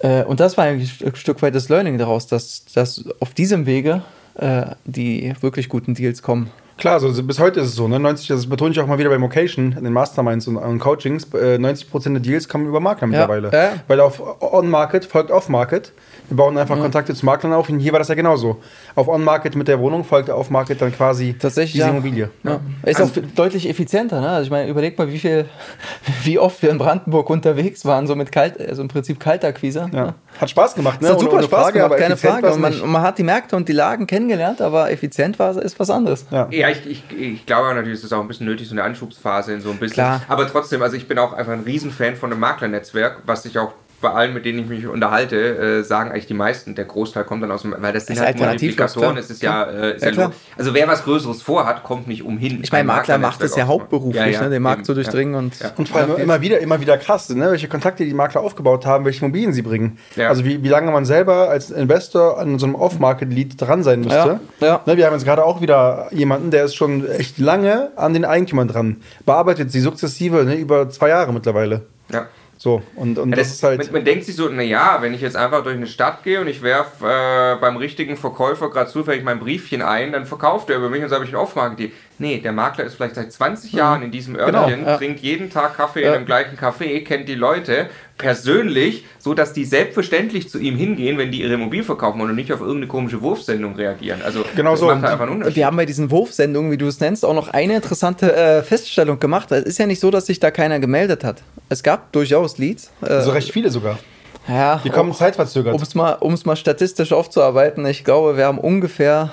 Äh, 0.00 0.24
und 0.24 0.40
das 0.40 0.56
war 0.56 0.64
eigentlich 0.64 1.04
ein 1.04 1.14
Stück 1.14 1.42
weit 1.42 1.54
das 1.54 1.68
Learning 1.68 1.98
daraus, 1.98 2.26
dass, 2.26 2.64
dass 2.74 3.04
auf 3.20 3.34
diesem 3.34 3.66
Wege 3.66 4.02
äh, 4.34 4.66
die 4.84 5.34
wirklich 5.40 5.68
guten 5.68 5.94
Deals 5.94 6.22
kommen. 6.22 6.50
Klar, 6.80 6.94
also 6.94 7.22
bis 7.22 7.38
heute 7.38 7.60
ist 7.60 7.68
es 7.68 7.74
so. 7.74 7.86
Ne? 7.88 8.00
90, 8.00 8.28
das 8.28 8.48
betone 8.48 8.70
ich 8.70 8.80
auch 8.80 8.86
mal 8.86 8.98
wieder 8.98 9.10
beim 9.10 9.22
Occasion, 9.22 9.72
in 9.76 9.84
den 9.84 9.92
Masterminds 9.92 10.48
und, 10.48 10.56
und 10.56 10.78
Coachings. 10.78 11.24
Äh, 11.34 11.56
90% 11.56 12.12
der 12.12 12.20
Deals 12.20 12.48
kommen 12.48 12.66
über 12.66 12.80
Makler 12.80 13.06
mittlerweile. 13.06 13.50
Ja. 13.52 13.72
Weil 13.86 14.00
auf 14.00 14.22
On-Market 14.40 15.04
folgt 15.04 15.30
Off-Market. 15.30 15.92
Wir 16.30 16.36
bauen 16.36 16.56
einfach 16.56 16.76
ja. 16.76 16.82
Kontakte 16.82 17.12
zu 17.12 17.26
Maklern 17.26 17.52
auf 17.52 17.68
und 17.68 17.80
hier 17.80 17.90
war 17.92 17.98
das 17.98 18.06
ja 18.06 18.14
genauso. 18.14 18.62
Auf 18.94 19.08
On-Market 19.08 19.56
mit 19.56 19.66
der 19.66 19.80
Wohnung 19.80 20.04
folgt 20.04 20.30
auf 20.30 20.48
Market 20.48 20.80
dann 20.80 20.92
quasi 20.92 21.34
Tatsächlich, 21.36 21.72
diese 21.72 21.86
ja. 21.86 21.90
Immobilie. 21.90 22.30
Ja. 22.44 22.60
Ist 22.84 23.00
also, 23.00 23.20
auch 23.20 23.24
deutlich 23.34 23.68
effizienter. 23.68 24.20
Ne? 24.20 24.28
Also 24.28 24.44
ich 24.44 24.50
meine, 24.50 24.70
überleg 24.70 24.96
mal, 24.96 25.10
wie 25.10 25.18
viel, 25.18 25.46
wie 26.22 26.38
oft 26.38 26.62
wir 26.62 26.70
in 26.70 26.78
Brandenburg 26.78 27.28
unterwegs 27.28 27.84
waren, 27.84 28.06
so 28.06 28.14
mit 28.14 28.30
Kalt, 28.30 28.60
also 28.60 28.80
im 28.80 28.88
Prinzip 28.88 29.18
Kaltakquise. 29.18 29.90
Ja. 29.92 30.04
Ne? 30.04 30.14
Hat 30.40 30.48
Spaß 30.48 30.76
gemacht, 30.76 31.02
ne? 31.02 31.08
hat 31.08 31.18
super 31.18 31.42
Spaß 31.42 31.62
Frage, 31.62 31.80
gemacht, 31.80 31.98
keine 31.98 32.16
Frage. 32.16 32.52
Und 32.52 32.60
man, 32.60 32.80
und 32.80 32.90
man, 32.90 33.02
hat 33.02 33.18
die 33.18 33.24
Märkte 33.24 33.56
und 33.56 33.68
die 33.68 33.72
Lagen 33.72 34.06
kennengelernt, 34.06 34.62
aber 34.62 34.92
effizient 34.92 35.38
war 35.40 35.60
ist 35.60 35.80
was 35.80 35.90
anderes. 35.90 36.26
Ja, 36.30 36.46
ja 36.50 36.68
ich, 36.68 36.86
ich, 36.86 37.04
ich 37.18 37.44
glaube 37.44 37.74
natürlich, 37.74 37.94
ist 37.94 38.04
es 38.04 38.12
auch 38.12 38.20
ein 38.20 38.28
bisschen 38.28 38.46
nötig, 38.46 38.68
so 38.68 38.74
eine 38.74 38.84
Anschubsphase 38.84 39.52
in 39.52 39.60
so 39.60 39.70
ein 39.70 39.78
bisschen. 39.78 39.94
Klar. 39.94 40.22
Aber 40.28 40.46
trotzdem, 40.46 40.80
also 40.80 40.96
ich 40.96 41.08
bin 41.08 41.18
auch 41.18 41.32
einfach 41.32 41.52
ein 41.52 41.64
Riesenfan 41.64 42.14
von 42.14 42.30
einem 42.30 42.40
Maklernetzwerk, 42.40 43.22
was 43.26 43.42
sich 43.42 43.58
auch 43.58 43.72
bei 44.00 44.10
allen, 44.10 44.34
mit 44.34 44.44
denen 44.44 44.60
ich 44.60 44.66
mich 44.66 44.86
unterhalte, 44.86 45.36
äh, 45.36 45.82
sagen 45.82 46.10
eigentlich 46.10 46.26
die 46.26 46.34
meisten, 46.34 46.74
der 46.74 46.84
Großteil 46.84 47.24
kommt 47.24 47.42
dann 47.42 47.50
aus 47.50 47.62
dem, 47.62 47.74
weil 47.78 47.92
das 47.92 48.06
sind 48.06 48.18
das 48.18 48.24
halt 48.24 48.38
Multiplikatoren, 48.38 49.16
es 49.16 49.30
ist 49.30 49.42
ja, 49.42 49.64
äh, 49.64 49.96
ist 49.96 50.04
ja, 50.04 50.10
ja 50.10 50.32
also 50.56 50.74
wer 50.74 50.88
was 50.88 51.04
Größeres 51.04 51.42
vorhat, 51.42 51.82
kommt 51.82 52.08
nicht 52.08 52.24
umhin. 52.24 52.60
Ich 52.62 52.72
meine, 52.72 52.84
Makler 52.84 53.18
macht 53.18 53.42
es 53.42 53.56
ja 53.56 53.66
hauptberuflich, 53.66 54.34
ja, 54.34 54.42
ne, 54.42 54.50
den 54.50 54.62
Markt 54.62 54.86
zu 54.86 54.94
durchdringen 54.94 55.34
und 55.34 55.54
und 55.76 55.88
vor 55.88 56.00
allem 56.00 56.16
immer 56.16 56.40
wieder, 56.40 56.60
immer 56.60 56.80
wieder 56.80 56.96
krass, 56.98 57.28
ne, 57.28 57.50
welche 57.50 57.68
Kontakte 57.68 58.04
die 58.04 58.14
Makler 58.14 58.40
aufgebaut 58.40 58.86
haben, 58.86 59.04
welche 59.04 59.24
Immobilien 59.24 59.52
sie 59.52 59.62
bringen. 59.62 59.98
Also 60.16 60.44
wie, 60.44 60.62
wie 60.62 60.68
lange 60.68 60.90
man 60.90 61.04
selber 61.04 61.50
als 61.50 61.70
Investor 61.70 62.38
an 62.38 62.58
so 62.58 62.66
einem 62.66 62.74
Off-Market-Lead 62.74 63.60
dran 63.60 63.82
sein 63.82 64.00
müsste. 64.00 64.40
Ja. 64.60 64.80
Ne, 64.86 64.96
wir 64.96 65.06
haben 65.06 65.14
jetzt 65.14 65.24
gerade 65.24 65.44
auch 65.44 65.60
wieder 65.60 66.08
jemanden, 66.10 66.50
der 66.50 66.64
ist 66.64 66.74
schon 66.74 67.08
echt 67.08 67.38
lange 67.38 67.90
an 67.96 68.14
den 68.14 68.24
Eigentümern 68.24 68.68
dran, 68.68 69.02
bearbeitet 69.26 69.70
sie 69.72 69.80
sukzessive 69.80 70.44
ne, 70.44 70.54
über 70.54 70.88
zwei 70.90 71.08
Jahre 71.08 71.32
mittlerweile. 71.32 71.82
Ja. 72.12 72.26
So, 72.62 72.82
und, 72.94 73.18
und 73.18 73.30
ja, 73.30 73.36
das, 73.36 73.48
das, 73.48 73.56
ist 73.56 73.62
halt. 73.62 73.84
Man, 73.84 73.92
man, 73.94 74.04
denkt 74.04 74.26
sich 74.26 74.36
so, 74.36 74.50
naja, 74.50 74.98
wenn 75.00 75.14
ich 75.14 75.22
jetzt 75.22 75.34
einfach 75.34 75.62
durch 75.62 75.76
eine 75.76 75.86
Stadt 75.86 76.22
gehe 76.24 76.42
und 76.42 76.46
ich 76.46 76.60
werfe 76.60 77.06
äh, 77.06 77.58
beim 77.58 77.78
richtigen 77.78 78.18
Verkäufer 78.18 78.68
gerade 78.68 78.90
zufällig 78.90 79.24
mein 79.24 79.40
Briefchen 79.40 79.80
ein, 79.80 80.12
dann 80.12 80.26
verkauft 80.26 80.68
er 80.68 80.76
über 80.76 80.90
mich 80.90 81.02
und 81.02 81.08
so 81.08 81.14
habe 81.14 81.24
ich 81.24 81.30
ein 81.30 81.36
Aufmarket. 81.36 81.90
Nee, 82.20 82.38
der 82.38 82.52
Makler 82.52 82.84
ist 82.84 82.96
vielleicht 82.96 83.14
seit 83.14 83.32
20 83.32 83.72
Jahren 83.72 84.02
in 84.02 84.10
diesem 84.10 84.36
Örtchen, 84.36 84.80
genau, 84.80 84.90
ja. 84.90 84.96
trinkt 84.98 85.20
jeden 85.20 85.48
Tag 85.48 85.78
Kaffee 85.78 86.02
ja. 86.02 86.08
in 86.08 86.20
dem 86.20 86.26
gleichen 86.26 86.58
Café, 86.58 87.02
kennt 87.02 87.30
die 87.30 87.34
Leute 87.34 87.88
persönlich, 88.18 89.06
so 89.18 89.32
dass 89.32 89.54
die 89.54 89.64
selbstverständlich 89.64 90.50
zu 90.50 90.58
ihm 90.58 90.76
hingehen, 90.76 91.16
wenn 91.16 91.32
die 91.32 91.40
ihre 91.40 91.54
Immobilie 91.54 91.82
verkaufen 91.82 92.20
und 92.20 92.34
nicht 92.34 92.52
auf 92.52 92.60
irgendeine 92.60 92.88
komische 92.88 93.22
Wurfsendung 93.22 93.74
reagieren. 93.74 94.20
Also 94.22 94.44
genau 94.54 94.76
so. 94.76 94.84
Macht 94.84 95.02
halt 95.02 95.12
einfach 95.14 95.30
einen 95.30 95.56
Wir 95.56 95.64
haben 95.64 95.78
bei 95.78 95.86
diesen 95.86 96.10
Wurfsendungen, 96.10 96.70
wie 96.70 96.76
du 96.76 96.88
es 96.88 97.00
nennst, 97.00 97.24
auch 97.24 97.32
noch 97.32 97.48
eine 97.48 97.76
interessante 97.76 98.36
äh, 98.36 98.62
Feststellung 98.62 99.18
gemacht. 99.18 99.50
Es 99.50 99.64
ist 99.64 99.78
ja 99.78 99.86
nicht 99.86 100.00
so, 100.00 100.10
dass 100.10 100.26
sich 100.26 100.38
da 100.38 100.50
keiner 100.50 100.78
gemeldet 100.78 101.24
hat. 101.24 101.42
Es 101.70 101.82
gab 101.82 102.12
durchaus 102.12 102.58
Leads. 102.58 102.92
Äh, 103.00 103.06
also 103.06 103.30
recht 103.30 103.50
viele 103.50 103.70
sogar. 103.70 103.98
Ja, 104.46 104.80
die 104.84 104.90
kommen 104.90 105.14
zeitverzögert. 105.14 105.74
Um 105.74 105.80
es 105.80 105.94
mal, 105.94 106.18
mal 106.44 106.56
statistisch 106.56 107.12
aufzuarbeiten, 107.12 107.86
ich 107.86 108.04
glaube, 108.04 108.36
wir 108.36 108.46
haben 108.46 108.58
ungefähr, 108.58 109.30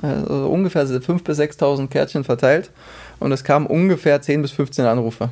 also 0.00 0.48
ungefähr 0.48 0.86
5.000 0.86 1.22
bis 1.22 1.38
6.000 1.38 1.88
Kärtchen 1.88 2.24
verteilt 2.24 2.70
und 3.20 3.32
es 3.32 3.44
kamen 3.44 3.66
ungefähr 3.66 4.20
10 4.20 4.42
bis 4.42 4.52
15 4.52 4.84
Anrufe. 4.84 5.30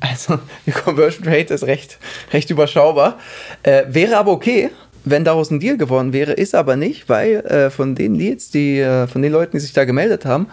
Also 0.00 0.38
die 0.66 0.70
Conversion 0.70 1.26
Rate 1.26 1.54
ist 1.54 1.64
recht, 1.64 1.98
recht 2.32 2.50
überschaubar. 2.50 3.18
Äh, 3.62 3.84
wäre 3.88 4.16
aber 4.16 4.32
okay, 4.32 4.70
wenn 5.04 5.24
daraus 5.24 5.50
ein 5.50 5.60
Deal 5.60 5.76
geworden 5.76 6.12
wäre, 6.12 6.32
ist 6.32 6.54
aber 6.54 6.76
nicht, 6.76 7.08
weil 7.08 7.36
äh, 7.46 7.70
von 7.70 7.94
den 7.94 8.14
Leads, 8.14 8.50
die, 8.50 8.78
äh, 8.78 9.06
von 9.06 9.22
den 9.22 9.32
Leuten, 9.32 9.52
die 9.56 9.60
sich 9.60 9.72
da 9.72 9.84
gemeldet 9.84 10.24
haben, 10.24 10.48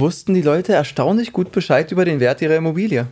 wussten 0.00 0.34
die 0.34 0.42
Leute 0.42 0.72
erstaunlich 0.72 1.32
gut 1.32 1.52
Bescheid 1.52 1.90
über 1.92 2.04
den 2.04 2.20
Wert 2.20 2.42
ihrer 2.42 2.56
Immobilie. 2.56 3.06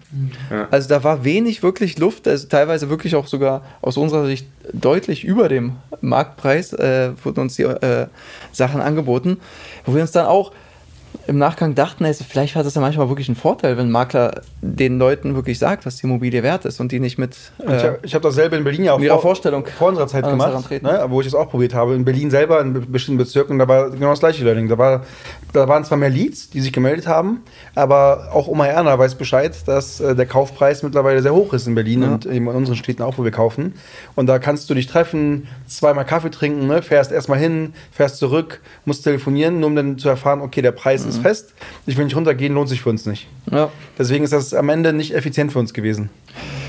Ja. 0.50 0.68
Also 0.70 0.88
da 0.88 1.04
war 1.04 1.24
wenig 1.24 1.62
wirklich 1.62 1.98
Luft, 1.98 2.28
also 2.28 2.46
teilweise 2.48 2.90
wirklich 2.90 3.14
auch 3.14 3.26
sogar 3.26 3.64
aus 3.82 3.96
unserer 3.96 4.26
Sicht 4.26 4.46
deutlich 4.72 5.24
über 5.24 5.48
dem 5.48 5.76
Marktpreis 6.00 6.72
äh, 6.72 7.12
wurden 7.22 7.40
uns 7.40 7.56
die 7.56 7.62
äh, 7.62 8.06
Sachen 8.52 8.80
angeboten, 8.80 9.38
wo 9.84 9.94
wir 9.94 10.02
uns 10.02 10.12
dann 10.12 10.26
auch 10.26 10.52
im 11.26 11.38
Nachgang 11.38 11.74
dachten, 11.74 12.04
also 12.04 12.24
vielleicht 12.28 12.56
hat 12.56 12.66
es 12.66 12.74
ja 12.74 12.80
manchmal 12.80 13.08
wirklich 13.08 13.28
einen 13.28 13.36
Vorteil, 13.36 13.76
wenn 13.76 13.88
ein 13.88 13.90
Makler 13.90 14.42
den 14.60 14.98
Leuten 14.98 15.34
wirklich 15.34 15.58
sagt, 15.58 15.86
was 15.86 15.96
die 15.96 16.06
Immobilie 16.06 16.42
wert 16.42 16.64
ist 16.64 16.80
und 16.80 16.92
die 16.92 17.00
nicht 17.00 17.18
mit. 17.18 17.36
Äh, 17.58 17.76
ich 17.76 17.84
habe 17.84 17.98
hab 18.04 18.22
dasselbe 18.22 18.56
in 18.56 18.64
Berlin 18.64 18.84
ja 18.84 18.94
auch 18.94 19.00
vor, 19.00 19.20
Vorstellung 19.20 19.66
vor 19.66 19.88
unserer 19.88 20.06
Zeit 20.06 20.24
gemacht, 20.24 20.70
ne, 20.82 21.04
wo 21.08 21.20
ich 21.20 21.26
es 21.26 21.34
auch 21.34 21.50
probiert 21.50 21.74
habe. 21.74 21.94
In 21.94 22.04
Berlin 22.04 22.30
selber, 22.30 22.60
in 22.60 22.90
bestimmten 22.90 23.18
Bezirken, 23.18 23.58
da 23.58 23.66
war 23.68 23.90
genau 23.90 24.10
das 24.10 24.20
gleiche 24.20 24.44
Learning. 24.44 24.68
Da, 24.68 24.78
war, 24.78 25.04
da 25.52 25.68
waren 25.68 25.84
zwar 25.84 25.98
mehr 25.98 26.10
Leads, 26.10 26.50
die 26.50 26.60
sich 26.60 26.72
gemeldet 26.72 27.06
haben, 27.06 27.42
aber 27.74 28.30
auch 28.32 28.48
Oma 28.48 28.66
Erna 28.66 28.98
weiß 28.98 29.16
Bescheid, 29.16 29.56
dass 29.66 30.00
äh, 30.00 30.14
der 30.14 30.26
Kaufpreis 30.26 30.82
mittlerweile 30.82 31.22
sehr 31.22 31.34
hoch 31.34 31.52
ist 31.52 31.66
in 31.66 31.74
Berlin 31.74 32.02
ja. 32.02 32.08
und 32.08 32.26
in 32.26 32.46
unseren 32.46 32.76
Städten 32.76 33.02
auch, 33.02 33.18
wo 33.18 33.24
wir 33.24 33.30
kaufen. 33.30 33.74
Und 34.14 34.26
da 34.26 34.38
kannst 34.38 34.70
du 34.70 34.74
dich 34.74 34.86
treffen, 34.86 35.48
zweimal 35.66 36.04
Kaffee 36.04 36.30
trinken, 36.30 36.66
ne, 36.66 36.82
fährst 36.82 37.12
erstmal 37.12 37.38
hin, 37.38 37.74
fährst 37.90 38.18
zurück, 38.18 38.60
musst 38.84 39.04
telefonieren, 39.04 39.60
nur 39.60 39.68
um 39.68 39.76
dann 39.76 39.98
zu 39.98 40.08
erfahren, 40.08 40.40
okay, 40.40 40.62
der 40.62 40.72
Preis 40.72 41.02
mhm. 41.02 41.10
ist 41.10 41.15
fest, 41.22 41.54
ich 41.86 41.96
will 41.96 42.04
nicht 42.04 42.16
runtergehen, 42.16 42.54
lohnt 42.54 42.68
sich 42.68 42.80
für 42.82 42.90
uns 42.90 43.06
nicht. 43.06 43.28
Ja. 43.50 43.70
Deswegen 43.98 44.24
ist 44.24 44.32
das 44.32 44.54
am 44.54 44.68
Ende 44.68 44.92
nicht 44.92 45.14
effizient 45.14 45.52
für 45.52 45.58
uns 45.58 45.72
gewesen. 45.72 46.10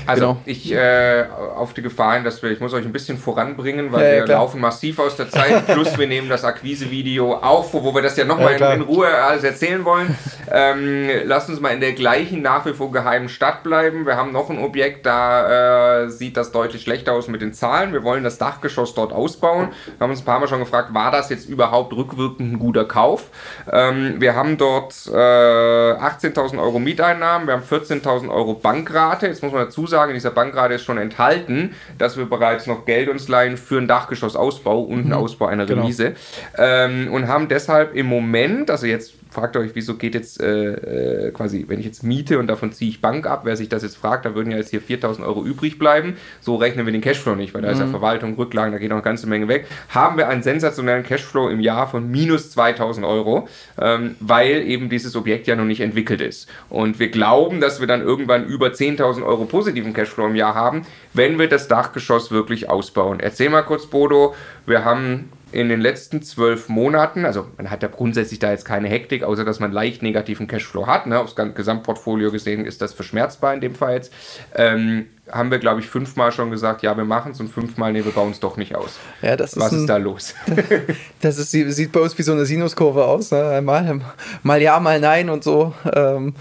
Also 0.08 0.22
genau. 0.22 0.40
ich 0.46 0.72
äh, 0.72 1.26
auf 1.54 1.74
die 1.74 1.82
Gefahr 1.82 2.14
hin, 2.14 2.24
dass 2.24 2.42
wir, 2.42 2.50
ich 2.50 2.60
muss 2.60 2.72
euch 2.72 2.86
ein 2.86 2.92
bisschen 2.92 3.18
voranbringen, 3.18 3.92
weil 3.92 4.06
ja, 4.06 4.12
wir 4.16 4.24
klar. 4.24 4.38
laufen 4.38 4.58
massiv 4.58 4.98
aus 5.00 5.16
der 5.16 5.28
Zeit, 5.28 5.66
plus 5.74 5.98
wir 5.98 6.06
nehmen 6.06 6.30
das 6.30 6.44
Akquise-Video 6.44 7.34
auf, 7.34 7.74
wo 7.74 7.94
wir 7.94 8.00
das 8.00 8.16
ja 8.16 8.24
nochmal 8.24 8.58
ja, 8.58 8.72
in, 8.72 8.80
in, 8.80 8.86
Ruhe 8.86 9.06
alles 9.06 9.44
erzählen 9.44 9.84
wollen. 9.84 10.16
Ähm, 10.50 11.10
lasst 11.24 11.50
uns 11.50 11.60
mal 11.60 11.74
in 11.74 11.80
der 11.80 11.92
gleichen 11.92 12.40
nach 12.40 12.64
wie 12.64 12.72
vor 12.72 12.90
geheimen 12.90 13.28
Stadt 13.28 13.62
bleiben. 13.62 14.06
Wir 14.06 14.16
haben 14.16 14.32
noch 14.32 14.48
ein 14.48 14.58
Objekt, 14.58 15.04
da 15.04 16.04
äh, 16.04 16.08
sieht 16.08 16.38
das 16.38 16.52
deutlich 16.52 16.80
schlechter 16.80 17.12
aus 17.12 17.28
mit 17.28 17.42
den 17.42 17.52
Zahlen. 17.52 17.92
Wir 17.92 18.02
wollen 18.02 18.24
das 18.24 18.38
Dachgeschoss 18.38 18.94
dort 18.94 19.12
ausbauen. 19.12 19.68
Wir 19.84 20.00
haben 20.00 20.10
uns 20.10 20.22
ein 20.22 20.24
paar 20.24 20.40
Mal 20.40 20.48
schon 20.48 20.60
gefragt, 20.60 20.94
war 20.94 21.10
das 21.10 21.28
jetzt 21.28 21.50
überhaupt 21.50 21.92
rückwirkend 21.92 22.54
ein 22.54 22.58
guter 22.58 22.86
Kauf? 22.86 23.26
Ähm, 23.70 24.22
wir 24.22 24.34
haben 24.34 24.56
dort 24.56 24.94
äh, 25.06 25.10
18.000 25.10 26.58
Euro 26.58 26.78
Mieteinnahmen, 26.78 27.46
wir 27.46 27.52
haben 27.52 27.62
14.000 27.62 28.30
Euro 28.30 28.54
Bankrate. 28.54 29.26
Jetzt 29.26 29.42
muss 29.42 29.52
man 29.52 29.66
dazu 29.66 29.86
sagen, 29.86 29.97
Zusage 29.98 30.12
in 30.12 30.16
dieser 30.16 30.30
Bankrate 30.30 30.74
ist 30.74 30.84
schon 30.84 30.98
enthalten, 30.98 31.74
dass 31.98 32.16
wir 32.16 32.26
bereits 32.26 32.66
noch 32.66 32.84
Geld 32.84 33.08
uns 33.08 33.26
leihen 33.28 33.56
für 33.56 33.78
einen 33.78 33.88
Dachgeschossausbau 33.88 34.80
und 34.80 34.98
einen 34.98 35.06
mhm. 35.08 35.12
Ausbau 35.14 35.46
einer 35.46 35.66
genau. 35.66 35.82
Remise. 35.82 36.14
Genau. 36.54 36.68
Ähm, 36.68 37.12
und 37.12 37.26
haben 37.26 37.48
deshalb 37.48 37.96
im 37.96 38.06
Moment, 38.06 38.70
also 38.70 38.86
jetzt 38.86 39.14
fragt 39.30 39.56
euch, 39.56 39.70
wieso 39.74 39.96
geht 39.96 40.14
jetzt 40.14 40.40
äh, 40.40 41.26
äh, 41.26 41.30
quasi, 41.32 41.64
wenn 41.68 41.78
ich 41.78 41.86
jetzt 41.86 42.02
miete 42.02 42.38
und 42.38 42.46
davon 42.46 42.72
ziehe 42.72 42.90
ich 42.90 43.00
Bank 43.00 43.26
ab, 43.26 43.42
wer 43.44 43.56
sich 43.56 43.68
das 43.68 43.82
jetzt 43.82 43.96
fragt, 43.96 44.24
da 44.24 44.34
würden 44.34 44.50
ja 44.50 44.56
jetzt 44.56 44.70
hier 44.70 44.80
4000 44.80 45.26
Euro 45.26 45.44
übrig 45.44 45.78
bleiben. 45.78 46.16
So 46.40 46.56
rechnen 46.56 46.86
wir 46.86 46.92
den 46.92 47.00
Cashflow 47.00 47.34
nicht, 47.34 47.54
weil 47.54 47.62
da 47.62 47.68
mhm. 47.68 47.74
ist 47.74 47.80
ja 47.80 47.86
mhm. 47.86 47.90
Verwaltung, 47.90 48.34
Rücklagen, 48.36 48.72
da 48.72 48.78
geht 48.78 48.88
noch 48.88 48.96
eine 48.96 49.02
ganze 49.02 49.26
Menge 49.26 49.48
weg. 49.48 49.66
Haben 49.90 50.16
wir 50.16 50.28
einen 50.28 50.42
sensationellen 50.42 51.04
Cashflow 51.04 51.48
im 51.48 51.60
Jahr 51.60 51.88
von 51.88 52.10
minus 52.10 52.50
2000 52.52 53.04
Euro, 53.04 53.48
ähm, 53.80 54.16
weil 54.20 54.62
eben 54.62 54.88
dieses 54.88 55.14
Objekt 55.16 55.46
ja 55.46 55.56
noch 55.56 55.64
nicht 55.64 55.80
entwickelt 55.80 56.20
ist. 56.20 56.48
Und 56.68 56.98
wir 56.98 57.10
glauben, 57.10 57.60
dass 57.60 57.80
wir 57.80 57.86
dann 57.86 58.02
irgendwann 58.02 58.46
über 58.46 58.68
10.000 58.68 59.24
Euro 59.24 59.44
positiven 59.44 59.87
Cashflow 59.92 60.26
im 60.26 60.36
Jahr 60.36 60.54
haben, 60.54 60.82
wenn 61.14 61.38
wir 61.38 61.48
das 61.48 61.68
Dachgeschoss 61.68 62.30
wirklich 62.30 62.68
ausbauen. 62.68 63.20
Erzähl 63.20 63.50
mal 63.50 63.62
kurz, 63.62 63.86
Bodo, 63.86 64.34
wir 64.66 64.84
haben 64.84 65.30
in 65.50 65.68
den 65.68 65.80
letzten 65.80 66.22
zwölf 66.22 66.68
Monaten, 66.68 67.24
also 67.24 67.46
man 67.56 67.70
hat 67.70 67.82
ja 67.82 67.88
grundsätzlich 67.88 68.38
da 68.38 68.50
jetzt 68.50 68.66
keine 68.66 68.88
Hektik, 68.88 69.22
außer 69.22 69.44
dass 69.44 69.60
man 69.60 69.72
leicht 69.72 70.02
negativen 70.02 70.46
Cashflow 70.46 70.86
hat, 70.86 71.06
ne, 71.06 71.18
aufs 71.18 71.34
Gesamtportfolio 71.34 72.30
gesehen 72.30 72.66
ist 72.66 72.82
das 72.82 72.92
verschmerzbar 72.92 73.54
in 73.54 73.60
dem 73.60 73.74
Fall 73.74 73.94
jetzt, 73.94 74.12
ähm, 74.54 75.06
haben 75.30 75.50
wir, 75.50 75.58
glaube 75.58 75.80
ich, 75.80 75.86
fünfmal 75.86 76.32
schon 76.32 76.50
gesagt, 76.50 76.82
ja, 76.82 76.96
wir 76.96 77.04
machen 77.04 77.32
es 77.32 77.40
und 77.40 77.48
fünfmal, 77.48 77.92
nee, 77.92 78.04
wir 78.04 78.12
bauen 78.12 78.30
es 78.32 78.40
doch 78.40 78.56
nicht 78.56 78.74
aus. 78.74 78.98
Ja, 79.22 79.36
das 79.36 79.56
Was 79.56 79.66
ist, 79.66 79.72
ein, 79.72 79.80
ist 79.80 79.86
da 79.86 79.96
los? 79.96 80.34
das 81.20 81.38
ist, 81.38 81.50
sieht 81.50 81.92
bei 81.92 82.00
uns 82.00 82.16
wie 82.18 82.22
so 82.22 82.32
eine 82.32 82.44
Sinuskurve 82.44 83.04
aus, 83.04 83.30
ne? 83.30 83.60
mal, 83.62 84.00
mal 84.42 84.60
ja, 84.60 84.78
mal 84.80 85.00
nein 85.00 85.30
und 85.30 85.44
so. 85.44 85.74
Ähm, 85.94 86.34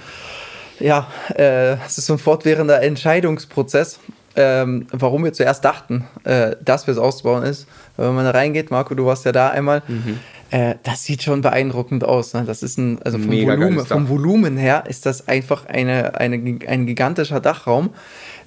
ja, 0.80 1.08
äh, 1.36 1.74
es 1.86 1.98
ist 1.98 2.06
so 2.06 2.13
ein 2.13 2.20
fortwährender 2.20 2.82
Entscheidungsprozess 2.82 4.00
ähm, 4.38 4.86
warum 4.92 5.24
wir 5.24 5.34
zuerst 5.34 5.66
dachten, 5.66 6.06
äh, 6.24 6.56
dass 6.63 6.86
wir 6.86 6.92
es 6.92 7.00
ausbauen, 7.00 7.44
ist, 7.44 7.68
wenn 7.98 8.13
man 8.13 8.24
da 8.24 8.32
reingeht, 8.32 8.70
Marco, 8.70 8.94
du 8.94 9.06
warst 9.08 9.26
ja 9.26 9.32
da 9.32 9.50
einmal, 9.50 9.82
mhm. 9.88 10.20
äh, 10.52 10.76
das 10.84 11.04
sieht 11.04 11.24
schon 11.24 11.42
beeindruckend 11.42 12.04
aus. 12.04 12.36
Ne? 12.36 12.44
Das 12.46 12.62
ist 12.62 12.78
ein, 12.78 13.02
also 13.02 13.18
vom 13.18 13.32
Volumen, 13.32 13.86
vom 13.86 14.10
Volumen 14.10 14.56
her 14.56 14.84
ist 14.88 15.08
das 15.08 15.28
einfach 15.28 15.66
eine, 15.66 16.20
eine, 16.20 16.60
ein 16.68 16.86
gigantischer 16.86 17.40
Dachraum 17.40 17.90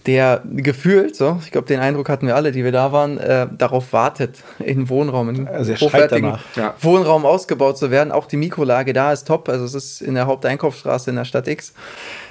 der 0.07 0.43
gefühlt, 0.45 1.15
so, 1.15 1.39
ich 1.45 1.51
glaube, 1.51 1.67
den 1.67 1.81
Eindruck 1.81 2.09
hatten 2.09 2.27
wir 2.27 2.35
alle, 2.35 2.53
die 2.53 2.65
wir 2.65 2.73
da 2.73 2.91
waren, 2.91 3.19
äh, 3.19 3.47
darauf 3.57 3.93
wartet, 3.93 4.39
in 4.59 4.89
Wohnraum, 4.89 5.29
in 5.29 5.49
also 5.49 5.75
hochwertigen 5.75 6.39
ja. 6.57 6.75
Wohnraum 6.81 7.27
ausgebaut 7.27 7.77
zu 7.77 7.91
werden. 7.91 8.11
Auch 8.11 8.27
die 8.27 8.39
Mikrolage 8.39 8.93
da 8.93 9.13
ist 9.13 9.27
top, 9.27 9.49
also 9.49 9.65
es 9.65 9.75
ist 9.75 10.01
in 10.01 10.15
der 10.15 10.27
Haupteinkaufsstraße 10.27 11.11
in 11.11 11.17
der 11.17 11.25
Stadt 11.25 11.49
X. 11.49 11.75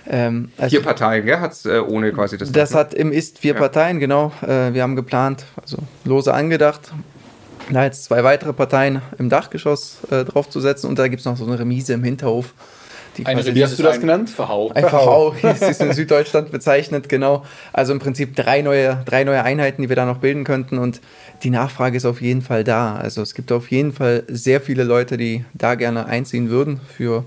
Ähm, 0.09 0.51
also 0.57 0.77
vier 0.77 0.83
Parteien, 0.83 1.25
gell? 1.25 1.39
Hat 1.39 1.51
es 1.51 1.65
äh, 1.65 1.79
ohne 1.79 2.11
quasi 2.11 2.37
das. 2.37 2.51
Das 2.51 2.73
hat 2.73 2.93
im 2.93 3.11
Ist 3.11 3.39
vier 3.39 3.53
ja. 3.53 3.59
Parteien, 3.59 3.99
genau. 3.99 4.31
Äh, 4.41 4.73
wir 4.73 4.81
haben 4.81 4.95
geplant, 4.95 5.45
also 5.61 5.77
lose 6.05 6.33
angedacht, 6.33 6.91
da 7.71 7.83
jetzt 7.83 8.05
zwei 8.05 8.23
weitere 8.23 8.53
Parteien 8.53 9.01
im 9.19 9.29
Dachgeschoss 9.29 9.99
äh, 10.09 10.25
draufzusetzen 10.25 10.89
und 10.89 10.97
da 10.97 11.07
gibt 11.07 11.19
es 11.19 11.25
noch 11.25 11.37
so 11.37 11.45
eine 11.45 11.59
Remise 11.59 11.93
im 11.93 12.03
Hinterhof. 12.03 12.53
Eine 13.25 13.55
wie 13.55 13.63
hast 13.63 13.77
du 13.77 13.83
das 13.83 13.99
genannt? 13.99 14.29
Verhau. 14.29 14.71
Ein 14.73 14.87
Verhau, 14.87 15.35
das 15.41 15.61
ist 15.61 15.81
in 15.81 15.93
Süddeutschland 15.93 16.51
bezeichnet, 16.51 17.09
genau. 17.09 17.45
Also 17.73 17.93
im 17.93 17.99
Prinzip 17.99 18.35
drei 18.35 18.61
neue, 18.61 19.03
drei 19.05 19.23
neue 19.23 19.43
Einheiten, 19.43 19.81
die 19.81 19.89
wir 19.89 19.95
da 19.95 20.05
noch 20.05 20.17
bilden 20.17 20.43
könnten 20.43 20.77
und 20.77 21.01
die 21.43 21.49
Nachfrage 21.49 21.97
ist 21.97 22.05
auf 22.05 22.21
jeden 22.21 22.41
Fall 22.41 22.63
da. 22.63 22.95
Also 22.95 23.21
es 23.21 23.33
gibt 23.33 23.51
auf 23.51 23.71
jeden 23.71 23.93
Fall 23.93 24.23
sehr 24.27 24.61
viele 24.61 24.83
Leute, 24.83 25.17
die 25.17 25.45
da 25.53 25.75
gerne 25.75 26.05
einziehen 26.05 26.49
würden 26.49 26.79
für 26.97 27.23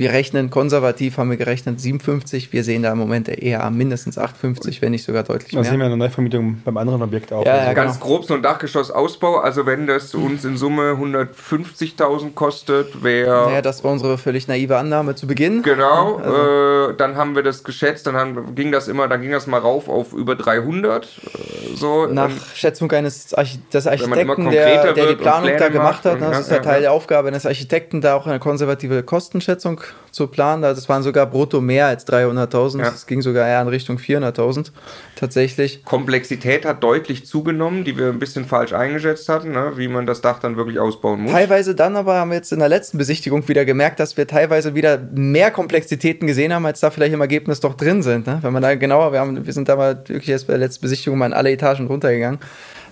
wir 0.00 0.12
rechnen 0.12 0.48
konservativ, 0.48 1.18
haben 1.18 1.30
wir 1.30 1.36
gerechnet 1.36 1.78
57. 1.78 2.52
Wir 2.54 2.64
sehen 2.64 2.82
da 2.82 2.92
im 2.92 2.98
Moment 2.98 3.28
eher 3.28 3.68
mindestens 3.70 4.16
58, 4.16 4.80
wenn 4.80 4.92
nicht 4.92 5.04
sogar 5.04 5.22
deutlich 5.22 5.52
mehr. 5.52 5.60
Das 5.60 5.70
sehen 5.70 5.78
wir 5.78 5.84
in 5.84 5.90
der 5.90 5.98
Neuvermietung 5.98 6.62
beim 6.64 6.78
anderen 6.78 7.02
Objekt 7.02 7.32
auch. 7.32 7.44
Ja, 7.44 7.52
also. 7.52 7.66
ja 7.66 7.72
Ganz 7.74 8.00
genau. 8.00 8.06
grob 8.06 8.24
so 8.24 8.34
ein 8.34 8.42
Dachgeschossausbau. 8.42 9.40
Also 9.40 9.66
wenn 9.66 9.86
das 9.86 10.14
uns 10.14 10.44
in 10.46 10.56
Summe 10.56 10.92
150.000 10.92 12.32
kostet, 12.34 13.04
wäre... 13.04 13.52
Ja, 13.52 13.62
das 13.62 13.84
war 13.84 13.92
unsere 13.92 14.16
völlig 14.16 14.48
naive 14.48 14.78
Annahme 14.78 15.14
zu 15.14 15.26
Beginn. 15.26 15.62
Genau. 15.62 16.16
Also. 16.16 16.92
Äh, 16.92 16.96
dann 16.96 17.16
haben 17.16 17.36
wir 17.36 17.42
das 17.42 17.62
geschätzt, 17.62 18.06
dann 18.06 18.16
haben, 18.16 18.54
ging 18.54 18.72
das 18.72 18.88
immer, 18.88 19.06
dann 19.06 19.20
ging 19.20 19.30
das 19.30 19.46
mal 19.46 19.58
rauf 19.58 19.90
auf 19.90 20.14
über 20.14 20.34
300. 20.34 21.04
Äh, 21.04 21.76
so. 21.76 22.06
Nach 22.06 22.30
Schätzung 22.54 22.90
eines 22.92 23.34
Arch 23.34 23.58
des 23.70 23.86
Architekten, 23.86 24.50
der, 24.50 24.94
der 24.94 25.06
die 25.08 25.16
Planung 25.16 25.50
da 25.58 25.68
gemacht 25.68 26.06
hat. 26.06 26.20
Ne? 26.20 26.30
Das 26.30 26.40
ist 26.40 26.50
ja 26.50 26.60
Teil 26.60 26.80
der 26.80 26.92
Aufgabe 26.92 27.28
eines 27.28 27.44
Architekten, 27.44 28.00
da 28.00 28.14
auch 28.14 28.26
eine 28.26 28.38
konservative 28.38 29.02
Kostenschätzung 29.02 29.82
zu 30.10 30.26
planen. 30.26 30.62
Das 30.62 30.88
waren 30.88 31.02
sogar 31.02 31.26
brutto 31.26 31.60
mehr 31.60 31.86
als 31.86 32.06
300.000. 32.06 32.82
Es 32.82 33.06
ging 33.06 33.22
sogar 33.22 33.46
eher 33.46 33.62
in 33.62 33.68
Richtung 33.68 33.96
400.000 33.96 34.70
tatsächlich. 35.16 35.84
Komplexität 35.84 36.64
hat 36.64 36.82
deutlich 36.82 37.26
zugenommen, 37.26 37.84
die 37.84 37.96
wir 37.96 38.08
ein 38.08 38.18
bisschen 38.18 38.44
falsch 38.44 38.72
eingeschätzt 38.72 39.28
hatten, 39.28 39.52
ne? 39.52 39.72
wie 39.76 39.88
man 39.88 40.06
das 40.06 40.20
Dach 40.20 40.38
dann 40.40 40.56
wirklich 40.56 40.78
ausbauen 40.78 41.22
muss. 41.22 41.32
Teilweise 41.32 41.74
dann 41.74 41.96
aber 41.96 42.16
haben 42.16 42.30
wir 42.30 42.36
jetzt 42.36 42.52
in 42.52 42.58
der 42.58 42.68
letzten 42.68 42.98
Besichtigung 42.98 43.46
wieder 43.48 43.64
gemerkt, 43.64 44.00
dass 44.00 44.16
wir 44.16 44.26
teilweise 44.26 44.74
wieder 44.74 44.98
mehr 45.12 45.50
Komplexitäten 45.50 46.26
gesehen 46.26 46.52
haben, 46.52 46.66
als 46.66 46.80
da 46.80 46.90
vielleicht 46.90 47.12
im 47.12 47.20
Ergebnis 47.20 47.60
doch 47.60 47.74
drin 47.74 48.02
sind. 48.02 48.26
Ne? 48.26 48.38
Wenn 48.42 48.52
man 48.52 48.62
da 48.62 48.74
genauer, 48.74 49.12
wir, 49.12 49.20
haben, 49.20 49.46
wir 49.46 49.52
sind 49.52 49.68
da 49.68 49.76
mal 49.76 49.96
wirklich 50.06 50.28
jetzt 50.28 50.46
bei 50.46 50.54
der 50.54 50.60
letzten 50.60 50.82
Besichtigung 50.82 51.18
mal 51.18 51.26
in 51.26 51.32
alle 51.32 51.52
Etagen 51.52 51.86
runtergegangen. 51.86 52.40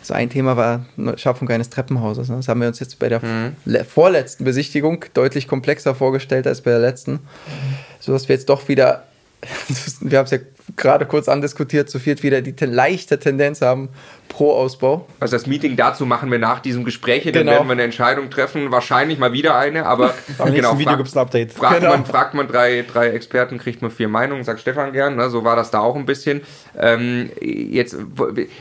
So 0.03 0.15
ein 0.15 0.31
Thema 0.31 0.57
war 0.57 0.87
Schaffung 1.17 1.49
eines 1.49 1.71
Treppenhauses. 1.71 2.29
Ne? 2.29 2.37
Das 2.37 2.49
haben 2.49 2.61
wir 2.61 2.69
uns 2.69 2.79
jetzt 2.81 2.99
bei 2.99 3.09
der 3.09 3.25
mhm. 3.25 3.57
vorletzten 3.87 4.45
Besichtigung 4.45 5.05
deutlich 5.15 5.49
komplexer 5.49 5.95
vorgestellt 5.95 6.47
als 6.47 6.61
bei 6.63 6.71
der 6.71 6.81
letzten. 6.81 7.21
Sodass 8.01 8.29
wir 8.29 8.37
jetzt 8.37 8.49
doch 8.49 8.69
wieder, 8.69 9.08
wir 10.01 10.19
haben 10.19 10.25
es 10.25 10.31
ja 10.33 10.39
gerade 10.77 11.07
kurz 11.07 11.29
andiskutiert, 11.29 11.89
zu 11.89 11.99
viert 11.99 12.23
wieder 12.23 12.41
die 12.43 12.55
leichte 12.65 13.19
Tendenz 13.19 13.63
haben, 13.63 13.89
pro 14.29 14.53
Ausbau. 14.53 15.07
Also 15.21 15.37
das 15.37 15.47
Meeting 15.47 15.77
dazu 15.77 16.07
machen 16.07 16.31
wir 16.31 16.39
nach 16.39 16.61
diesem 16.61 16.85
Gespräch, 16.85 17.25
dann 17.25 17.33
genau. 17.33 17.53
werden 17.53 17.69
wir 17.69 17.73
eine 17.73 17.85
Entscheidung 17.85 18.31
treffen, 18.31 18.71
wahrscheinlich 18.71 19.19
mal 19.19 19.33
wieder 19.33 19.57
eine, 19.57 19.87
aber 19.87 20.15
am 20.39 20.53
genau, 20.55 20.79
Video 20.79 20.97
gibt 20.97 21.09
es 21.09 21.17
ein 21.17 21.21
Update. 21.21 21.53
Fragt, 21.53 21.81
genau. 21.81 21.91
man, 21.91 22.05
fragt 22.05 22.35
man 22.35 22.49
drei, 22.49 22.85
drei 22.91 23.09
Experten, 23.09 23.59
kriegt 23.59 23.81
man 23.81 23.91
vier 23.91 24.09
Meinungen, 24.09 24.45
sagt 24.45 24.61
Stefan 24.61 24.93
gern, 24.93 25.17
ne? 25.17 25.31
so 25.31 25.45
war 25.45 25.57
das 25.57 25.71
da 25.71 25.81
auch 25.81 25.97
ein 25.97 26.05
bisschen. 26.07 26.43
Ähm, 26.79 27.31
jetzt, 27.41 27.97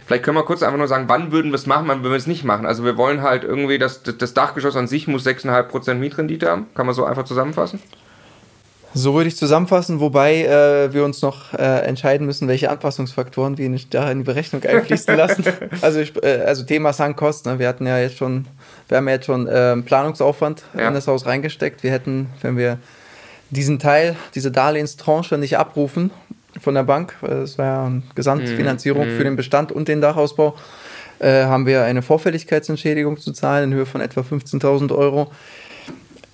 vielleicht 0.06 0.24
können 0.24 0.38
wir 0.38 0.44
kurz 0.44 0.64
einfach 0.64 0.78
nur 0.78 0.88
sagen, 0.88 1.06
wann 1.08 1.32
würden 1.32 1.52
wir 1.52 1.56
es 1.56 1.66
machen, 1.66 1.88
wann 1.88 2.04
würden 2.04 2.14
wir 2.14 2.18
es 2.18 2.28
nicht 2.28 2.44
machen. 2.44 2.66
Also 2.66 2.86
wir 2.86 2.98
wollen 2.98 3.22
halt 3.22 3.44
irgendwie, 3.44 3.78
das, 3.78 4.04
das 4.04 4.34
Dachgeschoss 4.34 4.76
an 4.76 4.88
sich 4.88 5.08
muss 5.08 5.26
6,5% 5.26 5.96
Mietrendite 5.96 6.50
haben, 6.50 6.68
kann 6.76 6.86
man 6.86 6.96
so 6.96 7.04
einfach 7.04 7.26
zusammenfassen? 7.26 7.82
So 8.98 9.14
würde 9.14 9.28
ich 9.28 9.38
zusammenfassen, 9.38 10.00
wobei 10.00 10.44
äh, 10.44 10.92
wir 10.92 11.06
uns 11.06 11.22
noch 11.22 11.54
äh, 11.54 11.86
entscheiden 11.86 12.26
müssen, 12.26 12.48
welche 12.48 12.72
Anpassungsfaktoren 12.72 13.60
wir 13.60 13.70
nicht 13.70 13.94
da 13.94 14.10
in 14.10 14.20
die 14.20 14.24
Berechnung 14.24 14.64
einfließen 14.64 15.16
lassen. 15.16 15.44
also, 15.82 16.00
ich, 16.00 16.16
äh, 16.24 16.42
also 16.48 16.64
Thema 16.64 16.94
Sankost, 16.94 17.46
ne? 17.46 17.60
wir 17.60 17.68
hatten 17.68 17.86
ja 17.86 18.00
jetzt 18.00 18.18
schon, 18.18 18.48
wir 18.88 18.98
haben 18.98 19.08
ja 19.08 19.14
jetzt 19.14 19.28
schon 19.28 19.48
ähm, 19.52 19.84
Planungsaufwand 19.84 20.64
ja. 20.76 20.88
in 20.88 20.96
das 20.96 21.08
Haus 21.08 21.28
reingesteckt. 21.28 21.84
Wir 21.84 21.92
hätten, 21.92 22.32
wenn 22.42 22.58
wir 22.58 22.80
diesen 23.52 23.78
Teil, 23.78 24.16
diese 24.34 24.50
Darlehenstranche 24.50 25.38
nicht 25.38 25.60
abrufen 25.60 26.10
von 26.60 26.74
der 26.74 26.84
Bank, 26.84 27.14
das 27.22 27.60
war 27.60 27.66
ja 27.66 27.86
eine 27.86 28.02
Gesamtfinanzierung 28.16 29.10
mhm. 29.10 29.16
für 29.16 29.24
den 29.24 29.36
Bestand 29.36 29.72
und 29.72 29.88
den 29.88 30.02
Dachausbau, 30.02 30.56
äh, 31.20 31.44
haben 31.44 31.68
wir 31.68 31.84
eine 31.84 32.02
Vorfälligkeitsentschädigung 32.02 33.18
zu 33.20 33.32
zahlen 33.32 33.72
in 33.72 33.78
Höhe 33.78 33.86
von 33.86 34.02
etwa 34.02 34.22
15.000 34.22 34.92
Euro 34.96 35.32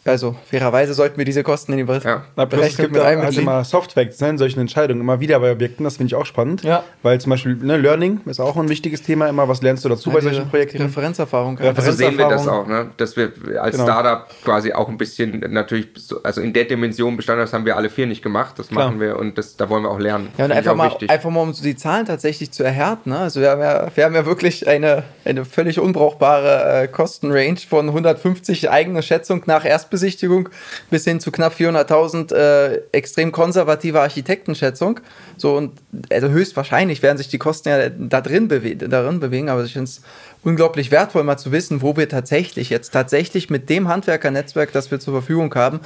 also 0.06 0.36
fairerweise 0.50 0.94
sollten 0.94 1.18
wir 1.18 1.26
diese 1.26 1.44
Kosten 1.44 1.72
in 1.74 1.78
die 1.80 1.84
Be 1.86 2.02
ja. 2.04 2.24
Na, 2.36 2.46
plus 2.46 2.66
es 2.68 2.78
gibt 2.78 2.98
halt 2.98 3.38
immer 3.38 3.64
Softfacts 3.64 4.20
ne, 4.20 4.30
in 4.30 4.38
solchen 4.38 4.60
Entscheidungen, 4.60 5.02
immer 5.02 5.20
wieder 5.20 5.40
bei 5.40 5.52
Objekten, 5.52 5.84
das 5.86 5.98
finde 5.98 6.08
ich 6.08 6.16
auch 6.16 6.26
spannend. 6.26 6.64
Ja. 6.64 6.84
Weil 7.04 7.22
zum 7.22 7.30
Beispiel 7.30 7.56
ne, 7.56 7.78
Learning 7.78 8.20
ist 8.26 8.42
auch 8.42 8.58
ein 8.58 8.68
wichtiges 8.68 9.02
Thema 9.02 9.30
immer, 9.30 9.48
was 9.48 9.62
lernst 9.62 9.86
du 9.86 9.90
dazu 9.90 10.10
ja, 10.10 10.16
bei 10.16 10.22
solchen 10.22 10.50
Projekten? 10.50 10.78
Die 10.78 10.84
Referenzerfahrung. 10.84 11.58
Ja, 11.62 11.72
also 11.72 11.92
sehen 11.92 12.18
wir 12.18 12.28
das 12.28 12.48
auch, 12.48 12.68
ne? 12.68 12.90
dass 12.98 13.16
wir 13.16 13.32
als 13.62 13.78
genau. 13.78 13.86
Startup 13.86 14.28
quasi 14.44 14.74
auch 14.74 14.90
ein 14.90 14.98
bisschen 14.98 15.40
natürlich, 15.50 15.88
also 16.24 16.42
in 16.42 16.52
der 16.52 16.66
Dimension 16.66 17.16
bestanden, 17.16 17.46
das 17.46 17.54
haben 17.54 17.66
wir 17.66 17.78
alle 17.78 17.90
vier 17.90 18.06
nicht 18.06 18.22
gemacht, 18.22 18.60
das 18.60 18.68
Klar. 18.68 18.88
machen 18.88 19.00
wir 19.00 19.18
und 19.18 19.38
das, 19.38 19.56
da 19.56 19.70
wollen 19.70 19.84
wir 19.84 19.92
auch 19.92 20.00
lernen. 20.00 20.30
Ja, 20.38 20.46
und 20.46 20.52
einfach 20.52 20.76
mal, 20.76 20.92
einfach 21.08 21.30
mal, 21.30 21.42
um 21.42 21.54
die 21.54 21.76
Zahlen 21.76 22.06
tatsächlich 22.06 22.52
zu 22.52 22.64
erhärten, 22.64 23.12
ne? 23.12 23.20
also 23.20 23.40
wir 23.40 23.52
haben 23.52 23.62
ja, 23.62 23.88
wir 23.96 24.04
haben 24.04 24.16
ja 24.16 24.26
wirklich 24.26 24.68
eine, 24.68 25.04
eine 25.24 25.46
völlig 25.46 25.80
unbrauchbare 25.80 26.84
äh, 26.84 26.88
Kostenrange 26.88 27.60
von 27.70 27.88
150 27.88 28.70
eigene 28.70 29.02
Schätzung 29.02 29.44
nach 29.46 29.64
Erstbesichtigung 29.94 30.50
bis 30.90 31.04
hin 31.04 31.20
zu 31.20 31.32
knapp 31.32 31.54
400.000 31.54 32.34
äh, 32.34 32.82
extrem 32.92 33.32
konservative 33.32 34.02
Architektenschätzung. 34.02 35.00
So 35.38 35.56
und 35.56 35.74
also 36.12 36.30
höchstwahrscheinlich 36.30 37.04
werden 37.04 37.18
sich 37.18 37.28
die 37.28 37.38
Kosten 37.38 37.70
ja 37.70 37.90
da 37.90 38.22
drin 38.22 38.48
bewe 38.48 38.76
darin 38.76 39.20
bewegen, 39.20 39.50
aber 39.50 39.64
ich 39.64 39.74
finde 39.74 39.86
es 39.86 40.02
unglaublich 40.44 40.90
wertvoll, 40.90 41.24
mal 41.24 41.38
zu 41.38 41.52
wissen, 41.52 41.82
wo 41.82 41.96
wir 41.96 42.10
tatsächlich 42.10 42.70
jetzt 42.72 42.90
tatsächlich 42.90 43.50
mit 43.52 43.70
dem 43.70 43.88
Handwerkernetzwerk, 43.88 44.72
das 44.72 44.90
wir 44.90 45.00
zur 45.00 45.14
Verfügung 45.14 45.54
haben, 45.54 45.80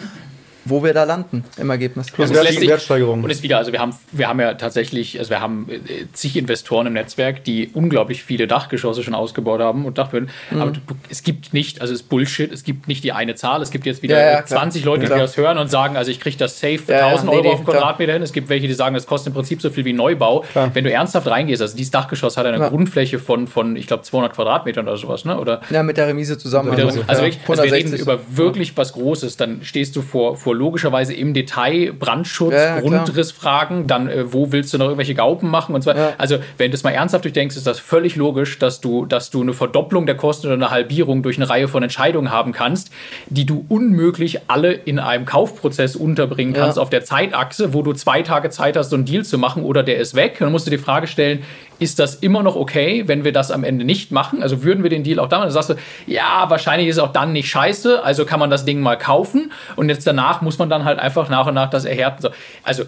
wo 0.69 0.83
wir 0.83 0.93
da 0.93 1.03
landen 1.03 1.43
im 1.57 1.69
Ergebnis. 1.69 2.11
Plus 2.11 2.29
also 2.29 2.43
sich, 2.43 2.67
Wertsteigerung. 2.67 3.23
Und 3.23 3.29
ist 3.29 3.43
wieder, 3.43 3.57
also 3.57 3.71
wir 3.71 3.79
haben, 3.79 3.95
wir 4.11 4.27
haben 4.27 4.39
ja 4.39 4.53
tatsächlich, 4.55 5.19
also 5.19 5.29
wir 5.29 5.41
haben 5.41 5.67
äh, 5.69 6.05
zig 6.13 6.37
Investoren 6.37 6.87
im 6.87 6.93
Netzwerk, 6.93 7.43
die 7.43 7.69
unglaublich 7.73 8.23
viele 8.23 8.47
Dachgeschosse 8.47 9.03
schon 9.03 9.15
ausgebaut 9.15 9.61
haben 9.61 9.85
und 9.85 9.97
Dachböden. 9.97 10.29
Mhm. 10.51 10.61
Aber 10.61 10.71
du, 10.71 10.79
es 11.09 11.23
gibt 11.23 11.53
nicht, 11.53 11.81
also 11.81 11.93
es 11.93 12.01
ist 12.01 12.09
Bullshit, 12.09 12.51
es 12.51 12.63
gibt 12.63 12.87
nicht 12.87 13.03
die 13.03 13.11
eine 13.11 13.35
Zahl. 13.35 13.61
Es 13.61 13.71
gibt 13.71 13.85
jetzt 13.85 14.03
wieder 14.03 14.19
ja, 14.19 14.39
ja, 14.39 14.45
20 14.45 14.83
Leute, 14.85 15.03
die 15.03 15.09
das 15.09 15.37
hören 15.37 15.57
und 15.57 15.69
sagen, 15.69 15.97
also 15.97 16.11
ich 16.11 16.19
kriege 16.19 16.37
das 16.37 16.59
safe 16.59 16.79
für 16.79 16.93
ja, 16.93 17.07
1000 17.07 17.31
Euro 17.31 17.41
nee, 17.43 17.49
auf 17.49 17.65
Quadratmeter 17.65 18.13
hin. 18.13 18.21
Es 18.21 18.33
gibt 18.33 18.49
welche, 18.49 18.67
die 18.67 18.73
sagen, 18.73 18.95
das 18.95 19.07
kostet 19.07 19.27
im 19.27 19.33
Prinzip 19.33 19.61
so 19.61 19.69
viel 19.69 19.85
wie 19.85 19.93
Neubau. 19.93 20.41
Klar. 20.51 20.71
Wenn 20.73 20.83
du 20.83 20.91
ernsthaft 20.91 21.27
reingehst, 21.27 21.61
also 21.61 21.75
dieses 21.75 21.91
Dachgeschoss 21.91 22.37
hat 22.37 22.45
eine 22.45 22.69
Grundfläche 22.69 23.19
von, 23.19 23.47
von 23.47 23.75
ich 23.75 23.87
glaube, 23.87 24.03
200 24.03 24.33
Quadratmetern 24.33 24.87
oder 24.87 24.97
sowas, 24.97 25.25
ne? 25.25 25.39
Oder 25.39 25.61
ja, 25.69 25.83
mit 25.83 25.97
der 25.97 26.07
Remise 26.07 26.37
zusammen. 26.37 26.71
Also, 26.71 27.01
also, 27.07 27.21
wirklich, 27.21 27.39
also 27.47 27.63
wir 27.63 27.71
reden 27.71 27.93
über 27.93 28.19
wirklich 28.29 28.75
was 28.77 28.93
Großes. 28.93 29.37
Dann 29.37 29.63
stehst 29.63 29.95
du 29.95 30.01
vor, 30.01 30.35
vor 30.37 30.55
logischerweise 30.57 31.13
im 31.13 31.33
Detail 31.33 31.93
Brandschutz, 31.93 32.53
ja, 32.53 32.79
Grundrissfragen, 32.79 33.87
dann 33.87 34.09
äh, 34.09 34.33
wo 34.33 34.51
willst 34.51 34.73
du 34.73 34.77
noch 34.77 34.85
irgendwelche 34.85 35.15
Gaupen 35.15 35.49
machen 35.49 35.75
und 35.75 35.83
so 35.83 35.91
weiter. 35.91 35.99
Ja. 35.99 36.13
Also, 36.17 36.37
wenn 36.57 36.71
du 36.71 36.75
es 36.75 36.83
mal 36.83 36.91
ernsthaft 36.91 37.23
durchdenkst, 37.23 37.55
ist 37.55 37.67
das 37.67 37.79
völlig 37.79 38.15
logisch, 38.15 38.59
dass 38.59 38.81
du, 38.81 39.05
dass 39.05 39.29
du 39.29 39.41
eine 39.41 39.53
Verdopplung 39.53 40.05
der 40.05 40.15
Kosten 40.15 40.47
oder 40.47 40.55
eine 40.55 40.71
Halbierung 40.71 41.23
durch 41.23 41.37
eine 41.37 41.49
Reihe 41.49 41.67
von 41.67 41.83
Entscheidungen 41.83 42.31
haben 42.31 42.51
kannst, 42.51 42.91
die 43.27 43.45
du 43.45 43.65
unmöglich 43.69 44.41
alle 44.47 44.73
in 44.73 44.99
einem 44.99 45.25
Kaufprozess 45.25 45.95
unterbringen 45.95 46.53
kannst 46.53 46.77
ja. 46.77 46.83
auf 46.83 46.89
der 46.89 47.03
Zeitachse, 47.03 47.73
wo 47.73 47.81
du 47.81 47.93
zwei 47.93 48.21
Tage 48.21 48.49
Zeit 48.49 48.75
hast, 48.75 48.89
so 48.89 48.95
einen 48.95 49.05
Deal 49.05 49.23
zu 49.23 49.37
machen 49.37 49.63
oder 49.63 49.83
der 49.83 49.97
ist 49.97 50.15
weg. 50.15 50.33
Und 50.39 50.47
dann 50.47 50.51
musst 50.51 50.67
du 50.67 50.71
die 50.71 50.77
Frage 50.77 51.07
stellen, 51.07 51.43
ist 51.79 51.99
das 51.99 52.15
immer 52.15 52.43
noch 52.43 52.55
okay, 52.55 53.03
wenn 53.07 53.23
wir 53.23 53.31
das 53.31 53.51
am 53.51 53.63
Ende 53.63 53.85
nicht 53.85 54.11
machen? 54.11 54.41
Also 54.41 54.63
würden 54.63 54.83
wir 54.83 54.89
den 54.89 55.03
Deal 55.03 55.19
auch 55.19 55.29
damals, 55.29 55.53
dann 55.53 55.63
sagst 55.63 55.79
du, 55.79 56.11
ja, 56.11 56.45
wahrscheinlich 56.49 56.87
ist 56.87 56.97
es 56.97 57.03
auch 57.03 57.13
dann 57.13 57.33
nicht 57.33 57.49
scheiße, 57.49 58.03
also 58.03 58.25
kann 58.25 58.39
man 58.39 58.49
das 58.49 58.65
Ding 58.65 58.81
mal 58.81 58.97
kaufen 58.97 59.51
und 59.75 59.89
jetzt 59.89 60.05
danach 60.07 60.41
muss 60.41 60.57
man 60.57 60.69
dann 60.69 60.85
halt 60.85 60.99
einfach 60.99 61.29
nach 61.29 61.47
und 61.47 61.53
nach 61.53 61.69
das 61.69 61.85
erhärten. 61.85 62.27
Also 62.63 62.83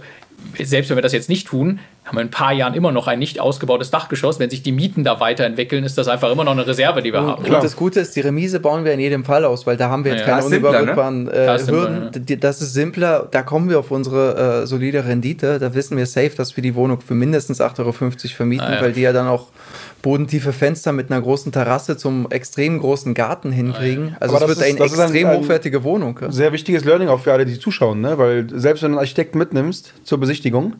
selbst 0.61 0.89
wenn 0.89 0.97
wir 0.97 1.01
das 1.01 1.13
jetzt 1.13 1.29
nicht 1.29 1.47
tun, 1.47 1.79
haben 2.05 2.17
wir 2.17 2.21
in 2.21 2.27
ein 2.27 2.31
paar 2.31 2.53
Jahren 2.53 2.73
immer 2.73 2.91
noch 2.91 3.07
ein 3.07 3.19
nicht 3.19 3.39
ausgebautes 3.39 3.91
Dachgeschoss. 3.91 4.39
Wenn 4.39 4.49
sich 4.49 4.63
die 4.63 4.71
Mieten 4.71 5.03
da 5.03 5.19
weiterentwickeln, 5.19 5.83
ist 5.83 5.97
das 5.97 6.07
einfach 6.07 6.31
immer 6.31 6.43
noch 6.43 6.53
eine 6.53 6.65
Reserve, 6.65 7.01
die 7.01 7.13
wir 7.13 7.19
und, 7.19 7.27
haben. 7.27 7.45
Und 7.45 7.63
das 7.63 7.75
Gute 7.75 7.99
ist, 7.99 8.15
die 8.15 8.21
Remise 8.21 8.59
bauen 8.59 8.83
wir 8.83 8.93
in 8.93 8.99
jedem 8.99 9.23
Fall 9.23 9.45
aus, 9.45 9.67
weil 9.67 9.77
da 9.77 9.89
haben 9.89 10.03
wir 10.03 10.13
jetzt 10.13 10.21
ja, 10.21 10.33
keine 10.35 10.45
unüberbrückbaren 10.45 11.25
ne? 11.25 11.31
äh, 11.31 11.59
Hürden. 11.59 12.13
Simpler, 12.13 12.21
ja. 12.27 12.35
Das 12.37 12.61
ist 12.61 12.73
simpler, 12.73 13.27
da 13.29 13.43
kommen 13.43 13.69
wir 13.69 13.79
auf 13.79 13.91
unsere 13.91 14.63
äh, 14.63 14.67
solide 14.67 15.05
Rendite. 15.05 15.59
Da 15.59 15.73
wissen 15.73 15.97
wir 15.97 16.05
safe, 16.05 16.31
dass 16.35 16.55
wir 16.55 16.63
die 16.63 16.75
Wohnung 16.75 16.99
für 17.01 17.13
mindestens 17.13 17.61
8,50 17.61 17.79
Euro 17.79 17.91
vermieten, 18.35 18.65
ah, 18.65 18.75
ja. 18.75 18.81
weil 18.81 18.93
die 18.93 19.01
ja 19.01 19.13
dann 19.13 19.27
auch 19.27 19.47
bodentiefe 20.01 20.53
Fenster 20.53 20.91
mit 20.91 21.11
einer 21.11 21.21
großen 21.21 21.51
Terrasse 21.51 21.97
zum 21.97 22.29
extrem 22.31 22.79
großen 22.79 23.13
Garten 23.13 23.51
hinkriegen. 23.51 24.15
Also 24.19 24.35
Aber 24.35 24.45
es 24.45 24.49
wird 24.49 24.67
ist, 24.67 24.81
eine 24.81 24.85
extrem 24.85 25.27
ein, 25.27 25.37
hochwertige 25.37 25.83
Wohnung. 25.83 26.19
Sehr 26.29 26.51
wichtiges 26.53 26.85
Learning 26.85 27.09
auch 27.09 27.19
für 27.19 27.33
alle, 27.33 27.45
die 27.45 27.59
zuschauen, 27.59 28.01
ne? 28.01 28.17
weil 28.17 28.47
selbst 28.49 28.83
wenn 28.83 28.91
du 28.91 28.97
einen 28.97 28.99
Architekten 28.99 29.37
mitnimmst 29.37 29.93
zur 30.03 30.19
Besichtigung, 30.19 30.75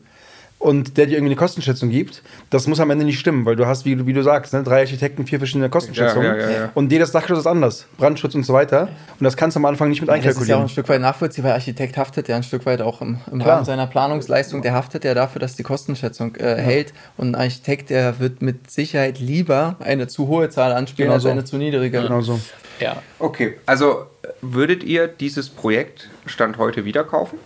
und 0.60 0.98
der 0.98 1.06
dir 1.06 1.14
irgendwie 1.14 1.32
eine 1.32 1.40
Kostenschätzung 1.40 1.90
gibt, 1.90 2.22
das 2.50 2.68
muss 2.68 2.80
am 2.80 2.90
Ende 2.90 3.06
nicht 3.06 3.18
stimmen, 3.18 3.46
weil 3.46 3.56
du 3.56 3.66
hast, 3.66 3.86
wie, 3.86 4.06
wie 4.06 4.14
du 4.14 4.22
sagst, 4.22 4.54
ne, 4.54 4.62
drei 4.62 4.82
Architekten, 4.82 5.26
vier 5.26 5.40
verschiedene 5.40 5.70
Kostenschätzungen 5.70 6.36
ja, 6.36 6.38
ja, 6.38 6.50
ja, 6.50 6.70
und 6.76 6.92
jedes 6.92 7.12
Dachgeschoss 7.12 7.40
ist 7.40 7.48
anders, 7.48 7.88
Brandschutz 7.98 8.36
und 8.36 8.44
so 8.44 8.54
weiter 8.54 8.90
und 9.20 9.24
das 9.24 9.38
kannst 9.38 9.56
du 9.56 9.60
am 9.60 9.66
Anfang 9.66 9.90
nicht 9.90 10.02
mit 10.02 10.10
einkalkulieren. 10.10 10.38
Das 10.38 10.44
ist 10.44 10.50
ja 10.50 10.58
auch 10.58 10.62
ein 10.62 10.70
Stück 10.70 10.90
weit 10.90 11.02
nachvollziehbar, 11.02 11.54
Architekt 11.54 11.98
haftet 11.98 12.28
ja 12.28 12.36
ein 12.36 12.44
Stück 12.44 12.66
weit 12.66 12.82
auch 12.82 13.02
im, 13.02 13.20
im 13.32 13.42
Rahmen 13.42 13.66
seiner 13.66 13.88
Planungsleistung, 13.88 14.62
der 14.62 14.74
haftet 14.74 15.06
ja 15.06 15.14
dafür, 15.14 15.40
dass 15.40 15.56
die 15.56 15.64
Kostenschätzung 15.64 16.36
äh, 16.36 16.56
hält 16.56 16.94
und 17.16 17.32
ein 17.32 17.36
Architekt, 17.36 17.90
der 17.90 18.20
wird 18.20 18.42
mit 18.42 18.70
Sicherheit 18.70 19.20
lieber 19.20 19.78
eine 19.80 20.08
zu 20.08 20.28
hohe 20.28 20.50
Zahl 20.50 20.74
anspielen 20.74 21.08
genau 21.08 21.16
als 21.16 21.24
so. 21.24 21.30
eine 21.30 21.46
zu 21.46 21.58
niedrige. 21.58 22.02
Genau 22.02 22.22
so. 22.22 22.40
Ja. 22.80 23.02
Okay, 23.18 23.58
also 23.66 24.08
würdet 24.42 24.84
ihr 24.84 25.08
dieses 25.08 25.50
Projekt 25.50 26.10
Stand 26.26 26.58
heute 26.58 26.86
wieder 26.86 27.04
kaufen? 27.04 27.40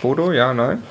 Foto, 0.00 0.32
ja, 0.32 0.52
nein? 0.52 0.82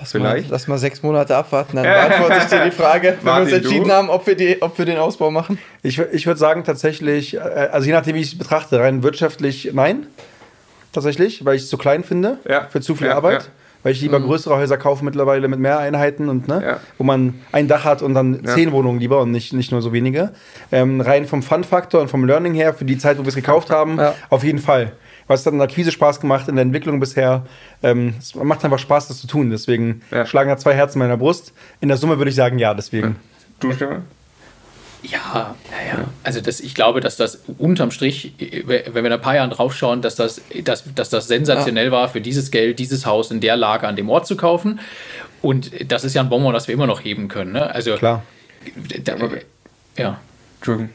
Lass 0.00 0.12
Vielleicht. 0.12 0.48
Mal, 0.48 0.52
lass 0.52 0.68
mal 0.68 0.78
sechs 0.78 1.02
Monate 1.02 1.36
abwarten, 1.36 1.76
dann 1.76 1.84
beantworte 2.08 2.36
ich 2.38 2.44
dir 2.44 2.64
die 2.64 2.70
Frage, 2.70 3.16
wenn 3.20 3.24
Martin, 3.24 3.48
wir 3.48 3.56
uns 3.56 3.64
entschieden 3.64 3.88
du? 3.88 3.94
haben, 3.94 4.10
ob 4.10 4.26
wir, 4.26 4.36
die, 4.36 4.62
ob 4.62 4.78
wir 4.78 4.84
den 4.84 4.98
Ausbau 4.98 5.30
machen. 5.30 5.58
Ich, 5.82 5.98
ich 5.98 6.26
würde 6.26 6.38
sagen, 6.38 6.64
tatsächlich, 6.64 7.34
äh, 7.34 7.38
also 7.38 7.86
je 7.86 7.92
nachdem, 7.92 8.14
wie 8.14 8.20
ich 8.20 8.32
es 8.32 8.38
betrachte, 8.38 8.78
rein 8.80 9.02
wirtschaftlich 9.02 9.70
nein. 9.72 10.06
Tatsächlich, 10.92 11.44
weil 11.44 11.56
ich 11.56 11.62
es 11.62 11.68
zu 11.68 11.76
klein 11.76 12.02
finde 12.02 12.38
ja. 12.48 12.66
für 12.70 12.80
zu 12.80 12.94
viel 12.94 13.08
ja, 13.08 13.16
Arbeit. 13.16 13.42
Ja. 13.42 13.48
Weil 13.84 13.92
ich 13.92 14.00
lieber 14.00 14.18
mhm. 14.18 14.24
größere 14.24 14.56
Häuser 14.56 14.76
kaufe 14.76 15.04
mittlerweile 15.04 15.46
mit 15.46 15.60
mehr 15.60 15.78
Einheiten 15.78 16.28
und 16.28 16.48
ne, 16.48 16.78
wo 16.98 17.04
man 17.04 17.40
ein 17.52 17.68
Dach 17.68 17.84
hat 17.84 18.02
und 18.02 18.12
dann 18.12 18.44
zehn 18.44 18.72
Wohnungen 18.72 18.98
lieber 18.98 19.20
und 19.20 19.30
nicht, 19.30 19.52
nicht 19.52 19.70
nur 19.70 19.82
so 19.82 19.92
wenige. 19.92 20.32
Ähm, 20.72 21.00
rein 21.00 21.26
vom 21.26 21.44
Fun-Faktor 21.44 22.00
und 22.00 22.08
vom 22.08 22.24
Learning 22.24 22.54
her, 22.54 22.74
für 22.74 22.84
die 22.84 22.98
Zeit, 22.98 23.18
wo 23.18 23.22
wir 23.22 23.28
es 23.28 23.36
gekauft 23.36 23.70
haben, 23.70 24.00
auf 24.30 24.42
jeden 24.42 24.58
Fall 24.58 24.90
was 25.28 25.46
hat 25.46 25.52
in 25.52 25.58
der 25.58 25.68
Akquise 25.68 25.92
Spaß 25.92 26.20
gemacht, 26.20 26.48
in 26.48 26.56
der 26.56 26.62
Entwicklung 26.62 26.98
bisher. 26.98 27.46
Ähm, 27.82 28.14
es 28.18 28.34
macht 28.34 28.64
einfach 28.64 28.78
Spaß, 28.78 29.08
das 29.08 29.20
zu 29.20 29.26
tun. 29.26 29.50
Deswegen 29.50 30.02
ja. 30.10 30.26
schlagen 30.26 30.48
da 30.48 30.56
zwei 30.56 30.74
Herzen 30.74 30.98
in 30.98 31.06
meiner 31.06 31.16
Brust. 31.16 31.52
In 31.80 31.88
der 31.88 31.96
Summe 31.96 32.18
würde 32.18 32.30
ich 32.30 32.34
sagen, 32.34 32.58
ja, 32.58 32.74
deswegen. 32.74 33.16
Du, 33.60 33.72
Stimme? 33.72 34.02
Ja, 35.02 35.54
ja, 35.70 35.98
ja. 35.98 36.04
Also 36.24 36.40
das, 36.40 36.58
ich 36.60 36.74
glaube, 36.74 37.00
dass 37.00 37.16
das 37.16 37.42
unterm 37.58 37.90
Strich, 37.90 38.32
wenn 38.38 38.92
wir 38.94 39.06
in 39.06 39.12
ein 39.12 39.20
paar 39.20 39.36
Jahren 39.36 39.50
draufschauen, 39.50 40.02
dass 40.02 40.16
das, 40.16 40.40
dass, 40.64 40.84
dass 40.92 41.08
das 41.10 41.28
sensationell 41.28 41.92
war, 41.92 42.08
für 42.08 42.20
dieses 42.20 42.50
Geld 42.50 42.78
dieses 42.78 43.06
Haus 43.06 43.30
in 43.30 43.40
der 43.40 43.56
Lage 43.56 43.86
an 43.86 43.94
dem 43.94 44.10
Ort 44.10 44.26
zu 44.26 44.36
kaufen. 44.36 44.80
Und 45.40 45.70
das 45.90 46.02
ist 46.02 46.14
ja 46.14 46.22
ein 46.22 46.28
Bonbon, 46.28 46.52
das 46.52 46.66
wir 46.66 46.74
immer 46.74 46.88
noch 46.88 47.04
heben 47.04 47.28
können. 47.28 47.52
Ne? 47.52 47.72
Also, 47.72 47.94
Klar. 47.94 48.24
Da, 49.04 49.16
ja. 49.96 50.20
Entschuldigung. 50.58 50.90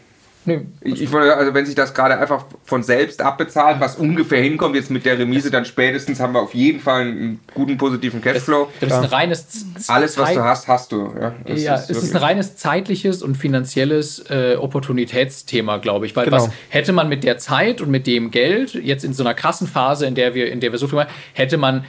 Nee. 0.45 0.61
Ich, 0.81 1.01
ich 1.01 1.11
wollte, 1.11 1.35
also 1.35 1.53
wenn 1.53 1.65
sich 1.65 1.75
das 1.75 1.93
gerade 1.93 2.17
einfach 2.17 2.45
von 2.65 2.83
selbst 2.83 3.21
abbezahlt, 3.21 3.79
was 3.79 3.95
ungefähr 3.95 4.41
hinkommt, 4.41 4.75
jetzt 4.75 4.91
mit 4.91 5.05
der 5.05 5.17
Remise, 5.17 5.51
dann 5.51 5.65
spätestens 5.65 6.19
haben 6.19 6.33
wir 6.33 6.41
auf 6.41 6.53
jeden 6.53 6.79
Fall 6.79 7.01
einen 7.01 7.39
guten 7.53 7.77
positiven 7.77 8.21
Cashflow. 8.21 8.69
Das, 8.79 8.89
das 8.89 8.99
ist 8.99 9.03
ein 9.05 9.09
reines 9.09 9.65
Alles, 9.87 10.17
was 10.17 10.33
du 10.33 10.43
hast, 10.43 10.67
hast 10.67 10.91
du. 10.91 11.13
Ja, 11.19 11.33
ja 11.55 11.75
ist 11.75 11.89
es 11.89 12.03
ist 12.03 12.15
ein 12.15 12.21
reines 12.21 12.55
zeitliches 12.57 13.23
und 13.23 13.35
finanzielles 13.35 14.19
äh, 14.29 14.55
Opportunitätsthema, 14.59 15.77
glaube 15.77 16.05
ich. 16.05 16.15
Weil 16.15 16.25
genau. 16.25 16.37
was 16.37 16.49
hätte 16.69 16.93
man 16.93 17.09
mit 17.09 17.23
der 17.23 17.37
Zeit 17.37 17.81
und 17.81 17.89
mit 17.89 18.07
dem 18.07 18.31
Geld 18.31 18.73
jetzt 18.73 19.05
in 19.05 19.13
so 19.13 19.23
einer 19.23 19.33
krassen 19.33 19.67
Phase, 19.67 20.05
in 20.05 20.15
der 20.15 20.33
wir, 20.33 20.51
in 20.51 20.59
der 20.59 20.71
wir 20.71 20.79
so 20.79 20.87
viel 20.87 20.97
machen, 20.97 21.11
hätte 21.33 21.57
man 21.57 21.85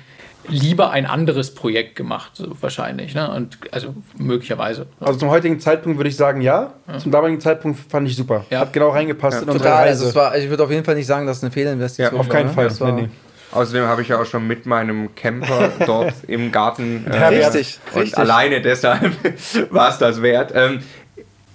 lieber 0.49 0.91
ein 0.91 1.07
anderes 1.07 1.55
Projekt 1.55 1.97
gemacht, 1.97 2.43
wahrscheinlich. 2.61 3.15
Ne? 3.15 3.31
Und 3.31 3.59
also 3.71 3.95
möglicherweise. 4.17 4.87
Also 5.01 5.19
zum 5.19 5.31
heutigen 5.31 5.61
Zeitpunkt 5.61 5.99
würde 5.99 6.11
ich 6.11 6.17
sagen, 6.17 6.41
ja. 6.41 6.75
ja. 6.87 6.99
Zum 6.99 7.13
damaligen 7.13 7.41
Zeitpunkt 7.41 7.79
fand 7.91 8.09
ich 8.09 8.17
super. 8.17 8.45
Ja. 8.51 8.61
Hat 8.61 8.73
genau 8.73 8.91
reingepasst 8.91 9.39
ja. 9.39 9.43
in 9.43 9.49
unsere 9.49 9.71
Total, 9.71 9.87
Reise. 9.87 10.07
Also 10.07 10.17
war, 10.17 10.37
ich 10.37 10.49
würde 10.49 10.65
auf 10.65 10.71
jeden 10.71 10.85
Fall 10.85 10.95
nicht 10.95 11.07
sagen, 11.07 11.27
dass 11.27 11.39
es 11.39 11.43
eine 11.43 11.53
Fehlinvestition 11.53 12.15
ja, 12.15 12.21
auf 12.21 12.29
keinen 12.29 12.55
war, 12.57 12.71
Fall. 12.71 12.93
Nee, 12.93 13.03
nee. 13.03 13.09
Außerdem 13.53 13.85
habe 13.85 14.03
ich 14.03 14.09
ja 14.09 14.21
auch 14.21 14.27
schon 14.27 14.47
mit 14.49 14.67
meinem 14.67 15.15
Camper 15.15 15.71
dort 15.87 16.15
im 16.27 16.51
Garten. 16.51 17.07
Äh, 17.07 17.25
richtig, 17.27 17.79
und 17.93 18.01
richtig. 18.01 18.19
alleine 18.19 18.61
deshalb 18.61 19.13
war 19.71 19.91
es 19.91 19.99
das 19.99 20.23
wert. 20.23 20.53
Ähm, 20.55 20.81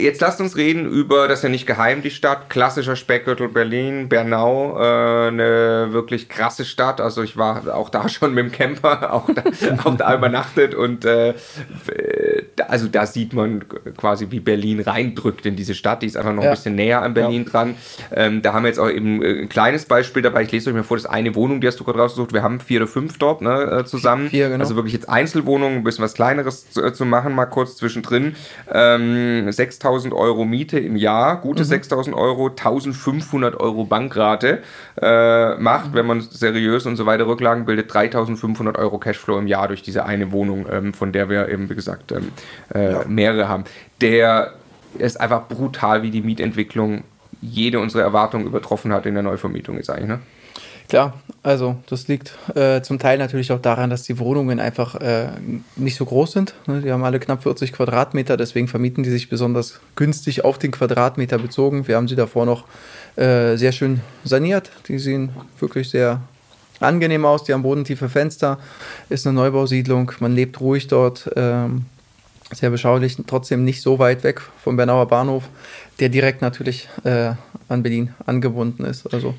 Jetzt 0.01 0.21
lasst 0.21 0.39
uns 0.39 0.55
reden 0.55 0.85
über, 0.85 1.27
das 1.27 1.39
ist 1.39 1.43
ja 1.43 1.49
nicht 1.49 1.67
geheim, 1.67 2.01
die 2.01 2.09
Stadt, 2.09 2.49
klassischer 2.49 2.95
Speckgürtel 2.95 3.49
Berlin, 3.49 4.07
Bernau, 4.07 4.77
äh, 4.79 5.27
eine 5.27 5.89
wirklich 5.91 6.29
krasse 6.29 6.63
Stadt. 6.63 7.01
Also 7.01 7.21
ich 7.21 7.35
war 7.35 7.75
auch 7.75 7.89
da 7.89 8.07
schon 8.09 8.33
mit 8.33 8.45
dem 8.45 8.51
Camper, 8.51 9.11
auch 9.13 9.29
da, 9.33 9.43
auch 9.83 9.97
da 9.97 10.15
übernachtet 10.15 10.73
und 10.73 11.03
äh, 11.03 11.33
also 12.67 12.87
da 12.87 13.05
sieht 13.05 13.33
man 13.33 13.63
quasi, 13.97 14.27
wie 14.29 14.39
Berlin 14.39 14.79
reindrückt 14.79 15.45
in 15.45 15.55
diese 15.55 15.75
Stadt. 15.75 16.01
Die 16.01 16.07
ist 16.07 16.17
einfach 16.17 16.33
noch 16.33 16.43
ja. 16.43 16.49
ein 16.49 16.55
bisschen 16.55 16.75
näher 16.75 17.01
an 17.01 17.13
Berlin 17.13 17.43
ja. 17.43 17.49
dran. 17.49 17.75
Ähm, 18.11 18.41
da 18.41 18.53
haben 18.53 18.63
wir 18.63 18.69
jetzt 18.69 18.79
auch 18.79 18.89
eben 18.89 19.21
äh, 19.21 19.41
ein 19.41 19.49
kleines 19.49 19.85
Beispiel 19.85 20.21
dabei. 20.21 20.43
Ich 20.43 20.51
lese 20.51 20.69
euch 20.69 20.75
mal 20.75 20.83
vor, 20.83 20.97
das 20.97 21.05
ist 21.05 21.11
eine 21.11 21.35
Wohnung, 21.35 21.61
die 21.61 21.67
hast 21.67 21.79
du 21.79 21.83
gerade 21.83 21.99
rausgesucht. 21.99 22.33
Wir 22.33 22.43
haben 22.43 22.59
vier 22.59 22.81
oder 22.81 22.87
fünf 22.87 23.17
dort 23.17 23.41
ne, 23.41 23.79
äh, 23.79 23.85
zusammen. 23.85 24.29
Vier, 24.29 24.49
genau. 24.49 24.61
Also 24.61 24.75
wirklich 24.75 24.93
jetzt 24.93 25.09
Einzelwohnungen, 25.09 25.77
ein 25.77 25.83
bisschen 25.83 26.03
was 26.03 26.13
Kleineres 26.13 26.69
zu, 26.71 26.83
äh, 26.83 26.93
zu 26.93 27.05
machen, 27.05 27.33
mal 27.33 27.45
kurz 27.45 27.77
zwischendrin. 27.77 28.35
Ähm, 28.71 29.51
6000 29.51 30.13
Euro 30.13 30.45
Miete 30.45 30.79
im 30.79 30.95
Jahr, 30.95 31.41
gute 31.41 31.63
mhm. 31.63 31.67
6000 31.67 32.15
Euro, 32.15 32.47
1500 32.47 33.59
Euro 33.59 33.85
Bankrate 33.85 34.61
äh, 35.01 35.55
macht, 35.55 35.91
mhm. 35.91 35.93
wenn 35.95 36.05
man 36.05 36.21
seriös 36.21 36.85
und 36.85 36.95
so 36.95 37.05
weiter 37.05 37.27
Rücklagen 37.27 37.65
bildet, 37.65 37.93
3500 37.93 38.77
Euro 38.77 38.97
Cashflow 38.97 39.37
im 39.37 39.47
Jahr 39.47 39.67
durch 39.67 39.81
diese 39.81 40.05
eine 40.05 40.31
Wohnung, 40.31 40.65
ähm, 40.71 40.93
von 40.93 41.11
der 41.11 41.29
wir 41.29 41.49
eben, 41.49 41.69
wie 41.69 41.75
gesagt, 41.75 42.11
ähm, 42.11 42.31
äh, 42.73 42.93
ja. 42.93 43.03
mehrere 43.07 43.47
haben. 43.47 43.65
Der 44.01 44.53
ist 44.97 45.19
einfach 45.19 45.47
brutal, 45.47 46.01
wie 46.03 46.11
die 46.11 46.21
Mietentwicklung 46.21 47.03
jede 47.41 47.79
unserer 47.79 48.01
Erwartungen 48.01 48.45
übertroffen 48.45 48.91
hat 48.91 49.05
in 49.05 49.13
der 49.13 49.23
Neuvermietung 49.23 49.77
ist 49.77 49.89
eigentlich, 49.89 50.09
ne? 50.09 50.19
Klar, 50.89 51.13
also 51.43 51.75
das 51.87 52.07
liegt 52.07 52.33
äh, 52.55 52.81
zum 52.81 52.97
Teil 52.97 53.19
natürlich 53.19 53.51
auch 53.51 53.61
daran, 53.61 53.91
dass 53.91 54.01
die 54.01 54.17
Wohnungen 54.17 54.59
einfach 54.59 54.95
äh, 54.95 55.27
nicht 55.75 55.95
so 55.95 56.03
groß 56.03 56.31
sind. 56.31 56.55
Ne? 56.65 56.81
Die 56.81 56.91
haben 56.91 57.03
alle 57.03 57.19
knapp 57.19 57.43
40 57.43 57.73
Quadratmeter, 57.73 58.37
deswegen 58.37 58.67
vermieten 58.67 59.03
die 59.03 59.11
sich 59.11 59.29
besonders 59.29 59.81
günstig 59.95 60.43
auf 60.43 60.57
den 60.57 60.71
Quadratmeter 60.71 61.37
bezogen. 61.37 61.87
Wir 61.87 61.95
haben 61.95 62.07
sie 62.07 62.15
davor 62.15 62.47
noch 62.47 62.65
äh, 63.17 63.55
sehr 63.55 63.71
schön 63.71 64.01
saniert. 64.23 64.71
Die 64.87 64.97
sehen 64.97 65.29
wirklich 65.59 65.91
sehr 65.91 66.21
angenehm 66.79 67.23
aus. 67.23 67.43
Die 67.43 67.53
haben 67.53 67.61
bodentiefe 67.61 68.09
Fenster, 68.09 68.57
ist 69.09 69.27
eine 69.27 69.35
Neubausiedlung, 69.35 70.11
man 70.19 70.33
lebt 70.33 70.59
ruhig 70.59 70.87
dort. 70.87 71.29
Ähm, 71.35 71.85
sehr 72.53 72.69
beschaulich, 72.69 73.17
trotzdem 73.27 73.63
nicht 73.63 73.81
so 73.81 73.99
weit 73.99 74.23
weg 74.23 74.41
vom 74.63 74.75
Bernauer 74.75 75.07
Bahnhof, 75.07 75.43
der 75.99 76.09
direkt 76.09 76.41
natürlich 76.41 76.89
äh, 77.03 77.33
an 77.67 77.83
Berlin 77.83 78.13
angebunden 78.25 78.85
ist. 78.85 79.13
Also 79.13 79.35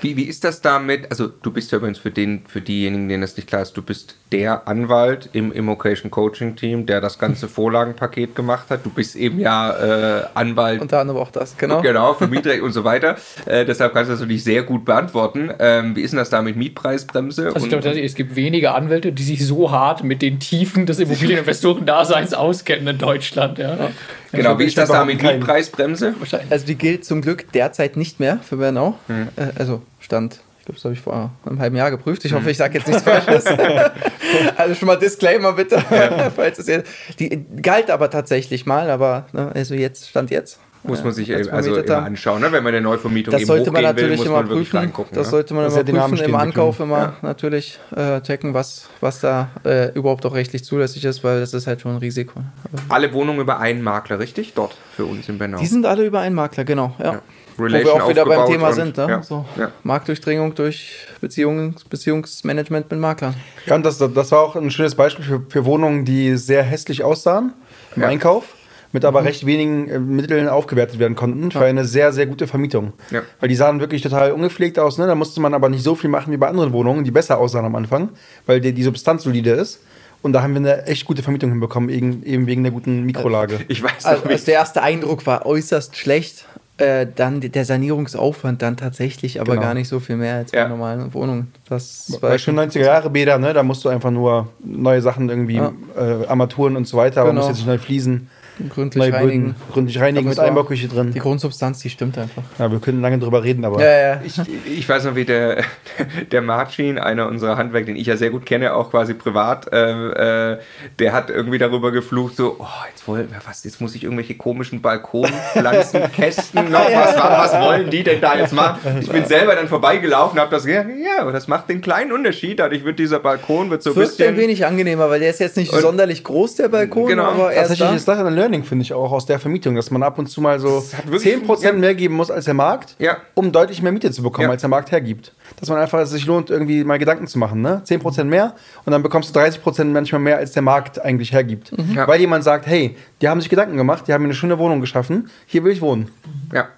wie, 0.00 0.16
wie 0.16 0.24
ist 0.24 0.44
das 0.44 0.60
damit? 0.60 1.10
Also, 1.10 1.28
du 1.28 1.50
bist 1.50 1.72
ja 1.72 1.78
übrigens 1.78 1.98
für, 1.98 2.10
den, 2.10 2.42
für 2.46 2.60
diejenigen, 2.60 3.08
denen 3.08 3.22
das 3.22 3.36
nicht 3.36 3.48
klar 3.48 3.62
ist, 3.62 3.76
du 3.76 3.82
bist 3.82 4.16
der 4.32 4.66
Anwalt 4.66 5.28
im 5.32 5.52
Immocation 5.52 6.10
Coaching 6.10 6.56
Team, 6.56 6.86
der 6.86 7.00
das 7.00 7.18
ganze 7.18 7.48
Vorlagenpaket 7.56 8.34
gemacht 8.34 8.66
hat. 8.70 8.84
Du 8.84 8.90
bist 8.90 9.16
eben 9.16 9.38
ja 9.38 10.20
äh, 10.20 10.24
Anwalt. 10.34 10.80
Unter 10.80 11.00
anderem 11.00 11.20
auch 11.20 11.30
das, 11.30 11.56
genau. 11.56 11.80
Genau, 11.80 12.14
für 12.14 12.26
Mietrecht 12.28 12.62
und 12.62 12.72
so 12.72 12.84
weiter. 12.84 13.16
Äh, 13.46 13.64
deshalb 13.64 13.94
kannst 13.94 14.08
du 14.08 14.12
das 14.12 14.20
natürlich 14.20 14.44
sehr 14.44 14.62
gut 14.62 14.84
beantworten. 14.84 15.50
Ähm, 15.58 15.96
wie 15.96 16.02
ist 16.02 16.10
denn 16.12 16.18
das 16.18 16.30
da 16.30 16.42
mit 16.42 16.56
Mietpreisbremse? 16.56 17.46
Also, 17.54 17.66
ich 17.66 17.68
glaube, 17.68 18.00
es 18.00 18.14
gibt 18.14 18.36
wenige 18.36 18.74
Anwälte, 18.74 19.12
die 19.12 19.22
sich 19.22 19.46
so 19.46 19.70
hart 19.70 20.04
mit 20.04 20.22
den 20.22 20.40
Tiefen 20.40 20.86
des 20.86 20.98
Immobilieninvestoren-Daseins 20.98 22.34
auskennen 22.34 22.88
in 22.88 22.98
Deutschland. 22.98 23.58
Ja. 23.58 23.90
Genau, 24.36 24.58
wie 24.58 24.64
ist 24.64 24.78
das 24.78 24.88
da 24.88 25.04
mit 25.04 25.22
Mietpreisbremse? 25.22 26.14
Also, 26.50 26.66
die 26.66 26.76
gilt 26.76 27.04
zum 27.04 27.22
Glück 27.22 27.52
derzeit 27.52 27.96
nicht 27.96 28.20
mehr 28.20 28.38
für 28.38 28.56
Bernau. 28.56 28.98
Hm. 29.08 29.28
Äh, 29.36 29.58
also, 29.58 29.82
Stand 30.00 30.40
ich 30.66 30.66
glaube, 30.66 30.78
das 30.78 30.84
habe 30.84 30.94
ich 30.94 31.00
vor 31.00 31.30
einem 31.44 31.60
halben 31.60 31.76
Jahr 31.76 31.92
geprüft. 31.92 32.24
Ich 32.24 32.32
hoffe, 32.32 32.42
hm. 32.42 32.50
ich 32.50 32.56
sage 32.56 32.76
jetzt 32.76 32.88
nichts 32.88 33.04
Falsches. 33.04 33.44
also 34.56 34.74
schon 34.74 34.86
mal 34.86 34.96
Disclaimer 34.96 35.52
bitte. 35.52 35.80
Ja. 35.90 36.28
die 37.20 37.44
galt 37.62 37.88
aber 37.88 38.10
tatsächlich 38.10 38.66
mal, 38.66 38.90
aber 38.90 39.26
ne, 39.32 39.52
also 39.54 39.76
jetzt 39.76 40.08
stand 40.08 40.32
jetzt. 40.32 40.58
Muss 40.88 41.04
man 41.04 41.12
sich 41.12 41.30
eben, 41.30 41.48
also 41.50 41.76
immer 41.76 42.02
anschauen, 42.02 42.40
ne? 42.40 42.52
wenn 42.52 42.62
man 42.62 42.74
eine 42.74 42.82
Neuvermietung 42.82 43.32
das 43.32 43.42
eben 43.42 43.46
sollte 43.46 43.70
man 43.70 43.82
natürlich 43.82 44.20
will, 44.20 44.26
immer 44.26 44.42
man 44.42 44.48
prüfen. 44.48 44.92
Das 45.12 45.26
ne? 45.26 45.30
sollte 45.30 45.54
man 45.54 45.64
das 45.64 45.76
immer 45.76 46.08
prüfen, 46.08 46.24
im 46.24 46.34
Ankauf 46.34 46.80
immer 46.80 46.98
ja. 46.98 47.16
natürlich 47.22 47.78
äh, 47.94 48.20
checken, 48.20 48.54
was, 48.54 48.88
was 49.00 49.20
da 49.20 49.50
äh, 49.64 49.92
überhaupt 49.92 50.24
auch 50.26 50.34
rechtlich 50.34 50.64
zulässig 50.64 51.04
ist, 51.04 51.24
weil 51.24 51.40
das 51.40 51.54
ist 51.54 51.66
halt 51.66 51.80
schon 51.80 51.92
ein 51.92 51.98
Risiko. 51.98 52.40
Alle 52.88 53.12
Wohnungen 53.12 53.40
über 53.40 53.58
einen 53.58 53.82
Makler, 53.82 54.18
richtig? 54.18 54.54
Dort 54.54 54.76
für 54.94 55.04
uns 55.04 55.28
in 55.28 55.38
Bernau. 55.38 55.58
Die 55.58 55.66
sind 55.66 55.86
alle 55.86 56.04
über 56.04 56.20
einen 56.20 56.34
Makler, 56.34 56.64
genau. 56.64 56.94
Ja. 56.98 57.12
ja. 57.12 57.22
Relation 57.58 57.94
Wo 57.94 57.98
wir 57.98 58.04
auch 58.04 58.08
wieder 58.08 58.24
beim 58.26 58.46
Thema 58.46 58.72
sind. 58.72 58.96
Ne? 58.96 59.06
Ja, 59.08 59.22
so 59.22 59.46
ja. 59.56 59.70
Marktdurchdringung 59.82 60.54
durch 60.54 61.06
Beziehungs 61.20 61.84
Beziehungsmanagement 61.84 62.90
mit 62.90 63.00
Maklern. 63.00 63.34
Ja, 63.66 63.76
und 63.76 63.84
das, 63.84 63.98
das 63.98 64.32
war 64.32 64.40
auch 64.40 64.56
ein 64.56 64.70
schönes 64.70 64.94
Beispiel 64.94 65.24
für, 65.24 65.42
für 65.48 65.64
Wohnungen, 65.64 66.04
die 66.04 66.36
sehr 66.36 66.62
hässlich 66.62 67.02
aussahen 67.02 67.54
im 67.94 68.02
ja. 68.02 68.08
Einkauf 68.08 68.55
mit 68.96 69.04
aber 69.04 69.20
mhm. 69.20 69.26
recht 69.26 69.44
wenigen 69.44 69.88
äh, 69.90 69.98
Mitteln 69.98 70.48
aufgewertet 70.48 70.98
werden 70.98 71.16
konnten 71.16 71.50
für 71.50 71.66
eine 71.66 71.84
sehr, 71.84 72.14
sehr 72.14 72.24
gute 72.24 72.46
Vermietung. 72.46 72.94
Ja. 73.10 73.20
Weil 73.40 73.50
die 73.50 73.54
sahen 73.54 73.78
wirklich 73.78 74.00
total 74.00 74.32
ungepflegt 74.32 74.78
aus. 74.78 74.96
Ne? 74.96 75.06
Da 75.06 75.14
musste 75.14 75.38
man 75.38 75.52
aber 75.52 75.68
nicht 75.68 75.82
so 75.82 75.94
viel 75.94 76.08
machen 76.08 76.32
wie 76.32 76.38
bei 76.38 76.48
anderen 76.48 76.72
Wohnungen, 76.72 77.04
die 77.04 77.10
besser 77.10 77.36
aussahen 77.36 77.66
am 77.66 77.74
Anfang, 77.74 78.08
weil 78.46 78.62
die, 78.62 78.72
die 78.72 78.82
Substanz 78.82 79.24
solide 79.24 79.50
ist. 79.50 79.80
Und 80.22 80.32
da 80.32 80.40
haben 80.40 80.54
wir 80.54 80.60
eine 80.60 80.86
echt 80.86 81.04
gute 81.04 81.22
Vermietung 81.22 81.50
hinbekommen, 81.50 81.90
eben 81.90 82.46
wegen 82.46 82.62
der 82.62 82.72
guten 82.72 83.04
Mikrolage. 83.04 83.60
Ich 83.68 83.82
weiß 83.82 84.06
also, 84.06 84.24
also 84.24 84.46
der 84.46 84.54
erste 84.54 84.82
Eindruck 84.82 85.26
war 85.26 85.44
äußerst 85.44 85.94
schlecht 85.94 86.46
äh, 86.78 87.06
dann 87.14 87.40
der 87.40 87.64
Sanierungsaufwand 87.66 88.62
dann 88.62 88.78
tatsächlich 88.78 89.40
aber 89.40 89.52
genau. 89.52 89.66
gar 89.66 89.74
nicht 89.74 89.88
so 89.88 90.00
viel 90.00 90.16
mehr 90.16 90.36
als 90.36 90.52
bei 90.52 90.58
ja. 90.58 90.68
normalen 90.68 91.12
Wohnungen. 91.12 91.52
Das 91.68 92.12
war 92.20 92.30
bei 92.30 92.38
schon 92.38 92.58
90er 92.58 92.80
Jahre 92.80 93.10
Bäder, 93.10 93.38
ne, 93.38 93.52
da 93.52 93.62
musst 93.62 93.84
du 93.84 93.90
einfach 93.90 94.10
nur 94.10 94.48
neue 94.64 95.02
Sachen 95.02 95.28
irgendwie, 95.28 95.56
ja. 95.56 95.72
äh, 95.96 96.26
Armaturen 96.26 96.76
und 96.76 96.88
so 96.88 96.96
weiter, 96.96 97.22
genau. 97.22 97.26
aber 97.26 97.32
musst 97.34 97.48
jetzt 97.48 97.58
nicht 97.58 97.66
neu 97.66 97.78
fließen 97.78 98.28
gründlich 98.68 99.12
reinigen. 99.12 99.54
gründlich 99.72 100.00
reinigen 100.00 100.28
mit 100.28 100.38
Einbauküche 100.38 100.88
drin. 100.88 101.12
Die 101.12 101.18
Grundsubstanz, 101.18 101.80
die 101.80 101.90
stimmt 101.90 102.16
einfach. 102.18 102.42
Ja, 102.58 102.70
wir 102.70 102.78
können 102.78 103.00
lange 103.00 103.18
drüber 103.18 103.42
reden, 103.44 103.64
aber. 103.64 103.80
Ja, 103.80 104.14
ja. 104.14 104.20
Ich, 104.24 104.40
ich 104.66 104.88
weiß 104.88 105.04
noch, 105.04 105.14
wie 105.14 105.24
der, 105.24 105.62
der 106.30 106.42
Marcin, 106.42 106.98
einer 106.98 107.26
unserer 107.26 107.56
Handwerker, 107.56 107.86
den 107.86 107.96
ich 107.96 108.06
ja 108.06 108.16
sehr 108.16 108.30
gut 108.30 108.46
kenne, 108.46 108.74
auch 108.74 108.90
quasi 108.90 109.14
privat, 109.14 109.72
äh, 109.72 110.52
äh, 110.52 110.58
der 110.98 111.12
hat 111.12 111.30
irgendwie 111.30 111.58
darüber 111.58 111.92
geflucht, 111.92 112.36
so, 112.36 112.56
oh, 112.58 112.66
jetzt, 112.90 113.06
wollen, 113.06 113.28
was, 113.46 113.64
jetzt 113.64 113.80
muss 113.80 113.94
ich 113.94 114.04
irgendwelche 114.04 114.34
komischen 114.34 114.80
Balkonpflanzen, 114.80 116.10
Kästen 116.16 116.70
noch, 116.70 116.90
was, 116.92 117.16
was 117.16 117.60
wollen 117.60 117.90
die 117.90 118.02
denn 118.02 118.20
da 118.20 118.36
jetzt 118.36 118.52
machen? 118.52 119.00
Ich 119.00 119.08
bin 119.08 119.24
selber 119.26 119.54
dann 119.54 119.68
vorbeigelaufen, 119.68 120.38
habe 120.38 120.50
das 120.50 120.64
gesagt, 120.64 120.88
ja, 120.88 121.22
aber 121.22 121.32
das 121.32 121.48
macht 121.48 121.68
den 121.68 121.80
kleinen 121.80 122.12
Unterschied, 122.12 122.58
dadurch 122.58 122.84
wird 122.84 122.98
dieser 122.98 123.18
Balkon 123.18 123.70
wird 123.70 123.82
so 123.82 123.90
ein 123.90 123.96
bisschen... 123.96 124.28
ein 124.28 124.36
wenig 124.36 124.64
angenehmer, 124.64 125.10
weil 125.10 125.20
der 125.20 125.30
ist 125.30 125.40
jetzt 125.40 125.56
nicht 125.56 125.72
sonderlich 125.72 126.24
groß, 126.24 126.56
der 126.56 126.68
Balkon, 126.68 127.06
genau. 127.06 127.24
aber 127.24 127.52
er 127.52 127.68
ist 127.68 127.80
da. 127.80 127.94
ist 127.94 128.08
das 128.08 128.18
eine 128.18 128.30
Learning, 128.46 128.62
finde 128.62 128.84
ich 128.84 128.92
auch 128.92 129.10
aus 129.10 129.26
der 129.26 129.40
Vermietung, 129.40 129.74
dass 129.74 129.90
man 129.90 130.04
ab 130.04 130.18
und 130.20 130.28
zu 130.28 130.40
mal 130.40 130.60
so 130.60 130.78
10% 130.78 131.64
ja. 131.64 131.72
mehr 131.72 131.96
geben 131.96 132.14
muss 132.14 132.30
als 132.30 132.44
der 132.44 132.54
Markt, 132.54 132.94
ja. 133.00 133.16
um 133.34 133.50
deutlich 133.50 133.82
mehr 133.82 133.90
Miete 133.90 134.12
zu 134.12 134.22
bekommen, 134.22 134.46
ja. 134.46 134.52
als 134.52 134.62
der 134.62 134.70
Markt 134.70 134.92
hergibt. 134.92 135.32
Dass 135.58 135.68
man 135.68 135.78
einfach, 135.78 135.98
es 135.98 136.10
sich 136.10 136.26
lohnt, 136.26 136.48
irgendwie 136.48 136.84
mal 136.84 136.98
Gedanken 136.98 137.26
zu 137.26 137.40
machen. 137.40 137.60
Ne? 137.60 137.82
10% 137.84 138.24
mehr 138.24 138.54
und 138.84 138.92
dann 138.92 139.02
bekommst 139.02 139.34
du 139.34 139.40
30% 139.40 139.84
manchmal 139.86 140.20
mehr, 140.20 140.36
als 140.36 140.52
der 140.52 140.62
Markt 140.62 141.04
eigentlich 141.04 141.32
hergibt. 141.32 141.76
Mhm. 141.76 141.96
Weil 142.06 142.20
jemand 142.20 142.44
sagt, 142.44 142.68
hey, 142.68 142.96
die 143.20 143.28
haben 143.28 143.40
sich 143.40 143.50
Gedanken 143.50 143.76
gemacht, 143.76 144.04
die 144.06 144.12
haben 144.12 144.22
mir 144.22 144.28
eine 144.28 144.34
schöne 144.34 144.58
Wohnung 144.58 144.80
geschaffen, 144.80 145.28
hier 145.46 145.64
will 145.64 145.72
ich 145.72 145.80
wohnen. 145.80 146.08
Ja. 146.52 146.68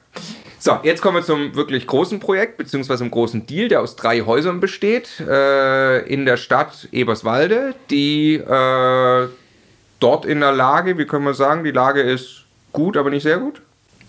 So, 0.60 0.78
jetzt 0.82 1.02
kommen 1.02 1.18
wir 1.18 1.22
zum 1.22 1.54
wirklich 1.54 1.86
großen 1.86 2.18
Projekt, 2.18 2.56
beziehungsweise 2.56 3.04
einem 3.04 3.12
großen 3.12 3.46
Deal, 3.46 3.68
der 3.68 3.80
aus 3.80 3.94
drei 3.94 4.22
Häusern 4.22 4.58
besteht, 4.58 5.20
äh, 5.20 6.00
in 6.06 6.26
der 6.26 6.36
Stadt 6.36 6.88
Eberswalde, 6.90 7.74
die 7.90 8.34
äh, 8.34 9.28
dort 10.00 10.24
in 10.24 10.40
der 10.40 10.52
Lage, 10.52 10.98
wie 10.98 11.06
können 11.06 11.24
wir 11.24 11.34
sagen, 11.34 11.64
die 11.64 11.70
Lage 11.70 12.00
ist 12.00 12.44
gut, 12.72 12.96
aber 12.96 13.10
nicht 13.10 13.22
sehr 13.22 13.38
gut? 13.38 13.62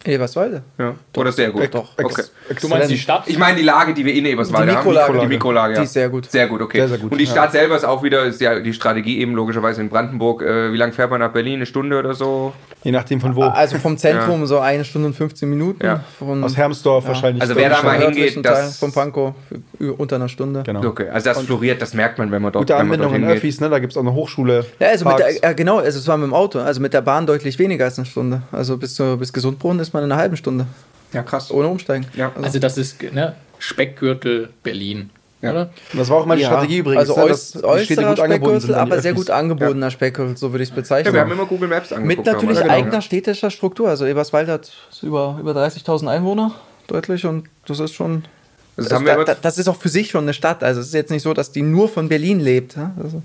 Eberswalde. 0.05 0.63
Ja. 0.77 0.95
Oder 1.17 1.31
sehr 1.31 1.51
gut. 1.51 1.73
Doch. 1.73 1.89
Okay. 1.97 2.23
Du 2.61 2.67
meinst 2.67 2.89
die 2.89 2.97
Stadt? 2.97 3.23
Ich 3.27 3.37
meine 3.37 3.57
die 3.57 3.63
Lage, 3.63 3.93
die 3.93 4.05
wir 4.05 4.13
in 4.13 4.25
Eberswalde 4.25 4.71
die 4.71 4.77
Mikrolage. 4.77 5.13
haben. 5.13 5.19
Die 5.19 5.27
Mikrolage. 5.27 5.73
Die 5.75 5.83
ist 5.83 5.93
sehr 5.93 6.09
gut. 6.09 6.31
Sehr 6.31 6.47
gut, 6.47 6.61
okay. 6.61 6.79
Sehr, 6.79 6.87
sehr 6.89 6.97
gut. 6.99 7.11
Und 7.11 7.17
die 7.17 7.25
Stadt 7.25 7.53
ja. 7.53 7.59
selber 7.59 7.75
ist 7.75 7.83
auch 7.83 8.01
wieder, 8.01 8.23
ist 8.23 8.39
ja 8.39 8.59
die 8.59 8.73
Strategie 8.73 9.19
eben 9.19 9.33
logischerweise 9.33 9.81
in 9.81 9.89
Brandenburg. 9.89 10.41
Äh, 10.41 10.71
wie 10.71 10.77
lange 10.77 10.93
fäährt 10.93 11.11
man 11.11 11.19
nach 11.19 11.31
Berlin? 11.31 11.55
Eine 11.55 11.65
Stunde 11.65 11.99
oder 11.99 12.13
so? 12.13 12.53
Je 12.83 12.91
nachdem 12.91 13.19
von 13.19 13.35
wo. 13.35 13.43
Also 13.43 13.77
vom 13.77 13.97
Zentrum 13.97 14.41
ja. 14.41 14.45
so 14.45 14.59
eine 14.59 14.85
Stunde 14.85 15.07
und 15.07 15.13
15 15.13 15.49
Minuten. 15.49 15.85
Ja. 15.85 16.03
Von, 16.17 16.43
Aus 16.43 16.55
Hermsdorf 16.55 17.05
wahrscheinlich. 17.07 17.41
Also 17.41 17.55
wer 17.55 17.69
da 17.69 17.83
mal 17.83 17.99
hingeht, 17.99 18.43
das... 18.43 18.77
Von 18.79 18.93
Pankow 18.93 19.33
unter 19.97 20.15
einer 20.15 20.29
Stunde. 20.29 20.63
Genau. 20.63 20.83
Okay, 20.85 21.09
also 21.09 21.29
das 21.29 21.41
floriert, 21.41 21.81
das 21.81 21.93
merkt 21.93 22.17
man, 22.17 22.31
wenn 22.31 22.41
man 22.41 22.51
dort 22.51 22.63
Gute 22.63 22.75
Anbindung 22.77 23.13
in 23.15 23.25
Öffis, 23.25 23.59
ne? 23.59 23.69
da 23.69 23.79
gibt 23.79 23.93
es 23.93 23.97
auch 23.97 24.01
eine 24.01 24.13
Hochschule. 24.13 24.65
Ja, 24.79 24.87
also 24.87 25.05
mit 25.05 25.19
der, 25.19 25.43
äh, 25.43 25.55
genau, 25.55 25.79
also 25.79 25.99
es 25.99 26.07
war 26.07 26.17
mit 26.17 26.27
dem 26.27 26.33
Auto. 26.33 26.59
Also 26.59 26.81
mit 26.81 26.93
der 26.93 27.01
Bahn 27.01 27.25
deutlich 27.25 27.59
weniger 27.59 27.85
als 27.85 27.97
eine 27.97 28.05
Stunde. 28.05 28.41
Also 28.51 28.77
bis, 28.77 28.95
zu, 28.95 29.17
bis 29.17 29.33
Gesundbrunnen 29.33 29.79
ist 29.79 29.88
man 29.93 30.03
in 30.03 30.11
einer 30.11 30.19
halben 30.19 30.37
Stunde. 30.37 30.65
Ja, 31.13 31.23
krass. 31.23 31.51
Ohne 31.51 31.67
Umsteigen. 31.67 32.05
Ja. 32.15 32.29
Also, 32.29 32.43
also 32.43 32.59
das 32.59 32.77
ist 32.77 33.01
ne, 33.01 33.35
Speckgürtel 33.57 34.49
Berlin. 34.63 35.09
Ja. 35.41 35.51
Oder? 35.51 35.69
Das 35.93 36.09
war 36.09 36.17
auch 36.17 36.25
meine 36.25 36.41
ja. 36.41 36.47
Strategie 36.47 36.79
übrigens. 36.79 37.09
Also 37.09 37.15
ne, 37.15 37.65
äußerer 37.65 38.17
Speckgürtel, 38.17 38.75
aber 38.75 39.01
sehr 39.01 39.13
gut 39.13 39.29
angebotener 39.29 39.85
ja. 39.85 39.91
Speckgürtel, 39.91 40.37
so 40.37 40.51
würde 40.51 40.63
ich 40.63 40.69
es 40.69 40.75
bezeichnen. 40.75 41.13
Ja, 41.13 41.13
wir 41.13 41.21
haben 41.21 41.31
immer 41.31 41.45
Google 41.45 41.69
Maps 41.69 41.93
angeguckt. 41.93 42.25
Mit 42.25 42.25
natürlich 42.25 42.59
genau. 42.59 42.73
eigener 42.73 43.01
städtischer 43.01 43.49
Struktur. 43.49 43.87
Also 43.87 44.05
Eberswalde 44.05 44.51
hat 44.51 44.71
über, 45.01 45.37
über 45.39 45.53
30.000 45.53 46.07
Einwohner, 46.09 46.53
deutlich, 46.87 47.25
und 47.25 47.47
das 47.65 47.79
ist 47.79 47.93
schon... 47.93 48.23
Also 48.75 48.89
das, 48.89 49.25
das, 49.25 49.41
das, 49.41 49.57
ist 49.57 49.67
auch 49.67 49.75
für 49.75 49.89
sich 49.89 50.09
schon 50.09 50.23
eine 50.23 50.33
Stadt. 50.33 50.63
Also 50.63 50.79
es 50.79 50.87
ist 50.87 50.93
jetzt 50.93 51.11
nicht 51.11 51.23
so, 51.23 51.33
dass 51.33 51.51
die 51.51 51.61
nur 51.61 51.89
von 51.89 52.07
Berlin 52.07 52.39
lebt. 52.39 52.77
Also. 52.77 53.21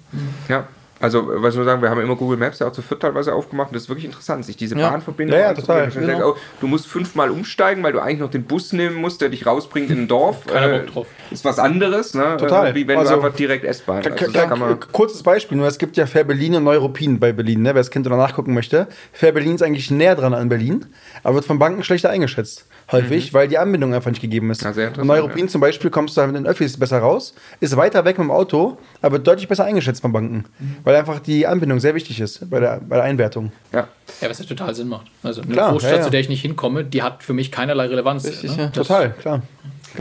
Ja. 0.48 0.66
Also, 1.00 1.26
was 1.26 1.52
ich 1.54 1.56
nur 1.56 1.64
sagen, 1.64 1.82
wir 1.82 1.90
haben 1.90 2.00
immer 2.00 2.16
Google 2.16 2.38
Maps 2.38 2.60
ja 2.60 2.68
auch 2.68 2.72
zu 2.72 2.80
viert 2.80 3.02
teilweise 3.02 3.34
aufgemacht 3.34 3.68
und 3.68 3.74
das 3.74 3.82
ist 3.84 3.88
wirklich 3.88 4.04
interessant, 4.06 4.44
sich 4.44 4.56
diese 4.56 4.78
Ja. 4.78 4.90
Bahnverbindung 4.90 5.36
Ja, 5.38 5.46
ja, 5.46 5.54
total. 5.54 5.88
Denkst, 5.90 6.22
oh, 6.24 6.36
du 6.60 6.66
musst 6.66 6.86
fünfmal 6.86 7.30
umsteigen, 7.30 7.82
weil 7.82 7.92
du 7.92 8.00
eigentlich 8.00 8.20
noch 8.20 8.30
den 8.30 8.44
Bus 8.44 8.72
nehmen 8.72 8.96
musst, 8.96 9.20
der 9.20 9.28
dich 9.28 9.44
rausbringt 9.44 9.90
in 9.90 10.02
ein 10.02 10.08
Dorf. 10.08 10.46
Keiner 10.46 10.72
Äh, 10.72 10.78
Bock 10.78 10.86
drauf. 10.94 11.06
ist 11.30 11.44
was 11.44 11.58
anderes, 11.58 12.14
ne? 12.14 12.36
Total. 12.38 12.68
Äh, 12.68 12.74
Wie 12.74 12.86
wenn 12.88 12.96
Also- 12.98 13.16
du 13.16 13.22
einfach 13.22 13.36
direkt 13.36 13.64
S-Bahn. 13.64 14.02
Also, 14.06 14.32
kann 14.32 14.58
man, 14.58 14.78
Kurzes 14.92 15.22
Beispiel, 15.22 15.58
nur 15.58 15.66
es 15.66 15.78
gibt 15.78 15.96
ja 15.96 16.06
Fair 16.06 16.24
Berlin 16.24 16.54
und 16.54 16.64
Neuruppin 16.64 17.18
bei 17.18 17.32
Berlin, 17.32 17.62
ne? 17.62 17.68
wer 17.70 17.74
das 17.80 17.90
kennt 17.90 18.06
oder 18.06 18.16
nachgucken 18.16 18.54
möchte. 18.54 18.86
Fair 19.12 19.32
Berlin 19.32 19.56
ist 19.56 19.62
eigentlich 19.62 19.90
näher 19.90 20.14
dran 20.14 20.32
an 20.32 20.48
Berlin, 20.48 20.86
aber 21.22 21.34
wird 21.36 21.44
von 21.44 21.58
Banken 21.58 21.82
schlechter 21.82 22.10
eingeschätzt. 22.10 22.66
Häufig, 22.92 23.32
weil 23.34 23.48
die 23.48 23.58
Anbindung 23.58 23.94
einfach 23.94 24.10
nicht 24.10 24.20
gegeben 24.20 24.50
ist. 24.50 24.62
Ja, 24.62 24.70
Mhm. 24.70 24.74
sehr 24.74 24.84
und 24.88 24.94
interessant, 24.98 25.08
Neuruppin 25.20 25.48
zum 25.48 25.60
Beispiel 25.60 25.90
kommst 25.90 26.16
du 26.16 26.20
halt 26.20 26.32
mit 26.32 26.40
den 26.40 26.46
Öffis 26.46 26.78
besser 26.78 26.98
raus, 26.98 27.34
ist 27.60 27.76
weiter 27.76 28.04
weg 28.04 28.18
mit 28.18 28.26
dem 28.26 28.30
Auto, 28.30 28.78
aber 29.02 29.12
wird 29.14 29.26
deutlich 29.26 29.48
besser 29.48 29.64
eingeschätzt 29.64 30.02
von 30.02 30.12
Banken. 30.12 30.44
Mhm. 30.58 30.76
Weil 30.84 30.96
einfach 30.96 31.18
die 31.20 31.46
Anbindung 31.46 31.80
sehr 31.80 31.94
wichtig 31.94 32.20
ist 32.20 32.48
bei 32.50 32.60
der, 32.60 32.80
bei 32.86 32.96
der 32.96 33.04
Einwertung. 33.04 33.52
ja. 33.72 33.88
Ja, 34.20 34.28
was 34.28 34.38
ja 34.38 34.44
total 34.44 34.74
Sinn 34.74 34.88
macht. 34.88 35.06
Also 35.22 35.40
eine 35.40 35.52
Klar, 35.54 35.72
Großstadt, 35.72 35.92
ja, 35.92 35.98
ja. 35.98 36.04
zu 36.04 36.10
der 36.10 36.20
ich 36.20 36.28
nicht 36.28 36.42
hinkomme, 36.42 36.84
die 36.84 37.02
hat 37.02 37.22
für 37.22 37.32
mich 37.32 37.50
keinerlei 37.50 37.86
Relevanz. 37.86 38.26
Richtig, 38.26 38.54
ne? 38.56 38.64
ja. 38.64 38.68
Total, 38.68 39.10
klar. 39.12 39.42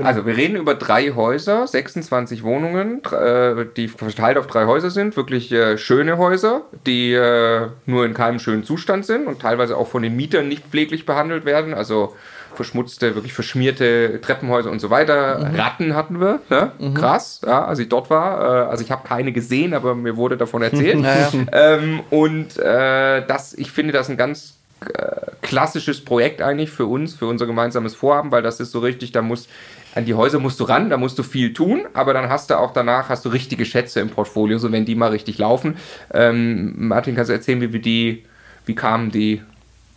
Also, 0.04 0.26
wir 0.26 0.36
reden 0.36 0.56
über 0.58 0.74
drei 0.76 1.12
Häuser, 1.12 1.68
26 1.68 2.44
Wohnungen, 2.44 3.02
äh, 3.12 3.66
die 3.78 3.88
verteilt 3.88 4.38
auf 4.38 4.48
drei 4.48 4.66
Häuser 4.66 4.90
sind. 4.90 5.16
Wirklich 5.16 5.52
äh, 5.52 5.78
schöne 5.78 6.18
Häuser, 6.18 6.64
die 6.88 7.14
äh, 7.14 7.68
nur 7.86 8.06
in 8.06 8.14
keinem 8.16 8.40
schönen 8.40 8.64
Zustand 8.64 9.06
sind 9.06 9.28
und 9.28 9.40
teilweise 9.42 9.78
auch 9.78 9.88
von 9.88 10.02
den 10.02 10.16
Mietern 10.16 10.48
nicht 10.48 10.66
pfleglich 10.66 11.06
behandelt 11.06 11.46
werden. 11.46 11.74
Also 11.74 12.16
verschmutzte, 12.56 13.16
wirklich 13.16 13.34
verschmierte 13.34 14.20
Treppenhäuser 14.22 14.72
und 14.72 14.80
so 14.80 14.90
weiter. 14.90 15.52
Ratten 15.56 15.96
hatten 15.96 16.20
wir, 16.20 16.40
ne? 16.50 16.72
krass, 16.94 17.42
ja, 17.46 17.66
als 17.66 17.80
ich 17.80 17.90
dort 17.90 18.10
war. 18.10 18.66
Äh, 18.66 18.70
also 18.70 18.84
ich 18.84 18.92
habe 18.92 19.08
keine 19.08 19.32
gesehen, 19.32 19.74
aber 19.74 19.96
mir 19.96 20.18
wurde 20.18 20.38
davon 20.38 20.62
erzählt. 20.62 20.94
Ja, 21.04 21.16
ja. 21.16 21.32
Ähm, 21.52 22.02
und 22.12 22.58
äh, 22.58 23.26
das, 23.26 23.54
ich 23.54 23.72
finde 23.72 23.94
das 23.94 24.10
ein 24.10 24.16
ganz 24.16 24.56
äh, 24.82 25.32
klassisches 25.42 26.04
Projekt 26.04 26.42
eigentlich 26.42 26.70
für 26.70 26.86
uns, 26.86 27.14
für 27.14 27.26
unser 27.26 27.46
gemeinsames 27.46 27.96
Vorhaben, 27.96 28.32
weil 28.32 28.42
das 28.42 28.60
ist 28.60 28.72
so 28.72 28.80
richtig, 28.80 29.12
da 29.12 29.22
muss 29.22 29.48
an 29.96 30.06
die 30.06 30.14
Häuser 30.14 30.40
musst 30.40 30.60
du 30.60 30.64
ran, 30.64 30.90
da 30.90 30.98
musst 30.98 31.20
du 31.20 31.24
viel 31.24 31.54
tun, 31.54 31.86
aber 31.94 32.14
dann 32.14 32.30
hast 32.30 32.50
du 32.50 32.58
auch 32.58 32.74
danach 32.74 33.10
hast 33.10 33.26
du 33.26 33.30
richtige 33.30 33.66
Schätze 33.66 34.00
im 34.00 34.10
Portfolio, 34.10 34.58
so 34.58 34.72
wenn 34.72 34.86
die 34.86 34.96
mal 34.96 35.10
richtig 35.12 35.38
laufen. 35.38 35.78
Ähm, 36.14 36.74
Martin, 36.88 37.16
kannst 37.16 37.30
du 37.30 37.34
erzählen, 37.34 37.62
wie 37.62 37.74
wir 37.74 37.82
die, 37.82 38.24
wie 38.66 38.76
kamen 38.76 39.12
die 39.12 39.42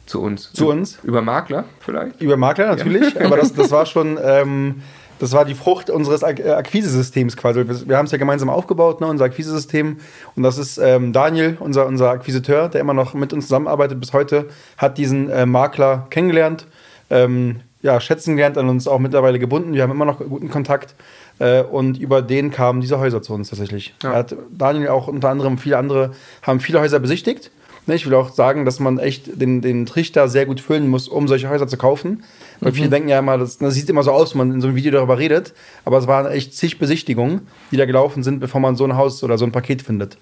zu 0.07 0.23
uns? 0.23 0.53
Zu 0.53 0.69
uns? 0.69 0.99
Über 1.03 1.23
Makler 1.23 1.65
vielleicht? 1.81 2.21
Über 2.21 2.37
Makler 2.37 2.69
natürlich, 2.69 3.21
aber 3.25 3.37
das, 3.37 3.53
das 3.53 3.71
war 3.71 3.87
schon, 3.87 4.19
ähm, 4.23 4.83
das 5.19 5.33
war 5.33 5.45
die 5.45 5.55
Frucht 5.55 5.91
unseres 5.91 6.23
äh, 6.23 6.51
Akquisesystems 6.51 7.37
quasi. 7.37 7.65
Wir, 7.67 7.97
haben 7.97 8.07
es 8.07 8.13
ja 8.13 8.19
gemeinsam 8.19 8.49
aufgebaut, 8.49 9.01
ne, 9.01 9.07
unser 9.07 9.25
Akquisesystem. 9.25 9.99
Und 10.35 10.43
das 10.43 10.59
ist 10.59 10.79
ähm, 10.79 11.13
Daniel, 11.13 11.57
unser, 11.61 11.87
unser 11.87 12.11
Akquisiteur, 12.11 12.69
der 12.69 12.81
immer 12.81 12.95
noch 12.95 13.15
mit 13.15 13.33
uns 13.33 13.47
zusammenarbeitet 13.47 14.01
bis 14.01 14.13
heute, 14.13 14.49
hat 14.77 14.99
diesen 14.99 15.31
äh, 15.31 15.47
Makler 15.47 16.07
kennengelernt, 16.11 16.67
ähm, 17.11 17.61
ja, 17.83 18.01
schätzen 18.01 18.37
gelernt, 18.37 18.59
an 18.59 18.69
uns 18.69 18.89
auch 18.89 18.99
mittlerweile 18.99 19.39
gebunden. 19.39 19.73
Wir 19.73 19.83
haben 19.83 19.93
immer 19.93 20.05
noch 20.05 20.19
guten 20.19 20.51
Kontakt. 20.51 20.95
Äh, 21.39 21.63
und 21.63 21.99
über 21.99 22.23
den 22.23 22.51
kamen 22.51 22.81
diese 22.81 22.99
Häuser 22.99 23.23
zu 23.23 23.33
uns 23.35 23.51
tatsächlich. 23.51 23.95
Ja. 24.03 24.25
Daniel 24.51 24.89
auch 24.89 25.09
unter 25.09 25.29
anderem 25.29 25.59
viele 25.59 25.79
andere, 25.79 26.13
haben 26.43 26.61
viele 26.61 26.81
Häuser 26.81 26.99
besichtigt. 26.99 27.51
Ne, 27.87 27.95
Ich 27.95 28.05
will 28.07 28.15
auch 28.15 28.31
sagen, 28.31 28.65
dass 28.65 28.81
man 28.81 28.99
echt 28.99 29.41
den, 29.41 29.61
den 29.61 29.87
Trichter 29.87 30.29
sehr 30.29 30.45
gut 30.45 30.61
füllen 30.61 30.89
muss, 30.89 31.07
um 31.07 31.29
solche 31.29 31.49
Häuser 31.49 31.69
zu 31.69 31.77
kaufen. 31.77 32.25
Weil 32.61 32.73
viele 32.73 32.89
denken 32.89 33.09
ja 33.09 33.19
immer, 33.19 33.39
das, 33.39 33.59
das 33.59 33.75
sieht 33.75 33.89
immer 33.89 34.03
so 34.03 34.11
aus, 34.11 34.33
wenn 34.33 34.39
man 34.39 34.53
in 34.55 34.61
so 34.61 34.69
einem 34.69 34.77
Video 34.77 34.91
darüber 34.91 35.19
redet. 35.19 35.55
Aber 35.85 35.99
es 35.99 36.07
waren 36.07 36.27
echt 36.27 36.55
zig 36.55 36.79
Besichtigungen, 36.79 37.43
die 37.71 37.77
da 37.77 37.85
gelaufen 37.85 38.23
sind, 38.23 38.41
bevor 38.41 38.61
man 38.61 38.77
so 38.77 38.85
ein 38.85 38.97
Haus 38.97 39.23
oder 39.23 39.39
so 39.39 39.45
ein 39.45 39.53
Paket 39.53 39.83
findet. 39.83 40.17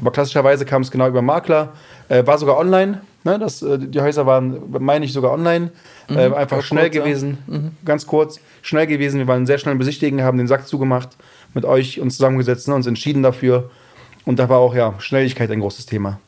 Aber 0.00 0.10
klassischerweise 0.12 0.64
kam 0.64 0.82
es 0.82 0.90
genau 0.90 1.08
über 1.08 1.20
Makler, 1.20 1.72
äh, 2.08 2.26
war 2.26 2.38
sogar 2.38 2.58
online. 2.58 3.02
Ne? 3.24 3.38
Das, 3.38 3.60
äh, 3.60 3.78
die 3.78 4.00
Häuser 4.00 4.24
waren, 4.24 4.58
meine 4.78 5.04
ich, 5.04 5.12
sogar 5.12 5.32
online. 5.32 5.72
äh, 6.08 6.32
einfach 6.32 6.62
schnell 6.62 6.84
kurz, 6.84 6.94
ja. 6.94 7.02
gewesen, 7.02 7.38
ganz 7.84 8.06
kurz, 8.06 8.40
schnell 8.62 8.86
gewesen. 8.86 9.18
Wir 9.18 9.26
waren 9.26 9.46
sehr 9.46 9.58
schnell 9.58 9.74
besichtigen, 9.74 10.22
haben 10.22 10.38
den 10.38 10.48
Sack 10.48 10.66
zugemacht, 10.66 11.10
mit 11.54 11.64
euch 11.64 12.00
uns 12.00 12.16
zusammengesetzt, 12.16 12.66
ne, 12.68 12.74
uns 12.74 12.86
entschieden 12.86 13.22
dafür. 13.22 13.70
Und 14.24 14.38
da 14.38 14.48
war 14.48 14.58
auch 14.58 14.74
ja 14.74 14.94
Schnelligkeit 14.98 15.50
ein 15.50 15.60
großes 15.60 15.86
Thema. 15.86 16.18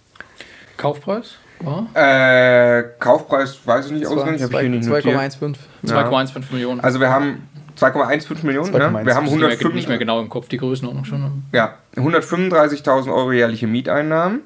Kaufpreis? 0.76 1.36
Ja. 1.64 2.78
Äh, 2.78 2.84
Kaufpreis 2.98 3.58
weiß 3.64 3.86
ich 3.86 3.92
nicht 3.92 4.06
auswendig, 4.06 4.42
habe 4.42 4.54
ich 4.54 4.60
hier 4.60 4.68
nicht 4.68 4.88
notiert. 4.88 5.16
2,15. 5.16 5.56
2,15 5.86 6.52
Millionen. 6.52 6.80
Also 6.80 6.98
wir 6.98 7.10
haben 7.10 7.48
2,15 7.78 8.44
Millionen, 8.44 8.72
ne? 8.72 8.78
2,15. 8.78 9.06
wir 9.06 9.14
haben 9.14 9.24
nicht, 9.24 9.36
mehr, 9.36 9.46
105, 9.48 9.74
nicht 9.74 9.88
mehr 9.88 9.98
genau 9.98 10.20
im 10.20 10.28
Kopf 10.28 10.48
die 10.48 10.58
Größenordnung 10.58 11.04
schon. 11.04 11.44
Ja, 11.52 11.74
135.000 11.96 13.12
Euro 13.12 13.32
jährliche 13.32 13.66
Mieteinnahmen. 13.66 14.40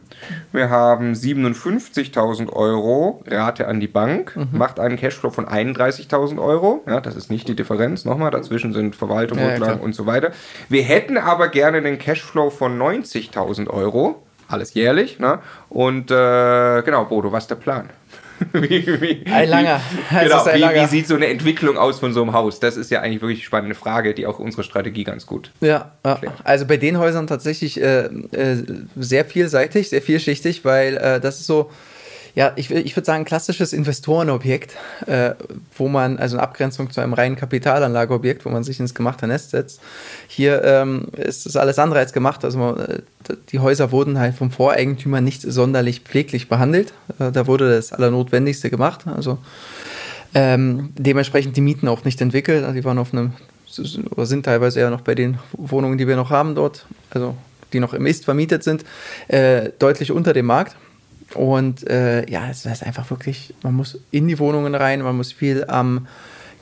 Wir 0.53 0.71
haben 0.71 1.13
57.000 1.13 2.53
Euro 2.53 3.23
Rate 3.27 3.69
an 3.69 3.81
die 3.81 3.89
Bank, 3.89 4.37
macht 4.53 4.81
einen 4.81 4.97
Cashflow 4.97 5.31
von 5.31 5.47
31.000 5.47 6.41
Euro. 6.43 6.83
Ja, 6.87 7.01
das 7.01 7.17
ist 7.17 7.31
nicht 7.31 7.49
die 7.49 7.57
Differenz. 7.57 8.05
Nochmal, 8.05 8.31
dazwischen 8.31 8.73
sind 8.73 8.97
Verwaltung, 8.97 9.39
Ja, 9.39 9.45
ja, 9.45 9.51
Rücklagen 9.55 9.81
und 9.81 9.95
so 9.95 10.07
weiter. 10.07 10.31
Wir 10.69 10.83
hätten 10.83 11.19
aber 11.19 11.49
gerne 11.49 11.83
den 11.83 11.99
Cashflow 11.99 12.51
von 12.51 12.79
90.000 12.79 13.69
Euro. 13.69 14.23
Alles 14.49 14.75
jährlich. 14.75 15.19
Ne? 15.19 15.41
Und 15.69 16.11
äh, 16.11 16.83
genau, 16.83 17.05
Bodo, 17.05 17.33
was 17.33 17.45
ist 17.45 17.51
der 17.51 17.57
Plan? 17.57 17.91
wie, 18.53 18.87
wie, 19.01 19.27
Ein 19.33 19.49
langer. 19.49 19.81
Wie, 20.11 20.19
genau, 20.25 20.45
ein 20.45 20.55
wie, 20.57 20.61
langer. 20.61 20.83
wie 20.83 20.87
sieht 20.87 21.07
so 21.07 21.15
eine 21.15 21.27
Entwicklung 21.29 21.79
aus 21.79 22.01
von 22.01 22.13
so 22.13 22.23
einem 22.23 22.33
Haus? 22.33 22.61
Das 22.61 22.77
ist 22.77 22.91
ja 22.91 23.01
eigentlich 23.01 23.23
wirklich 23.23 23.39
eine 23.39 23.47
spannende 23.47 23.75
Frage, 23.75 24.15
die 24.15 24.27
auch 24.27 24.39
unsere 24.39 24.63
Strategie 24.63 25.05
ganz 25.05 25.27
gut 25.27 25.53
Ja, 25.61 25.93
ja, 26.05 26.21
also 26.45 26.67
bei 26.67 26.77
den 26.77 26.99
Häusern 26.99 27.27
tatsächlich 27.27 27.81
äh, 27.81 28.05
äh, 28.05 28.63
sehr 28.97 29.25
vielseitig, 29.25 29.89
sehr 29.89 30.03
vielschichtig, 30.03 30.65
weil 30.65 30.97
äh, 30.99 31.21
das 31.21 31.41
ist 31.41 31.47
so, 31.47 31.71
ja, 32.37 32.53
ich, 32.55 32.71
ich 32.71 32.95
würde 32.95 33.07
sagen, 33.07 33.25
klassisches 33.25 33.73
Investorenobjekt, 33.73 34.77
äh, 35.07 35.31
wo 35.75 35.89
man, 35.89 36.19
also 36.19 36.37
in 36.37 36.43
Abgrenzung 36.43 36.91
zu 36.91 37.01
einem 37.01 37.15
reinen 37.15 37.35
Kapitalanlageobjekt, 37.35 38.45
wo 38.45 38.51
man 38.51 38.63
sich 38.63 38.79
ins 38.79 38.95
gemachte 38.95 39.27
Nest 39.27 39.53
setzt. 39.53 39.81
Hier 40.29 40.63
ähm, 40.63 41.07
ist 41.17 41.47
es 41.47 41.57
alles 41.57 41.79
andere 41.79 41.99
als 41.99 42.13
gemacht. 42.13 42.45
Also 42.45 42.59
man, 42.59 42.79
äh, 42.79 42.99
die 43.49 43.59
Häuser 43.59 43.91
wurden 43.91 44.19
halt 44.19 44.35
vom 44.35 44.51
Voreigentümer 44.51 45.23
nicht 45.23 45.41
sonderlich 45.41 46.01
pfleglich 46.01 46.47
behandelt. 46.51 46.93
Äh, 47.19 47.33
da 47.33 47.47
wurde 47.47 47.75
das 47.75 47.95
Allernotwendigste 47.95 48.69
gemacht. 48.69 49.07
Also 49.07 49.39
ähm, 50.35 50.91
dementsprechend 50.99 51.57
die 51.57 51.63
Mieten 51.63 51.89
auch 51.89 52.05
nicht 52.05 52.21
entwickelt. 52.21 52.65
Also 52.65 52.75
Die 52.75 52.85
waren 52.85 52.99
auf 52.99 53.15
einem, 53.15 53.33
oder 54.11 54.27
sind 54.27 54.45
teilweise 54.45 54.81
ja 54.81 54.91
noch 54.91 55.01
bei 55.01 55.15
den 55.15 55.39
Wohnungen, 55.53 55.97
die 55.97 56.07
wir 56.07 56.17
noch 56.17 56.29
haben 56.29 56.55
dort, 56.55 56.85
also 57.09 57.35
die 57.73 57.81
noch 57.81 57.95
im 57.95 58.05
Ist 58.05 58.27
vermietet 58.27 58.63
sind, 58.63 58.85
äh, 59.29 59.71
deutlich 59.79 60.13
unter 60.13 60.35
dem 60.35 60.45
Markt. 60.45 60.77
Und 61.37 61.89
äh, 61.89 62.29
ja, 62.31 62.49
es 62.51 62.65
ist 62.65 62.83
einfach 62.83 63.11
wirklich, 63.11 63.55
man 63.63 63.75
muss 63.75 63.99
in 64.11 64.27
die 64.27 64.39
Wohnungen 64.39 64.75
rein, 64.75 65.03
man 65.03 65.17
muss 65.17 65.33
viel 65.33 65.65
am 65.69 66.07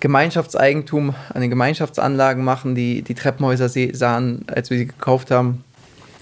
Gemeinschaftseigentum, 0.01 1.15
an 1.33 1.41
den 1.41 1.51
Gemeinschaftsanlagen 1.51 2.45
machen. 2.45 2.75
Die, 2.75 3.03
die 3.03 3.15
Treppenhäuser 3.15 3.69
se- 3.69 3.95
sahen, 3.95 4.45
als 4.49 4.71
wir 4.71 4.79
sie 4.79 4.87
gekauft 4.87 5.31
haben, 5.31 5.65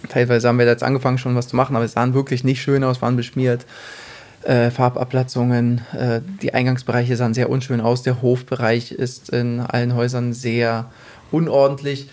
teilweise 0.08 0.48
haben 0.48 0.58
wir 0.58 0.66
jetzt 0.66 0.82
angefangen 0.82 1.18
schon 1.18 1.34
was 1.34 1.48
zu 1.48 1.56
machen, 1.56 1.74
aber 1.76 1.84
es 1.84 1.92
sahen 1.92 2.14
wirklich 2.14 2.44
nicht 2.44 2.60
schön 2.60 2.84
aus, 2.84 3.00
waren 3.02 3.16
beschmiert. 3.16 3.64
Äh, 4.42 4.70
Farbablatzungen, 4.70 5.80
äh, 5.96 6.20
die 6.42 6.52
Eingangsbereiche 6.52 7.16
sahen 7.16 7.32
sehr 7.32 7.48
unschön 7.48 7.80
aus. 7.80 8.02
Der 8.02 8.22
Hofbereich 8.22 8.92
ist 8.92 9.30
in 9.30 9.60
allen 9.60 9.94
Häusern 9.94 10.32
sehr 10.32 10.90
unordentlich, 11.30 12.08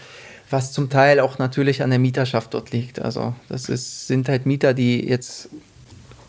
was 0.52 0.72
zum 0.72 0.90
Teil 0.90 1.20
auch 1.20 1.40
natürlich 1.40 1.82
an 1.84 1.90
der 1.90 2.00
Mieterschaft 2.00 2.54
dort 2.54 2.72
liegt. 2.72 3.00
Also 3.00 3.34
das 3.50 3.68
ist, 3.68 4.08
sind 4.08 4.30
halt 4.30 4.46
Mieter, 4.46 4.74
die 4.74 5.08
jetzt 5.08 5.50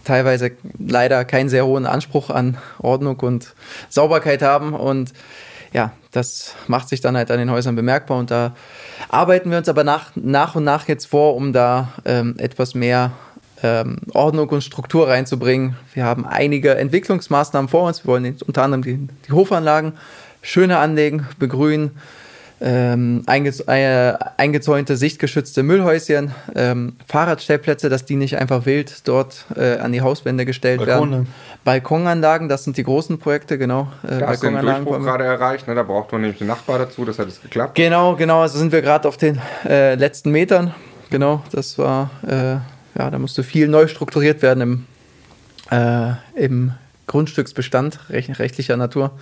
teilweise 0.05 0.53
leider 0.79 1.25
keinen 1.25 1.49
sehr 1.49 1.67
hohen 1.67 1.87
Anspruch 1.87 2.31
an 2.31 2.59
Ordnung 2.79 3.21
und 3.21 3.55
Sauberkeit 3.89 4.43
haben 4.43 4.75
und 4.75 5.13
ja, 5.73 5.93
das 6.11 6.55
macht 6.67 6.89
sich 6.89 7.01
dann 7.01 7.17
halt 7.17 7.31
an 7.31 7.39
den 7.39 7.51
Häusern 7.51 7.77
bemerkbar 7.77 8.19
und 8.19 8.31
da 8.31 8.55
arbeiten 9.09 9.51
wir 9.51 9.59
uns 9.59 9.69
aber 9.69 9.85
nach, 9.85 10.13
nach 10.17 10.57
und 10.57 10.65
nach 10.65 10.89
jetzt 10.89 11.07
vor, 11.07 11.37
um 11.37 11.53
da 11.53 11.93
ähm, 12.05 12.35
etwas 12.39 12.75
mehr 12.75 13.13
ähm, 13.63 13.99
Ordnung 14.13 14.49
und 14.49 14.63
Struktur 14.63 15.09
reinzubringen. 15.09 15.77
Wir 15.95 16.05
haben 16.05 16.27
einige 16.27 16.75
Entwicklungsmaßnahmen 16.77 17.69
vor 17.69 17.85
uns. 17.85 18.05
Wir 18.05 18.09
wollen 18.09 18.37
unter 18.47 18.63
anderem 18.63 18.83
die, 18.83 19.09
die 19.27 19.33
Hofanlagen 19.33 19.93
schöner 20.43 20.79
anlegen, 20.79 21.29
begrünen, 21.39 21.93
ähm, 22.61 23.23
einge 23.27 23.51
äh, 23.67 24.15
eingezäunte, 24.37 24.97
sichtgeschützte 24.97 25.63
Müllhäuschen, 25.63 26.33
ähm, 26.55 26.97
Fahrradstellplätze, 27.07 27.89
dass 27.89 28.05
die 28.05 28.17
nicht 28.17 28.37
einfach 28.37 28.67
wild 28.67 29.09
dort 29.09 29.47
äh, 29.57 29.79
an 29.79 29.93
die 29.93 30.03
Hauswände 30.03 30.45
gestellt 30.45 30.85
Balkone. 30.85 31.11
werden. 31.11 31.27
Balkonanlagen, 31.65 32.49
das 32.49 32.65
sind 32.65 32.77
die 32.77 32.83
großen 32.83 33.19
Projekte, 33.19 33.57
genau. 33.57 33.89
Äh, 34.03 34.19
Da 34.19 34.27
hast 34.29 34.43
du 34.43 34.47
den 34.47 34.55
Balkonanlagen 34.55 34.85
Durchbruch 34.85 35.05
gerade 35.07 35.25
erreicht, 35.25 35.69
ne? 35.69 35.75
da 35.75 35.83
braucht 35.83 36.13
man 36.13 36.21
nämlich 36.21 36.39
den 36.39 36.49
Nachbar 36.49 36.79
dazu, 36.79 37.05
das 37.05 37.19
hat 37.19 37.29
jetzt 37.29 37.43
geklappt. 37.43 37.75
Genau, 37.75 38.17
genau. 38.17 38.43
Also 38.43 38.59
sind 38.59 38.73
wir 38.73 38.83
gerade 38.83 39.09
auf 39.09 39.17
den 39.17 39.41
äh, 39.67 39.95
letzten 39.95 40.31
Metern. 40.31 40.75
Genau, 41.11 41.43
das 41.53 41.79
war, 41.79 42.11
äh, 42.27 42.57
ja, 42.99 43.11
da 43.11 43.19
musste 43.19 43.43
viel 43.43 43.69
neu 43.69 43.89
strukturiert 43.89 44.43
werden 44.43 44.61
im, 44.61 44.87
äh, 45.71 46.13
im 46.35 46.73
Grundstücksbestand 47.07 47.99
rech 48.11 48.39
rechtlicher 48.39 48.77
Natur. 48.77 49.13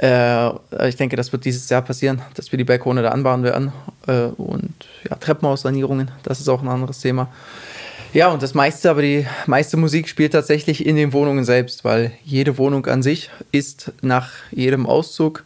Äh, 0.00 0.50
ich 0.88 0.96
denke, 0.96 1.16
das 1.16 1.32
wird 1.32 1.44
dieses 1.44 1.68
Jahr 1.68 1.82
passieren, 1.82 2.22
dass 2.34 2.52
wir 2.52 2.56
die 2.56 2.64
Balkone 2.64 3.02
da 3.02 3.10
anbauen 3.10 3.42
werden. 3.42 3.72
Äh, 4.06 4.26
und 4.36 4.74
ja, 5.08 5.16
Treppenhaussanierungen, 5.16 6.10
das 6.22 6.40
ist 6.40 6.48
auch 6.48 6.62
ein 6.62 6.68
anderes 6.68 7.00
Thema. 7.00 7.28
Ja, 8.12 8.28
und 8.28 8.42
das 8.42 8.54
meiste, 8.54 8.90
aber 8.90 9.02
die 9.02 9.26
meiste 9.46 9.76
Musik 9.76 10.08
spielt 10.08 10.32
tatsächlich 10.32 10.86
in 10.86 10.96
den 10.96 11.12
Wohnungen 11.12 11.44
selbst, 11.44 11.84
weil 11.84 12.12
jede 12.24 12.56
Wohnung 12.56 12.86
an 12.86 13.02
sich 13.02 13.30
ist 13.52 13.92
nach 14.00 14.30
jedem 14.50 14.86
Auszug, 14.86 15.44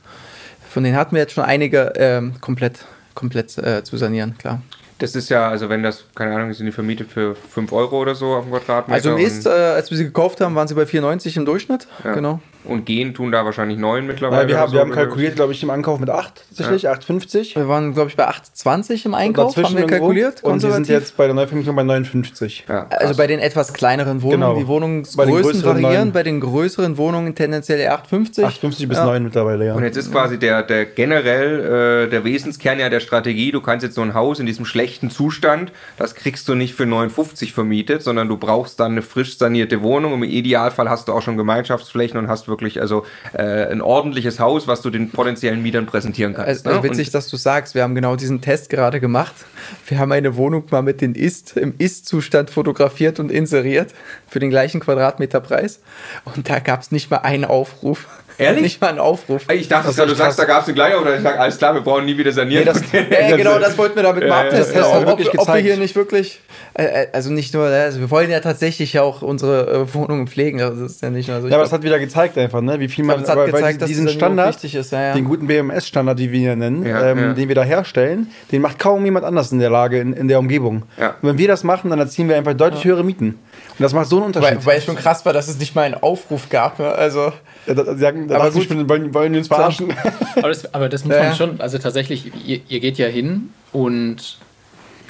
von 0.69 0.85
denen 0.85 0.97
hatten 0.97 1.17
wir 1.17 1.23
jetzt 1.23 1.33
schon 1.33 1.45
einige, 1.45 1.93
ähm, 1.97 2.35
komplett, 2.41 2.85
komplett 3.15 3.59
äh, 3.59 3.83
zu 3.83 3.97
sanieren, 3.97 4.37
klar. 4.39 4.63
Das 5.01 5.15
ist 5.15 5.31
ja, 5.31 5.49
also 5.49 5.69
wenn 5.71 5.83
das, 5.83 6.05
keine 6.15 6.35
Ahnung, 6.35 6.53
sind 6.53 6.67
die 6.67 6.73
vermietet 6.73 7.11
für 7.11 7.35
5 7.35 7.73
Euro 7.73 8.01
oder 8.01 8.15
so 8.15 8.35
auf 8.35 8.45
dem 8.45 8.53
Quadratmeter. 8.53 8.95
Also 8.95 9.11
im 9.17 9.19
Ist, 9.19 9.47
äh, 9.47 9.51
als 9.51 9.91
wir 9.91 9.97
sie 9.97 10.05
gekauft 10.05 10.41
haben, 10.41 10.55
waren 10.55 10.69
sie 10.69 10.75
bei 10.75 10.85
94 10.85 11.39
im 11.39 11.47
Durchschnitt. 11.47 11.89
Ja. 12.05 12.13
Genau. 12.13 12.41
Und 12.63 12.85
gehen 12.85 13.15
tun 13.15 13.33
da 13.33 13.43
wahrscheinlich 13.47 13.79
9 13.79 14.07
mittlerweile. 14.07 14.43
Ja, 14.43 14.49
wir, 14.49 14.59
haben, 14.59 14.69
so, 14.69 14.75
wir 14.75 14.81
haben 14.83 14.91
kalkuliert, 14.91 15.35
glaube 15.35 15.53
ich, 15.53 15.63
im 15.63 15.71
Ankauf 15.71 15.99
mit 15.99 16.11
8 16.11 16.45
tatsächlich, 16.51 16.83
ja. 16.83 16.93
8,50. 16.93 17.57
Wir 17.57 17.69
waren, 17.69 17.95
glaube 17.95 18.11
ich, 18.11 18.17
bei 18.17 18.29
8,20 18.29 19.07
im 19.07 19.15
Einkauf, 19.15 19.57
haben 19.57 19.77
wir 19.77 19.87
kalkuliert. 19.87 20.45
Und 20.45 20.63
wir 20.63 20.73
sind 20.73 20.87
jetzt 20.89 21.17
bei 21.17 21.25
der 21.25 21.35
Neuvermietung 21.35 21.75
bei 21.75 21.83
59. 21.83 22.67
Ja, 22.69 22.87
also 22.91 23.17
bei 23.17 23.27
den 23.27 23.41
etwas 23.41 23.73
kleineren 23.73 24.21
Wohnungen. 24.21 24.41
Genau. 24.41 24.59
Die 24.59 24.67
Wohnungsgrößen 24.67 25.65
variieren, 25.65 26.09
9. 26.09 26.13
bei 26.13 26.23
den 26.23 26.41
größeren 26.41 26.99
Wohnungen 26.99 27.35
tendenziell 27.35 27.81
8,50. 27.89 28.45
8,50 28.45 28.89
bis 28.89 28.99
ja. 28.99 29.07
9 29.07 29.23
mittlerweile, 29.23 29.67
ja. 29.67 29.75
Und 29.75 29.83
jetzt 29.83 29.97
ist 29.97 30.13
quasi 30.13 30.39
der, 30.39 30.63
der 30.63 30.85
generell 30.85 32.05
äh, 32.07 32.11
der 32.11 32.25
Wesenskern 32.25 32.79
ja 32.79 32.91
der 32.91 33.01
Strategie, 33.01 33.53
du 33.53 33.63
kannst 33.63 33.85
jetzt 33.85 33.95
so 33.95 34.03
ein 34.03 34.13
Haus 34.13 34.39
in 34.39 34.45
diesem 34.45 34.67
schlechten 34.67 34.90
Zustand, 35.11 35.73
das 35.97 36.15
kriegst 36.15 36.49
du 36.49 36.55
nicht 36.55 36.75
für 36.75 36.87
59 36.87 37.53
vermietet, 37.53 38.03
sondern 38.03 38.29
du 38.29 38.37
brauchst 38.37 38.81
dann 38.81 38.93
eine 38.93 39.03
frisch 39.03 39.39
sanierte 39.39 39.83
Wohnung. 39.83 40.15
Im 40.15 40.23
Idealfall 40.25 40.91
hast 40.91 41.09
du 41.09 41.13
auch 41.13 41.23
schon 41.23 41.37
Gemeinschaftsflächen 41.37 42.19
und 42.19 42.29
hast 42.29 42.49
wirklich 42.49 42.81
also 42.81 43.05
äh, 43.33 43.71
ein 43.71 43.81
ordentliches 43.81 44.41
Haus, 44.41 44.67
was 44.67 44.83
du 44.83 44.91
den 44.91 45.11
potenziellen 45.11 45.63
Mietern 45.63 45.87
präsentieren 45.87 46.35
kannst. 46.35 46.67
Also, 46.67 46.81
ne? 46.81 46.83
witzig, 46.83 47.09
und 47.09 47.15
dass 47.15 47.29
du 47.29 47.37
sagst, 47.37 47.75
wir 47.75 47.83
haben 47.83 47.95
genau 47.95 48.17
diesen 48.17 48.41
Test 48.41 48.71
gerade 48.71 49.01
gemacht. 49.01 49.35
Wir 49.87 49.99
haben 49.99 50.13
eine 50.13 50.37
Wohnung 50.37 50.65
mal 50.71 50.83
mit 50.83 51.01
den 51.01 51.15
Ist, 51.15 51.57
im 51.57 51.75
Ist-Zustand 51.79 52.51
fotografiert 52.51 53.21
und 53.21 53.31
inseriert 53.31 53.95
für 54.27 54.41
den 54.41 54.51
gleichen 54.51 54.81
Quadratmeterpreis. 54.81 55.81
Und 56.25 56.49
da 56.49 56.59
gab 56.59 56.81
es 56.81 56.91
nicht 56.91 57.11
mal 57.11 57.19
einen 57.19 57.45
Aufruf. 57.45 58.07
Ehrlich? 58.41 58.63
Nicht 58.63 58.81
mal 58.81 58.89
einen 58.89 58.99
Aufruf. 58.99 59.43
Ich 59.53 59.69
dachte, 59.69 59.93
das 59.95 59.97
du 59.97 60.15
sagst, 60.15 60.39
da 60.39 60.45
gab 60.45 60.63
es 60.63 60.69
eine 60.69 60.75
gleiche 60.75 60.99
oder 60.99 61.17
ich 61.17 61.23
sage, 61.23 61.39
alles 61.39 61.59
klar, 61.59 61.75
wir 61.75 61.83
brauchen 61.83 62.07
nie 62.07 62.17
wieder 62.17 62.33
sanieren. 62.33 62.65
Nee, 62.65 62.73
das, 62.73 62.83
ja, 63.31 63.37
genau, 63.37 63.59
das 63.59 63.77
wollten 63.77 63.97
wir 63.97 64.03
damit 64.03 64.27
mal 64.27 64.47
abtesten. 64.47 64.77
Ja, 64.77 65.01
ja, 65.01 65.13
ob, 65.13 65.39
ob, 65.39 65.49
wir 65.49 65.61
hier 65.61 65.77
nicht 65.77 65.95
wirklich, 65.95 66.41
äh, 66.75 66.85
äh, 66.85 67.07
also 67.13 67.31
nicht 67.31 67.53
nur, 67.53 67.67
also 67.67 68.01
wir 68.01 68.11
wollen 68.11 68.31
ja 68.31 68.41
tatsächlich 68.41 68.99
auch 68.99 69.23
unsere 69.23 69.87
äh, 69.91 69.95
Wohnungen 69.95 70.27
pflegen. 70.27 70.59
Das 70.59 70.79
ist 70.79 71.03
ja 71.03 71.11
nicht 71.11 71.29
nur 71.29 71.43
so. 71.43 71.49
Ja, 71.49 71.55
aber 71.55 71.65
das 71.65 71.73
hat 71.73 71.83
wieder 71.83 71.99
gezeigt 71.99 72.39
einfach, 72.39 72.63
ne? 72.63 72.81
wie 72.81 72.89
viel 72.89 73.05
man, 73.05 73.25
aber, 73.27 73.47
gezeigt, 73.47 73.87
diesen 73.87 74.09
Standard, 74.09 74.65
ist, 74.65 74.93
den 74.93 75.25
guten 75.25 75.47
BMS-Standard, 75.47 76.19
die 76.19 76.33
wir 76.33 76.41
hier 76.41 76.57
nennen, 76.57 76.87
ähm, 76.87 77.35
den 77.35 77.49
wir 77.49 77.55
da 77.55 77.63
herstellen, 77.63 78.29
den 78.53 78.63
macht 78.63 78.79
kaum 78.79 79.05
jemand 79.05 79.27
anders 79.27 79.53
in 79.53 79.59
der 79.59 79.71
Lage, 79.71 79.99
in, 80.01 80.15
in 80.15 80.29
der 80.29 80.39
Umgebung. 80.39 80.85
Und 80.97 81.29
wenn 81.29 81.39
wir 81.39 81.49
das 81.49 81.63
machen, 81.63 81.91
dann 81.91 81.99
erzielen 81.99 82.29
wir 82.29 82.37
einfach 82.37 82.55
deutlich 82.55 82.85
höhere 82.85 83.05
Mieten. 83.05 83.39
Und 83.81 83.85
das 83.85 83.95
macht 83.95 84.11
so 84.11 84.17
einen 84.17 84.27
Unterschied. 84.27 84.59
Weil, 84.59 84.67
weil 84.67 84.79
es 84.79 84.85
schon 84.85 84.95
krass 84.95 85.25
war, 85.25 85.33
dass 85.33 85.49
es 85.49 85.59
nicht 85.59 85.75
mal 85.75 85.85
einen 85.85 85.95
Aufruf 85.95 86.51
gab. 86.51 86.79
Ne? 86.79 86.87
Also, 86.87 87.33
ja, 87.67 87.73
da, 87.73 87.97
sagen, 87.97 88.29
da 88.29 88.35
aber 88.35 88.51
gut, 88.51 88.71
ich, 88.71 88.89
wollen, 88.91 89.15
wollen 89.15 89.35
uns 89.35 89.49
verarschen. 89.49 89.95
Aber 90.37 90.49
das, 90.49 90.75
aber 90.75 90.89
das 90.91 91.07
muss 91.07 91.17
ja. 91.17 91.23
man 91.25 91.35
schon, 91.35 91.61
also 91.63 91.79
tatsächlich, 91.79 92.31
ihr, 92.47 92.61
ihr, 92.69 92.81
geht 92.81 92.99
ja 92.99 93.07
hin 93.07 93.55
und 93.73 94.37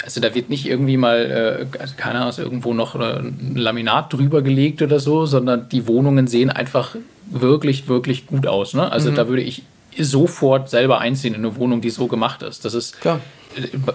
also 0.03 0.21
da 0.21 0.33
wird 0.33 0.49
nicht 0.49 0.65
irgendwie 0.65 0.95
mal, 0.95 1.67
äh, 1.73 1.79
also 1.79 1.95
keine 1.97 2.19
Ahnung, 2.19 2.33
irgendwo 2.37 2.73
noch 2.73 2.95
ein 2.95 3.55
Laminat 3.55 4.13
drüber 4.13 4.41
gelegt 4.41 4.81
oder 4.81 4.99
so, 4.99 5.25
sondern 5.25 5.67
die 5.69 5.87
Wohnungen 5.87 6.27
sehen 6.27 6.49
einfach 6.49 6.95
wirklich, 7.29 7.89
wirklich 7.89 8.25
gut 8.25 8.47
aus. 8.47 8.73
Ne? 8.73 8.89
Also 8.89 9.11
mhm. 9.11 9.15
da 9.15 9.27
würde 9.27 9.41
ich 9.41 9.63
sofort 9.97 10.69
selber 10.69 10.99
einziehen 10.99 11.33
in 11.33 11.41
eine 11.45 11.57
Wohnung, 11.57 11.81
die 11.81 11.89
so 11.89 12.07
gemacht 12.07 12.41
ist. 12.41 12.63
Das 12.63 12.73
ist 12.73 13.01
Klar 13.01 13.19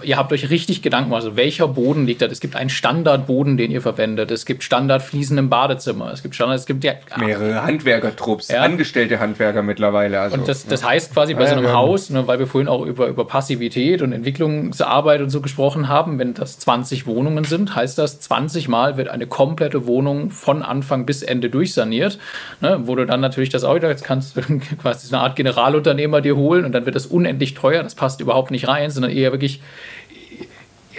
ihr 0.03 0.17
habt 0.17 0.31
euch 0.31 0.49
richtig 0.49 0.81
Gedanken 0.81 1.09
gemacht, 1.09 1.23
also 1.23 1.35
welcher 1.35 1.67
Boden 1.67 2.05
liegt 2.05 2.21
da? 2.21 2.27
Es 2.27 2.39
gibt 2.39 2.55
einen 2.55 2.69
Standardboden, 2.69 3.57
den 3.57 3.71
ihr 3.71 3.81
verwendet. 3.81 4.31
Es 4.31 4.45
gibt 4.45 4.63
Standardfliesen 4.63 5.37
im 5.37 5.49
Badezimmer. 5.49 6.11
Es 6.11 6.21
gibt 6.21 6.35
Standard, 6.35 6.59
es 6.59 6.65
gibt 6.65 6.83
ja 6.83 6.93
mehrere 7.17 7.63
Handwerkertrupps, 7.63 8.49
ja. 8.49 8.61
angestellte 8.61 9.19
Handwerker 9.19 9.63
mittlerweile. 9.63 10.19
Also, 10.19 10.37
und 10.37 10.47
das, 10.47 10.65
das 10.65 10.83
heißt 10.83 11.13
quasi 11.13 11.33
bei 11.33 11.43
ja, 11.43 11.49
so 11.49 11.55
einem 11.55 11.71
Haus, 11.71 12.09
ne, 12.09 12.27
weil 12.27 12.39
wir 12.39 12.47
vorhin 12.47 12.67
auch 12.67 12.85
über, 12.85 13.07
über 13.07 13.25
Passivität 13.25 14.01
und 14.01 14.11
Entwicklungsarbeit 14.11 15.21
und 15.21 15.29
so 15.29 15.41
gesprochen 15.41 15.87
haben, 15.87 16.19
wenn 16.19 16.33
das 16.33 16.59
20 16.59 17.07
Wohnungen 17.07 17.43
sind, 17.43 17.75
heißt 17.75 17.97
das 17.97 18.19
20 18.19 18.67
Mal 18.67 18.97
wird 18.97 19.07
eine 19.07 19.27
komplette 19.27 19.87
Wohnung 19.87 20.31
von 20.31 20.63
Anfang 20.63 21.05
bis 21.05 21.23
Ende 21.23 21.49
durchsaniert, 21.49 22.19
ne, 22.61 22.81
wo 22.83 22.95
du 22.95 23.05
dann 23.05 23.21
natürlich 23.21 23.49
das 23.49 23.63
auch 23.63 23.75
wieder, 23.75 23.89
jetzt 23.89 24.03
kannst 24.03 24.37
du 24.37 24.41
quasi 24.81 25.13
eine 25.13 25.23
Art 25.23 25.35
Generalunternehmer 25.35 26.21
dir 26.21 26.35
holen 26.35 26.65
und 26.65 26.73
dann 26.73 26.85
wird 26.85 26.95
das 26.95 27.05
unendlich 27.05 27.53
teuer. 27.53 27.83
Das 27.83 27.95
passt 27.95 28.21
überhaupt 28.21 28.51
nicht 28.51 28.67
rein, 28.67 28.91
sondern 28.91 29.11
eher 29.11 29.31
wirklich 29.31 29.46
wirklich, 29.47 29.61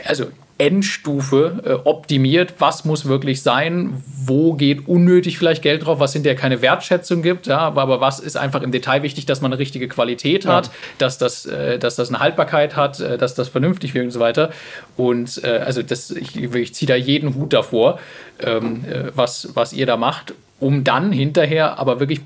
also 0.04 0.26
Endstufe 0.60 1.62
äh, 1.64 1.88
optimiert, 1.88 2.54
was 2.58 2.84
muss 2.84 3.06
wirklich 3.06 3.42
sein, 3.42 4.02
wo 4.24 4.54
geht 4.54 4.88
unnötig 4.88 5.38
vielleicht 5.38 5.62
Geld 5.62 5.86
drauf, 5.86 6.00
was 6.00 6.14
hinterher 6.14 6.36
keine 6.36 6.62
Wertschätzung 6.62 7.22
gibt, 7.22 7.46
ja, 7.46 7.58
aber 7.58 8.00
was 8.00 8.18
ist 8.18 8.36
einfach 8.36 8.62
im 8.62 8.72
Detail 8.72 9.04
wichtig, 9.04 9.24
dass 9.24 9.40
man 9.40 9.52
eine 9.52 9.60
richtige 9.60 9.86
Qualität 9.86 10.46
hat, 10.46 10.66
ja. 10.66 10.72
dass, 10.98 11.16
das, 11.16 11.46
äh, 11.46 11.78
dass 11.78 11.94
das 11.94 12.08
eine 12.08 12.18
Haltbarkeit 12.18 12.74
hat, 12.74 12.98
äh, 12.98 13.18
dass 13.18 13.36
das 13.36 13.48
vernünftig 13.48 13.94
wird 13.94 14.06
und 14.06 14.10
so 14.10 14.18
weiter. 14.18 14.50
Und 14.96 15.40
äh, 15.44 15.58
also 15.58 15.82
das, 15.82 16.10
ich, 16.10 16.36
ich 16.36 16.74
ziehe 16.74 16.88
da 16.88 16.96
jeden 16.96 17.36
Hut 17.36 17.52
davor, 17.52 18.00
ähm, 18.40 18.84
äh, 18.84 19.12
was, 19.14 19.50
was 19.54 19.72
ihr 19.72 19.86
da 19.86 19.96
macht 19.96 20.34
um 20.60 20.82
dann 20.82 21.12
hinterher 21.12 21.78
aber 21.78 22.00
wirklich, 22.00 22.20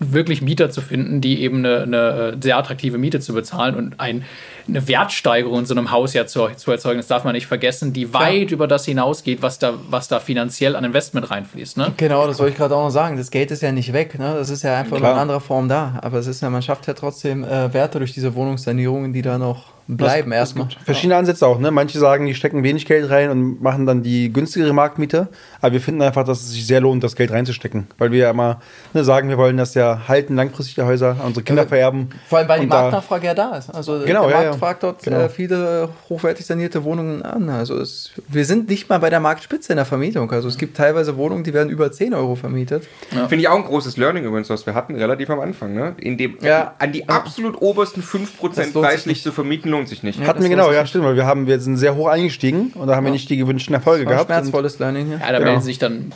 wirklich 0.00 0.42
Mieter 0.42 0.70
zu 0.70 0.80
finden, 0.80 1.20
die 1.20 1.40
eben 1.40 1.64
eine, 1.64 1.82
eine 1.82 2.36
sehr 2.40 2.58
attraktive 2.58 2.98
Miete 2.98 3.20
zu 3.20 3.32
bezahlen 3.32 3.76
und 3.76 4.00
ein, 4.00 4.24
eine 4.66 4.88
Wertsteigerung 4.88 5.60
in 5.60 5.66
so 5.66 5.74
einem 5.74 5.92
Haus 5.92 6.12
ja 6.12 6.26
zu, 6.26 6.48
zu 6.56 6.72
erzeugen. 6.72 6.98
Das 6.98 7.06
darf 7.06 7.22
man 7.22 7.34
nicht 7.34 7.46
vergessen, 7.46 7.92
die 7.92 8.12
weit 8.12 8.50
ja. 8.50 8.54
über 8.54 8.66
das 8.66 8.86
hinausgeht, 8.86 9.40
was 9.40 9.60
da, 9.60 9.74
was 9.88 10.08
da 10.08 10.18
finanziell 10.18 10.74
an 10.74 10.82
Investment 10.82 11.30
reinfließt. 11.30 11.76
Ne? 11.76 11.92
Genau, 11.96 12.26
das 12.26 12.40
wollte 12.40 12.52
ich 12.52 12.58
gerade 12.58 12.74
auch 12.74 12.84
noch 12.84 12.90
sagen. 12.90 13.16
Das 13.16 13.30
Geld 13.30 13.52
ist 13.52 13.62
ja 13.62 13.70
nicht 13.70 13.92
weg. 13.92 14.18
Ne? 14.18 14.34
Das 14.36 14.50
ist 14.50 14.64
ja 14.64 14.76
einfach 14.76 14.96
Klar. 14.96 15.12
in 15.12 15.18
anderer 15.18 15.40
Form 15.40 15.68
da. 15.68 15.98
Aber 16.02 16.18
es 16.18 16.26
ist 16.26 16.42
ja, 16.42 16.50
man 16.50 16.62
schafft 16.62 16.88
ja 16.88 16.94
trotzdem 16.94 17.44
äh, 17.44 17.72
Werte 17.72 17.98
durch 17.98 18.12
diese 18.12 18.34
Wohnungssanierungen, 18.34 19.12
die 19.12 19.22
da 19.22 19.38
noch 19.38 19.79
bleiben 19.96 20.32
erstmal. 20.32 20.68
Verschiedene 20.84 21.16
Ansätze 21.16 21.46
auch. 21.46 21.58
Ne? 21.58 21.70
Manche 21.70 21.98
sagen, 21.98 22.26
die 22.26 22.34
stecken 22.34 22.62
wenig 22.62 22.86
Geld 22.86 23.10
rein 23.10 23.30
und 23.30 23.62
machen 23.62 23.86
dann 23.86 24.02
die 24.02 24.32
günstigere 24.32 24.72
Marktmiete. 24.72 25.28
Aber 25.60 25.72
wir 25.72 25.80
finden 25.80 26.02
einfach, 26.02 26.24
dass 26.24 26.40
es 26.40 26.50
sich 26.50 26.66
sehr 26.66 26.80
lohnt, 26.80 27.02
das 27.02 27.16
Geld 27.16 27.30
reinzustecken. 27.32 27.88
Weil 27.98 28.12
wir 28.12 28.18
ja 28.18 28.30
immer 28.30 28.60
ne, 28.94 29.04
sagen, 29.04 29.28
wir 29.28 29.38
wollen 29.38 29.56
das 29.56 29.74
ja 29.74 30.02
halten, 30.08 30.36
langfristig 30.36 30.76
die 30.76 30.82
Häuser, 30.82 31.16
unsere 31.24 31.44
Kinder 31.44 31.66
vererben. 31.66 32.10
Vor 32.28 32.38
allem, 32.38 32.48
weil 32.48 32.60
die 32.60 32.66
Marktnachfrage 32.66 33.26
ja 33.26 33.34
da 33.34 33.56
ist. 33.56 33.70
Also 33.70 34.00
genau, 34.04 34.22
der 34.22 34.30
ja, 34.30 34.36
Markt 34.36 34.52
ja. 34.52 34.58
fragt 34.58 34.82
dort 34.82 35.02
genau. 35.02 35.20
Äh, 35.20 35.28
viele 35.28 35.88
hochwertig 36.08 36.46
sanierte 36.46 36.84
Wohnungen 36.84 37.22
an. 37.22 37.48
Also 37.48 37.78
es, 37.78 38.12
wir 38.28 38.44
sind 38.44 38.68
nicht 38.68 38.88
mal 38.88 38.98
bei 38.98 39.10
der 39.10 39.20
Marktspitze 39.20 39.72
in 39.72 39.76
der 39.76 39.86
Vermietung. 39.86 40.30
Also 40.30 40.48
es 40.48 40.58
gibt 40.58 40.76
teilweise 40.76 41.16
Wohnungen, 41.16 41.44
die 41.44 41.52
werden 41.52 41.70
über 41.70 41.90
10 41.90 42.14
Euro 42.14 42.36
vermietet. 42.36 42.86
Ja. 43.14 43.28
Finde 43.28 43.42
ich 43.42 43.48
auch 43.48 43.56
ein 43.56 43.64
großes 43.64 43.96
Learning 43.96 44.24
übrigens, 44.24 44.50
was 44.50 44.66
wir 44.66 44.74
hatten, 44.74 44.94
relativ 44.94 45.30
am 45.30 45.40
Anfang. 45.40 45.74
Ne? 45.74 45.94
In 45.98 46.16
dem, 46.16 46.38
ja. 46.40 46.74
An 46.78 46.92
die 46.92 47.08
absolut 47.08 47.60
obersten 47.60 48.02
5% 48.02 48.72
preislich 48.72 49.22
zu 49.22 49.32
vermieten 49.32 49.70
lohnt 49.80 49.88
sich 49.88 50.02
nicht. 50.02 50.20
Hatten 50.20 50.42
wir 50.42 50.48
genau 50.48 50.60
Genau, 50.60 50.72
ja, 50.72 50.86
stimmt, 50.86 51.04
weil 51.04 51.16
wir 51.16 51.26
haben, 51.26 51.46
wir 51.46 51.58
sind 51.60 51.76
sehr 51.76 51.96
hoch 51.96 52.06
eingestiegen 52.06 52.72
und 52.74 52.86
da 52.86 52.94
haben 52.94 53.04
ja. 53.04 53.08
wir 53.08 53.12
nicht 53.12 53.30
die 53.30 53.36
gewünschten 53.36 53.74
Erfolge 53.74 54.04
gehabt. 54.04 54.26
Schmerzvolles 54.26 54.78
Learning 54.78 55.06
hier. 55.06 55.18
Ja, 55.18 55.32
da 55.32 55.38
genau. 55.38 55.50
melden 55.50 55.62
sich 55.62 55.78
dann 55.78 56.12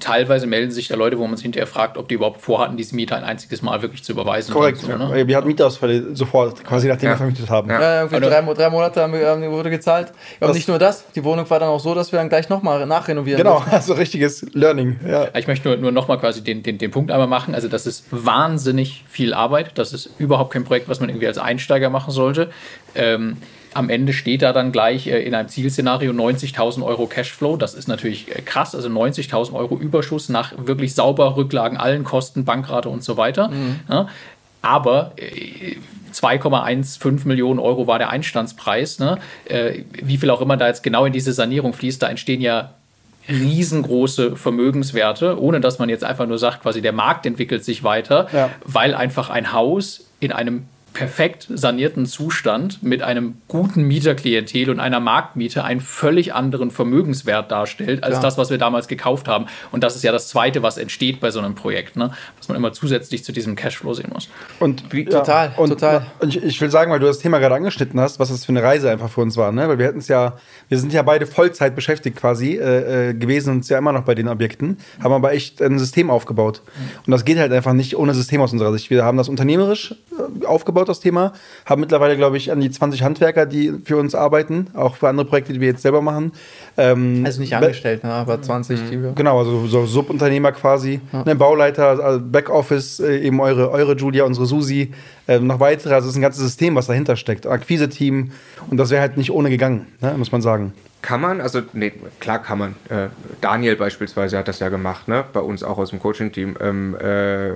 teilweise 0.00 0.46
melden 0.46 0.70
sich 0.70 0.88
da 0.88 0.96
Leute, 0.96 1.18
wo 1.18 1.26
man 1.26 1.36
sich 1.36 1.42
hinterher 1.42 1.66
fragt, 1.66 1.96
ob 1.96 2.08
die 2.08 2.14
überhaupt 2.14 2.40
vorhatten, 2.40 2.76
diese 2.76 2.94
Mieter 2.94 3.16
ein 3.16 3.24
einziges 3.24 3.62
Mal 3.62 3.82
wirklich 3.82 4.02
zu 4.04 4.12
überweisen. 4.12 4.52
Korrekt. 4.52 4.78
So, 4.78 4.96
ne? 4.96 5.26
Wir 5.26 5.36
hatten 5.36 5.46
Mieterausfälle 5.46 6.14
sofort, 6.14 6.64
quasi 6.64 6.88
nachdem 6.88 7.06
ja. 7.06 7.12
wir 7.12 7.16
vermietet 7.18 7.50
haben. 7.50 7.70
Ja, 7.70 7.80
ja 7.80 8.02
irgendwie 8.02 8.20
drei, 8.20 8.42
drei, 8.54 8.70
Monate 8.70 9.02
haben 9.02 9.12
wir, 9.12 9.26
haben, 9.26 9.50
wurde 9.50 9.70
gezahlt. 9.70 10.12
Und 10.40 10.54
nicht 10.54 10.68
nur 10.68 10.78
das, 10.78 11.04
die 11.12 11.24
Wohnung 11.24 11.48
war 11.50 11.60
dann 11.60 11.68
auch 11.68 11.80
so, 11.80 11.94
dass 11.94 12.12
wir 12.12 12.18
dann 12.18 12.28
gleich 12.28 12.48
nochmal 12.48 12.86
nachrenovieren 12.86 13.38
Genau, 13.38 13.56
durften. 13.56 13.70
also 13.70 13.94
richtiges 13.94 14.46
Learning. 14.52 14.98
Ja. 15.06 15.28
Ich 15.36 15.46
möchte 15.46 15.68
nur, 15.68 15.76
nur 15.76 15.92
nochmal 15.92 16.18
quasi 16.18 16.42
den, 16.42 16.62
den, 16.62 16.78
den 16.78 16.90
Punkt 16.90 17.10
einmal 17.10 17.28
machen. 17.28 17.54
Also 17.54 17.68
das 17.68 17.86
ist 17.86 18.04
wahnsinnig 18.10 19.04
viel 19.08 19.34
Arbeit. 19.34 19.72
Das 19.76 19.92
ist 19.92 20.10
überhaupt 20.18 20.52
kein 20.52 20.64
Projekt, 20.64 20.88
was 20.88 21.00
man 21.00 21.08
irgendwie 21.08 21.26
als 21.26 21.38
Einsteiger 21.38 21.90
machen 21.90 22.10
sollte. 22.12 22.50
Ähm, 22.94 23.38
am 23.74 23.90
Ende 23.90 24.12
steht 24.12 24.42
da 24.42 24.52
dann 24.52 24.72
gleich 24.72 25.06
äh, 25.06 25.22
in 25.22 25.34
einem 25.34 25.48
Zielszenario 25.48 26.12
90.000 26.12 26.84
Euro 26.84 27.06
Cashflow. 27.06 27.56
Das 27.56 27.74
ist 27.74 27.88
natürlich 27.88 28.28
äh, 28.28 28.42
krass, 28.42 28.74
also 28.74 28.88
90.000 28.88 29.52
Euro 29.52 29.76
Überschuss 29.76 30.28
nach 30.28 30.52
wirklich 30.56 30.94
sauber 30.94 31.36
Rücklagen, 31.36 31.76
allen 31.76 32.04
Kosten, 32.04 32.44
Bankrate 32.44 32.88
und 32.88 33.04
so 33.04 33.16
weiter. 33.16 33.48
Mhm. 33.48 33.80
Ja, 33.88 34.08
aber 34.62 35.12
2,15 36.12 37.24
äh, 37.24 37.28
Millionen 37.28 37.60
Euro 37.60 37.86
war 37.86 37.98
der 37.98 38.10
Einstandspreis. 38.10 38.98
Ne? 38.98 39.18
wie 39.92 40.16
viel 40.16 40.30
auch 40.30 40.40
immer 40.40 40.56
da 40.56 40.66
jetzt 40.66 40.82
genau 40.82 41.04
in 41.04 41.12
diese 41.12 41.32
Sanierung 41.32 41.72
fließt, 41.72 42.02
da 42.02 42.08
entstehen 42.08 42.40
ja 42.40 42.74
riesengroße 43.28 44.36
Vermögenswerte, 44.36 45.40
ohne 45.40 45.60
dass 45.60 45.78
man 45.78 45.88
jetzt 45.88 46.04
einfach 46.04 46.26
nur 46.26 46.38
sagt, 46.38 46.62
quasi 46.62 46.80
der 46.80 46.92
Markt 46.92 47.26
entwickelt 47.26 47.64
sich 47.64 47.84
weiter, 47.84 48.26
ja. 48.32 48.50
weil 48.64 48.94
einfach 48.94 49.30
ein 49.30 49.52
Haus 49.52 50.08
in 50.20 50.32
einem 50.32 50.64
perfekt 50.92 51.46
sanierten 51.48 52.06
Zustand 52.06 52.82
mit 52.82 53.02
einem 53.02 53.34
guten 53.46 53.82
Mieterklientel 53.82 54.70
und 54.70 54.80
einer 54.80 55.00
Marktmiete 55.00 55.62
einen 55.62 55.80
völlig 55.80 56.34
anderen 56.34 56.70
Vermögenswert 56.70 57.50
darstellt 57.50 58.02
als 58.02 58.16
ja. 58.16 58.20
das, 58.20 58.36
was 58.36 58.50
wir 58.50 58.58
damals 58.58 58.88
gekauft 58.88 59.28
haben. 59.28 59.46
Und 59.70 59.84
das 59.84 59.94
ist 59.96 60.02
ja 60.02 60.12
das 60.12 60.28
Zweite, 60.28 60.62
was 60.62 60.76
entsteht 60.76 61.20
bei 61.20 61.30
so 61.30 61.38
einem 61.38 61.54
Projekt, 61.54 61.96
ne? 61.96 62.10
was 62.36 62.48
man 62.48 62.56
immer 62.56 62.72
zusätzlich 62.72 63.22
zu 63.22 63.32
diesem 63.32 63.54
Cashflow 63.54 63.94
sehen 63.94 64.10
muss. 64.12 64.28
Und 64.58 64.92
wie, 64.92 65.04
total, 65.04 65.48
ja, 65.48 65.58
und, 65.58 65.68
total. 65.68 66.06
Und 66.20 66.34
ich, 66.34 66.42
ich, 66.42 66.60
will 66.60 66.70
sagen, 66.70 66.90
weil 66.90 67.00
du 67.00 67.06
das 67.06 67.20
Thema 67.20 67.38
gerade 67.38 67.54
angeschnitten 67.54 68.00
hast, 68.00 68.18
was 68.18 68.30
das 68.30 68.44
für 68.44 68.50
eine 68.50 68.62
Reise 68.62 68.90
einfach 68.90 69.10
für 69.10 69.20
uns 69.20 69.36
war, 69.36 69.52
ne? 69.52 69.68
weil 69.68 69.78
wir 69.78 69.86
hätten 69.86 69.98
es 69.98 70.08
ja, 70.08 70.36
wir 70.68 70.78
sind 70.78 70.92
ja 70.92 71.02
beide 71.02 71.26
Vollzeit 71.26 71.76
beschäftigt 71.76 72.16
quasi 72.16 72.56
äh, 72.56 73.10
äh 73.10 73.14
gewesen 73.14 73.54
und 73.54 73.68
ja 73.68 73.78
immer 73.78 73.92
noch 73.92 74.04
bei 74.04 74.14
den 74.14 74.28
Objekten, 74.28 74.78
haben 75.02 75.12
aber 75.12 75.32
echt 75.32 75.62
ein 75.62 75.78
System 75.78 76.10
aufgebaut. 76.10 76.62
Und 77.06 77.10
das 77.10 77.24
geht 77.24 77.38
halt 77.38 77.52
einfach 77.52 77.72
nicht 77.72 77.96
ohne 77.96 78.14
System 78.14 78.40
aus 78.40 78.52
unserer 78.52 78.72
Sicht. 78.72 78.90
Wir 78.90 79.04
haben 79.04 79.16
das 79.16 79.28
unternehmerisch 79.28 79.94
äh, 80.12 80.46
aufgebaut 80.78 80.88
das 80.88 81.00
Thema. 81.00 81.32
Haben 81.66 81.80
mittlerweile, 81.80 82.16
glaube 82.16 82.36
ich, 82.36 82.50
an 82.50 82.60
die 82.60 82.70
20 82.70 83.02
Handwerker, 83.02 83.46
die 83.46 83.72
für 83.84 83.96
uns 83.96 84.14
arbeiten, 84.14 84.68
auch 84.74 84.96
für 84.96 85.08
andere 85.08 85.26
Projekte, 85.26 85.52
die 85.52 85.60
wir 85.60 85.68
jetzt 85.68 85.82
selber 85.82 86.02
machen. 86.02 86.32
Ähm, 86.80 87.22
also 87.26 87.40
nicht 87.40 87.54
angestellt, 87.54 88.04
ne, 88.04 88.12
aber 88.12 88.40
20, 88.40 88.88
die 88.88 89.02
wir. 89.02 89.12
Genau, 89.12 89.40
also 89.40 89.66
so 89.66 89.84
Subunternehmer 89.84 90.52
quasi. 90.52 91.00
Ja. 91.12 91.24
Ne, 91.24 91.34
Bauleiter, 91.34 92.00
also 92.00 92.20
Backoffice, 92.22 93.00
äh, 93.00 93.18
eben 93.18 93.40
eure, 93.40 93.72
eure 93.72 93.96
Julia, 93.96 94.22
unsere 94.22 94.46
Susi, 94.46 94.92
äh, 95.26 95.40
noch 95.40 95.58
weitere. 95.58 95.92
Also 95.94 96.06
es 96.06 96.12
ist 96.12 96.18
ein 96.18 96.22
ganzes 96.22 96.44
System, 96.44 96.76
was 96.76 96.86
dahinter 96.86 97.16
steckt. 97.16 97.48
Akquise-Team. 97.48 98.30
Und 98.70 98.76
das 98.76 98.90
wäre 98.90 99.00
halt 99.00 99.16
nicht 99.16 99.32
ohne 99.32 99.50
gegangen, 99.50 99.88
ne, 100.00 100.14
muss 100.16 100.30
man 100.30 100.40
sagen. 100.40 100.72
Kann 101.00 101.20
man, 101.20 101.40
also 101.40 101.62
nee, 101.74 101.92
klar 102.18 102.42
kann 102.42 102.58
man. 102.58 102.74
Äh, 102.88 103.08
Daniel 103.40 103.76
beispielsweise 103.76 104.36
hat 104.36 104.48
das 104.48 104.58
ja 104.58 104.68
gemacht, 104.68 105.06
ne? 105.06 105.24
Bei 105.32 105.40
uns 105.40 105.62
auch 105.62 105.78
aus 105.78 105.90
dem 105.90 106.00
Coaching-Team. 106.00 106.56
Ähm, 106.60 106.96
äh, 106.96 107.52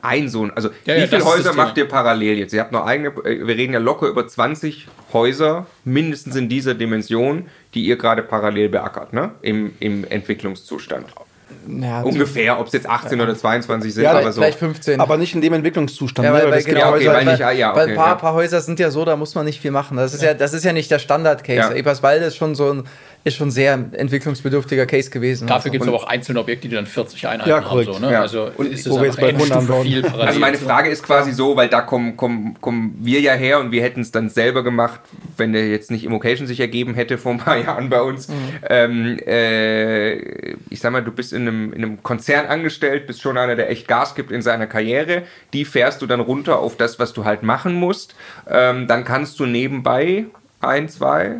ein 0.00 0.28
Sohn, 0.28 0.52
also 0.54 0.68
ja, 0.84 0.94
wie 0.94 1.00
ja, 1.00 1.06
viele 1.08 1.24
Häuser 1.24 1.54
macht 1.54 1.76
ihr 1.76 1.88
parallel 1.88 2.38
jetzt? 2.38 2.52
Ihr 2.52 2.60
habt 2.60 2.70
noch 2.70 2.86
eigene, 2.86 3.08
äh, 3.24 3.46
wir 3.46 3.56
reden 3.56 3.72
ja 3.72 3.80
locker 3.80 4.06
über 4.06 4.28
20 4.28 4.86
Häuser, 5.12 5.66
mindestens 5.84 6.36
in 6.36 6.48
dieser 6.48 6.74
Dimension, 6.74 7.46
die 7.74 7.84
ihr 7.84 7.96
gerade 7.96 8.22
parallel 8.22 8.68
beackert, 8.68 9.12
ne? 9.12 9.32
Im, 9.42 9.74
im 9.80 10.04
Entwicklungszustand. 10.04 11.06
Ja, 11.66 12.02
Ungefähr, 12.02 12.58
ob 12.58 12.66
es 12.66 12.72
jetzt 12.72 12.88
18 12.88 13.18
ja. 13.18 13.24
oder 13.24 13.36
22 13.36 13.94
sind, 13.94 14.04
ja, 14.04 14.12
aber 14.12 14.32
so. 14.32 14.40
Vielleicht 14.40 14.58
15. 14.58 15.00
Aber 15.00 15.16
nicht 15.16 15.34
in 15.34 15.40
dem 15.40 15.52
Entwicklungszustand. 15.52 16.24
Ja, 16.24 16.32
ne? 16.32 16.42
weil, 16.42 16.50
weil, 16.50 16.62
genau, 16.62 16.94
okay, 16.94 17.08
weil, 17.08 17.24
nicht, 17.24 17.38
ja, 17.40 17.48
okay, 17.48 17.80
weil 17.80 17.88
ein 17.88 17.94
paar, 17.94 18.18
paar, 18.18 18.34
Häuser 18.34 18.60
sind 18.60 18.78
ja 18.80 18.90
so, 18.90 19.04
da 19.04 19.16
muss 19.16 19.34
man 19.34 19.44
nicht 19.44 19.60
viel 19.60 19.70
machen. 19.70 19.96
Das 19.96 20.14
ist 20.14 20.22
ja, 20.22 20.34
das 20.34 20.52
ist 20.52 20.64
ja 20.64 20.72
nicht 20.72 20.90
der 20.90 20.98
Standard-Case. 20.98 21.56
Ja. 21.56 21.72
Eberswalde 21.72 22.26
ist 22.26 22.36
schon 22.36 22.54
so 22.54 22.72
ein 22.72 22.84
ist 23.28 23.36
schon 23.36 23.50
sehr 23.50 23.74
entwicklungsbedürftiger 23.92 24.86
Case 24.86 25.10
gewesen. 25.10 25.46
Dafür 25.46 25.70
gibt 25.70 25.82
es 25.82 25.88
aber 25.88 25.96
auch 25.96 26.06
einzelne 26.06 26.40
Objekte, 26.40 26.68
die 26.68 26.74
dann 26.74 26.86
40 26.86 27.26
Einheiten 27.26 27.48
ja, 27.48 27.64
haben. 27.64 27.84
So, 27.84 27.98
ne? 27.98 28.12
ja. 28.12 28.20
Also 28.20 28.50
und 28.56 28.72
ist 28.72 28.88
wo 28.88 28.96
wir 28.96 29.06
jetzt 29.06 29.20
bei 29.20 29.34
viel 29.82 30.06
Also 30.06 30.40
meine 30.40 30.58
Frage 30.58 30.90
ist 30.90 31.02
quasi 31.02 31.32
so, 31.32 31.56
weil 31.56 31.68
da 31.68 31.80
kommen, 31.80 32.16
kommen, 32.16 32.56
kommen 32.60 32.98
wir 33.00 33.20
ja 33.20 33.32
her 33.32 33.60
und 33.60 33.70
wir 33.70 33.82
hätten 33.82 34.00
es 34.00 34.10
dann 34.10 34.28
selber 34.28 34.64
gemacht, 34.64 35.00
wenn 35.36 35.52
der 35.52 35.68
jetzt 35.68 35.90
nicht 35.90 36.04
Immocation 36.04 36.46
sich 36.46 36.60
ergeben 36.60 36.94
hätte 36.94 37.18
vor 37.18 37.32
ein 37.32 37.38
paar 37.38 37.56
Jahren 37.64 37.88
bei 37.88 38.02
uns. 38.02 38.28
Mhm. 38.28 38.34
Ähm, 38.68 39.18
äh, 39.26 40.52
ich 40.70 40.80
sag 40.80 40.92
mal, 40.92 41.02
du 41.02 41.12
bist 41.12 41.32
in 41.32 41.42
einem, 41.42 41.72
in 41.72 41.84
einem 41.84 42.02
Konzern 42.02 42.46
angestellt, 42.46 43.06
bist 43.06 43.20
schon 43.20 43.38
einer, 43.38 43.56
der 43.56 43.70
echt 43.70 43.88
Gas 43.88 44.14
gibt 44.14 44.30
in 44.30 44.42
seiner 44.42 44.66
Karriere. 44.66 45.22
Die 45.52 45.64
fährst 45.64 46.02
du 46.02 46.06
dann 46.06 46.20
runter 46.20 46.58
auf 46.58 46.76
das, 46.76 46.98
was 46.98 47.12
du 47.12 47.24
halt 47.24 47.42
machen 47.42 47.74
musst. 47.74 48.14
Ähm, 48.48 48.86
dann 48.86 49.04
kannst 49.04 49.38
du 49.40 49.46
nebenbei 49.46 50.26
ein, 50.60 50.88
zwei, 50.88 51.36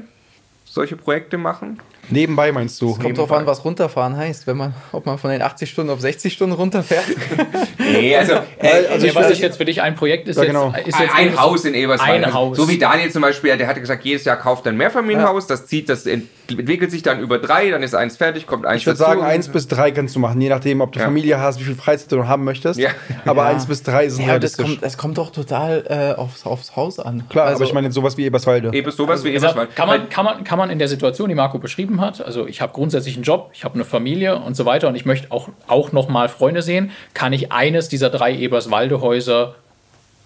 solche 0.73 0.97
Projekte 0.97 1.39
machen? 1.39 1.81
Nebenbei 2.11 2.53
meinst 2.53 2.81
du? 2.81 2.93
Es 2.93 2.99
kommt 2.99 3.19
drauf 3.19 3.33
an, 3.33 3.47
was 3.47 3.65
runterfahren 3.65 4.17
heißt, 4.17 4.47
wenn 4.47 4.57
man, 4.57 4.75
ob 4.93 5.07
man 5.07 5.19
von 5.19 5.31
den 5.31 5.43
80 5.43 5.71
Stunden 5.71 5.91
auf 5.91 6.01
60 6.01 6.33
Stunden 6.33 6.55
runterfährt. 6.55 7.05
nee, 7.79 8.17
also, 8.17 8.35
äh, 8.59 8.87
also 8.91 9.07
ich 9.07 9.15
was 9.15 9.31
ist 9.31 9.41
jetzt 9.41 9.57
für 9.57 9.65
dich 9.65 9.83
ein 9.83 9.95
Projekt 9.95 10.29
ist, 10.29 10.37
ja, 10.37 10.45
genau. 10.45 10.73
jetzt, 10.77 10.89
ist 10.89 10.99
jetzt 10.99 11.15
ein, 11.15 11.31
ein 11.31 11.41
Haus 11.41 11.65
in 11.65 11.75
Eberswalde. 11.75 12.15
Ein 12.15 12.25
also, 12.25 12.37
Haus. 12.37 12.57
So 12.57 12.69
wie 12.69 12.79
Daniel 12.79 13.11
zum 13.11 13.23
Beispiel, 13.23 13.57
der 13.57 13.67
hatte 13.67 13.81
gesagt, 13.81 14.05
jedes 14.05 14.25
Jahr 14.25 14.37
kauft 14.37 14.67
er 14.67 14.73
ein 14.73 14.77
Mehrfamilienhaus, 14.77 15.45
ja. 15.45 15.57
das 15.57 15.67
zieht, 15.67 15.89
das 15.89 16.07
entwickelt 16.07 16.91
sich 16.91 17.03
dann 17.03 17.21
über 17.21 17.39
drei, 17.39 17.71
dann 17.71 17.83
ist 17.83 17.95
eins 17.95 18.17
fertig, 18.17 18.47
kommt 18.47 18.67
eins 18.67 18.81
Ich 18.81 18.87
würde 18.87 18.99
sagen, 18.99 19.23
eins 19.23 19.49
bis 19.49 19.69
drei 19.69 19.91
kannst 19.91 20.17
du 20.17 20.21
machen, 20.21 20.41
je 20.41 20.49
nachdem, 20.49 20.81
ob 20.81 20.93
du 20.93 20.99
ja. 20.99 21.05
Familie 21.05 21.41
hast, 21.41 21.61
wie 21.61 21.65
viel 21.65 21.75
Freizeit 21.75 22.11
du 22.13 22.17
noch 22.17 22.29
haben 22.29 22.45
möchtest. 22.45 22.79
Ja. 22.81 22.91
Aber 23.25 23.45
eins 23.45 23.67
bis 23.67 23.83
drei 23.83 24.07
ist 24.07 24.19
ja, 24.19 24.39
das 24.39 24.57
kommt, 24.57 24.83
das 24.83 24.97
kommt 24.97 25.19
doch 25.19 25.31
total 25.31 25.85
äh, 25.89 26.19
aufs, 26.19 26.47
aufs 26.47 26.77
Haus 26.77 26.99
an. 26.99 27.29
Klar, 27.29 27.47
also, 27.47 27.57
aber 27.57 27.65
ich 27.65 27.75
meine 27.75 27.93
sowas 27.93 28.17
wie 28.17 28.25
Eberswalde. 28.25 28.71
Eben 28.73 28.91
sowas 28.91 29.25
wie 29.25 29.31
Eberswalde. 29.31 29.73
Kann 29.75 29.89
man, 29.89 30.09
kann, 30.09 30.25
man, 30.25 30.45
kann 30.45 30.59
man 30.59 30.71
in 30.71 30.79
der 30.79 30.89
Situation, 30.89 31.29
die 31.29 31.35
Marco 31.35 31.59
beschrieben 31.59 31.98
hat, 32.01 32.21
also 32.21 32.47
ich 32.47 32.61
habe 32.61 32.73
grundsätzlich 32.73 33.15
einen 33.15 33.25
Job, 33.25 33.51
ich 33.53 33.65
habe 33.65 33.75
eine 33.75 33.85
Familie 33.85 34.37
und 34.37 34.57
so 34.57 34.65
weiter 34.65 34.89
und 34.89 34.95
ich 34.95 35.05
möchte 35.05 35.31
auch, 35.31 35.49
auch 35.67 35.93
noch 35.93 36.09
mal 36.09 36.29
Freunde 36.29 36.63
sehen, 36.63 36.91
kann 37.15 37.33
ich 37.33 37.53
eines 37.53 37.89
dieser 37.89 38.11
drei 38.11 38.35
Eberswalde-Häuser 38.35 39.55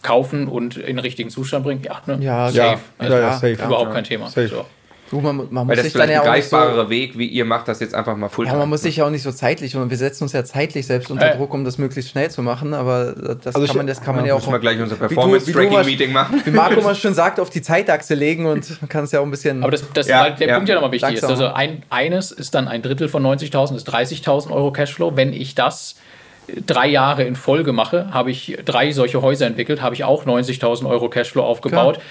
kaufen 0.02 0.48
und 0.48 0.76
in 0.76 0.98
richtigen 0.98 1.30
Zustand 1.30 1.64
bringen? 1.64 1.82
Ja, 1.82 2.02
ne? 2.06 2.18
ja 2.20 2.48
safe. 2.50 2.58
Ja, 2.58 2.78
also, 2.98 3.16
ja, 3.16 3.32
safe. 3.32 3.52
Überhaupt 3.52 3.92
kein 3.92 4.04
Thema. 4.04 4.26
Safe. 4.26 4.48
So. 4.48 4.64
Du, 5.12 5.20
man, 5.20 5.46
man 5.50 5.68
Weil 5.68 5.76
das 5.76 5.84
ist 5.84 5.92
vielleicht 5.92 6.18
ein 6.18 6.24
greifbarerer 6.24 6.84
so, 6.84 6.90
Weg, 6.90 7.18
wie 7.18 7.26
ihr 7.26 7.44
macht 7.44 7.68
das 7.68 7.80
jetzt 7.80 7.94
einfach 7.94 8.16
mal 8.16 8.30
full 8.30 8.46
Ja, 8.46 8.54
man 8.54 8.70
muss 8.70 8.80
sich 8.80 8.96
ja 8.96 9.04
auch 9.04 9.10
nicht 9.10 9.22
so 9.22 9.30
zeitlich, 9.30 9.76
und 9.76 9.90
wir 9.90 9.96
setzen 9.98 10.24
uns 10.24 10.32
ja 10.32 10.42
zeitlich 10.42 10.86
selbst 10.86 11.10
unter 11.10 11.34
äh. 11.34 11.36
Druck, 11.36 11.52
um 11.52 11.66
das 11.66 11.76
möglichst 11.76 12.10
schnell 12.10 12.30
zu 12.30 12.40
machen, 12.40 12.72
aber 12.72 13.12
das 13.12 13.54
also 13.54 13.66
kann 13.66 13.76
man, 13.76 13.86
das 13.86 14.00
kann 14.00 14.16
man 14.16 14.24
ja 14.24 14.32
auch... 14.32 14.38
Müssen 14.38 14.52
wir 14.52 14.58
gleich 14.58 14.80
unser 14.80 14.96
Performance-Tracking-Meeting 14.96 16.12
machen. 16.12 16.40
Wie 16.42 16.50
Marco 16.50 16.80
mal 16.82 16.94
schon 16.94 17.12
sagt, 17.12 17.40
auf 17.40 17.50
die 17.50 17.60
Zeitachse 17.60 18.14
legen 18.14 18.46
und 18.46 18.80
man 18.80 18.88
kann 18.88 19.04
es 19.04 19.12
ja 19.12 19.20
auch 19.20 19.24
ein 19.24 19.30
bisschen... 19.30 19.62
Aber 19.62 19.70
das, 19.70 19.84
das 19.92 20.08
ja, 20.08 20.30
der 20.30 20.48
ja. 20.48 20.54
Punkt 20.54 20.70
ja 20.70 20.76
nochmal 20.76 20.92
wichtig 20.92 21.16
ist, 21.16 21.24
also 21.24 21.48
ein, 21.48 21.82
eines 21.90 22.32
ist 22.32 22.54
dann 22.54 22.66
ein 22.66 22.80
Drittel 22.80 23.10
von 23.10 23.22
90.000, 23.22 23.76
ist 23.76 23.92
30.000 23.92 24.50
Euro 24.50 24.72
Cashflow, 24.72 25.14
wenn 25.14 25.34
ich 25.34 25.54
das 25.54 25.94
drei 26.66 26.88
Jahre 26.88 27.24
in 27.24 27.36
Folge 27.36 27.72
mache, 27.72 28.12
habe 28.12 28.30
ich 28.30 28.58
drei 28.64 28.92
solche 28.92 29.22
Häuser 29.22 29.46
entwickelt, 29.46 29.80
habe 29.80 29.94
ich 29.94 30.04
auch 30.04 30.26
90.000 30.26 30.88
Euro 30.88 31.08
Cashflow 31.08 31.42
aufgebaut. 31.42 31.94
Klar. 31.94 32.06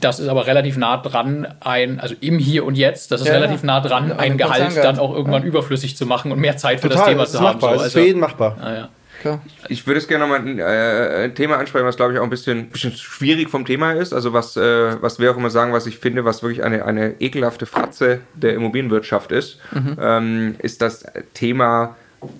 Das 0.00 0.18
ist 0.18 0.28
aber 0.28 0.46
relativ 0.46 0.76
nah 0.76 0.96
dran, 0.96 1.46
ein, 1.60 2.00
also 2.00 2.14
im 2.20 2.38
Hier 2.38 2.64
und 2.64 2.74
Jetzt, 2.74 3.12
das 3.12 3.20
ist 3.20 3.28
ja, 3.28 3.34
relativ 3.34 3.62
nah 3.62 3.80
dran, 3.80 4.08
ja, 4.08 4.16
ein 4.16 4.36
Gehalt 4.36 4.76
dann 4.76 4.98
auch 4.98 5.14
irgendwann 5.14 5.42
ja. 5.42 5.48
überflüssig 5.48 5.96
zu 5.96 6.06
machen 6.06 6.32
und 6.32 6.40
mehr 6.40 6.56
Zeit 6.56 6.80
für 6.80 6.88
Total, 6.88 7.04
das 7.04 7.08
Thema 7.08 7.26
zu 7.26 7.38
haben. 7.38 7.54
Machbar, 7.54 7.70
so. 7.70 7.72
also, 7.74 7.86
ist 7.86 7.92
für 7.92 8.00
jeden 8.00 8.20
machbar. 8.20 8.56
Ah, 8.60 8.74
ja. 8.74 8.88
Klar. 9.20 9.40
Ich 9.68 9.86
würde 9.86 9.98
es 9.98 10.08
gerne 10.08 10.26
nochmal 10.26 10.40
ein, 10.40 10.58
äh, 10.58 11.30
Thema 11.32 11.56
ansprechen, 11.56 11.86
was 11.86 11.96
glaube 11.96 12.12
ich 12.12 12.18
auch 12.18 12.24
ein 12.24 12.30
bisschen, 12.30 12.68
bisschen 12.68 12.92
schwierig 12.92 13.48
vom 13.48 13.64
Thema 13.64 13.92
ist. 13.92 14.12
Also 14.12 14.32
was, 14.32 14.56
äh, 14.56 15.00
was 15.00 15.18
wir 15.18 15.30
auch 15.30 15.36
immer 15.36 15.50
sagen, 15.50 15.72
was 15.72 15.86
ich 15.86 15.98
finde, 15.98 16.24
was 16.24 16.42
wirklich 16.42 16.62
eine, 16.62 16.84
eine 16.84 17.20
ekelhafte 17.20 17.64
Fratze 17.66 18.20
der 18.34 18.54
Immobilienwirtschaft 18.54 19.32
ist, 19.32 19.58
mhm. 19.72 19.96
ähm, 20.00 20.54
ist 20.58 20.82
das 20.82 21.04
Thema 21.32 21.96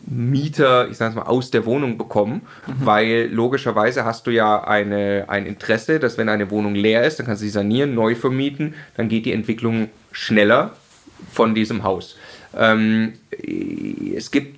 Mieter, 0.07 0.89
ich 0.89 0.97
sage 0.97 1.11
es 1.11 1.17
mal, 1.17 1.23
aus 1.23 1.51
der 1.51 1.67
Wohnung 1.67 1.99
bekommen, 1.99 2.43
mhm. 2.67 2.73
weil 2.85 3.29
logischerweise 3.33 4.05
hast 4.05 4.27
du 4.27 4.31
ja 4.31 4.65
eine, 4.65 5.25
ein 5.29 5.47
Interesse, 5.47 5.99
dass 5.99 6.19
wenn 6.19 6.29
eine 6.29 6.51
Wohnung 6.51 6.75
leer 6.75 7.05
ist, 7.05 7.19
dann 7.19 7.27
kannst 7.27 7.43
du 7.43 7.47
sie 7.47 7.53
sanieren, 7.53 7.95
neu 7.95 8.15
vermieten, 8.15 8.75
dann 8.97 9.09
geht 9.09 9.27
die 9.27 9.33
Entwicklung 9.33 9.89
schneller 10.13 10.73
von 11.33 11.55
diesem 11.55 11.83
Haus. 11.83 12.17
Ähm, 12.57 13.15
es 14.15 14.31
gibt 14.31 14.57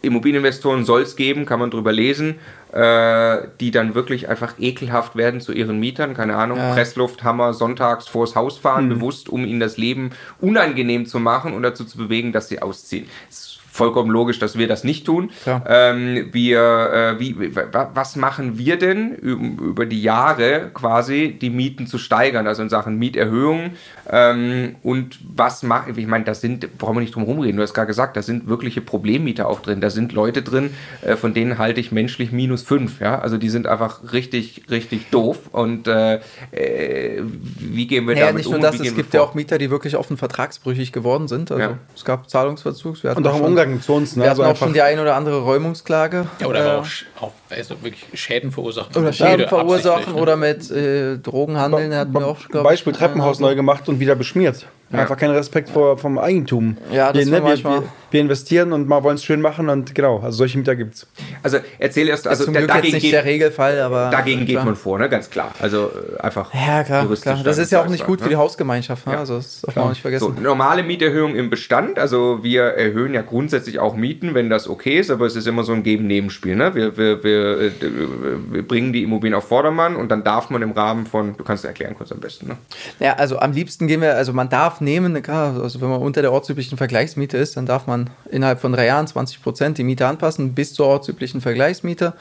Immobilieninvestoren, 0.00 0.84
soll 0.84 1.02
es 1.02 1.16
geben, 1.16 1.46
kann 1.46 1.60
man 1.60 1.70
drüber 1.70 1.92
lesen, 1.92 2.36
äh, 2.72 3.48
die 3.60 3.70
dann 3.70 3.94
wirklich 3.94 4.28
einfach 4.28 4.54
ekelhaft 4.58 5.16
werden 5.16 5.40
zu 5.40 5.52
ihren 5.52 5.78
Mietern, 5.78 6.14
keine 6.14 6.36
Ahnung, 6.36 6.58
ja. 6.58 6.72
Presslufthammer 6.72 7.52
sonntags 7.52 8.08
vors 8.08 8.34
Haus 8.34 8.58
fahren, 8.58 8.86
mhm. 8.86 8.94
bewusst, 8.94 9.28
um 9.28 9.44
ihnen 9.44 9.60
das 9.60 9.76
Leben 9.76 10.10
unangenehm 10.40 11.06
zu 11.06 11.20
machen 11.20 11.52
und 11.52 11.62
dazu 11.62 11.84
zu 11.84 11.98
bewegen, 11.98 12.32
dass 12.32 12.48
sie 12.48 12.62
ausziehen. 12.62 13.06
Das 13.28 13.51
vollkommen 13.72 14.10
logisch, 14.10 14.38
dass 14.38 14.58
wir 14.58 14.68
das 14.68 14.84
nicht 14.84 15.06
tun. 15.06 15.30
Ähm, 15.46 16.28
wir, 16.30 17.16
äh, 17.16 17.20
wie, 17.20 17.56
was 17.56 18.16
machen 18.16 18.58
wir 18.58 18.76
denn 18.76 19.14
über 19.14 19.86
die 19.86 20.02
Jahre 20.02 20.70
quasi, 20.74 21.38
die 21.40 21.48
Mieten 21.48 21.86
zu 21.86 21.96
steigern, 21.96 22.46
also 22.46 22.62
in 22.62 22.68
Sachen 22.68 22.98
Mieterhöhungen? 22.98 23.72
Ähm, 24.10 24.76
und 24.82 25.18
was 25.34 25.62
machen, 25.62 25.94
ich 25.96 26.06
meine, 26.06 26.24
da 26.24 26.34
sind, 26.34 26.76
brauchen 26.76 26.96
wir 26.96 27.00
nicht 27.00 27.14
drum 27.14 27.22
rumreden, 27.22 27.56
du 27.56 27.62
hast 27.62 27.72
gerade 27.72 27.86
gesagt, 27.86 28.14
da 28.16 28.22
sind 28.22 28.46
wirkliche 28.46 28.82
Problemmieter 28.82 29.48
auch 29.48 29.60
drin. 29.60 29.80
Da 29.80 29.88
sind 29.88 30.12
Leute 30.12 30.42
drin, 30.42 30.70
äh, 31.00 31.16
von 31.16 31.32
denen 31.32 31.56
halte 31.56 31.80
ich 31.80 31.92
menschlich 31.92 32.30
minus 32.30 32.62
fünf. 32.62 33.00
Ja? 33.00 33.20
Also 33.20 33.38
die 33.38 33.48
sind 33.48 33.66
einfach 33.66 34.12
richtig, 34.12 34.64
richtig 34.70 35.08
doof. 35.10 35.38
Und 35.50 35.88
äh, 35.88 36.20
äh 36.50 37.22
wie 37.58 37.86
gehen 37.86 38.06
wir 38.06 38.14
naja, 38.14 38.26
damit 38.26 38.40
nicht 38.40 38.46
um? 38.48 38.60
Nur 38.60 38.60
das, 38.60 38.78
es 38.78 38.94
gibt 38.94 39.14
ja 39.14 39.22
auch 39.22 39.34
Mieter, 39.34 39.56
die 39.56 39.70
wirklich 39.70 39.96
offen 39.96 40.18
vertragsbrüchig 40.18 40.92
geworden 40.92 41.26
sind. 41.26 41.50
Also 41.50 41.62
ja. 41.62 41.78
es 41.96 42.04
gab 42.04 42.28
Zahlungsverzugs. 42.28 43.02
und 43.04 43.26
auch 43.26 43.38
im 43.38 43.44
Umgang 43.44 43.61
Umgang 43.62 43.80
zu 43.80 43.94
uns. 43.94 44.16
Ne? 44.16 44.24
Wir 44.24 44.30
hatten 44.30 44.40
also 44.40 44.52
auch 44.52 44.56
schon 44.56 44.72
die 44.72 44.82
ein 44.82 44.98
oder 44.98 45.16
andere 45.16 45.40
Räumungsklage. 45.40 46.26
Ja, 46.40 46.46
oder 46.46 46.64
äh, 46.64 46.78
auch, 46.78 46.86
auch 47.20 47.32
also 47.56 47.82
wirklich 47.82 48.04
Schäden 48.20 48.50
verursachen. 48.50 48.96
Oder 48.96 49.12
Schäden 49.12 49.48
verursachen 49.48 50.14
ne? 50.14 50.20
oder 50.20 50.36
mit 50.36 50.70
äh, 50.70 51.18
Drogenhandeln. 51.18 51.94
Hatten 51.94 52.12
wir 52.12 52.26
auch, 52.26 52.38
Beispiel 52.48 52.92
Treppenhaus 52.92 53.40
neu 53.40 53.54
gemacht 53.54 53.88
und 53.88 54.00
wieder 54.00 54.14
beschmiert. 54.14 54.66
Ja. 54.92 54.98
Einfach 54.98 55.16
kein 55.16 55.30
Respekt 55.30 55.70
vor, 55.70 55.96
vom 55.96 56.18
Eigentum. 56.18 56.76
Ja, 56.92 57.12
das 57.12 57.24
wir, 57.24 57.40
ne, 57.40 57.62
wir, 57.64 57.82
wir, 58.10 58.20
investieren 58.20 58.74
und 58.74 58.86
mal 58.88 59.02
wollen 59.02 59.14
es 59.14 59.24
schön 59.24 59.40
machen 59.40 59.70
und 59.70 59.94
genau, 59.94 60.18
also 60.18 60.36
solche 60.38 60.58
Mieter 60.58 60.76
gibt 60.76 60.94
es. 60.94 61.06
Also 61.42 61.58
erzähl 61.78 62.08
erst, 62.08 62.28
also 62.28 62.44
zum 62.44 62.52
Glück 62.52 62.68
dagegen 62.68 62.84
jetzt 62.86 62.94
nicht 62.94 63.02
geht, 63.04 63.12
der 63.14 63.24
Regelfall, 63.24 63.80
aber. 63.80 64.10
Dagegen 64.10 64.44
geht 64.44 64.62
man 64.62 64.76
vor, 64.76 64.98
ne? 64.98 65.08
Ganz 65.08 65.30
klar. 65.30 65.52
Also 65.60 65.90
äh, 66.18 66.20
einfach. 66.20 66.52
Ja, 66.52 66.84
klar, 66.84 67.06
klar. 67.06 67.40
Das 67.42 67.56
ist 67.56 67.72
ja 67.72 67.82
auch 67.82 67.88
nicht 67.88 68.04
gut 68.04 68.18
ne? 68.18 68.24
für 68.24 68.28
die 68.28 68.36
Hausgemeinschaft, 68.36 69.06
ne? 69.06 69.16
Also 69.16 69.36
das 69.36 69.62
darf 69.62 69.76
man 69.76 69.84
auch 69.86 69.88
nicht 69.88 70.02
vergessen. 70.02 70.34
So, 70.36 70.42
normale 70.42 70.82
Mieterhöhung 70.82 71.36
im 71.36 71.48
Bestand, 71.48 71.98
also 71.98 72.40
wir 72.42 72.62
erhöhen 72.62 73.14
ja 73.14 73.22
grundsätzlich 73.22 73.78
auch 73.78 73.96
Mieten, 73.96 74.34
wenn 74.34 74.50
das 74.50 74.68
okay 74.68 74.98
ist, 74.98 75.10
aber 75.10 75.24
es 75.24 75.36
ist 75.36 75.46
immer 75.46 75.64
so 75.64 75.72
ein 75.72 75.82
Geben-Nebenspiel. 75.82 76.54
Ne? 76.54 76.74
Wir, 76.74 76.98
wir, 76.98 77.24
wir, 77.24 77.41
äh, 77.42 78.62
bringen 78.62 78.92
die 78.92 79.02
Immobilien 79.02 79.34
auf 79.34 79.48
Vordermann 79.48 79.96
und 79.96 80.08
dann 80.10 80.24
darf 80.24 80.50
man 80.50 80.62
im 80.62 80.72
Rahmen 80.72 81.06
von, 81.06 81.36
du 81.36 81.44
kannst 81.44 81.64
erklären 81.64 81.94
kurz 81.94 82.12
am 82.12 82.20
besten. 82.20 82.48
Ne? 82.48 82.56
Ja, 83.00 83.14
also 83.14 83.38
am 83.38 83.52
liebsten 83.52 83.86
gehen 83.86 84.00
wir, 84.00 84.16
also 84.16 84.32
man 84.32 84.48
darf 84.48 84.80
nehmen, 84.80 85.16
also 85.26 85.80
wenn 85.80 85.88
man 85.88 86.00
unter 86.00 86.22
der 86.22 86.32
ortsüblichen 86.32 86.78
Vergleichsmiete 86.78 87.36
ist, 87.36 87.56
dann 87.56 87.66
darf 87.66 87.86
man 87.86 88.10
innerhalb 88.30 88.60
von 88.60 88.72
drei 88.72 88.86
Jahren 88.86 89.06
20 89.06 89.42
Prozent 89.42 89.78
die 89.78 89.84
Miete 89.84 90.06
anpassen 90.06 90.54
bis 90.54 90.74
zur 90.74 90.86
ortsüblichen 90.86 91.40
Vergleichsmiete. 91.40 92.14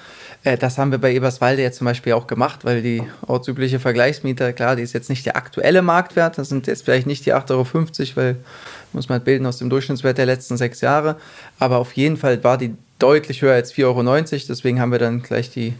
Äh, 0.43 0.57
das 0.57 0.77
haben 0.77 0.91
wir 0.91 0.97
bei 0.97 1.13
Eberswalde 1.13 1.61
jetzt 1.61 1.77
zum 1.77 1.85
Beispiel 1.85 2.13
auch 2.13 2.27
gemacht, 2.27 2.65
weil 2.65 2.81
die 2.81 3.03
ortsübliche 3.27 3.79
Vergleichsmiete, 3.79 4.53
klar, 4.53 4.75
die 4.75 4.83
ist 4.83 4.93
jetzt 4.93 5.09
nicht 5.09 5.25
der 5.25 5.35
aktuelle 5.37 5.81
Marktwert, 5.81 6.37
das 6.37 6.49
sind 6.49 6.67
jetzt 6.67 6.83
vielleicht 6.83 7.07
nicht 7.07 7.25
die 7.25 7.33
8,50 7.33 7.51
Euro, 7.51 7.67
weil 8.15 8.35
muss 8.93 9.09
man 9.09 9.17
halt 9.17 9.25
bilden 9.25 9.45
aus 9.45 9.57
dem 9.57 9.69
Durchschnittswert 9.69 10.17
der 10.17 10.25
letzten 10.25 10.57
sechs 10.57 10.81
Jahre, 10.81 11.15
aber 11.59 11.77
auf 11.77 11.93
jeden 11.93 12.17
Fall 12.17 12.43
war 12.43 12.57
die 12.57 12.75
deutlich 13.01 13.41
höher 13.41 13.53
als 13.53 13.73
4,90 13.73 13.83
Euro, 13.85 14.23
deswegen 14.49 14.79
haben 14.79 14.91
wir 14.91 14.99
dann 14.99 15.21
gleich 15.21 15.49
die 15.49 15.73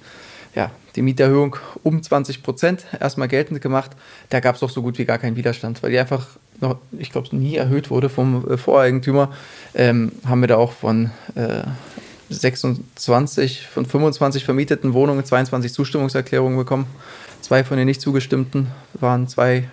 ja, 0.56 0.72
die 0.96 1.02
Mieterhöhung 1.02 1.56
um 1.84 2.02
20 2.02 2.44
Prozent 2.44 2.86
erstmal 3.00 3.28
geltend 3.28 3.62
gemacht. 3.62 3.92
Da 4.30 4.40
gab 4.40 4.56
es 4.56 4.62
doch 4.62 4.70
so 4.70 4.82
gut 4.82 4.98
wie 4.98 5.06
gar 5.06 5.18
keinen 5.18 5.36
Widerstand, 5.36 5.82
weil 5.82 5.92
die 5.92 6.00
einfach 6.00 6.28
noch, 6.60 6.78
ich 6.98 7.12
glaube, 7.12 7.36
nie 7.36 7.56
erhöht 7.56 7.90
wurde 7.90 8.10
vom 8.10 8.50
äh, 8.50 8.58
Voreigentümer. 8.58 9.32
Ähm, 9.74 10.12
haben 10.26 10.42
wir 10.42 10.48
da 10.48 10.58
auch 10.58 10.74
von 10.74 11.12
äh, 11.36 11.64
26, 12.30 13.68
von 13.68 13.86
25 13.86 14.44
vermieteten 14.44 14.94
Wohnungen 14.94 15.26
22 15.26 15.74
Zustimmungserklärungen 15.74 16.58
bekommen. 16.58 16.86
Zwei 17.42 17.64
von 17.64 17.78
den 17.78 17.88
nicht 17.88 18.02
zugestimmten 18.02 18.68
waren 18.94 19.28
zwei, 19.28 19.68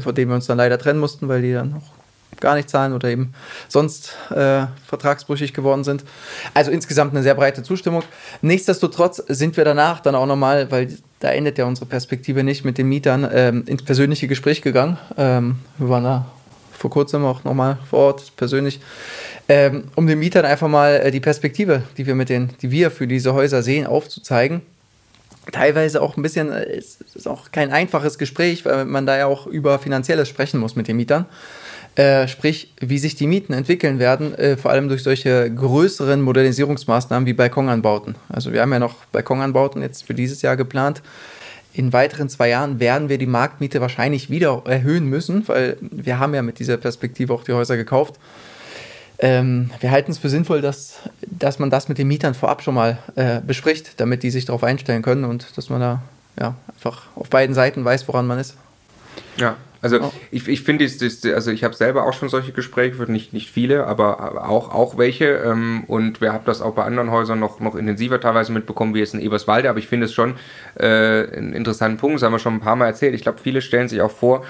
von 0.00 0.14
denen 0.14 0.30
wir 0.30 0.36
uns 0.36 0.46
dann 0.46 0.58
leider 0.58 0.78
trennen 0.78 1.00
mussten, 1.00 1.28
weil 1.28 1.42
die 1.42 1.52
dann 1.52 1.74
auch 1.74 2.05
gar 2.40 2.54
nicht 2.54 2.68
zahlen 2.68 2.92
oder 2.92 3.08
eben 3.08 3.32
sonst 3.68 4.14
äh, 4.30 4.66
vertragsbrüchig 4.86 5.54
geworden 5.54 5.84
sind. 5.84 6.04
Also 6.54 6.70
insgesamt 6.70 7.12
eine 7.12 7.22
sehr 7.22 7.34
breite 7.34 7.62
Zustimmung. 7.62 8.02
Nichtsdestotrotz 8.42 9.22
sind 9.28 9.56
wir 9.56 9.64
danach 9.64 10.00
dann 10.00 10.14
auch 10.14 10.26
nochmal, 10.26 10.70
weil 10.70 10.88
da 11.20 11.30
endet 11.30 11.58
ja 11.58 11.64
unsere 11.64 11.86
Perspektive 11.86 12.44
nicht 12.44 12.64
mit 12.64 12.78
den 12.78 12.88
Mietern, 12.88 13.28
ähm, 13.32 13.64
ins 13.66 13.82
persönliche 13.82 14.28
Gespräch 14.28 14.62
gegangen. 14.62 14.98
Ähm, 15.16 15.56
wir 15.78 15.88
waren 15.88 16.04
da 16.04 16.26
vor 16.72 16.90
kurzem 16.90 17.24
auch 17.24 17.44
nochmal 17.44 17.78
vor 17.88 18.00
Ort 18.00 18.36
persönlich, 18.36 18.80
ähm, 19.48 19.84
um 19.94 20.06
den 20.06 20.18
Mietern 20.18 20.44
einfach 20.44 20.68
mal 20.68 20.96
äh, 20.96 21.10
die 21.10 21.20
Perspektive, 21.20 21.84
die 21.96 22.06
wir 22.06 22.14
mit 22.14 22.28
den, 22.28 22.50
die 22.60 22.70
wir 22.70 22.90
für 22.90 23.06
diese 23.06 23.32
Häuser 23.32 23.62
sehen, 23.62 23.86
aufzuzeigen 23.86 24.60
teilweise 25.52 26.02
auch 26.02 26.16
ein 26.16 26.22
bisschen, 26.22 26.50
äh, 26.50 26.64
es 26.76 26.98
ist 27.14 27.28
auch 27.28 27.52
kein 27.52 27.72
einfaches 27.72 28.18
Gespräch, 28.18 28.64
weil 28.64 28.84
man 28.84 29.06
da 29.06 29.16
ja 29.16 29.26
auch 29.26 29.46
über 29.46 29.78
Finanzielles 29.78 30.28
sprechen 30.28 30.60
muss 30.60 30.76
mit 30.76 30.88
den 30.88 30.96
Mietern. 30.96 31.26
Äh, 31.96 32.28
sprich, 32.28 32.70
wie 32.78 32.98
sich 32.98 33.14
die 33.14 33.26
Mieten 33.26 33.54
entwickeln 33.54 33.98
werden, 33.98 34.34
äh, 34.34 34.58
vor 34.58 34.70
allem 34.70 34.88
durch 34.88 35.02
solche 35.02 35.50
größeren 35.50 36.20
Modernisierungsmaßnahmen 36.20 37.26
wie 37.26 37.32
Balkonanbauten. 37.32 38.16
Also 38.28 38.52
wir 38.52 38.60
haben 38.60 38.72
ja 38.72 38.78
noch 38.78 39.06
Balkonanbauten 39.12 39.80
jetzt 39.80 40.06
für 40.06 40.12
dieses 40.12 40.42
Jahr 40.42 40.58
geplant. 40.58 41.00
In 41.72 41.94
weiteren 41.94 42.28
zwei 42.28 42.50
Jahren 42.50 42.80
werden 42.80 43.08
wir 43.08 43.16
die 43.16 43.26
Marktmiete 43.26 43.80
wahrscheinlich 43.80 44.28
wieder 44.28 44.62
erhöhen 44.66 45.06
müssen, 45.06 45.48
weil 45.48 45.78
wir 45.80 46.18
haben 46.18 46.34
ja 46.34 46.42
mit 46.42 46.58
dieser 46.58 46.76
Perspektive 46.76 47.32
auch 47.32 47.44
die 47.44 47.54
Häuser 47.54 47.78
gekauft. 47.78 48.16
Ähm, 49.18 49.70
wir 49.80 49.90
halten 49.90 50.10
es 50.10 50.18
für 50.18 50.28
sinnvoll, 50.28 50.60
dass, 50.60 50.96
dass 51.22 51.58
man 51.58 51.70
das 51.70 51.88
mit 51.88 51.96
den 51.96 52.08
Mietern 52.08 52.34
vorab 52.34 52.60
schon 52.62 52.74
mal 52.74 52.98
äh, 53.14 53.40
bespricht, 53.40 53.98
damit 54.00 54.22
die 54.22 54.30
sich 54.30 54.44
darauf 54.44 54.64
einstellen 54.64 55.00
können 55.00 55.24
und 55.24 55.56
dass 55.56 55.70
man 55.70 55.80
da 55.80 56.02
ja, 56.38 56.56
einfach 56.74 57.04
auf 57.14 57.30
beiden 57.30 57.54
Seiten 57.54 57.86
weiß, 57.86 58.06
woran 58.06 58.26
man 58.26 58.38
ist. 58.38 58.54
Ja, 59.38 59.56
also 59.82 60.00
oh. 60.00 60.12
ich, 60.30 60.48
ich 60.48 60.62
finde, 60.62 60.86
also 61.34 61.50
ich 61.50 61.64
habe 61.64 61.74
selber 61.74 62.06
auch 62.06 62.12
schon 62.12 62.28
solche 62.28 62.52
Gespräche, 62.52 63.10
nicht, 63.10 63.32
nicht 63.32 63.50
viele, 63.50 63.86
aber 63.86 64.48
auch, 64.48 64.74
auch 64.74 64.98
welche. 64.98 65.26
Ähm, 65.26 65.84
und 65.86 66.20
wir 66.20 66.32
haben 66.32 66.44
das 66.44 66.62
auch 66.62 66.74
bei 66.74 66.84
anderen 66.84 67.10
Häusern 67.10 67.38
noch, 67.38 67.60
noch 67.60 67.74
intensiver 67.74 68.20
teilweise 68.20 68.52
mitbekommen, 68.52 68.94
wie 68.94 69.00
jetzt 69.00 69.14
in 69.14 69.20
Eberswalde. 69.20 69.68
Aber 69.68 69.78
ich 69.78 69.88
finde 69.88 70.06
es 70.06 70.14
schon 70.14 70.34
äh, 70.76 70.86
einen 70.86 71.52
interessanten 71.52 71.98
Punkt, 71.98 72.16
das 72.16 72.22
haben 72.22 72.32
wir 72.32 72.38
schon 72.38 72.54
ein 72.54 72.60
paar 72.60 72.76
Mal 72.76 72.86
erzählt. 72.86 73.14
Ich 73.14 73.22
glaube, 73.22 73.38
viele 73.42 73.60
stellen 73.60 73.88
sich 73.88 74.00
auch 74.00 74.10
vor, 74.10 74.44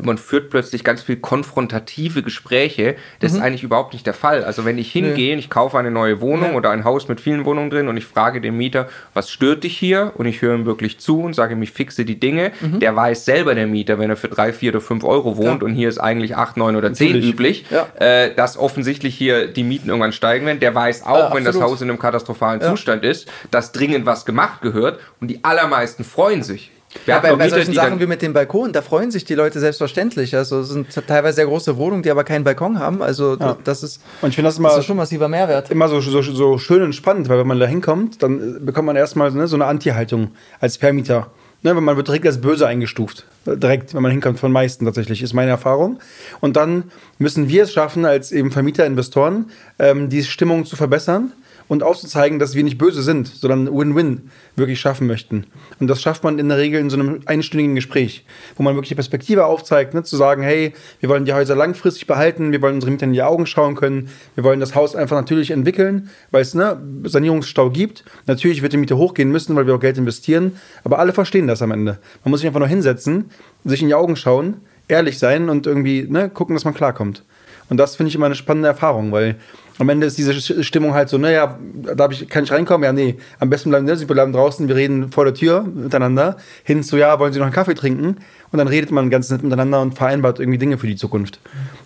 man 0.00 0.18
führt 0.18 0.50
plötzlich 0.50 0.82
ganz 0.82 1.02
viel 1.02 1.16
konfrontative 1.16 2.22
Gespräche. 2.22 2.96
Das 3.20 3.32
mhm. 3.32 3.38
ist 3.38 3.44
eigentlich 3.44 3.62
überhaupt 3.62 3.92
nicht 3.92 4.06
der 4.06 4.14
Fall. 4.14 4.44
Also 4.44 4.64
wenn 4.64 4.78
ich 4.78 4.90
hingehe, 4.90 5.34
nee. 5.34 5.38
ich 5.38 5.48
kaufe 5.48 5.78
eine 5.78 5.90
neue 5.90 6.20
Wohnung 6.20 6.50
ja. 6.50 6.56
oder 6.56 6.70
ein 6.70 6.84
Haus 6.84 7.08
mit 7.08 7.20
vielen 7.20 7.44
Wohnungen 7.44 7.70
drin 7.70 7.88
und 7.88 7.96
ich 7.96 8.04
frage 8.04 8.40
den 8.40 8.56
Mieter, 8.56 8.88
was 9.14 9.30
stört 9.30 9.62
dich 9.64 9.78
hier? 9.78 10.12
Und 10.16 10.26
ich 10.26 10.42
höre 10.42 10.54
ihm 10.54 10.66
wirklich 10.66 10.98
zu 10.98 11.20
und 11.20 11.34
sage 11.34 11.54
ihm, 11.54 11.62
ich 11.62 11.70
fixe 11.70 12.04
die 12.04 12.18
Dinge. 12.18 12.52
Mhm. 12.60 12.80
Der 12.80 12.96
weiß 12.96 13.24
selber, 13.24 13.54
der 13.54 13.66
Mieter, 13.66 13.98
wenn 13.98 14.10
er 14.10 14.16
für 14.16 14.28
drei, 14.28 14.52
vier 14.52 14.72
oder 14.72 14.80
fünf 14.80 15.04
Euro 15.04 15.36
wohnt 15.36 15.62
ja. 15.62 15.66
und 15.66 15.74
hier 15.74 15.88
ist 15.88 15.98
eigentlich 15.98 16.36
acht, 16.36 16.56
neun 16.56 16.74
oder 16.74 16.92
zehn 16.92 17.22
üblich, 17.22 17.66
ja. 17.70 17.86
äh, 17.98 18.34
dass 18.34 18.56
offensichtlich 18.56 19.14
hier 19.14 19.46
die 19.46 19.62
Mieten 19.62 19.88
irgendwann 19.88 20.12
steigen 20.12 20.46
werden. 20.46 20.60
Der 20.60 20.74
weiß 20.74 21.06
auch, 21.06 21.34
wenn 21.34 21.44
das 21.44 21.60
Haus 21.60 21.80
in 21.80 21.88
einem 21.88 21.98
katastrophalen 21.98 22.60
Zustand 22.60 23.04
ist, 23.04 23.28
dass 23.50 23.72
dringend 23.72 24.06
was 24.06 24.24
gemacht 24.24 24.62
gehört 24.62 24.98
und 25.20 25.28
die 25.28 25.44
allermeisten 25.44 26.02
freuen 26.04 26.42
sich. 26.42 26.70
Wir 27.04 27.14
ja, 27.14 27.20
bei, 27.20 27.34
bei 27.36 27.48
solchen 27.48 27.72
Sachen 27.72 28.00
wie 28.00 28.06
mit 28.06 28.20
dem 28.20 28.32
Balkon, 28.32 28.72
da 28.72 28.82
freuen 28.82 29.12
sich 29.12 29.24
die 29.24 29.34
Leute 29.34 29.60
selbstverständlich. 29.60 30.34
Also 30.34 30.60
es 30.60 30.70
sind 30.70 30.88
teilweise 31.06 31.36
sehr 31.36 31.46
große 31.46 31.76
Wohnungen, 31.76 32.02
die 32.02 32.10
aber 32.10 32.24
keinen 32.24 32.42
Balkon 32.42 32.80
haben. 32.80 33.00
Also 33.00 33.36
ja. 33.38 33.56
das 33.62 33.84
ist, 33.84 34.02
und 34.22 34.30
ich 34.30 34.42
das, 34.42 34.58
immer, 34.58 34.70
das 34.70 34.78
ist 34.78 34.86
schon 34.86 34.96
massiver 34.96 35.28
Mehrwert. 35.28 35.70
Immer 35.70 35.88
so, 35.88 36.00
so, 36.00 36.20
so 36.20 36.58
schön 36.58 36.82
und 36.82 36.92
spannend, 36.92 37.28
weil 37.28 37.38
wenn 37.38 37.46
man 37.46 37.60
da 37.60 37.66
hinkommt, 37.66 38.22
dann 38.22 38.64
bekommt 38.64 38.86
man 38.86 38.96
erstmal 38.96 39.30
ne, 39.30 39.46
so 39.46 39.56
eine 39.56 39.66
Anti-Haltung 39.66 40.32
als 40.58 40.76
Vermieter. 40.76 41.28
Ne, 41.62 41.76
wenn 41.76 41.84
man 41.84 41.96
wird 41.96 42.08
direkt 42.08 42.26
als 42.26 42.40
böse 42.40 42.66
eingestuft. 42.66 43.26
Direkt, 43.44 43.94
wenn 43.94 44.02
man 44.02 44.10
hinkommt, 44.10 44.40
von 44.40 44.50
meisten 44.50 44.86
tatsächlich, 44.86 45.22
ist 45.22 45.34
meine 45.34 45.50
Erfahrung. 45.50 46.00
Und 46.40 46.56
dann 46.56 46.84
müssen 47.18 47.48
wir 47.48 47.64
es 47.64 47.72
schaffen, 47.72 48.06
als 48.06 48.32
eben 48.32 48.50
Vermieter, 48.50 48.86
Investoren, 48.86 49.50
ähm, 49.78 50.08
die 50.08 50.24
Stimmung 50.24 50.64
zu 50.64 50.76
verbessern 50.76 51.32
und 51.70 51.84
aufzuzeigen, 51.84 52.40
dass 52.40 52.56
wir 52.56 52.64
nicht 52.64 52.78
böse 52.78 53.00
sind, 53.00 53.28
sondern 53.28 53.72
Win-Win 53.72 54.28
wirklich 54.56 54.80
schaffen 54.80 55.06
möchten. 55.06 55.46
Und 55.78 55.86
das 55.86 56.02
schafft 56.02 56.24
man 56.24 56.40
in 56.40 56.48
der 56.48 56.58
Regel 56.58 56.80
in 56.80 56.90
so 56.90 56.98
einem 56.98 57.20
einstündigen 57.26 57.76
Gespräch, 57.76 58.24
wo 58.56 58.64
man 58.64 58.74
wirklich 58.74 58.88
die 58.88 58.96
Perspektive 58.96 59.46
aufzeigt, 59.46 59.94
ne, 59.94 60.02
zu 60.02 60.16
sagen, 60.16 60.42
hey, 60.42 60.72
wir 60.98 61.08
wollen 61.08 61.26
die 61.26 61.32
Häuser 61.32 61.54
langfristig 61.54 62.08
behalten, 62.08 62.50
wir 62.50 62.60
wollen 62.60 62.74
unsere 62.74 62.90
Mieter 62.90 63.06
in 63.06 63.12
die 63.12 63.22
Augen 63.22 63.46
schauen 63.46 63.76
können, 63.76 64.08
wir 64.34 64.42
wollen 64.42 64.58
das 64.58 64.74
Haus 64.74 64.96
einfach 64.96 65.16
natürlich 65.16 65.52
entwickeln, 65.52 66.10
weil 66.32 66.42
es 66.42 66.54
ne, 66.54 66.76
Sanierungsstau 67.04 67.70
gibt. 67.70 68.04
Natürlich 68.26 68.62
wird 68.62 68.72
die 68.72 68.76
Miete 68.76 68.96
hochgehen 68.96 69.30
müssen, 69.30 69.54
weil 69.54 69.68
wir 69.68 69.76
auch 69.76 69.80
Geld 69.80 69.96
investieren, 69.96 70.56
aber 70.82 70.98
alle 70.98 71.12
verstehen 71.12 71.46
das 71.46 71.62
am 71.62 71.70
Ende. 71.70 72.00
Man 72.24 72.32
muss 72.32 72.40
sich 72.40 72.48
einfach 72.48 72.58
nur 72.58 72.68
hinsetzen, 72.68 73.30
sich 73.64 73.80
in 73.80 73.86
die 73.86 73.94
Augen 73.94 74.16
schauen, 74.16 74.56
ehrlich 74.88 75.20
sein 75.20 75.48
und 75.48 75.68
irgendwie 75.68 76.04
ne, 76.10 76.30
gucken, 76.30 76.56
dass 76.56 76.64
man 76.64 76.74
klarkommt. 76.74 77.22
Und 77.68 77.76
das 77.76 77.94
finde 77.94 78.08
ich 78.08 78.16
immer 78.16 78.26
eine 78.26 78.34
spannende 78.34 78.68
Erfahrung, 78.68 79.12
weil 79.12 79.36
am 79.80 79.88
Ende 79.88 80.06
ist 80.06 80.18
diese 80.18 80.62
Stimmung 80.62 80.92
halt 80.92 81.08
so, 81.08 81.16
naja, 81.16 81.58
da 81.96 82.10
ich, 82.10 82.28
kann 82.28 82.44
ich 82.44 82.52
reinkommen? 82.52 82.84
Ja, 82.84 82.92
nee, 82.92 83.16
am 83.38 83.48
besten 83.48 83.70
bleiben, 83.70 83.86
ne, 83.86 83.96
Sie 83.96 84.04
bleiben 84.04 84.30
draußen, 84.30 84.68
wir 84.68 84.76
reden 84.76 85.10
vor 85.10 85.24
der 85.24 85.32
Tür 85.32 85.62
miteinander. 85.62 86.36
Hin 86.64 86.82
zu, 86.82 86.98
ja, 86.98 87.18
wollen 87.18 87.32
Sie 87.32 87.38
noch 87.38 87.46
einen 87.46 87.54
Kaffee 87.54 87.74
trinken? 87.74 88.18
Und 88.52 88.58
dann 88.58 88.68
redet 88.68 88.90
man 88.90 89.08
ganz 89.08 89.30
nett 89.30 89.42
miteinander 89.42 89.80
und 89.80 89.94
vereinbart 89.94 90.38
irgendwie 90.38 90.58
Dinge 90.58 90.76
für 90.76 90.86
die 90.86 90.96
Zukunft. 90.96 91.40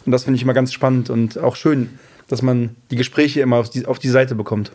Und 0.04 0.10
das 0.10 0.24
finde 0.24 0.36
ich 0.36 0.42
immer 0.42 0.54
ganz 0.54 0.72
spannend 0.72 1.08
und 1.08 1.38
auch 1.38 1.54
schön, 1.54 1.90
dass 2.26 2.42
man 2.42 2.74
die 2.90 2.96
Gespräche 2.96 3.40
immer 3.42 3.56
auf 3.58 3.70
die, 3.70 3.86
auf 3.86 4.00
die 4.00 4.08
Seite 4.08 4.34
bekommt. 4.34 4.72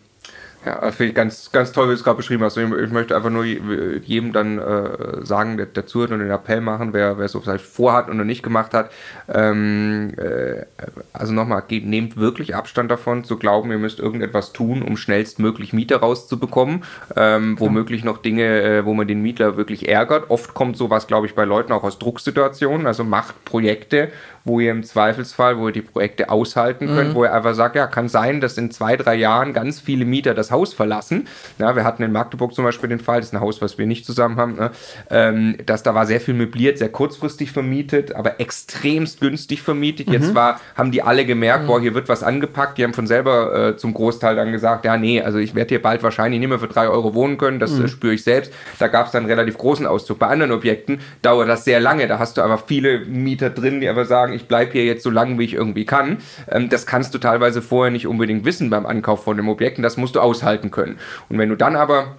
Ja, 0.65 0.91
finde 0.91 1.09
ich 1.09 1.15
ganz, 1.15 1.51
ganz 1.53 1.71
toll, 1.71 1.85
wie 1.85 1.91
du 1.91 1.95
es 1.95 2.03
gerade 2.03 2.17
beschrieben 2.17 2.43
hast. 2.43 2.57
Ich, 2.57 2.69
ich, 2.69 2.91
möchte 2.91 3.15
einfach 3.15 3.29
nur 3.29 3.45
jedem 3.45 4.33
dann 4.33 4.59
äh, 4.59 5.25
sagen, 5.25 5.55
der, 5.55 5.67
der 5.67 5.85
zuhört 5.85 6.11
und 6.11 6.19
den 6.19 6.31
Appell 6.31 6.59
machen, 6.59 6.91
wer, 6.91 7.17
wer 7.17 7.25
es 7.25 7.31
so 7.31 7.39
vielleicht 7.39 7.65
vorhat 7.65 8.09
und 8.09 8.17
noch 8.17 8.25
nicht 8.25 8.43
gemacht 8.43 8.73
hat. 8.73 8.91
Ähm, 9.29 10.13
äh, 10.17 10.65
also 11.13 11.31
nochmal, 11.31 11.63
nehmt 11.69 12.17
wirklich 12.17 12.55
Abstand 12.55 12.91
davon, 12.91 13.23
zu 13.23 13.37
glauben, 13.37 13.71
ihr 13.71 13.77
müsst 13.77 13.99
irgendetwas 13.99 14.51
tun, 14.51 14.81
um 14.81 14.97
schnellstmöglich 14.97 15.71
Mieter 15.71 15.97
rauszubekommen. 15.97 16.83
Ähm, 17.15 17.57
womöglich 17.57 18.03
noch 18.03 18.17
Dinge, 18.17 18.61
äh, 18.61 18.85
wo 18.85 18.93
man 18.93 19.07
den 19.07 19.21
Mieter 19.21 19.55
wirklich 19.55 19.87
ärgert. 19.87 20.29
Oft 20.29 20.53
kommt 20.53 20.75
sowas, 20.75 21.07
glaube 21.07 21.25
ich, 21.25 21.35
bei 21.35 21.45
Leuten 21.45 21.71
auch 21.71 21.83
aus 21.83 21.99
Drucksituationen. 21.99 22.85
Also 22.85 23.05
macht 23.05 23.45
Projekte, 23.45 24.11
wo 24.49 24.59
ihr 24.59 24.71
im 24.71 24.83
Zweifelsfall, 24.83 25.57
wo 25.59 25.67
ihr 25.67 25.73
die 25.73 25.83
Projekte 25.83 26.29
aushalten 26.29 26.87
könnt, 26.87 27.11
mhm. 27.11 27.15
wo 27.15 27.23
ihr 27.23 27.33
einfach 27.33 27.53
sagt, 27.53 27.75
ja, 27.75 27.87
kann 27.87 28.09
sein, 28.09 28.41
dass 28.41 28.57
in 28.57 28.71
zwei, 28.71 28.97
drei 28.97 29.15
Jahren 29.15 29.53
ganz 29.53 29.79
viele 29.79 30.05
Mieter 30.05 30.33
das 30.33 30.51
Haus 30.51 30.73
verlassen. 30.73 31.27
Ja, 31.59 31.75
wir 31.75 31.83
hatten 31.83 32.01
in 32.03 32.11
Magdeburg 32.11 32.53
zum 32.53 32.65
Beispiel 32.65 32.89
den 32.89 32.99
Fall, 32.99 33.19
das 33.19 33.27
ist 33.27 33.35
ein 33.35 33.41
Haus, 33.41 33.61
was 33.61 33.77
wir 33.77 33.85
nicht 33.85 34.05
zusammen 34.05 34.37
haben, 34.37 34.55
ne, 34.55 34.71
ähm, 35.11 35.55
dass 35.65 35.83
da 35.83 35.93
war 35.93 36.07
sehr 36.07 36.19
viel 36.19 36.33
möbliert, 36.33 36.79
sehr 36.79 36.89
kurzfristig 36.89 37.51
vermietet, 37.51 38.15
aber 38.15 38.39
extremst 38.39 39.21
günstig 39.21 39.61
vermietet. 39.61 40.07
Mhm. 40.07 40.13
Jetzt 40.13 40.35
war, 40.35 40.59
haben 40.75 40.91
die 40.91 41.03
alle 41.03 41.25
gemerkt, 41.25 41.63
mhm. 41.63 41.67
boah, 41.67 41.79
hier 41.79 41.93
wird 41.93 42.09
was 42.09 42.23
angepackt. 42.23 42.77
Die 42.79 42.83
haben 42.83 42.93
von 42.93 43.05
selber 43.05 43.69
äh, 43.69 43.77
zum 43.77 43.93
Großteil 43.93 44.35
dann 44.35 44.51
gesagt, 44.51 44.83
ja, 44.85 44.97
nee, 44.97 45.21
also 45.21 45.37
ich 45.37 45.53
werde 45.53 45.69
hier 45.69 45.81
bald 45.81 46.01
wahrscheinlich 46.01 46.39
nicht 46.39 46.49
mehr 46.49 46.59
für 46.59 46.67
drei 46.67 46.87
Euro 46.89 47.13
wohnen 47.13 47.37
können, 47.37 47.59
das 47.59 47.77
äh, 47.77 47.81
mhm. 47.83 47.87
spüre 47.87 48.13
ich 48.15 48.23
selbst. 48.23 48.51
Da 48.79 48.87
gab 48.87 49.05
es 49.05 49.11
dann 49.11 49.23
einen 49.23 49.31
relativ 49.31 49.57
großen 49.59 49.85
Auszug. 49.85 50.17
Bei 50.17 50.27
anderen 50.27 50.51
Objekten 50.51 50.99
dauert 51.21 51.47
das 51.47 51.65
sehr 51.65 51.79
lange, 51.79 52.07
da 52.07 52.17
hast 52.17 52.37
du 52.37 52.41
aber 52.41 52.57
viele 52.57 52.99
Mieter 53.05 53.51
drin, 53.51 53.79
die 53.79 53.87
einfach 53.87 54.05
sagen, 54.05 54.33
ich 54.39 54.47
bleibe 54.47 54.71
hier 54.71 54.85
jetzt 54.85 55.03
so 55.03 55.09
lange, 55.09 55.37
wie 55.37 55.43
ich 55.43 55.53
irgendwie 55.53 55.85
kann. 55.85 56.17
Ähm, 56.49 56.69
das 56.69 56.85
kannst 56.85 57.13
du 57.13 57.17
teilweise 57.17 57.61
vorher 57.61 57.91
nicht 57.91 58.07
unbedingt 58.07 58.45
wissen 58.45 58.69
beim 58.69 58.85
Ankauf 58.85 59.23
von 59.23 59.37
dem 59.37 59.49
Objekt 59.49 59.77
und 59.77 59.83
das 59.83 59.97
musst 59.97 60.15
du 60.15 60.19
aushalten 60.19 60.71
können. 60.71 60.97
Und 61.29 61.37
wenn 61.37 61.49
du 61.49 61.55
dann 61.55 61.75
aber 61.75 62.15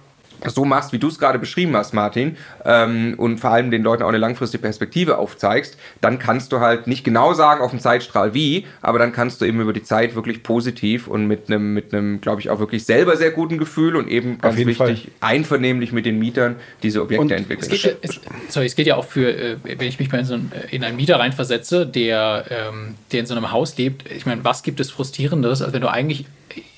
so 0.49 0.65
machst, 0.65 0.93
wie 0.93 0.99
du 0.99 1.07
es 1.07 1.19
gerade 1.19 1.39
beschrieben 1.39 1.75
hast, 1.75 1.93
Martin, 1.93 2.37
ähm, 2.65 3.15
und 3.17 3.39
vor 3.39 3.51
allem 3.51 3.71
den 3.71 3.83
Leuten 3.83 4.03
auch 4.03 4.09
eine 4.09 4.17
langfristige 4.17 4.61
Perspektive 4.61 5.17
aufzeigst, 5.17 5.77
dann 6.01 6.19
kannst 6.19 6.51
du 6.51 6.59
halt 6.59 6.87
nicht 6.87 7.03
genau 7.03 7.33
sagen 7.33 7.61
auf 7.61 7.71
dem 7.71 7.79
Zeitstrahl 7.79 8.33
wie, 8.33 8.65
aber 8.81 8.99
dann 8.99 9.11
kannst 9.11 9.41
du 9.41 9.45
eben 9.45 9.59
über 9.61 9.73
die 9.73 9.83
Zeit 9.83 10.15
wirklich 10.15 10.43
positiv 10.43 11.07
und 11.07 11.27
mit 11.27 11.47
einem, 11.47 11.73
mit 11.73 11.93
einem, 11.93 12.21
glaube 12.21 12.41
ich, 12.41 12.49
auch 12.49 12.59
wirklich 12.59 12.85
selber 12.85 13.17
sehr 13.17 13.31
guten 13.31 13.57
Gefühl 13.57 13.95
und 13.95 14.07
eben 14.07 14.39
ganz 14.39 14.57
wichtig, 14.57 14.77
Fall. 14.77 14.97
einvernehmlich 15.19 15.91
mit 15.91 16.05
den 16.05 16.19
Mietern 16.19 16.55
diese 16.83 17.01
Objekte 17.01 17.21
und 17.21 17.31
entwickeln. 17.31 17.71
Es 17.71 17.81
geht, 17.81 17.97
es, 18.01 18.19
sorry, 18.49 18.65
es 18.65 18.75
geht 18.75 18.87
ja 18.87 18.95
auch 18.95 19.05
für, 19.05 19.31
äh, 19.31 19.57
wenn 19.63 19.87
ich 19.87 19.99
mich 19.99 20.11
mal 20.11 20.19
in, 20.19 20.25
so 20.25 20.33
ein, 20.35 20.51
in 20.71 20.83
einen 20.83 20.95
Mieter 20.95 21.19
reinversetze, 21.19 21.85
der, 21.85 22.45
ähm, 22.49 22.95
der 23.11 23.21
in 23.21 23.25
so 23.25 23.35
einem 23.35 23.51
Haus 23.51 23.77
lebt, 23.77 24.09
ich 24.11 24.25
meine, 24.25 24.43
was 24.43 24.63
gibt 24.63 24.79
es 24.79 24.91
Frustrierendes, 24.91 25.61
als 25.61 25.73
wenn 25.73 25.81
du 25.81 25.91
eigentlich 25.91 26.25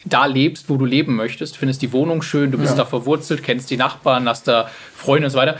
da 0.05 0.25
lebst, 0.25 0.69
wo 0.69 0.77
du 0.77 0.85
leben 0.85 1.15
möchtest, 1.15 1.57
findest 1.57 1.81
die 1.81 1.93
Wohnung 1.93 2.21
schön, 2.21 2.51
du 2.51 2.57
bist 2.57 2.71
ja. 2.71 2.77
da 2.77 2.85
verwurzelt, 2.85 3.43
kennst 3.43 3.69
die 3.69 3.77
Nachbarn, 3.77 4.27
hast 4.27 4.47
da 4.47 4.69
Freunde 4.95 5.27
und 5.27 5.31
so 5.31 5.37
weiter. 5.37 5.57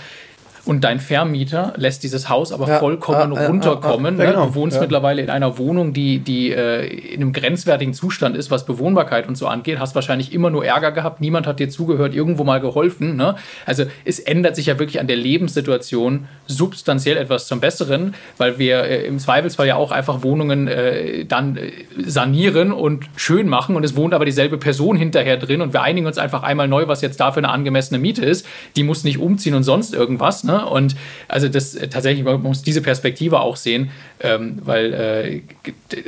Und 0.65 0.85
dein 0.85 1.01
Vermieter 1.01 1.73
lässt 1.75 2.03
dieses 2.03 2.29
Haus 2.29 2.53
aber 2.53 2.69
ja, 2.69 2.79
vollkommen 2.79 3.33
ja, 3.33 3.47
runterkommen. 3.47 4.17
Ja, 4.17 4.31
genau, 4.31 4.45
Du 4.45 4.55
wohnst 4.55 4.79
mittlerweile 4.79 5.21
in 5.21 5.29
einer 5.29 5.57
Wohnung, 5.57 5.91
die, 5.91 6.19
die 6.19 6.51
äh, 6.51 6.85
in 6.85 7.21
einem 7.21 7.33
grenzwertigen 7.33 7.93
Zustand 7.93 8.37
ist, 8.37 8.49
was 8.49 8.65
Bewohnbarkeit 8.65 9.27
und 9.27 9.35
so 9.35 9.47
angeht. 9.47 9.79
Hast 9.79 9.93
wahrscheinlich 9.93 10.31
immer 10.33 10.49
nur 10.49 10.65
Ärger 10.65 10.93
gehabt. 10.93 11.19
Niemand 11.19 11.47
hat 11.47 11.59
dir 11.59 11.69
zugehört, 11.69 12.15
irgendwo 12.15 12.45
mal 12.45 12.61
geholfen. 12.61 13.17
Ne? 13.17 13.35
Also 13.65 13.83
es 14.05 14.19
ändert 14.19 14.55
sich 14.55 14.67
ja 14.67 14.79
wirklich 14.79 15.01
an 15.01 15.07
der 15.07 15.17
Lebenssituation 15.17 16.27
substanziell 16.47 17.17
etwas 17.17 17.47
zum 17.47 17.59
Besseren, 17.59 18.13
weil 18.37 18.57
wir 18.57 18.83
äh, 18.83 19.05
im 19.05 19.19
Zweifelsfall 19.19 19.67
ja 19.67 19.75
auch 19.75 19.91
einfach 19.91 20.23
Wohnungen 20.23 20.69
äh, 20.69 21.25
dann 21.25 21.57
äh, 21.57 21.71
sanieren 22.05 22.71
und 22.71 23.09
schön 23.17 23.49
machen. 23.49 23.75
Und 23.75 23.83
es 23.83 23.97
wohnt 23.97 24.13
aber 24.13 24.23
dieselbe 24.23 24.57
Person 24.57 24.95
hinterher 24.95 25.35
drin. 25.35 25.59
Und 25.59 25.73
wir 25.73 25.81
einigen 25.81 26.07
uns 26.07 26.17
einfach 26.17 26.43
einmal 26.43 26.69
neu, 26.69 26.87
was 26.87 27.01
jetzt 27.01 27.19
dafür 27.19 27.43
eine 27.43 27.49
angemessene 27.49 27.99
Miete 27.99 28.23
ist. 28.23 28.45
Die 28.77 28.83
muss 28.83 29.03
nicht 29.03 29.17
umziehen 29.17 29.55
und 29.55 29.63
sonst 29.63 29.93
irgendwas. 29.93 30.45
Ne? 30.45 30.52
Ne? 30.53 30.65
Und 30.65 30.95
also 31.27 31.49
das 31.49 31.75
äh, 31.75 31.87
tatsächlich, 31.87 32.23
man 32.23 32.41
muss 32.41 32.61
diese 32.61 32.81
Perspektive 32.81 33.39
auch 33.39 33.55
sehen, 33.55 33.91
ähm, 34.19 34.59
weil 34.63 34.93
äh, 34.93 35.41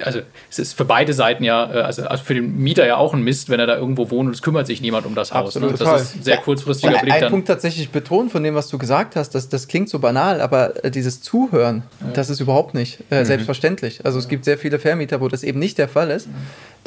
also 0.04 0.20
es 0.50 0.60
ist 0.60 0.74
für 0.74 0.86
beide 0.86 1.14
Seiten 1.14 1.44
ja, 1.44 1.74
äh, 1.74 1.82
also, 1.82 2.04
also, 2.04 2.24
für 2.24 2.36
den 2.36 2.58
Mieter 2.58 2.86
ja 2.86 2.98
auch 2.98 3.14
ein 3.14 3.24
Mist, 3.24 3.50
wenn 3.50 3.60
er 3.60 3.68
da 3.68 3.76
irgendwo 3.76 4.12
wohnt 4.12 4.28
und 4.28 4.36
es 4.36 4.42
kümmert 4.42 4.68
sich 4.68 4.82
niemand 4.82 5.06
um 5.06 5.16
das 5.16 5.34
Haus. 5.34 5.56
Ne? 5.56 5.74
Das 5.78 5.82
ist 5.82 6.16
ein 6.16 6.24
sehr 6.24 6.38
kurzfristiger 6.38 6.94
ja, 6.94 7.02
Blick. 7.02 7.14
Ein 7.14 7.22
dann. 7.22 7.32
Punkt 7.32 7.48
tatsächlich 7.48 7.90
betont 7.90 8.32
von 8.32 8.44
dem, 8.44 8.56
was 8.56 8.68
du 8.68 8.78
gesagt 8.78 9.16
hast, 9.16 9.32
das, 9.32 9.50
das 9.50 9.68
klingt 9.68 9.90
so 9.90 10.00
banal, 10.00 10.42
aber 10.42 10.84
äh, 10.84 10.92
dieses 10.92 11.22
Zuhören, 11.22 11.84
ja. 12.02 12.08
das 12.14 12.30
ist 12.30 12.40
überhaupt 12.40 12.74
nicht 12.74 13.00
äh, 13.10 13.22
mhm. 13.22 13.26
selbstverständlich. 13.26 14.06
Also 14.06 14.20
es 14.20 14.28
gibt 14.28 14.46
sehr 14.46 14.58
viele 14.58 14.80
Vermieter, 14.80 15.22
wo 15.22 15.28
das 15.28 15.44
eben 15.44 15.60
nicht 15.60 15.78
der 15.78 15.88
Fall 15.88 16.12
ist. 16.12 16.28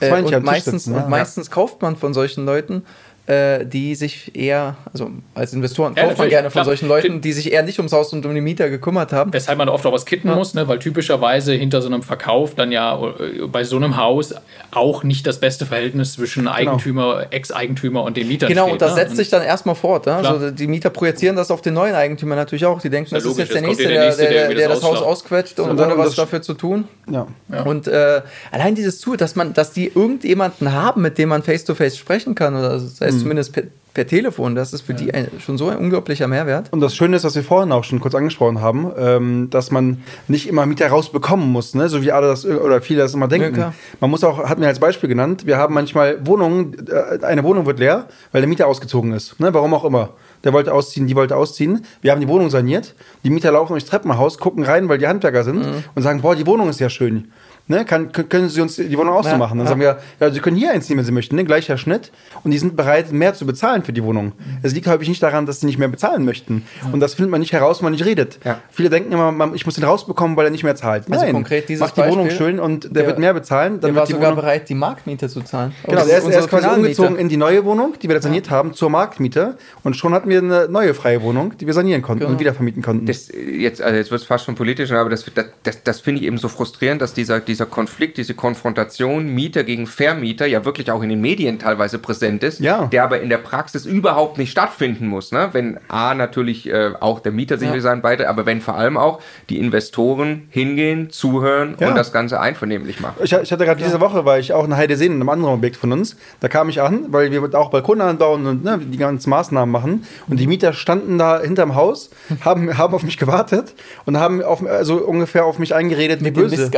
Äh, 0.00 0.12
und, 0.12 0.44
meistens, 0.44 0.84
sitzen, 0.84 0.96
ja. 0.96 1.02
und 1.02 1.10
meistens 1.10 1.50
kauft 1.50 1.82
man 1.82 1.96
von 1.96 2.14
solchen 2.14 2.46
Leuten 2.46 2.84
äh, 3.28 3.66
die 3.66 3.94
sich 3.94 4.34
eher, 4.34 4.76
also 4.90 5.10
als 5.34 5.52
Investoren 5.52 5.94
ja, 5.94 6.04
kauft 6.04 6.16
man 6.16 6.30
gerne 6.30 6.48
von 6.48 6.62
klar. 6.62 6.64
solchen 6.64 6.88
Leuten, 6.88 7.20
die 7.20 7.34
sich 7.34 7.52
eher 7.52 7.62
nicht 7.62 7.78
ums 7.78 7.92
Haus 7.92 8.10
und 8.14 8.24
um 8.24 8.34
die 8.34 8.40
Mieter 8.40 8.70
gekümmert 8.70 9.12
haben. 9.12 9.34
Weshalb 9.34 9.58
man 9.58 9.68
oft 9.68 9.84
auch 9.84 9.92
was 9.92 10.06
kitten 10.06 10.28
ja. 10.28 10.34
muss, 10.34 10.54
ne? 10.54 10.66
weil 10.66 10.78
typischerweise 10.78 11.52
hinter 11.52 11.82
so 11.82 11.88
einem 11.88 12.02
Verkauf 12.02 12.54
dann 12.54 12.72
ja 12.72 12.98
äh, 12.98 13.46
bei 13.46 13.64
so 13.64 13.76
einem 13.76 13.98
Haus 13.98 14.34
auch 14.70 15.02
nicht 15.02 15.26
das 15.26 15.40
beste 15.40 15.66
Verhältnis 15.66 16.14
zwischen 16.14 16.44
genau. 16.44 16.54
Eigentümer, 16.54 17.16
genau. 17.16 17.30
Ex-Eigentümer 17.30 18.02
und 18.02 18.16
den 18.16 18.28
Mietern 18.28 18.48
Genau, 18.48 18.62
steht, 18.62 18.72
und 18.72 18.82
das 18.82 18.92
ne? 18.92 18.96
setzt 18.96 19.10
und 19.10 19.16
sich 19.16 19.28
dann 19.28 19.42
erstmal 19.42 19.74
fort. 19.74 20.06
Ne? 20.06 20.14
Also 20.14 20.50
die 20.50 20.66
Mieter 20.66 20.88
projizieren 20.88 21.36
das 21.36 21.50
auf 21.50 21.60
den 21.60 21.74
neuen 21.74 21.94
Eigentümer 21.94 22.34
natürlich 22.34 22.64
auch. 22.64 22.80
Die 22.80 22.88
denken, 22.88 23.10
das, 23.14 23.24
das 23.24 23.32
ist 23.32 23.38
jetzt 23.38 23.54
der 23.54 23.60
Nächste, 23.60 23.88
der, 23.88 24.04
nächste, 24.06 24.22
der, 24.22 24.48
der, 24.48 24.54
der 24.56 24.68
das, 24.68 24.80
das 24.80 24.88
Haus 24.88 25.02
ausquetscht 25.02 25.60
und 25.60 25.78
ohne 25.78 25.98
was 25.98 26.14
dafür 26.14 26.40
zu 26.40 26.54
tun. 26.54 26.88
Ja. 27.10 27.26
ja. 27.52 27.62
Und 27.62 27.88
äh, 27.88 28.22
allein 28.50 28.74
dieses 28.74 29.00
Tool, 29.00 29.18
dass 29.18 29.36
man, 29.36 29.52
dass 29.52 29.72
die 29.72 29.92
irgendjemanden 29.94 30.72
haben, 30.72 31.02
mit 31.02 31.18
dem 31.18 31.28
man 31.28 31.42
face-to-face 31.42 31.94
-face 31.94 31.98
sprechen 31.98 32.34
kann, 32.34 32.56
oder 32.56 32.70
das 32.70 33.00
heißt 33.00 33.17
mhm. 33.18 33.22
zumindest 33.22 33.52
per 33.98 34.06
Telefon. 34.06 34.54
Das 34.54 34.72
ist 34.72 34.82
für 34.82 34.92
ja. 34.92 34.98
die 34.98 35.14
ein, 35.14 35.28
schon 35.40 35.58
so 35.58 35.68
ein 35.68 35.76
unglaublicher 35.76 36.28
Mehrwert. 36.28 36.72
Und 36.72 36.80
das 36.80 36.94
Schöne 36.94 37.16
ist, 37.16 37.24
was 37.24 37.34
wir 37.34 37.42
vorhin 37.42 37.72
auch 37.72 37.82
schon 37.82 37.98
kurz 37.98 38.14
angesprochen 38.14 38.60
haben, 38.60 38.92
ähm, 38.96 39.50
dass 39.50 39.72
man 39.72 40.02
nicht 40.28 40.48
immer 40.48 40.66
Mieter 40.66 40.88
rausbekommen 40.88 41.50
muss, 41.50 41.74
ne? 41.74 41.88
so 41.88 42.00
wie 42.02 42.12
alle 42.12 42.28
das 42.28 42.46
oder 42.46 42.80
viele 42.80 43.02
das 43.02 43.14
immer 43.14 43.26
denken. 43.26 43.58
Ja, 43.58 43.74
man 43.98 44.10
muss 44.10 44.22
auch, 44.22 44.48
hat 44.48 44.60
mir 44.60 44.68
als 44.68 44.78
Beispiel 44.78 45.08
genannt, 45.08 45.46
wir 45.46 45.56
haben 45.56 45.74
manchmal 45.74 46.24
Wohnungen, 46.24 46.86
äh, 46.88 47.24
eine 47.24 47.42
Wohnung 47.42 47.66
wird 47.66 47.80
leer, 47.80 48.06
weil 48.30 48.40
der 48.40 48.48
Mieter 48.48 48.68
ausgezogen 48.68 49.12
ist. 49.12 49.40
Ne? 49.40 49.52
Warum 49.52 49.74
auch 49.74 49.84
immer. 49.84 50.10
Der 50.44 50.52
wollte 50.52 50.72
ausziehen, 50.72 51.06
die 51.06 51.16
wollte 51.16 51.36
ausziehen. 51.36 51.84
Wir 52.00 52.12
haben 52.12 52.20
die 52.20 52.28
Wohnung 52.28 52.50
saniert. 52.50 52.94
Die 53.24 53.30
Mieter 53.30 53.52
laufen 53.52 53.72
durchs 53.72 53.88
Treppenhaus, 53.88 54.38
gucken 54.38 54.64
rein, 54.64 54.88
weil 54.88 54.98
die 54.98 55.06
Handwerker 55.06 55.44
sind 55.44 55.66
mhm. 55.66 55.84
und 55.94 56.02
sagen, 56.02 56.22
boah, 56.22 56.36
die 56.36 56.46
Wohnung 56.46 56.68
ist 56.68 56.80
ja 56.80 56.90
schön 56.90 57.30
ne, 57.68 57.84
kann, 57.84 58.10
können 58.12 58.48
Sie 58.48 58.60
uns 58.60 58.76
die 58.76 58.98
Wohnung 58.98 59.14
auch 59.14 59.24
ja, 59.24 59.32
so 59.32 59.36
machen? 59.36 59.58
Dann 59.58 59.66
ja. 59.66 59.68
sagen 59.68 59.80
wir, 59.80 59.98
ja, 60.20 60.30
Sie 60.30 60.40
können 60.40 60.56
hier 60.56 60.72
eins 60.72 60.88
nehmen, 60.88 60.98
wenn 60.98 61.04
Sie 61.06 61.12
möchten, 61.12 61.36
ne, 61.36 61.44
gleicher 61.44 61.78
Schnitt. 61.78 62.10
Und 62.42 62.50
die 62.50 62.58
sind 62.58 62.76
bereit, 62.76 63.12
mehr 63.12 63.34
zu 63.34 63.46
bezahlen 63.46 63.84
für 63.84 63.92
die 63.92 64.02
Wohnung. 64.02 64.32
Es 64.62 64.74
liegt 64.74 64.86
häufig 64.86 65.08
nicht 65.08 65.22
daran, 65.22 65.46
dass 65.46 65.60
sie 65.60 65.66
nicht 65.66 65.78
mehr 65.78 65.88
bezahlen 65.88 66.24
möchten. 66.24 66.64
Und 66.92 67.00
das 67.00 67.14
findet 67.14 67.30
man 67.30 67.40
nicht 67.40 67.52
heraus, 67.52 67.80
wenn 67.80 67.84
man 67.84 67.92
nicht 67.92 68.04
redet. 68.04 68.38
Ja. 68.44 68.60
Viele 68.70 68.90
denken 68.90 69.12
immer, 69.12 69.52
ich 69.54 69.66
muss 69.66 69.74
den 69.74 69.84
rausbekommen, 69.84 70.36
weil 70.36 70.46
er 70.46 70.50
nicht 70.50 70.64
mehr 70.64 70.76
zahlt. 70.76 71.04
Also 71.10 71.24
Nein, 71.24 71.32
konkret 71.32 71.68
dieses 71.68 71.80
macht 71.80 71.96
die 71.96 72.02
Wohnung 72.02 72.30
schön 72.30 72.58
und 72.58 72.84
der, 72.84 72.90
der 72.90 73.06
wird 73.06 73.18
mehr 73.18 73.34
bezahlen. 73.34 73.80
Dann 73.80 73.92
der 73.92 74.00
war 74.00 74.06
sogar 74.06 74.30
Wohnung 74.30 74.36
bereit, 74.36 74.68
die 74.68 74.74
Marktmiete 74.74 75.28
zu 75.28 75.42
zahlen. 75.42 75.72
Genau, 75.84 76.00
er 76.00 76.18
ist, 76.18 76.28
er 76.28 76.40
ist 76.40 76.48
quasi 76.48 76.68
umgezogen 76.68 77.16
in 77.16 77.28
die 77.28 77.36
neue 77.36 77.64
Wohnung, 77.64 77.94
die 78.00 78.08
wir 78.08 78.20
saniert 78.20 78.50
haben, 78.50 78.72
zur 78.72 78.90
Marktmiete. 78.90 79.56
Und 79.84 79.96
schon 79.96 80.14
hatten 80.14 80.27
wir 80.28 80.38
eine 80.38 80.68
neue 80.68 80.94
freie 80.94 81.22
Wohnung, 81.22 81.56
die 81.58 81.66
wir 81.66 81.74
sanieren 81.74 82.02
konnten 82.02 82.20
genau. 82.20 82.32
und 82.32 82.40
wieder 82.40 82.54
vermieten 82.54 82.82
konnten. 82.82 83.06
Das, 83.06 83.28
jetzt 83.28 83.82
also 83.82 83.96
jetzt 83.96 84.10
wird 84.10 84.20
es 84.20 84.26
fast 84.26 84.44
schon 84.44 84.54
politisch, 84.54 84.92
aber 84.92 85.10
das, 85.10 85.24
das, 85.34 85.46
das, 85.62 85.82
das 85.82 86.00
finde 86.00 86.20
ich 86.20 86.26
eben 86.26 86.38
so 86.38 86.48
frustrierend, 86.48 87.00
dass 87.02 87.14
dieser, 87.14 87.40
dieser 87.40 87.66
Konflikt, 87.66 88.16
diese 88.18 88.34
Konfrontation 88.34 89.28
Mieter 89.34 89.64
gegen 89.64 89.86
Vermieter 89.86 90.46
ja 90.46 90.64
wirklich 90.64 90.90
auch 90.90 91.02
in 91.02 91.08
den 91.08 91.20
Medien 91.20 91.58
teilweise 91.58 91.98
präsent 91.98 92.42
ist, 92.42 92.60
ja. 92.60 92.86
der 92.86 93.04
aber 93.04 93.20
in 93.20 93.28
der 93.28 93.38
Praxis 93.38 93.86
überhaupt 93.86 94.38
nicht 94.38 94.50
stattfinden 94.50 95.06
muss. 95.06 95.32
Ne? 95.32 95.48
Wenn 95.52 95.78
A 95.88 96.14
natürlich 96.14 96.68
äh, 96.68 96.92
auch 97.00 97.20
der 97.20 97.32
Mieter 97.32 97.58
sicherlich 97.58 97.84
ja. 97.84 97.90
sein 97.90 98.02
beide, 98.02 98.28
aber 98.28 98.46
wenn 98.46 98.60
vor 98.60 98.76
allem 98.76 98.96
auch 98.96 99.20
die 99.48 99.58
Investoren 99.58 100.48
hingehen, 100.50 101.10
zuhören 101.10 101.76
ja. 101.78 101.88
und 101.88 101.94
das 101.94 102.12
Ganze 102.12 102.40
einvernehmlich 102.40 103.00
machen. 103.00 103.16
Ich, 103.22 103.32
ich 103.32 103.52
hatte 103.52 103.64
gerade 103.64 103.82
diese 103.82 104.00
Woche, 104.00 104.24
war 104.24 104.38
ich 104.38 104.52
auch 104.52 104.64
in 104.64 104.76
Heideseen, 104.76 105.12
in 105.12 105.20
einem 105.20 105.28
anderen 105.28 105.54
Objekt 105.54 105.76
von 105.76 105.92
uns, 105.92 106.16
da 106.40 106.48
kam 106.48 106.68
ich 106.68 106.80
an, 106.80 107.06
weil 107.08 107.30
wir 107.30 107.54
auch 107.54 107.70
Balkone 107.70 108.04
anbauen 108.04 108.46
und 108.46 108.64
ne, 108.64 108.78
die 108.78 108.98
ganzen 108.98 109.30
Maßnahmen 109.30 109.70
machen 109.70 110.04
und 110.28 110.40
die 110.40 110.46
Mieter 110.46 110.72
standen 110.72 111.18
da 111.18 111.40
hinterm 111.40 111.74
Haus, 111.74 112.10
haben, 112.44 112.76
haben 112.76 112.94
auf 112.94 113.02
mich 113.02 113.18
gewartet 113.18 113.74
und 114.06 114.18
haben 114.18 114.42
auf, 114.42 114.64
also 114.66 114.96
ungefähr 114.96 115.44
auf 115.44 115.58
mich 115.58 115.74
eingeredet, 115.74 116.24
wie 116.24 116.30
böse. 116.30 116.70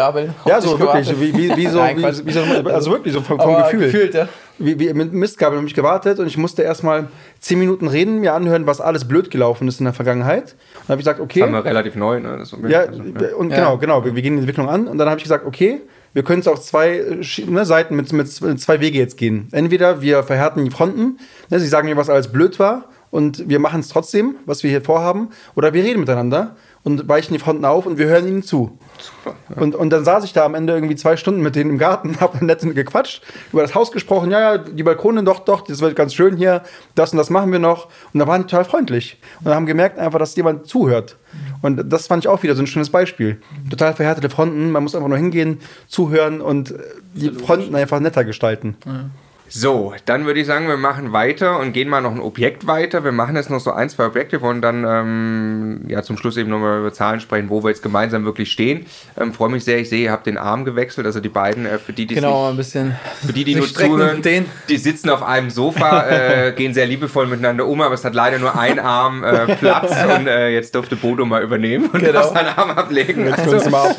Ja, 0.45 0.61
so 0.61 0.79
wirklich, 0.79 1.11
wie, 1.21 1.37
wie, 1.37 1.57
wie, 1.57 1.67
so, 1.67 1.79
Nein, 1.79 1.99
wie, 1.99 2.27
wie, 2.27 2.33
so, 2.33 2.41
also 2.71 2.91
wirklich 2.91 3.15
so 3.15 3.21
vom, 3.21 3.41
vom 3.41 3.57
Gefühl. 3.57 3.87
Gefühlt, 3.87 4.15
ja. 4.15 4.29
Wie, 4.59 4.79
wie, 4.79 4.93
mit 4.93 5.15
Mistgabel 5.15 5.57
habe 5.57 5.67
ich 5.67 5.75
gewartet 5.75 6.19
und 6.19 6.27
ich 6.27 6.37
musste 6.37 6.63
erstmal 6.63 7.09
zehn 7.39 7.59
Minuten 7.59 7.89
reden, 7.89 8.21
mir 8.21 8.35
anhören, 8.35 8.67
was 8.67 8.81
alles 8.83 9.09
blöd 9.09 9.31
gelaufen 9.31 9.67
ist 9.69 9.81
in 9.81 9.85
der 9.85 9.95
Vergangenheit. 9.95 10.43
Und 10.43 10.83
dann 10.87 10.89
habe 10.89 11.01
ich 11.01 11.05
gesagt, 11.07 11.21
okay. 11.21 11.41
Das 11.41 11.49
haben 11.49 11.55
wir 11.55 11.65
relativ 11.65 11.97
neu, 11.97 12.21
ne? 12.21 12.45
ja, 12.69 12.81
also, 12.81 13.03
ja, 13.03 13.37
und 13.37 13.51
ja. 13.51 13.57
genau, 13.57 13.79
genau. 13.79 14.05
Wir, 14.05 14.15
wir, 14.15 14.23
gehen 14.23 14.35
die 14.35 14.41
Entwicklung 14.41 14.69
an 14.69 14.87
und 14.87 14.99
dann 14.99 15.09
habe 15.09 15.17
ich 15.17 15.25
gesagt, 15.25 15.47
okay, 15.47 15.81
wir 16.13 16.25
können 16.25 16.41
es 16.41 16.49
auf 16.49 16.61
zwei 16.61 17.03
ne, 17.47 17.65
Seiten 17.65 17.97
mit, 17.97 18.13
mit 18.13 18.29
zwei 18.29 18.81
Wege 18.81 18.99
jetzt 18.99 19.17
gehen. 19.17 19.49
Entweder 19.53 20.03
wir 20.03 20.23
verhärten 20.25 20.65
die 20.65 20.71
Fronten, 20.71 21.19
ne, 21.49 21.59
sie 21.59 21.69
sagen 21.69 21.89
mir, 21.89 21.97
was 21.97 22.11
alles 22.11 22.29
blöd 22.29 22.59
war 22.59 22.90
und 23.11 23.49
wir 23.49 23.59
machen 23.59 23.81
es 23.81 23.89
trotzdem, 23.89 24.37
was 24.47 24.63
wir 24.63 24.71
hier 24.71 24.83
vorhaben, 24.83 25.31
oder 25.55 25.73
wir 25.73 25.83
reden 25.83 26.01
miteinander 26.01 26.57
und 26.83 27.09
weichen 27.09 27.35
die 27.35 27.39
Fronten 27.39 27.65
auf 27.65 27.85
und 27.85 27.99
wir 27.99 28.07
hören 28.07 28.27
ihnen 28.27 28.43
zu. 28.43 28.79
Super. 28.99 29.37
Ja. 29.51 29.61
Und, 29.61 29.75
und 29.75 29.91
dann 29.91 30.05
saß 30.05 30.25
ich 30.25 30.33
da 30.33 30.45
am 30.45 30.55
Ende 30.55 30.73
irgendwie 30.73 30.97
zwei 30.97 31.17
Stunden 31.17 31.43
mit 31.43 31.55
denen 31.55 31.71
im 31.71 31.79
Garten, 31.79 32.17
hab 32.21 32.41
nett 32.41 32.61
gequatscht, 32.61 33.23
über 33.53 33.63
das 33.63 33.75
Haus 33.75 33.93
gesprochen, 33.93 34.31
ja, 34.31 34.41
ja, 34.41 34.59
die 34.59 34.83
Balkone, 34.83 35.23
doch, 35.25 35.41
doch, 35.41 35.63
das 35.63 35.81
wird 35.81 35.97
ganz 35.97 36.15
schön 36.15 36.37
hier, 36.37 36.63
das 36.95 37.13
und 37.13 37.19
das 37.19 37.29
machen 37.29 37.53
wir 37.53 37.59
noch. 37.59 37.89
Und 38.13 38.21
da 38.21 38.27
waren 38.27 38.43
die 38.43 38.47
total 38.47 38.65
freundlich 38.65 39.19
und 39.45 39.53
haben 39.53 39.67
gemerkt 39.67 39.99
einfach, 39.99 40.19
dass 40.19 40.37
jemand 40.37 40.67
zuhört. 40.67 41.17
Und 41.63 41.93
das 41.93 42.07
fand 42.07 42.25
ich 42.25 42.29
auch 42.29 42.43
wieder 42.43 42.55
so 42.55 42.63
ein 42.63 42.67
schönes 42.67 42.91
Beispiel. 42.91 43.41
Total 43.69 43.95
verhärtete 43.95 44.31
Fronten, 44.31 44.71
man 44.71 44.83
muss 44.83 44.95
einfach 44.95 45.09
nur 45.09 45.19
hingehen, 45.19 45.61
zuhören 45.87 46.41
und 46.41 46.75
die 47.15 47.31
Fronten 47.31 47.75
einfach 47.75 48.01
netter 48.01 48.25
gestalten. 48.25 48.77
Ja. 48.87 49.05
So, 49.53 49.95
dann 50.05 50.27
würde 50.27 50.39
ich 50.39 50.47
sagen, 50.47 50.69
wir 50.69 50.77
machen 50.77 51.13
weiter 51.13 51.59
und 51.59 51.73
gehen 51.73 51.89
mal 51.89 52.01
noch 52.01 52.13
ein 52.13 52.21
Objekt 52.21 52.69
weiter. 52.69 53.03
Wir 53.03 53.11
machen 53.11 53.35
jetzt 53.35 53.51
noch 53.51 53.59
so 53.59 53.73
ein, 53.73 53.91
zwei 53.91 54.07
Objekte 54.07 54.39
und 54.39 54.63
dann 54.63 54.85
ähm, 54.85 55.81
ja 55.89 56.05
zum 56.05 56.17
Schluss 56.17 56.37
eben 56.37 56.51
nochmal 56.51 56.79
über 56.79 56.93
Zahlen 56.93 57.19
sprechen, 57.19 57.51
wo 57.51 57.65
wir 57.65 57.71
jetzt 57.71 57.83
gemeinsam 57.83 58.25
wirklich 58.25 58.53
stehen. 58.53 58.87
Ähm, 59.19 59.33
Freue 59.33 59.51
mich 59.51 59.65
sehr, 59.65 59.81
ich 59.81 59.89
sehe, 59.89 60.05
ihr 60.05 60.13
habt 60.13 60.27
den 60.27 60.39
Arm 60.39 60.65
gewechselt, 60.65 61.05
also 61.05 61.19
die 61.19 61.29
beiden, 61.29 61.67
äh, 61.67 61.79
für 61.79 61.93
die, 61.93 62.07
die 62.07 62.15
genau, 62.15 62.45
sich, 62.45 62.51
ein 62.53 62.57
bisschen 62.59 62.97
für 63.27 63.33
die, 63.33 63.43
die 63.43 63.55
nur 63.57 63.67
zuhören, 63.67 64.23
die 64.69 64.77
sitzen 64.77 65.11
auf 65.11 65.25
einem 65.25 65.51
Sofa, 65.51 66.07
äh, 66.07 66.53
gehen 66.57 66.73
sehr 66.73 66.87
liebevoll 66.87 67.27
miteinander 67.27 67.67
um, 67.67 67.81
aber 67.81 67.95
es 67.95 68.05
hat 68.05 68.15
leider 68.15 68.39
nur 68.39 68.57
ein 68.57 68.79
Arm 68.79 69.25
äh, 69.25 69.57
Platz 69.57 69.91
und 70.17 70.29
äh, 70.29 70.51
jetzt 70.51 70.77
durfte 70.77 70.95
Bodo 70.95 71.25
mal 71.25 71.43
übernehmen 71.43 71.91
und 71.93 72.05
genau. 72.05 72.33
seinen 72.33 72.57
Arm 72.57 72.71
ablegen. 72.71 73.33
Also, 73.33 73.69
mal 73.69 73.97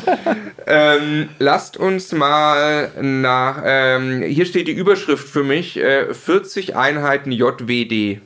ähm, 0.66 1.28
lasst 1.38 1.76
uns 1.76 2.12
mal 2.12 2.90
nach, 3.00 3.62
ähm, 3.64 4.22
hier 4.22 4.46
steht 4.46 4.68
die 4.68 4.72
Überschrift 4.72 5.28
für 5.28 5.41
für 5.42 5.48
mich 5.48 5.76
äh, 5.76 6.14
40 6.14 6.76
Einheiten 6.76 7.32
JWD. 7.32 8.20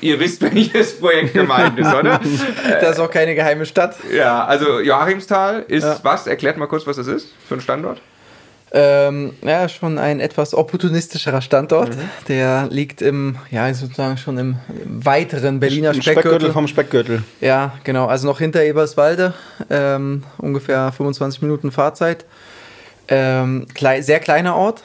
Ihr 0.00 0.20
wisst, 0.20 0.42
welches 0.42 1.00
Projekt 1.00 1.32
gemeint 1.32 1.78
ist, 1.78 1.94
oder? 1.94 2.20
das 2.80 2.96
ist 2.96 3.00
auch 3.00 3.10
keine 3.10 3.34
geheime 3.34 3.64
Stadt. 3.64 3.96
Ja, 4.14 4.44
also 4.44 4.80
Joachimsthal 4.80 5.64
ist 5.66 5.84
ja. 5.84 5.98
was? 6.02 6.26
Erklärt 6.26 6.58
mal 6.58 6.66
kurz, 6.66 6.86
was 6.86 6.96
das 6.96 7.06
ist 7.06 7.28
für 7.48 7.54
ein 7.54 7.60
Standort. 7.62 8.02
Ähm, 8.70 9.32
ja, 9.40 9.66
schon 9.70 9.96
ein 9.96 10.20
etwas 10.20 10.54
opportunistischerer 10.54 11.40
Standort. 11.40 11.96
Mhm. 11.96 12.00
Der 12.28 12.66
liegt 12.68 13.00
im, 13.00 13.36
ja, 13.50 13.72
sozusagen 13.72 14.18
schon 14.18 14.36
im 14.36 14.56
weiteren 14.84 15.58
Berliner 15.58 15.94
Speckgürtel. 15.94 16.20
Speckgürtel. 16.20 16.52
vom 16.52 16.68
Speckgürtel. 16.68 17.22
Ja, 17.40 17.72
genau. 17.84 18.08
Also 18.08 18.26
noch 18.26 18.40
hinter 18.40 18.62
Eberswalde. 18.62 19.32
Ähm, 19.70 20.24
ungefähr 20.36 20.92
25 20.92 21.40
Minuten 21.40 21.72
Fahrzeit. 21.72 22.26
Ähm, 23.10 23.66
klei 23.72 24.02
sehr 24.02 24.20
kleiner 24.20 24.54
Ort 24.54 24.82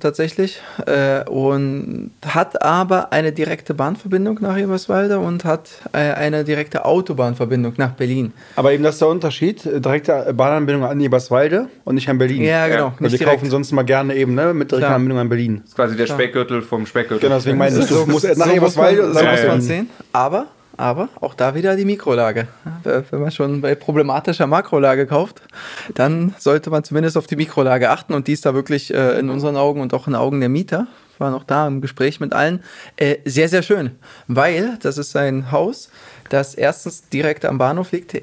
tatsächlich 0.00 0.60
äh, 0.84 1.24
und 1.24 2.10
hat 2.26 2.62
aber 2.62 3.12
eine 3.12 3.32
direkte 3.32 3.72
Bahnverbindung 3.72 4.38
nach 4.42 4.58
Eberswalde 4.58 5.18
und 5.18 5.44
hat 5.44 5.70
äh, 5.92 5.98
eine 5.98 6.44
direkte 6.44 6.84
Autobahnverbindung 6.84 7.74
nach 7.78 7.92
Berlin. 7.92 8.34
Aber 8.56 8.72
eben 8.72 8.84
das 8.84 8.96
ist 8.96 9.00
der 9.00 9.08
Unterschied, 9.08 9.64
äh, 9.64 9.80
direkte 9.80 10.34
Bahnanbindung 10.34 10.84
an 10.84 11.00
Eberswalde 11.00 11.68
und 11.84 11.94
nicht 11.94 12.10
an 12.10 12.18
Berlin. 12.18 12.42
Ja, 12.42 12.68
genau. 12.68 12.92
Ja. 13.00 13.10
Wir 13.10 13.18
kaufen 13.20 13.48
sonst 13.48 13.72
mal 13.72 13.84
gerne 13.84 14.14
eben 14.16 14.34
ne, 14.34 14.52
mit 14.52 14.70
direkter 14.70 14.88
Klar. 14.88 14.96
Anbindung 14.96 15.18
an 15.18 15.28
Berlin. 15.30 15.60
Das 15.62 15.70
ist 15.70 15.76
quasi 15.76 15.96
der 15.96 16.06
Klar. 16.06 16.18
Speckgürtel 16.18 16.60
vom 16.60 16.84
Speckgürtel. 16.84 17.26
Genau, 17.26 17.36
deswegen 17.36 17.56
meine 17.56 17.78
ich, 17.78 17.86
du 17.86 18.04
musst 18.06 18.36
nach 18.36 18.46
so 18.46 18.52
Eberswalde. 18.52 19.14
So 19.14 19.24
muss 19.24 19.46
man 19.46 19.60
sehen. 19.62 19.90
Aber 20.12 20.46
aber 20.76 21.08
auch 21.20 21.34
da 21.34 21.54
wieder 21.54 21.76
die 21.76 21.84
Mikrolage. 21.84 22.48
Wenn 22.84 23.20
man 23.20 23.30
schon 23.30 23.60
bei 23.60 23.74
problematischer 23.74 24.46
Makrolage 24.46 25.06
kauft, 25.06 25.42
dann 25.94 26.34
sollte 26.38 26.70
man 26.70 26.84
zumindest 26.84 27.16
auf 27.16 27.26
die 27.26 27.36
Mikrolage 27.36 27.90
achten. 27.90 28.14
Und 28.14 28.28
die 28.28 28.32
ist 28.32 28.46
da 28.46 28.54
wirklich 28.54 28.92
äh, 28.92 29.18
in 29.18 29.30
unseren 29.30 29.56
Augen 29.56 29.80
und 29.80 29.94
auch 29.94 30.06
in 30.06 30.12
den 30.12 30.20
Augen 30.20 30.40
der 30.40 30.48
Mieter, 30.48 30.86
war 31.18 31.30
noch 31.30 31.44
da 31.44 31.66
im 31.66 31.80
Gespräch 31.80 32.20
mit 32.20 32.32
allen, 32.32 32.62
äh, 32.96 33.16
sehr, 33.24 33.48
sehr 33.48 33.62
schön, 33.62 33.92
weil 34.26 34.78
das 34.82 34.98
ist 34.98 35.16
ein 35.16 35.50
Haus, 35.50 35.90
das 36.28 36.54
erstens 36.54 37.08
direkt 37.08 37.44
am 37.44 37.58
Bahnhof 37.58 37.92
liegt. 37.92 38.14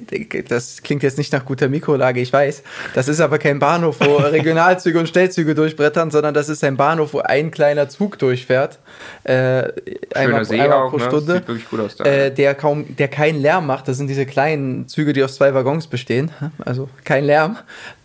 Das 0.51 0.83
klingt 0.83 1.03
jetzt 1.03 1.17
nicht 1.17 1.33
nach 1.33 1.45
guter 1.45 1.69
Mikrolage, 1.69 2.19
ich 2.19 2.31
weiß. 2.31 2.63
Das 2.93 3.07
ist 3.07 3.19
aber 3.19 3.39
kein 3.39 3.59
Bahnhof, 3.59 3.97
wo 3.99 4.15
Regionalzüge 4.17 4.99
und 4.99 5.09
Schnellzüge 5.09 5.55
durchbrettern, 5.55 6.11
sondern 6.11 6.33
das 6.33 6.49
ist 6.49 6.63
ein 6.63 6.77
Bahnhof, 6.77 7.13
wo 7.13 7.19
ein 7.19 7.51
kleiner 7.51 7.89
Zug 7.89 8.19
durchfährt. 8.19 8.79
Äh, 9.23 9.71
einmal, 10.13 10.45
See 10.45 10.59
einmal 10.59 10.83
auch, 10.83 10.89
pro 10.91 10.97
ne? 10.97 11.05
Stunde. 11.05 11.33
Sieht 11.33 11.47
wirklich 11.47 11.69
gut 11.69 11.79
aus 11.79 11.95
da. 11.95 12.05
Äh, 12.05 12.31
der, 12.33 12.55
kaum, 12.55 12.95
der 12.95 13.07
keinen 13.07 13.41
Lärm 13.41 13.67
macht. 13.67 13.87
Das 13.87 13.97
sind 13.97 14.07
diese 14.07 14.25
kleinen 14.25 14.87
Züge, 14.87 15.13
die 15.13 15.23
aus 15.23 15.35
zwei 15.35 15.53
Waggons 15.53 15.87
bestehen. 15.87 16.31
Also 16.63 16.89
kein 17.03 17.23
Lärm. 17.25 17.57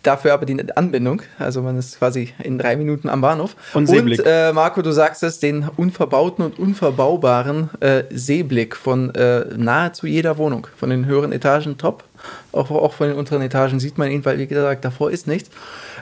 Dafür 0.03 0.33
aber 0.33 0.45
die 0.45 0.57
Anbindung. 0.75 1.21
Also 1.39 1.61
man 1.61 1.77
ist 1.77 1.99
quasi 1.99 2.33
in 2.41 2.57
drei 2.57 2.77
Minuten 2.77 3.09
am 3.09 3.21
Bahnhof. 3.21 3.55
Und 3.73 3.87
Seeblick. 3.87 4.19
Und 4.19 4.25
äh, 4.25 4.53
Marco, 4.53 4.81
du 4.81 4.91
sagst 4.91 5.23
es, 5.23 5.39
den 5.39 5.67
unverbauten 5.75 6.45
und 6.45 6.57
unverbaubaren 6.57 7.69
äh, 7.81 8.03
Seeblick 8.09 8.75
von 8.75 9.13
äh, 9.15 9.45
nahezu 9.57 10.07
jeder 10.07 10.37
Wohnung. 10.37 10.67
Von 10.77 10.89
den 10.89 11.05
höheren 11.05 11.33
Etagen 11.33 11.77
top. 11.77 12.05
Auch, 12.51 12.71
auch 12.71 12.93
von 12.93 13.09
den 13.09 13.17
unteren 13.17 13.41
Etagen 13.41 13.79
sieht 13.79 13.97
man 13.97 14.09
ihn, 14.09 14.23
weil 14.23 14.39
wie 14.39 14.47
gesagt, 14.47 14.85
davor 14.85 15.11
ist 15.11 15.27
nichts. 15.27 15.49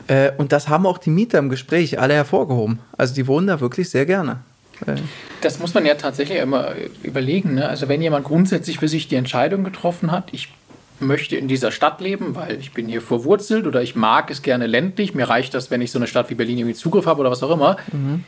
Äh, 0.07 0.31
und 0.37 0.51
das 0.51 0.67
haben 0.67 0.85
auch 0.85 0.99
die 0.99 1.09
Mieter 1.09 1.39
im 1.39 1.49
Gespräch 1.49 1.99
alle 1.99 2.13
hervorgehoben. 2.13 2.79
Also 2.97 3.15
die 3.15 3.27
wohnen 3.27 3.47
da 3.47 3.59
wirklich 3.59 3.89
sehr 3.89 4.05
gerne. 4.05 4.39
Äh. 4.85 4.95
Das 5.41 5.59
muss 5.59 5.73
man 5.73 5.85
ja 5.85 5.95
tatsächlich 5.95 6.39
immer 6.39 6.73
überlegen. 7.03 7.55
Ne? 7.55 7.67
Also 7.67 7.87
wenn 7.87 8.01
jemand 8.01 8.25
grundsätzlich 8.25 8.79
für 8.79 8.87
sich 8.87 9.07
die 9.07 9.15
Entscheidung 9.15 9.63
getroffen 9.63 10.11
hat, 10.11 10.29
ich 10.31 10.49
möchte 10.99 11.35
in 11.35 11.47
dieser 11.47 11.71
Stadt 11.71 12.01
leben, 12.01 12.35
weil 12.35 12.59
ich 12.59 12.73
bin 12.73 12.87
hier 12.87 13.01
verwurzelt 13.01 13.67
oder 13.67 13.81
ich 13.81 13.95
mag 13.95 14.31
es 14.31 14.41
gerne 14.41 14.67
ländlich. 14.67 15.13
Mir 15.13 15.29
reicht 15.29 15.53
das, 15.53 15.71
wenn 15.71 15.81
ich 15.81 15.91
so 15.91 15.99
eine 15.99 16.07
Stadt 16.07 16.29
wie 16.29 16.35
Berlin 16.35 16.59
irgendwie 16.59 16.75
Zugriff 16.75 17.05
habe 17.05 17.21
oder 17.21 17.31
was 17.31 17.43
auch 17.43 17.51
immer. 17.51 17.77
Mhm 17.91 18.23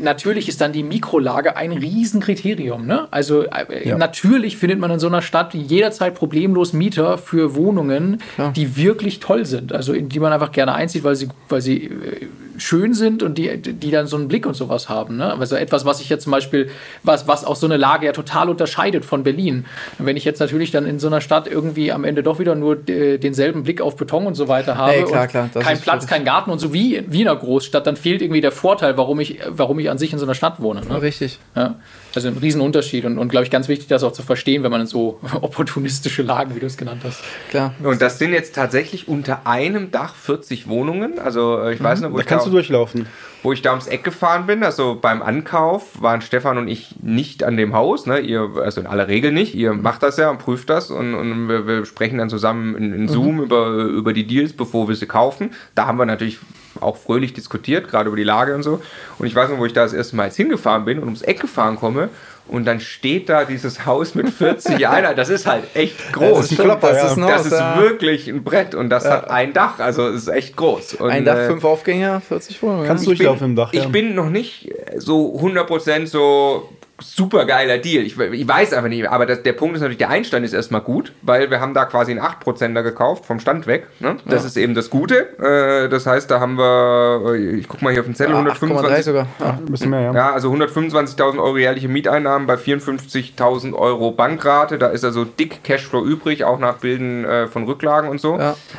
natürlich 0.00 0.48
ist 0.48 0.60
dann 0.60 0.72
die 0.72 0.82
Mikrolage 0.82 1.56
ein 1.56 1.72
Riesenkriterium. 1.72 2.86
Ne? 2.86 3.08
Also 3.10 3.44
äh, 3.44 3.88
ja. 3.88 3.98
natürlich 3.98 4.56
findet 4.56 4.78
man 4.78 4.90
in 4.90 4.98
so 4.98 5.06
einer 5.06 5.22
Stadt 5.22 5.54
jederzeit 5.54 6.14
problemlos 6.14 6.72
Mieter 6.72 7.18
für 7.18 7.54
Wohnungen, 7.54 8.20
ja. 8.36 8.50
die 8.50 8.76
wirklich 8.76 9.20
toll 9.20 9.46
sind, 9.46 9.72
also 9.72 9.92
in 9.92 10.08
die 10.08 10.20
man 10.20 10.32
einfach 10.32 10.52
gerne 10.52 10.74
einzieht, 10.74 11.04
weil 11.04 11.16
sie, 11.16 11.28
weil 11.48 11.60
sie 11.60 11.84
äh, 11.84 12.26
schön 12.58 12.94
sind 12.94 13.22
und 13.22 13.38
die, 13.38 13.60
die 13.60 13.90
dann 13.90 14.06
so 14.06 14.16
einen 14.16 14.28
Blick 14.28 14.46
und 14.46 14.54
sowas 14.54 14.88
haben. 14.88 15.16
Ne? 15.16 15.32
Also 15.32 15.56
etwas, 15.56 15.84
was 15.84 16.00
ich 16.00 16.08
jetzt 16.08 16.24
zum 16.24 16.32
Beispiel, 16.32 16.70
was, 17.02 17.26
was 17.28 17.44
auch 17.44 17.56
so 17.56 17.66
eine 17.66 17.76
Lage 17.76 18.06
ja 18.06 18.12
total 18.12 18.48
unterscheidet 18.48 19.04
von 19.04 19.22
Berlin. 19.22 19.64
Und 19.98 20.06
wenn 20.06 20.16
ich 20.16 20.24
jetzt 20.24 20.40
natürlich 20.40 20.70
dann 20.70 20.86
in 20.86 20.98
so 20.98 21.06
einer 21.06 21.20
Stadt 21.20 21.46
irgendwie 21.46 21.92
am 21.92 22.04
Ende 22.04 22.22
doch 22.22 22.38
wieder 22.38 22.54
nur 22.54 22.88
äh, 22.88 23.18
denselben 23.18 23.62
Blick 23.62 23.80
auf 23.80 23.96
Beton 23.96 24.26
und 24.26 24.34
so 24.34 24.48
weiter 24.48 24.76
habe, 24.76 24.92
nee, 24.92 25.04
klar, 25.04 25.26
klar, 25.26 25.48
kein 25.54 25.80
Platz, 25.80 26.06
kein 26.06 26.24
Garten 26.24 26.50
und 26.50 26.58
so 26.58 26.72
wie, 26.72 27.04
wie 27.08 27.22
in 27.22 27.28
einer 27.28 27.38
Großstadt, 27.38 27.86
dann 27.86 27.96
fehlt 27.96 28.22
irgendwie 28.22 28.40
der 28.40 28.52
Vorteil, 28.52 28.96
warum 28.96 29.20
ich, 29.20 29.38
warum 29.48 29.78
ich 29.78 29.90
an 29.90 29.98
sich 29.98 30.12
in 30.12 30.18
so 30.18 30.26
einer 30.26 30.34
Stadt 30.34 30.60
wohne. 30.60 30.82
Ne? 30.82 31.00
Richtig. 31.00 31.38
Ja. 31.54 31.76
Also 32.14 32.28
ein 32.28 32.38
Riesenunterschied 32.38 33.04
und, 33.04 33.18
und 33.18 33.28
glaube 33.28 33.44
ich, 33.44 33.50
ganz 33.50 33.68
wichtig, 33.68 33.88
das 33.88 34.02
auch 34.02 34.12
zu 34.12 34.22
verstehen, 34.22 34.62
wenn 34.62 34.70
man 34.70 34.82
in 34.82 34.86
so 34.86 35.20
opportunistische 35.40 36.22
Lagen, 36.22 36.54
wie 36.54 36.60
du 36.60 36.66
es 36.66 36.76
genannt 36.76 37.02
hast. 37.04 37.22
Klar. 37.50 37.74
Und 37.82 38.00
das 38.00 38.18
sind 38.18 38.32
jetzt 38.32 38.54
tatsächlich 38.54 39.08
unter 39.08 39.46
einem 39.46 39.90
Dach 39.90 40.14
40 40.14 40.68
Wohnungen. 40.68 41.18
Also 41.18 41.60
äh, 41.60 41.74
ich 41.74 41.82
weiß 41.82 42.00
mhm. 42.00 42.06
nicht, 42.06 42.12
wo 42.12 42.16
da 42.16 42.22
ich 42.22 42.28
kannst 42.28 42.46
da, 42.46 42.50
du 42.50 42.56
durchlaufen. 42.56 43.06
Wo 43.42 43.52
ich 43.52 43.62
da 43.62 43.70
ums 43.70 43.86
Eck 43.86 44.04
gefahren 44.04 44.46
bin, 44.46 44.64
also 44.64 44.98
beim 45.00 45.22
Ankauf 45.22 46.02
waren 46.02 46.22
Stefan 46.22 46.58
und 46.58 46.68
ich 46.68 46.96
nicht 47.02 47.44
an 47.44 47.56
dem 47.56 47.74
Haus. 47.74 48.06
Ne? 48.06 48.18
Ihr, 48.20 48.50
also 48.62 48.80
in 48.80 48.86
aller 48.86 49.08
Regel 49.08 49.32
nicht. 49.32 49.54
Ihr 49.54 49.74
macht 49.74 50.02
das 50.02 50.16
ja 50.16 50.30
und 50.30 50.38
prüft 50.38 50.70
das 50.70 50.90
und, 50.90 51.14
und 51.14 51.48
wir, 51.48 51.66
wir, 51.66 51.84
sprechen 51.84 52.18
dann 52.18 52.28
zusammen 52.28 52.76
in, 52.76 52.92
in 52.92 53.08
Zoom 53.08 53.36
mhm. 53.36 53.42
über, 53.42 53.68
über 53.68 54.12
die 54.12 54.26
Deals, 54.26 54.52
bevor 54.52 54.88
wir 54.88 54.96
sie 54.96 55.06
kaufen. 55.06 55.50
Da 55.74 55.86
haben 55.86 55.98
wir 55.98 56.06
natürlich 56.06 56.38
auch 56.80 56.96
fröhlich 56.96 57.32
diskutiert, 57.32 57.88
gerade 57.88 58.08
über 58.08 58.16
die 58.16 58.24
Lage 58.24 58.54
und 58.54 58.62
so. 58.62 58.80
Und 59.18 59.26
ich 59.26 59.34
weiß 59.34 59.50
noch, 59.50 59.58
wo 59.58 59.66
ich 59.66 59.72
da 59.72 59.82
das 59.82 59.92
erste 59.92 60.16
Mal 60.16 60.26
jetzt 60.26 60.36
hingefahren 60.36 60.84
bin 60.84 60.98
und 60.98 61.04
ums 61.04 61.22
Eck 61.22 61.40
gefahren 61.40 61.76
komme 61.76 62.10
und 62.48 62.64
dann 62.64 62.80
steht 62.80 63.28
da 63.28 63.44
dieses 63.44 63.86
Haus 63.86 64.14
mit 64.14 64.30
40 64.30 64.86
Einheiten. 64.88 65.16
Das 65.16 65.28
ist 65.28 65.46
halt 65.46 65.64
echt 65.74 66.12
groß. 66.12 66.38
Das 66.38 66.52
ist, 66.52 66.60
Klopper, 66.60 66.92
das 66.92 67.12
ist, 67.12 67.18
das 67.18 67.46
ist 67.46 67.52
ja. 67.52 67.78
wirklich 67.78 68.28
ein 68.28 68.42
Brett 68.42 68.74
und 68.74 68.88
das 68.90 69.04
ja. 69.04 69.10
hat 69.10 69.30
ein 69.30 69.52
Dach, 69.52 69.78
also 69.78 70.08
es 70.08 70.22
ist 70.22 70.28
echt 70.28 70.56
groß. 70.56 70.94
Und, 70.94 71.10
ein 71.10 71.24
Dach, 71.24 71.36
äh, 71.36 71.46
fünf 71.46 71.64
Aufgänger, 71.64 72.20
40 72.20 72.62
Wohnungen. 72.62 72.86
Kannst 72.86 73.04
du 73.04 73.10
durchlaufen 73.10 73.50
im 73.50 73.56
Dach. 73.56 73.72
Ich 73.72 73.88
bin 73.88 74.14
noch 74.14 74.30
nicht 74.30 74.72
so 74.96 75.38
100% 75.38 76.06
so 76.06 76.68
super 77.00 77.44
geiler 77.44 77.78
Deal. 77.78 78.04
Ich, 78.04 78.18
ich, 78.18 78.48
weiß 78.48 78.72
einfach 78.72 78.88
nicht, 78.88 79.08
aber 79.08 79.26
das, 79.26 79.42
der 79.42 79.52
Punkt 79.52 79.76
ist 79.76 79.80
natürlich, 79.80 79.98
der 79.98 80.10
Einstand 80.10 80.44
ist 80.44 80.52
erstmal 80.52 80.80
gut, 80.80 81.12
weil 81.22 81.50
wir 81.50 81.60
haben 81.60 81.74
da 81.74 81.84
quasi 81.84 82.10
einen 82.10 82.20
8%er 82.20 82.82
gekauft 82.82 83.24
vom 83.24 83.38
Stand 83.40 83.66
weg. 83.66 83.86
Ne? 84.00 84.16
Das 84.26 84.42
ja. 84.42 84.48
ist 84.48 84.56
eben 84.56 84.74
das 84.74 84.90
Gute. 84.90 85.38
Äh, 85.38 85.88
das 85.88 86.06
heißt, 86.06 86.30
da 86.30 86.40
haben 86.40 86.58
wir, 86.58 87.34
äh, 87.34 87.56
ich 87.56 87.68
guck 87.68 87.82
mal 87.82 87.92
hier 87.92 88.00
auf 88.00 88.06
den 88.06 88.14
Zettel, 88.14 88.32
ja, 88.32 88.38
125. 88.38 89.04
sogar. 89.04 89.26
Ja. 89.38 89.50
ein 89.50 89.66
bisschen 89.66 89.90
mehr, 89.90 90.00
ja. 90.00 90.14
ja 90.14 90.32
also 90.32 90.52
125.000 90.52 91.38
Euro 91.38 91.56
jährliche 91.56 91.88
Mieteinnahmen 91.88 92.46
bei 92.46 92.54
54.000 92.54 93.74
Euro 93.74 94.10
Bankrate. 94.10 94.78
Da 94.78 94.88
ist 94.88 95.04
also 95.04 95.24
dick 95.24 95.62
Cashflow 95.62 96.04
übrig, 96.04 96.44
auch 96.44 96.58
nach 96.58 96.78
Bilden 96.78 97.24
äh, 97.24 97.46
von 97.46 97.64
Rücklagen 97.64 98.10
und 98.10 98.20
so. 98.20 98.38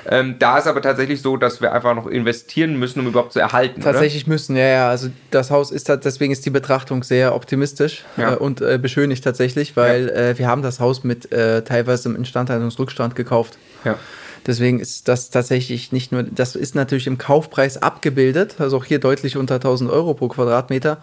Ähm, 0.09 0.35
da 0.39 0.57
ist 0.57 0.67
aber 0.67 0.81
tatsächlich 0.81 1.21
so, 1.21 1.37
dass 1.37 1.61
wir 1.61 1.73
einfach 1.73 1.95
noch 1.95 2.07
investieren 2.07 2.77
müssen, 2.77 2.99
um 2.99 3.07
überhaupt 3.07 3.33
zu 3.33 3.39
erhalten. 3.39 3.81
Tatsächlich 3.81 4.23
oder? 4.23 4.33
müssen, 4.33 4.55
ja, 4.55 4.65
ja. 4.65 4.89
Also 4.89 5.09
das 5.31 5.51
Haus 5.51 5.71
ist, 5.71 5.87
deswegen 5.87 6.31
ist 6.31 6.45
die 6.45 6.49
Betrachtung 6.49 7.03
sehr 7.03 7.33
optimistisch 7.35 8.03
ja. 8.17 8.33
äh, 8.33 8.35
und 8.35 8.61
äh, 8.61 8.77
beschönigt 8.81 9.23
tatsächlich, 9.23 9.75
weil 9.75 10.07
ja. 10.07 10.13
äh, 10.13 10.37
wir 10.37 10.47
haben 10.47 10.61
das 10.61 10.79
Haus 10.79 11.03
mit 11.03 11.31
äh, 11.31 11.63
teilweise 11.63 12.09
im 12.09 12.15
Instandhaltungsrückstand 12.15 13.15
gekauft. 13.15 13.57
Ja. 13.83 13.97
Deswegen 14.45 14.79
ist 14.79 15.07
das 15.07 15.29
tatsächlich 15.29 15.91
nicht 15.91 16.11
nur, 16.11 16.23
das 16.23 16.55
ist 16.55 16.73
natürlich 16.73 17.07
im 17.07 17.17
Kaufpreis 17.17 17.81
abgebildet, 17.81 18.55
also 18.59 18.77
auch 18.77 18.85
hier 18.85 18.99
deutlich 18.99 19.37
unter 19.37 19.55
1000 19.55 19.91
Euro 19.91 20.13
pro 20.13 20.27
Quadratmeter. 20.29 20.97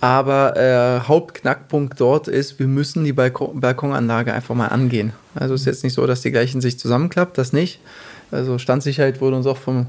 Aber 0.00 0.56
äh, 0.56 1.00
Hauptknackpunkt 1.08 1.98
dort 1.98 2.28
ist, 2.28 2.58
wir 2.58 2.66
müssen 2.66 3.04
die 3.04 3.12
Balkon 3.12 3.60
Balkonanlage 3.60 4.32
einfach 4.32 4.54
mal 4.54 4.68
angehen. 4.68 5.12
Also 5.34 5.54
es 5.54 5.62
ist 5.62 5.66
jetzt 5.66 5.84
nicht 5.84 5.94
so, 5.94 6.06
dass 6.06 6.20
die 6.20 6.30
gleichen 6.30 6.60
sich 6.60 6.78
zusammenklappt, 6.78 7.38
das 7.38 7.52
nicht. 7.52 7.80
Also 8.30 8.58
Standsicherheit 8.58 9.20
wurde 9.20 9.36
uns 9.36 9.46
auch 9.46 9.58
vom 9.58 9.86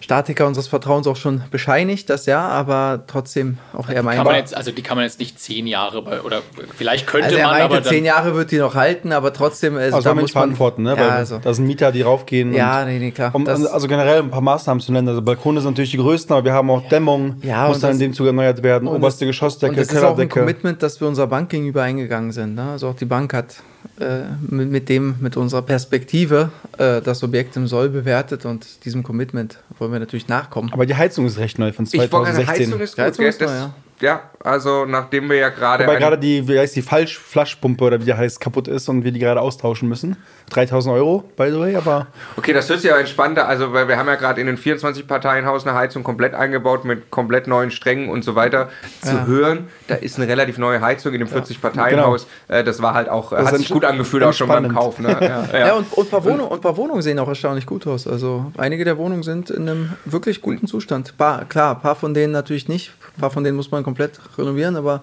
Statiker 0.00 0.46
unseres 0.46 0.68
Vertrauens 0.68 1.06
auch 1.06 1.16
schon 1.16 1.42
bescheinigt, 1.50 2.10
das 2.10 2.26
ja, 2.26 2.46
aber 2.46 3.04
trotzdem 3.06 3.58
auch 3.72 3.88
eher 3.88 4.02
mein. 4.02 4.18
Also 4.18 4.72
die 4.72 4.82
kann 4.82 4.96
man 4.96 5.04
jetzt 5.04 5.18
nicht 5.18 5.38
zehn 5.38 5.66
Jahre 5.66 6.02
bei, 6.02 6.20
oder 6.20 6.42
vielleicht 6.76 7.06
könnte 7.06 7.26
also 7.26 7.38
er 7.38 7.46
man, 7.46 7.58
meinte, 7.58 7.76
aber 7.76 7.82
zehn 7.82 8.04
Jahre 8.04 8.34
wird 8.34 8.50
die 8.50 8.58
noch 8.58 8.74
halten, 8.74 9.12
aber 9.12 9.32
trotzdem. 9.32 9.76
Also, 9.76 9.96
also 9.96 10.08
da 10.08 10.14
muss 10.14 10.34
man 10.34 10.42
verantworten, 10.42 10.82
ne? 10.82 10.94
Ja, 10.96 11.08
also. 11.08 11.38
Da 11.38 11.54
sind 11.54 11.66
Mieter, 11.66 11.92
die 11.92 12.02
raufgehen. 12.02 12.52
Ja, 12.52 12.84
nee, 12.84 12.98
nee, 12.98 13.10
klar. 13.10 13.34
Um, 13.34 13.46
also 13.46 13.88
generell 13.88 14.22
ein 14.22 14.30
paar 14.30 14.40
Maßnahmen 14.40 14.80
zu 14.80 14.92
nennen. 14.92 15.08
Also 15.08 15.22
Balkone 15.22 15.60
sind 15.60 15.72
natürlich 15.72 15.90
die 15.90 15.98
größten, 15.98 16.34
aber 16.34 16.44
wir 16.44 16.52
haben 16.52 16.70
auch 16.70 16.88
Dämmung, 16.88 17.36
ja, 17.42 17.68
muss 17.68 17.80
dann 17.80 17.92
in 17.92 17.98
dem 17.98 18.12
Zuge 18.12 18.30
erneuert 18.30 18.62
werden, 18.62 18.88
oberste 18.88 19.26
Geschossdecke, 19.26 19.72
und 19.72 19.78
das 19.78 19.88
Kellerdecke. 19.88 20.10
Das 20.10 20.26
ist 20.26 20.32
auch 20.32 20.38
ein 20.38 20.46
Commitment, 20.46 20.82
das 20.82 21.00
wir 21.00 21.08
unserer 21.08 21.26
Bank 21.26 21.50
gegenüber 21.50 21.82
eingegangen 21.82 22.32
sind. 22.32 22.54
Ne? 22.54 22.70
Also 22.70 22.88
auch 22.88 22.94
die 22.94 23.04
Bank 23.04 23.34
hat 23.34 23.56
äh, 24.00 24.22
mit, 24.40 24.70
mit, 24.70 24.88
dem, 24.88 25.16
mit 25.20 25.36
unserer 25.36 25.62
Perspektive 25.62 26.50
äh, 26.78 27.00
das 27.00 27.22
Objekt 27.22 27.56
im 27.56 27.66
Soll 27.66 27.88
bewertet 27.88 28.44
und 28.44 28.84
diesem 28.84 29.02
Commitment 29.02 29.58
wollen 29.78 29.92
wir 29.92 30.00
natürlich 30.00 30.28
nachkommen. 30.28 30.72
Aber 30.72 30.86
die 30.86 30.94
Heizung 30.94 31.26
ist 31.26 31.38
recht 31.38 31.58
neu 31.58 31.72
von 31.72 31.86
2016. 31.86 32.42
Ich 32.42 32.48
Heizung 32.48 32.80
ist, 32.80 32.96
gut, 32.96 33.04
Heizung 33.04 33.24
ist 33.26 33.40
neu, 33.40 33.46
ja. 33.48 33.74
Ja, 34.00 34.22
also 34.44 34.84
nachdem 34.84 35.28
wir 35.28 35.36
ja 35.36 35.48
gerade. 35.48 35.84
Wobei 35.84 35.96
gerade 35.96 36.18
die, 36.18 36.46
wie 36.46 36.58
heißt 36.58 36.76
die, 36.76 36.82
Falschflaschpumpe 36.82 37.84
oder 37.84 38.00
wie 38.00 38.04
die 38.04 38.14
heißt, 38.14 38.40
kaputt 38.40 38.68
ist 38.68 38.88
und 38.88 39.04
wir 39.04 39.10
die 39.10 39.18
gerade 39.18 39.40
austauschen 39.40 39.88
müssen. 39.88 40.16
3000 40.50 40.94
Euro, 40.94 41.24
by 41.36 41.50
the 41.50 41.58
way, 41.58 41.76
aber. 41.76 42.06
Okay, 42.36 42.52
das 42.52 42.68
hört 42.68 42.80
sich 42.80 42.90
ja 42.90 42.96
entspannter. 42.96 43.48
Also, 43.48 43.72
weil 43.72 43.88
wir 43.88 43.96
haben 43.96 44.06
ja 44.06 44.14
gerade 44.14 44.40
in 44.40 44.46
den 44.46 44.56
24-Parteien-Haus 44.56 45.66
eine 45.66 45.76
Heizung 45.76 46.04
komplett 46.04 46.34
eingebaut 46.34 46.84
mit 46.84 47.10
komplett 47.10 47.48
neuen 47.48 47.70
Strängen 47.70 48.08
und 48.08 48.24
so 48.24 48.34
weiter. 48.34 48.68
Zu 49.02 49.14
ja. 49.14 49.26
hören, 49.26 49.68
da 49.88 49.96
ist 49.96 50.16
eine 50.16 50.28
relativ 50.28 50.58
neue 50.58 50.80
Heizung 50.80 51.12
in 51.12 51.18
dem 51.18 51.28
40-Parteien-Haus. 51.28 52.26
Genau. 52.46 52.60
Äh, 52.60 52.64
das 52.64 52.80
war 52.80 52.94
halt 52.94 53.08
auch, 53.08 53.30
das 53.30 53.46
hat 53.46 53.56
sich 53.56 53.68
gut 53.68 53.84
angefühlt 53.84 54.22
auch 54.22 54.32
schon 54.32 54.48
beim 54.48 54.72
Kauf. 54.72 54.98
Ne? 54.98 55.08
Ja, 55.28 55.46
ja. 55.52 55.74
und, 55.74 55.92
und, 55.92 56.06
ein 56.06 56.10
paar 56.10 56.24
Wohnungen, 56.24 56.48
und 56.48 56.58
ein 56.58 56.60
paar 56.60 56.76
Wohnungen 56.76 57.02
sehen 57.02 57.18
auch 57.18 57.28
erstaunlich 57.28 57.66
gut 57.66 57.86
aus. 57.86 58.06
Also, 58.06 58.52
einige 58.56 58.84
der 58.84 58.96
Wohnungen 58.98 59.22
sind 59.22 59.50
in 59.50 59.68
einem 59.68 59.92
wirklich 60.04 60.40
guten 60.40 60.66
Zustand. 60.66 61.16
Paar, 61.18 61.44
klar, 61.44 61.74
ein 61.74 61.80
paar 61.80 61.96
von 61.96 62.14
denen 62.14 62.32
natürlich 62.32 62.68
nicht. 62.68 62.92
Ein 63.16 63.20
paar 63.20 63.30
von 63.30 63.42
denen 63.42 63.56
muss 63.56 63.70
man 63.70 63.82
komplett 63.88 64.20
renovieren, 64.36 64.76
aber 64.76 65.00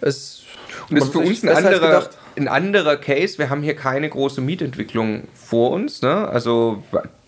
es 0.00 0.42
und 0.90 0.96
ist 0.96 1.12
für 1.12 1.20
uns 1.20 1.44
ein 1.44 1.50
anderer, 1.50 2.08
ein 2.36 2.48
anderer 2.48 2.96
Case. 2.96 3.38
Wir 3.38 3.48
haben 3.48 3.62
hier 3.62 3.76
keine 3.76 4.08
große 4.08 4.40
Mietentwicklung 4.40 5.28
vor 5.34 5.70
uns. 5.70 6.02
Ne? 6.02 6.28
Also 6.28 6.82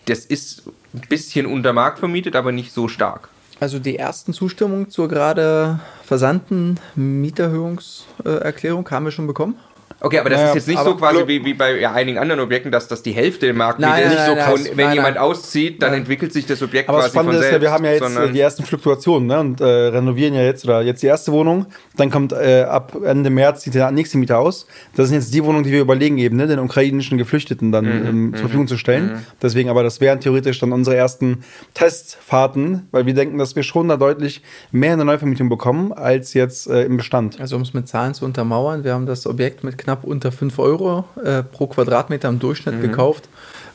das 0.05 0.25
ist 0.25 0.63
ein 0.93 1.01
bisschen 1.07 1.45
unter 1.45 1.71
Markt 1.71 1.99
vermietet, 1.99 2.35
aber 2.35 2.51
nicht 2.51 2.73
so 2.73 2.89
stark. 2.89 3.29
Also 3.61 3.79
die 3.79 3.97
ersten 3.97 4.33
Zustimmungen 4.33 4.89
zur 4.89 5.07
gerade 5.07 5.79
versandten 6.03 6.77
Mieterhöhungserklärung 6.95 8.89
haben 8.91 9.05
wir 9.05 9.11
schon 9.11 9.27
bekommen. 9.27 9.55
Okay, 10.01 10.19
aber 10.19 10.29
das 10.29 10.39
naja, 10.39 10.49
ist 10.49 10.55
jetzt 10.55 10.67
nicht 10.67 10.83
so 10.83 10.95
quasi 10.95 11.25
wie, 11.27 11.43
wie 11.45 11.53
bei 11.53 11.79
ja, 11.79 11.93
einigen 11.93 12.17
anderen 12.17 12.41
Objekten, 12.41 12.71
dass 12.71 12.87
das 12.87 13.01
die 13.01 13.13
Hälfte 13.13 13.47
im 13.47 13.57
Markt 13.57 13.79
nein, 13.79 14.03
ist. 14.03 14.15
Nein, 14.15 14.37
nein, 14.37 14.57
so, 14.57 14.77
wenn 14.77 14.93
jemand 14.93 15.17
auszieht, 15.17 15.81
dann 15.81 15.93
entwickelt 15.93 16.33
sich 16.33 16.45
das 16.45 16.61
Objekt 16.61 16.89
aber 16.89 16.99
quasi 16.99 17.17
von 17.17 17.31
selbst. 17.31 17.51
Ja, 17.51 17.61
wir 17.61 17.71
haben 17.71 17.85
ja 17.85 17.91
jetzt 17.93 18.33
die 18.33 18.39
ersten 18.39 18.63
Fluktuationen 18.63 19.27
ne, 19.27 19.39
und 19.39 19.61
äh, 19.61 19.65
renovieren 19.65 20.33
ja 20.33 20.41
jetzt 20.41 20.65
oder 20.65 20.81
jetzt 20.81 21.01
die 21.01 21.07
erste 21.07 21.31
Wohnung. 21.31 21.67
Dann 21.95 22.11
kommt 22.11 22.33
äh, 22.33 22.63
ab 22.63 22.95
Ende 23.03 23.29
März 23.29 23.63
die 23.63 23.69
nächste 23.91 24.17
Miete 24.17 24.37
aus. 24.37 24.67
Das 24.95 25.07
sind 25.07 25.15
jetzt 25.15 25.33
die 25.33 25.43
Wohnungen, 25.43 25.63
die 25.63 25.71
wir 25.71 25.81
überlegen 25.81 26.17
eben, 26.17 26.35
ne, 26.35 26.47
den 26.47 26.59
ukrainischen 26.59 27.17
Geflüchteten 27.17 27.71
dann 27.71 27.85
mhm, 27.85 28.07
ähm, 28.07 28.31
zur 28.33 28.41
Verfügung 28.41 28.67
zu 28.67 28.77
stellen. 28.77 29.05
Mhm. 29.07 29.19
Deswegen 29.41 29.69
aber 29.69 29.83
das 29.83 30.01
wären 30.01 30.19
theoretisch 30.19 30.59
dann 30.59 30.73
unsere 30.73 30.97
ersten 30.97 31.43
Testfahrten, 31.73 32.87
weil 32.91 33.05
wir 33.05 33.13
denken, 33.13 33.37
dass 33.37 33.55
wir 33.55 33.63
schon 33.63 33.87
da 33.87 33.95
deutlich 33.95 34.41
mehr 34.71 34.91
in 34.91 34.99
der 34.99 35.05
Neuvermietung 35.05 35.47
bekommen 35.47 35.93
als 35.93 36.33
jetzt 36.33 36.67
äh, 36.67 36.83
im 36.83 36.97
Bestand. 36.97 37.39
Also 37.39 37.55
um 37.55 37.61
es 37.61 37.73
mit 37.73 37.87
Zahlen 37.87 38.13
zu 38.13 38.25
untermauern, 38.25 38.83
wir 38.83 38.93
haben 38.93 39.05
das 39.05 39.25
Objekt 39.25 39.63
mit 39.63 39.77
knapp 39.77 39.94
unter 40.03 40.31
5 40.31 40.59
Euro 40.59 41.05
äh, 41.23 41.43
pro 41.43 41.67
Quadratmeter 41.67 42.29
im 42.29 42.39
Durchschnitt 42.39 42.75
mhm. 42.75 42.81
gekauft 42.81 43.29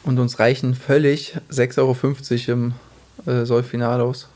und 0.05 0.19
uns 0.19 0.39
reichen 0.39 0.75
völlig 0.75 1.37
6,50 1.51 2.49
Euro 2.49 2.53
im 2.53 2.73
äh, 3.27 3.45
Sollfinal 3.45 4.01
aus. 4.01 4.29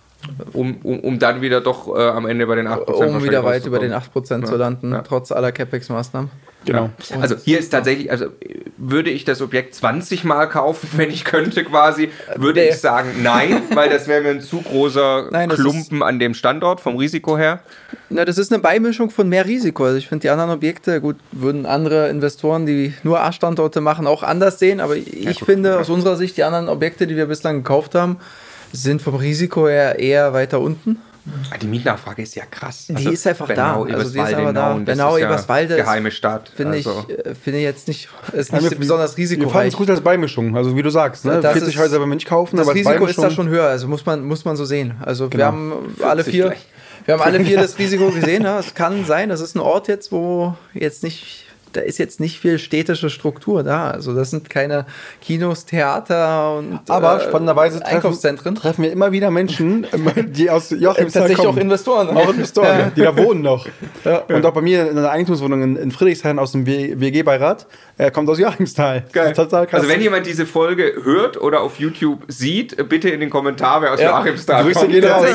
Um, 0.52 0.78
um, 0.82 1.00
um 1.00 1.18
dann 1.18 1.42
wieder 1.42 1.60
doch 1.60 1.94
äh, 1.94 2.00
am 2.00 2.26
Ende 2.26 2.46
bei 2.46 2.54
den 2.54 2.66
8% 2.66 3.16
Um 3.16 3.22
wieder 3.22 3.44
weit 3.44 3.66
über 3.66 3.78
den 3.78 3.92
8% 3.92 4.40
ja. 4.40 4.44
zu 4.44 4.56
landen, 4.56 4.92
ja. 4.92 5.02
trotz 5.02 5.32
aller 5.32 5.52
CapEx-Maßnahmen. 5.52 6.30
Genau. 6.64 6.90
Ja. 7.10 7.20
Also 7.20 7.36
hier 7.36 7.58
ist 7.58 7.70
tatsächlich, 7.70 8.10
also 8.10 8.26
würde 8.76 9.10
ich 9.10 9.24
das 9.24 9.42
Objekt 9.42 9.74
20 9.74 10.24
Mal 10.24 10.46
kaufen, 10.46 10.88
wenn 10.96 11.10
ich 11.10 11.24
könnte 11.24 11.64
quasi, 11.64 12.10
würde 12.36 12.60
nee. 12.60 12.70
ich 12.70 12.78
sagen 12.78 13.22
nein, 13.22 13.62
weil 13.74 13.90
das 13.90 14.08
wäre 14.08 14.22
mir 14.22 14.30
ein 14.30 14.40
zu 14.40 14.62
großer 14.62 15.28
nein, 15.32 15.48
Klumpen 15.48 16.02
an 16.02 16.18
dem 16.18 16.34
Standort 16.34 16.80
vom 16.80 16.96
Risiko 16.96 17.36
her. 17.36 17.60
Na, 18.10 18.24
das 18.24 18.38
ist 18.38 18.52
eine 18.52 18.62
Beimischung 18.62 19.10
von 19.10 19.28
mehr 19.28 19.46
Risiko. 19.46 19.84
Also 19.84 19.96
ich 19.96 20.08
finde 20.08 20.22
die 20.22 20.30
anderen 20.30 20.50
Objekte, 20.50 21.00
gut, 21.00 21.16
würden 21.32 21.66
andere 21.66 22.08
Investoren, 22.08 22.66
die 22.66 22.94
nur 23.02 23.20
A-Standorte 23.20 23.80
machen, 23.80 24.06
auch 24.06 24.22
anders 24.22 24.58
sehen, 24.58 24.80
aber 24.80 24.96
ich 24.96 25.24
ja, 25.24 25.32
finde 25.44 25.78
aus 25.78 25.90
unserer 25.90 26.16
Sicht 26.16 26.36
die 26.36 26.44
anderen 26.44 26.68
Objekte, 26.68 27.06
die 27.06 27.16
wir 27.16 27.26
bislang 27.26 27.56
gekauft 27.58 27.94
haben, 27.94 28.18
sind 28.72 29.02
vom 29.02 29.14
Risiko 29.14 29.68
her 29.68 29.98
eher 29.98 30.32
weiter 30.32 30.60
unten. 30.60 31.00
Ah, 31.50 31.56
die 31.56 31.66
Mietnachfrage 31.66 32.22
ist 32.22 32.34
ja 32.34 32.44
krass. 32.44 32.86
Die 32.88 32.96
also 32.96 33.10
ist 33.10 33.26
einfach 33.26 33.46
Bernau, 33.46 33.86
da. 33.86 33.94
Also 33.94 34.12
die 34.12 34.18
ist 34.18 34.34
aber 34.34 34.52
da. 34.52 34.78
Genau, 34.84 35.16
Eberswalde. 35.16 35.76
Geheime 35.76 36.10
Stadt. 36.10 36.50
Finde 36.54 36.74
also. 36.74 37.06
ich, 37.08 37.18
äh, 37.18 37.34
find 37.34 37.56
ich 37.56 37.62
jetzt 37.62 37.88
nicht, 37.88 38.08
ist 38.32 38.52
nicht 38.52 38.70
ja, 38.70 38.78
besonders 38.78 39.16
risikoreich. 39.16 39.48
Wir 39.48 39.52
fanden 39.52 39.68
es 39.68 39.76
gut 39.76 39.90
als 39.90 40.00
Beimischung. 40.02 40.54
Also 40.54 40.76
wie 40.76 40.82
du 40.82 40.90
sagst, 40.90 41.24
ne? 41.24 41.40
40 41.40 41.78
Häuser 41.78 42.00
wenn 42.00 42.08
wir 42.08 42.14
nicht 42.14 42.28
kaufen. 42.28 42.58
Das 42.58 42.72
Risiko 42.72 43.06
ist 43.06 43.18
da 43.18 43.30
schon 43.30 43.48
höher. 43.48 43.68
Also 43.68 43.88
muss 43.88 44.04
man, 44.04 44.24
muss 44.24 44.44
man 44.44 44.56
so 44.56 44.66
sehen. 44.66 44.94
Also 45.00 45.28
genau. 45.30 45.38
wir 45.38 45.46
haben 45.46 45.96
alle 46.02 46.24
vier. 46.24 46.54
Wir 47.06 47.14
haben 47.14 47.22
alle 47.22 47.44
vier 47.44 47.58
das 47.58 47.78
Risiko 47.78 48.10
gesehen. 48.10 48.42
Ne? 48.42 48.56
Es 48.58 48.74
kann 48.74 49.04
sein, 49.04 49.28
das 49.28 49.40
ist 49.40 49.54
ein 49.54 49.60
Ort 49.60 49.88
jetzt, 49.88 50.12
wo 50.12 50.56
jetzt 50.74 51.02
nicht 51.02 51.43
da 51.76 51.80
ist 51.80 51.98
jetzt 51.98 52.20
nicht 52.20 52.40
viel 52.40 52.58
städtische 52.58 53.10
Struktur 53.10 53.62
da. 53.62 53.90
Also 53.90 54.14
das 54.14 54.30
sind 54.30 54.48
keine 54.48 54.86
Kinos, 55.20 55.66
Theater 55.66 56.56
und 56.56 56.80
Aber 56.88 57.20
äh, 57.20 57.24
spannenderweise 57.24 57.84
Einkaufszentren. 57.84 58.54
Treffen, 58.54 58.84
wir 58.84 58.92
immer 58.92 59.12
wieder 59.12 59.30
Menschen, 59.30 59.86
die 60.28 60.50
aus 60.50 60.70
Joachimsthal 60.70 61.22
Tatsächlich 61.22 61.36
kommen. 61.38 61.58
auch 61.58 61.62
Investoren. 61.62 62.16
Auch 62.16 62.30
Investoren, 62.30 62.92
die 62.96 63.02
da 63.02 63.16
wohnen 63.16 63.42
noch. 63.42 63.66
Ja. 64.04 64.18
Und 64.28 64.46
auch 64.46 64.52
bei 64.52 64.62
mir 64.62 64.90
in 64.90 64.98
einer 64.98 65.10
Eigentumswohnung 65.10 65.62
in, 65.62 65.76
in 65.76 65.90
Friedrichshain 65.90 66.38
aus 66.38 66.52
dem 66.52 66.66
WG-Beirat. 66.66 67.66
Er 67.96 68.10
kommt 68.10 68.28
aus 68.28 68.40
Joachimsthal. 68.40 69.04
Geil. 69.12 69.32
Total 69.34 69.66
krass. 69.66 69.80
Also 69.80 69.92
wenn 69.92 70.00
jemand 70.00 70.26
diese 70.26 70.46
Folge 70.46 70.94
hört 71.04 71.40
oder 71.40 71.60
auf 71.60 71.78
YouTube 71.78 72.24
sieht, 72.26 72.88
bitte 72.88 73.08
in 73.08 73.20
den 73.20 73.30
Kommentar, 73.30 73.82
wer 73.82 73.92
aus 73.92 74.00
ja. 74.00 74.18
Joachimsthal 74.18 74.64
Grüße 74.64 74.80
kommt. 74.80 74.92
Gehen 74.92 75.04
raus. 75.04 75.26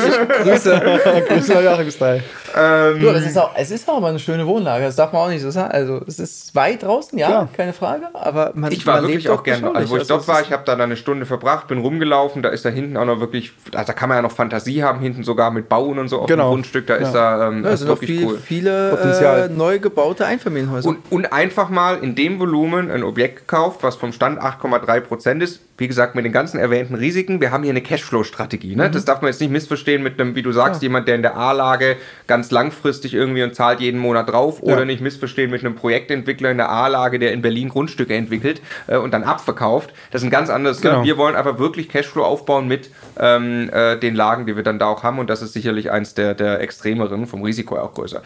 Grüße. 0.42 1.00
Grüße 1.28 1.54
nach 1.54 1.62
Joachimsthal. 1.62 2.22
Ähm, 2.56 3.02
ja, 3.02 3.12
es, 3.12 3.26
ist 3.26 3.38
auch, 3.38 3.52
es 3.56 3.70
ist 3.70 3.88
auch 3.88 4.00
mal 4.00 4.08
eine 4.08 4.18
schöne 4.18 4.46
Wohnlage, 4.46 4.84
das 4.84 4.96
darf 4.96 5.12
man 5.12 5.22
auch 5.22 5.28
nicht 5.28 5.40
so 5.40 5.50
sagen. 5.50 5.70
Also 5.70 6.02
es 6.06 6.18
ist 6.18 6.54
weit 6.54 6.82
draußen, 6.82 7.16
ja, 7.18 7.28
Klar. 7.28 7.48
keine 7.56 7.72
Frage. 7.72 8.08
Aber 8.12 8.52
man, 8.54 8.72
ich 8.72 8.86
war 8.86 8.96
man 8.96 9.08
wirklich 9.08 9.30
auch 9.30 9.42
gerne, 9.42 9.74
also 9.74 9.90
wo 9.90 9.96
ich 9.96 10.00
also 10.00 10.16
dort 10.16 10.28
war, 10.28 10.42
ich 10.42 10.52
habe 10.52 10.64
da 10.66 10.72
dann 10.72 10.82
eine 10.82 10.96
Stunde 10.96 11.26
verbracht, 11.26 11.68
bin 11.68 11.78
rumgelaufen, 11.78 12.42
da 12.42 12.50
ist 12.50 12.64
da 12.64 12.68
hinten 12.68 12.96
auch 12.96 13.04
noch 13.04 13.20
wirklich, 13.20 13.52
also 13.72 13.86
da 13.86 13.92
kann 13.92 14.08
man 14.08 14.18
ja 14.18 14.22
noch 14.22 14.32
Fantasie 14.32 14.82
haben, 14.82 15.00
hinten 15.00 15.22
sogar 15.22 15.50
mit 15.50 15.68
Bauen 15.68 15.98
und 15.98 16.08
so 16.08 16.20
auf 16.20 16.26
genau. 16.26 16.48
dem 16.48 16.54
Grundstück, 16.56 16.86
da 16.88 16.96
ja. 16.96 17.06
ist 17.06 17.12
da 17.12 17.48
ähm, 17.48 17.64
ja, 17.64 17.70
das 17.70 17.82
ist 17.82 17.86
wirklich 17.86 18.10
viel, 18.10 18.26
cool. 18.26 18.38
viele. 18.38 18.90
Äh, 19.20 19.48
neu 19.48 19.78
gebaute 19.78 20.26
Einfamilienhäuser. 20.26 20.88
Und, 20.88 20.98
und 21.10 21.32
einfach 21.32 21.68
mal 21.68 21.98
in 21.98 22.14
dem 22.14 22.38
Volumen 22.38 22.49
ein 22.50 23.02
Objekt 23.02 23.36
gekauft, 23.36 23.82
was 23.82 23.96
vom 23.96 24.12
Stand 24.12 24.40
8,3 24.40 25.00
Prozent 25.00 25.42
ist, 25.42 25.60
wie 25.80 25.88
gesagt, 25.88 26.14
mit 26.14 26.26
den 26.26 26.32
ganzen 26.32 26.58
erwähnten 26.58 26.94
Risiken, 26.94 27.40
wir 27.40 27.50
haben 27.52 27.62
hier 27.62 27.70
eine 27.70 27.80
Cashflow-Strategie. 27.80 28.76
Ne? 28.76 28.88
Mhm. 28.88 28.92
Das 28.92 29.06
darf 29.06 29.22
man 29.22 29.30
jetzt 29.30 29.40
nicht 29.40 29.50
missverstehen 29.50 30.02
mit 30.02 30.20
einem, 30.20 30.34
wie 30.34 30.42
du 30.42 30.52
sagst, 30.52 30.82
ja. 30.82 30.86
jemand, 30.86 31.08
der 31.08 31.14
in 31.14 31.22
der 31.22 31.36
A-Lage 31.36 31.96
ganz 32.26 32.50
langfristig 32.50 33.14
irgendwie 33.14 33.42
und 33.42 33.54
zahlt 33.54 33.80
jeden 33.80 33.98
Monat 33.98 34.28
drauf 34.28 34.62
oder 34.62 34.84
nicht 34.84 35.00
missverstehen 35.00 35.50
mit 35.50 35.64
einem 35.64 35.74
Projektentwickler 35.74 36.50
in 36.50 36.58
der 36.58 36.68
A-Lage, 36.68 37.18
der 37.18 37.32
in 37.32 37.40
Berlin 37.40 37.70
Grundstücke 37.70 38.14
entwickelt 38.14 38.60
äh, 38.88 38.98
und 38.98 39.14
dann 39.14 39.24
abverkauft. 39.24 39.94
Das 40.10 40.20
ist 40.20 40.26
ein 40.26 40.30
ganz 40.30 40.50
anderes. 40.50 40.82
Ne? 40.82 40.90
Genau. 40.90 41.00
Ne? 41.00 41.06
Wir 41.06 41.16
wollen 41.16 41.34
aber 41.34 41.58
wirklich 41.58 41.88
Cashflow 41.88 42.24
aufbauen 42.24 42.68
mit 42.68 42.90
ähm, 43.18 43.70
äh, 43.72 43.96
den 43.96 44.14
Lagen, 44.14 44.44
die 44.44 44.56
wir 44.56 44.62
dann 44.62 44.78
da 44.78 44.86
auch 44.86 45.02
haben 45.02 45.18
und 45.18 45.30
das 45.30 45.40
ist 45.40 45.54
sicherlich 45.54 45.90
eins 45.90 46.12
der, 46.12 46.34
der 46.34 46.60
extremeren, 46.60 47.26
vom 47.26 47.42
Risiko 47.42 47.78
auch 47.78 47.94
größer. 47.94 48.22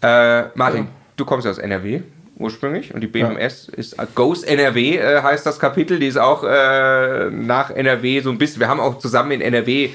Äh, 0.00 0.44
Martin, 0.54 0.82
ja. 0.82 0.88
du 1.16 1.24
kommst 1.24 1.46
aus 1.46 1.58
NRW 1.58 2.02
ursprünglich 2.36 2.94
und 2.94 3.00
die 3.00 3.06
BMS 3.06 3.68
ja. 3.70 3.78
ist 3.78 3.96
Ghost 4.14 4.46
NRW 4.46 4.96
äh, 4.96 5.22
heißt 5.22 5.46
das 5.46 5.58
Kapitel, 5.58 5.98
die 5.98 6.06
ist 6.06 6.16
auch 6.16 6.44
äh, 6.44 7.30
nach 7.30 7.70
NRW 7.70 8.20
so 8.20 8.30
ein 8.30 8.38
bisschen, 8.38 8.60
wir 8.60 8.68
haben 8.68 8.80
auch 8.80 8.98
zusammen 8.98 9.32
in 9.32 9.40
NRW 9.40 9.90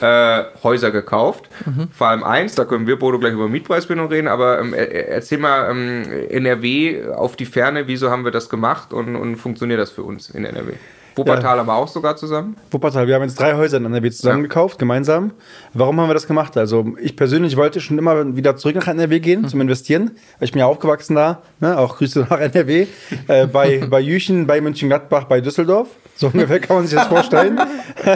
äh, 0.00 0.44
Häuser 0.62 0.90
gekauft, 0.90 1.48
mhm. 1.64 1.88
vor 1.92 2.08
allem 2.08 2.24
eins, 2.24 2.54
da 2.56 2.64
können 2.64 2.86
wir 2.86 2.98
Bodo 2.98 3.18
gleich 3.18 3.32
über 3.32 3.48
Mietpreisbindung 3.48 4.08
reden, 4.08 4.28
aber 4.28 4.58
ähm, 4.60 4.74
erzähl 4.74 5.38
mal 5.38 5.70
ähm, 5.70 6.04
NRW 6.30 7.10
auf 7.14 7.36
die 7.36 7.46
Ferne, 7.46 7.86
wieso 7.86 8.10
haben 8.10 8.24
wir 8.24 8.32
das 8.32 8.48
gemacht 8.48 8.92
und, 8.92 9.14
und 9.14 9.36
funktioniert 9.36 9.78
das 9.78 9.90
für 9.90 10.02
uns 10.02 10.30
in 10.30 10.44
NRW? 10.44 10.72
Wuppertal 11.16 11.56
ja. 11.56 11.62
aber 11.62 11.74
auch 11.74 11.88
sogar 11.88 12.16
zusammen? 12.16 12.56
Wuppertal, 12.70 13.06
wir 13.06 13.14
haben 13.14 13.22
jetzt 13.22 13.38
drei 13.38 13.54
Häuser 13.54 13.76
in 13.76 13.84
NRW 13.84 14.10
zusammen 14.10 14.38
ja. 14.38 14.48
gekauft, 14.48 14.78
gemeinsam. 14.78 15.32
Warum 15.72 16.00
haben 16.00 16.08
wir 16.08 16.14
das 16.14 16.26
gemacht? 16.26 16.56
Also 16.56 16.94
ich 17.00 17.16
persönlich 17.16 17.56
wollte 17.56 17.80
schon 17.80 17.98
immer 17.98 18.36
wieder 18.36 18.56
zurück 18.56 18.76
nach 18.76 18.88
NRW 18.88 19.20
gehen 19.20 19.42
mhm. 19.42 19.48
zum 19.48 19.60
Investieren, 19.60 20.12
ich 20.40 20.52
bin 20.52 20.60
ja 20.60 20.66
aufgewachsen 20.66 21.14
da, 21.14 21.42
ne? 21.60 21.78
auch 21.78 21.98
Grüße 21.98 22.26
nach 22.28 22.38
NRW, 22.38 22.86
äh, 23.28 23.46
bei, 23.46 23.86
bei 23.90 24.00
Jüchen, 24.00 24.46
bei 24.46 24.60
Mönchengladbach, 24.60 25.24
bei 25.24 25.40
Düsseldorf. 25.40 25.88
So 26.16 26.28
ungefähr 26.28 26.60
kann 26.60 26.76
man 26.76 26.86
sich 26.86 26.96
das 26.96 27.08
vorstellen. 27.08 27.60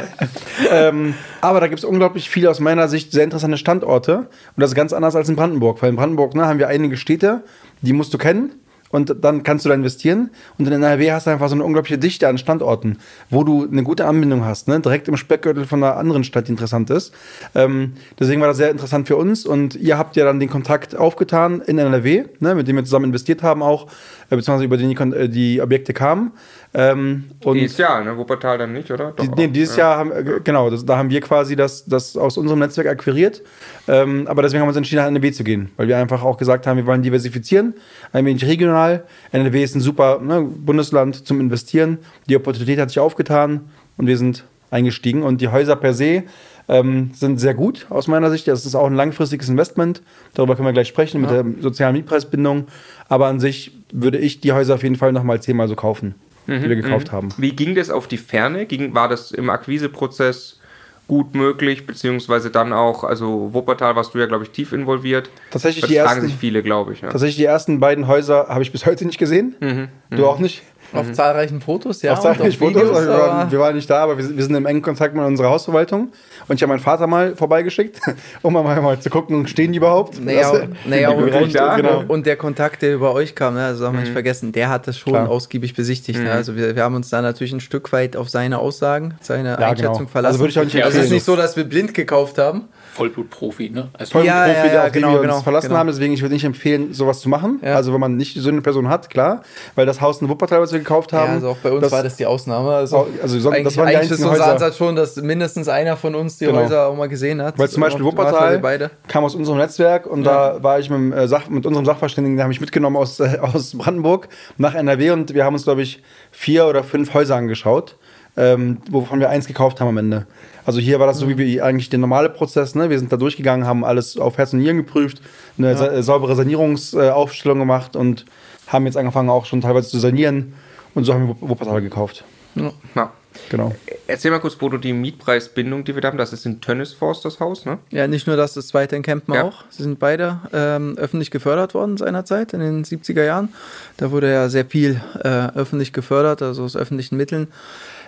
ähm, 0.71 1.15
aber 1.41 1.61
da 1.61 1.67
gibt 1.67 1.81
es 1.81 1.85
unglaublich 1.85 2.31
viele 2.31 2.49
aus 2.49 2.61
meiner 2.61 2.87
Sicht 2.89 3.11
sehr 3.11 3.25
interessante 3.25 3.59
Standorte. 3.59 4.19
Und 4.19 4.29
das 4.57 4.71
ist 4.71 4.77
ganz 4.77 4.93
anders 4.93 5.17
als 5.17 5.29
in 5.29 5.35
Brandenburg. 5.35 5.83
Weil 5.83 5.91
in 5.91 5.97
Brandenburg 5.97 6.35
ne, 6.35 6.47
haben 6.47 6.61
wir 6.61 6.69
einige 6.69 6.97
Städte, 6.97 7.43
die 7.83 7.93
musst 7.93 8.15
du 8.15 8.19
kennen 8.19 8.53
und 8.91 9.17
dann 9.23 9.43
kannst 9.43 9.65
du 9.65 9.69
da 9.69 9.75
investieren. 9.75 10.31
Und 10.59 10.67
in 10.67 10.73
NRW 10.73 11.13
hast 11.13 11.27
du 11.27 11.31
einfach 11.31 11.49
so 11.49 11.55
eine 11.55 11.65
unglaubliche 11.65 11.99
Dichte 11.99 12.29
an 12.29 12.39
Standorten, 12.39 12.99
wo 13.31 13.45
du 13.45 13.67
eine 13.71 13.83
gute 13.83 14.07
Anbindung 14.07 14.45
hast, 14.45 14.69
ne? 14.69 14.81
direkt 14.81 15.09
im 15.09 15.17
Speckgürtel 15.17 15.67
von 15.67 15.83
einer 15.83 15.97
anderen 15.97 16.25
Stadt, 16.25 16.49
die 16.49 16.53
interessant 16.53 16.91
ist. 16.91 17.13
Ähm, 17.55 17.95
deswegen 18.19 18.41
war 18.41 18.49
das 18.49 18.57
sehr 18.57 18.71
interessant 18.71 19.09
für 19.09 19.17
uns 19.17 19.47
und 19.47 19.75
ihr 19.75 19.99
habt 19.99 20.17
ja 20.17 20.25
dann 20.25 20.41
den 20.41 20.49
Kontakt 20.49 20.97
aufgetan 20.97 21.61
in 21.61 21.79
NRW, 21.79 22.25
ne? 22.41 22.55
mit 22.55 22.69
dem 22.69 22.77
wir 22.77 22.85
zusammen 22.85 23.07
investiert 23.07 23.43
haben 23.43 23.63
auch, 23.63 23.89
äh, 24.31 24.37
beziehungsweise 24.37 24.65
über 24.65 24.77
den 24.77 24.91
die, 24.91 25.17
äh, 25.17 25.29
die 25.29 25.61
Objekte 25.61 25.93
kamen. 25.93 26.33
Ähm, 26.75 27.25
dieses 27.55 27.79
Jahr, 27.79 28.05
ne? 28.05 28.17
Wuppertal 28.17 28.59
dann 28.59 28.75
nicht, 28.75 28.91
oder? 28.91 29.13
Doch 29.13 29.27
die, 29.27 29.31
nee, 29.37 29.49
dieses 29.49 29.77
ja. 29.77 29.85
Jahr 29.85 29.99
haben, 29.99 30.13
äh, 30.13 30.41
genau, 30.45 30.69
das, 30.69 30.85
da 30.85 30.99
haben 30.99 31.09
wir 31.09 31.21
quasi 31.21 31.57
das, 31.57 31.87
das 31.87 32.17
aus 32.17 32.37
unserem 32.37 32.59
Netzwerk 32.59 32.87
akquiriert. 32.87 33.43
Ähm, 33.89 34.27
aber 34.29 34.43
deswegen 34.43 34.61
haben 34.61 34.67
wir 34.67 34.71
uns 34.71 34.77
entschieden, 34.77 35.01
nach 35.01 35.09
NRW 35.09 35.33
zu 35.33 35.45
gehen, 35.45 35.71
weil 35.77 35.89
wir 35.89 35.97
einfach 35.97 36.23
auch 36.23 36.37
gesagt 36.37 36.67
haben, 36.67 36.77
wir 36.77 36.87
wollen 36.87 37.03
diversifizieren, 37.03 37.75
ein 38.13 38.27
wenig 38.27 38.45
regional. 38.45 39.05
NRW 39.33 39.63
ist 39.63 39.77
ein 39.77 39.81
super 39.81 40.21
ne, 40.21 40.43
Bundesland 40.43 41.27
zum 41.27 41.41
Investieren. 41.41 41.99
Die 42.29 42.37
Opportunität 42.37 42.79
hat 42.79 42.91
sich 42.91 42.99
aufgetan 42.99 43.71
und 43.97 44.07
wir 44.07 44.19
sind 44.19 44.45
eingestiegen. 44.71 45.23
Und 45.23 45.41
die 45.41 45.49
Häuser 45.49 45.77
per 45.77 45.95
se 45.95 46.25
ähm, 46.69 47.11
sind 47.15 47.39
sehr 47.39 47.55
gut 47.55 47.87
aus 47.91 48.07
meiner 48.07 48.31
Sicht. 48.31 48.47
Das 48.49 48.67
ist 48.67 48.75
auch 48.75 48.87
ein 48.87 48.95
langfristiges 48.95 49.49
Investment. 49.49 50.03
Darüber 50.35 50.55
können 50.55 50.69
wir 50.69 50.73
gleich 50.73 50.89
sprechen 50.89 51.23
ja. 51.23 51.43
mit 51.43 51.57
der 51.57 51.63
sozialen 51.63 51.95
Mietpreisbindung. 51.95 52.67
Aber 53.09 53.27
an 53.27 53.41
sich 53.41 53.73
würde 53.93 54.19
ich 54.19 54.41
die 54.41 54.53
Häuser 54.53 54.75
auf 54.75 54.83
jeden 54.83 54.97
Fall 54.97 55.13
nochmal 55.13 55.41
zehnmal 55.41 55.69
so 55.69 55.75
kaufen, 55.75 56.15
mhm, 56.49 56.63
die 56.63 56.69
wir 56.69 56.77
gekauft 56.77 57.09
mhm. 57.09 57.17
haben. 57.17 57.29
Wie 57.37 57.55
ging 57.55 57.75
das 57.75 57.91
auf 57.91 58.09
die 58.09 58.19
Ferne? 58.19 58.67
Ging, 58.67 58.95
war 58.95 59.09
das 59.09 59.31
im 59.31 59.51
Akquiseprozess 59.51 60.59
gut 61.07 61.35
möglich, 61.35 61.87
beziehungsweise 61.87 62.51
dann 62.51 62.73
auch, 62.73 63.03
also 63.03 63.55
Wuppertal 63.55 63.97
warst 63.97 64.15
du 64.15 64.19
ja, 64.19 64.27
glaube 64.27 64.45
ich, 64.45 64.51
tief 64.51 64.73
involviert. 64.73 65.31
Tatsächlich 65.51 65.81
das 65.81 65.91
die 65.91 65.97
fragen 65.97 66.09
ersten, 66.09 66.27
sich 66.27 66.37
viele, 66.37 66.63
glaube 66.63 66.93
ich. 66.93 67.01
Ja. 67.01 67.09
Tatsächlich 67.09 67.37
die 67.37 67.45
ersten 67.45 67.81
beiden 67.81 68.07
Häuser 68.07 68.49
habe 68.49 68.63
ich 68.63 68.73
bis 68.73 68.85
heute 68.85 69.07
nicht 69.07 69.19
gesehen. 69.19 69.55
Mhm, 69.61 69.89
du 70.11 70.27
auch 70.27 70.39
nicht? 70.39 70.63
Auf 70.93 71.07
mhm. 71.07 71.15
zahlreichen 71.15 71.61
Fotos, 71.61 72.03
ja. 72.03 72.15
Auf 72.15 72.21
zahlreichen 72.21 72.59
Fotos. 72.59 72.83
Videos, 72.83 73.03
wir, 73.03 73.09
waren, 73.09 73.51
wir, 73.51 73.59
waren, 73.59 73.77
nicht 73.77 73.91
da, 73.91 74.05
aber 74.05 74.17
wir, 74.17 74.37
wir, 74.37 74.43
sind 74.43 74.55
im 74.55 74.65
engen 74.65 74.81
Kontakt 74.81 75.15
mit 75.15 75.25
unserer 75.25 75.51
Hausverwaltung. 75.51 76.13
Und 76.49 76.57
ich 76.57 76.63
habe 76.63 76.69
meinen 76.69 76.81
Vater 76.81 77.07
mal 77.07 77.37
vorbeigeschickt, 77.37 78.01
um 78.43 78.55
mal, 78.55 78.63
mal 78.81 78.99
zu 78.99 79.11
gucken, 79.11 79.47
stehen 79.47 79.73
die 79.73 79.79
überhaupt? 79.79 80.23
Naja, 80.25 80.51
das, 80.51 80.69
naja 80.87 81.11
und, 81.11 81.31
und, 81.31 81.53
genau. 81.53 82.05
und, 82.09 82.27
der 82.27 82.37
Kontakt, 82.37 82.81
der 82.81 82.95
über 82.95 83.13
euch 83.13 83.35
kam, 83.35 83.55
ne, 83.55 83.67
also 83.67 83.85
darf 83.85 83.93
man 83.93 84.01
mhm. 84.01 84.05
nicht 84.05 84.13
vergessen, 84.13 84.53
der 84.53 84.71
hat 84.71 84.87
das 84.87 84.97
schon 84.99 85.13
Klar. 85.13 85.29
ausgiebig 85.29 85.75
besichtigt. 85.75 86.19
Ne? 86.19 86.25
Mhm. 86.25 86.31
Ne? 86.31 86.35
Also 86.35 86.57
wir, 86.57 86.75
wir, 86.75 86.83
haben 86.83 86.95
uns 86.95 87.11
da 87.11 87.21
natürlich 87.21 87.53
ein 87.53 87.61
Stück 87.61 87.93
weit 87.93 88.17
auf 88.17 88.31
seine 88.31 88.59
Aussagen, 88.59 89.15
seine 89.21 89.51
ja, 89.51 89.55
Einschätzung 89.57 89.99
genau. 89.99 90.09
verlassen. 90.09 90.33
Also 90.33 90.41
würde 90.41 90.51
ich 90.51 90.59
auch 90.59 90.65
nicht 90.65 90.83
also 90.83 90.99
es 90.99 91.05
ist 91.07 91.11
nicht 91.11 91.25
so, 91.25 91.37
dass 91.37 91.57
wir 91.57 91.65
blind 91.65 91.93
gekauft 91.93 92.39
haben. 92.39 92.69
Vollblutprofi, 92.95 93.71
ne? 93.71 93.89
Also 93.93 94.13
Vollblutprofi, 94.13 94.27
ja, 94.27 94.67
ja, 94.67 94.75
ja, 94.75 94.87
auf 94.87 94.93
genau, 94.93 95.13
wir 95.13 95.21
genau, 95.21 95.35
uns 95.35 95.45
verlassen 95.45 95.69
genau. 95.69 95.79
haben. 95.79 95.87
Deswegen, 95.87 96.15
ich 96.15 96.23
würde 96.23 96.35
nicht 96.35 96.45
empfehlen, 96.45 96.93
sowas 96.95 97.21
zu 97.21 97.29
machen. 97.29 97.61
Ja. 97.63 97.75
Also 97.75 97.93
wenn 97.93 98.01
man 98.01 98.17
nicht 98.17 98.37
so 98.41 98.49
eine 98.49 98.61
Person 98.61 98.89
hat, 98.89 99.09
klar. 99.09 99.43
Weil 99.77 99.87
das 99.87 100.01
Haus 100.01 100.21
in 100.21 100.29
Wuppertal, 100.29 100.61
was 100.61 100.73
wir 100.73 100.78
gekauft 100.79 101.13
haben. 101.13 101.29
Ja, 101.29 101.35
also 101.35 101.49
auch 101.51 101.57
bei 101.59 101.71
uns 101.71 101.83
das, 101.83 101.93
war 101.93 102.03
das 102.03 102.17
die 102.17 102.27
Ausnahme. 102.27 102.75
Also, 102.75 103.07
also 103.23 103.39
so, 103.39 103.51
das 103.51 103.77
war 103.77 103.87
die 103.87 103.97
eigentlich 103.97 104.11
ist 104.11 104.19
unser 104.19 104.33
Häuser. 104.33 104.53
Ansatz 104.53 104.77
schon, 104.77 104.97
dass 104.97 105.17
mindestens 105.17 105.69
einer 105.69 105.97
von 105.97 106.15
uns 106.15 106.39
die 106.39 106.47
genau. 106.47 106.61
Häuser 106.61 106.89
auch 106.89 106.97
mal 106.97 107.09
gesehen 107.09 107.43
hat. 107.43 107.59
Weil 107.59 107.69
zum 107.69 107.81
Beispiel 107.81 108.05
Wuppertal 108.05 108.91
kam 109.07 109.25
aus 109.25 109.35
unserem 109.35 109.59
Netzwerk 109.59 110.07
und 110.07 110.25
da 110.25 110.63
war 110.63 110.79
ich 110.79 110.91
mit, 110.91 111.15
äh, 111.15 111.29
Sach, 111.29 111.49
mit 111.49 111.67
unserem 111.67 111.87
Sachverständigen, 111.87 112.37
der 112.37 112.45
habe 112.45 112.53
ich 112.53 112.61
mitgenommen 112.61 112.97
aus, 112.97 113.21
äh, 113.21 113.39
aus 113.41 113.77
Brandenburg 113.77 114.29
nach 114.57 114.75
NRW 114.75 115.11
und 115.11 115.35
wir 115.35 115.45
haben 115.45 115.55
uns, 115.55 115.65
glaube 115.65 115.83
ich, 115.83 116.03
vier 116.31 116.67
oder 116.67 116.85
fünf 116.85 117.15
Häuser 117.15 117.37
angeschaut, 117.37 117.97
ähm, 118.37 118.79
wovon 118.91 119.21
wir 119.21 119.31
eins 119.31 119.47
gekauft 119.47 119.81
haben 119.81 119.89
am 119.89 119.99
Ende. 119.99 120.27
Also 120.69 120.81
hier 120.81 121.01
war 121.01 121.07
das 121.07 121.19
so 121.19 121.27
wie 121.27 121.63
eigentlich 121.63 121.89
der 121.89 121.99
normale 121.99 122.29
Prozess. 122.29 122.75
Ne? 122.75 122.91
Wir 122.91 122.99
sind 122.99 123.11
da 123.11 123.17
durchgegangen, 123.17 123.67
haben 123.67 123.87
alles 123.87 124.19
auf 124.19 124.37
Herz 124.37 124.53
und 124.53 124.59
Nieren 124.59 124.77
geprüft, 124.77 125.23
eine 125.57 125.69
ja. 125.69 125.77
sa 125.77 126.03
saubere 126.03 126.37
Sanierungsaufstellung 126.37 127.59
gemacht 127.59 127.97
und 127.97 128.27
haben 128.67 128.85
jetzt 128.85 128.99
angefangen 128.99 129.31
auch 129.31 129.47
schon 129.47 129.63
teilweise 129.63 129.89
zu 129.89 129.99
sanieren. 129.99 130.53
Und 130.99 131.05
so 131.05 131.15
haben 131.15 131.29
wir 131.29 131.37
Wuppertal 131.41 131.81
gekauft. 131.81 132.25
Ja. 132.57 132.73
ja. 132.97 133.13
Genau. 133.51 133.73
Erzähl 134.09 134.33
mal 134.33 134.41
kurz, 134.41 134.57
Bodo, 134.57 134.79
die 134.79 134.93
Mietpreisbindung, 134.93 135.85
die 135.85 135.95
wir 135.95 136.03
da 136.03 136.09
haben, 136.09 136.19
das 136.19 136.33
ist 136.33 136.45
in 136.45 136.61
Tönnisforst 136.61 137.25
das 137.25 137.39
Haus, 137.39 137.65
ne? 137.65 137.79
Ja, 137.91 138.09
nicht 138.09 138.27
nur 138.27 138.37
das, 138.37 138.55
das 138.55 138.67
zweite 138.67 138.97
in 138.97 139.03
Kempen 139.03 139.33
ja. 139.33 139.45
auch. 139.45 139.63
Sie 139.71 139.85
sind 139.85 140.01
beide 140.01 140.41
ähm, 140.53 140.99
öffentlich 140.99 141.31
gefördert 141.31 141.73
worden 141.73 141.99
seinerzeit, 141.99 142.53
in 142.53 142.59
den 142.59 142.85
70er 142.85 143.23
Jahren. 143.23 143.51
Da 143.97 144.11
wurde 144.11 144.29
ja 144.29 144.49
sehr 144.49 144.65
viel 144.65 145.01
äh, 145.23 145.29
öffentlich 145.55 145.93
gefördert, 145.93 146.43
also 146.43 146.65
aus 146.65 146.75
öffentlichen 146.75 147.17
Mitteln. 147.17 147.47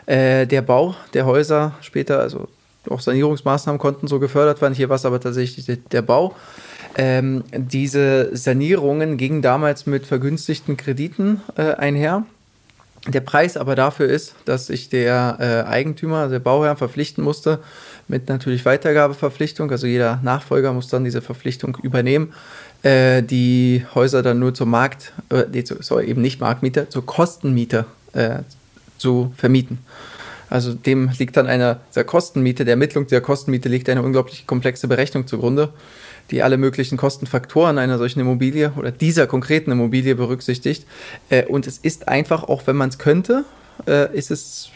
Äh, 0.07 0.49
der 0.49 0.63
Bau 0.63 0.97
der 1.15 1.27
Häuser 1.27 1.77
später, 1.83 2.19
also 2.19 2.49
auch 2.89 2.99
Sanierungsmaßnahmen 2.99 3.79
konnten 3.79 4.09
so 4.09 4.19
gefördert 4.19 4.61
werden. 4.61 4.75
Hier 4.75 4.89
war 4.89 4.97
es 4.97 5.05
aber 5.05 5.21
tatsächlich 5.21 5.65
der, 5.65 5.77
der 5.77 6.03
Bau. 6.03 6.35
Ähm, 6.97 7.45
diese 7.53 8.37
Sanierungen 8.37 9.17
gingen 9.17 9.43
damals 9.43 9.87
mit 9.87 10.07
vergünstigten 10.07 10.77
Krediten 10.77 11.41
äh, 11.57 11.75
einher. 11.75 12.25
Der 13.09 13.21
Preis 13.21 13.57
aber 13.57 13.77
dafür 13.77 14.09
ist, 14.09 14.35
dass 14.45 14.67
sich 14.67 14.91
der 14.91 15.39
äh, 15.41 15.69
Eigentümer, 15.69 16.19
also 16.19 16.33
der 16.33 16.41
Bauherr, 16.41 16.77
verpflichten 16.77 17.25
musste, 17.25 17.61
mit 18.09 18.29
natürlich 18.29 18.65
Weitergabeverpflichtung, 18.67 19.71
also 19.71 19.87
jeder 19.87 20.21
Nachfolger 20.23 20.73
muss 20.73 20.89
dann 20.89 21.05
diese 21.05 21.23
Verpflichtung 21.23 21.79
übernehmen, 21.83 22.35
äh, 22.83 23.23
die 23.23 23.87
Häuser 23.95 24.23
dann 24.23 24.39
nur 24.39 24.53
zur 24.53 24.67
Markt, 24.67 25.13
äh, 25.31 25.45
nee, 25.51 25.65
sorry, 25.65 26.07
eben 26.07 26.21
nicht 26.21 26.41
Marktmiete, 26.41 26.91
zur 26.91 27.07
Kostenmiete 27.07 27.87
äh, 28.13 28.41
zu 28.99 29.33
vermieten. 29.37 29.79
Also 30.51 30.75
dem 30.75 31.11
liegt 31.19 31.37
dann 31.37 31.47
eine 31.47 31.79
der 31.95 32.05
Kostenmiete, 32.05 32.65
der 32.65 32.73
Ermittlung 32.73 33.07
der 33.07 33.21
Kostenmiete 33.21 33.69
liegt 33.69 33.89
eine 33.89 34.03
unglaublich 34.03 34.47
komplexe 34.47 34.89
Berechnung 34.89 35.27
zugrunde, 35.27 35.71
die 36.31 36.43
alle 36.43 36.57
möglichen 36.57 36.97
Kostenfaktoren 36.97 37.79
einer 37.79 37.99
solchen 37.99 38.21
Immobilie 38.21 38.73
oder 38.77 38.91
dieser 38.91 39.27
konkreten 39.27 39.71
Immobilie 39.71 40.15
berücksichtigt. 40.15 40.87
Äh, 41.29 41.47
und 41.47 41.67
es 41.67 41.79
ist 41.79 42.09
einfach, 42.09 42.45
auch 42.45 42.67
wenn 42.67 42.77
man 42.77 42.89
es 42.89 42.99
könnte, 42.99 43.45
äh, 43.87 44.15
ist 44.17 44.31
es 44.31 44.71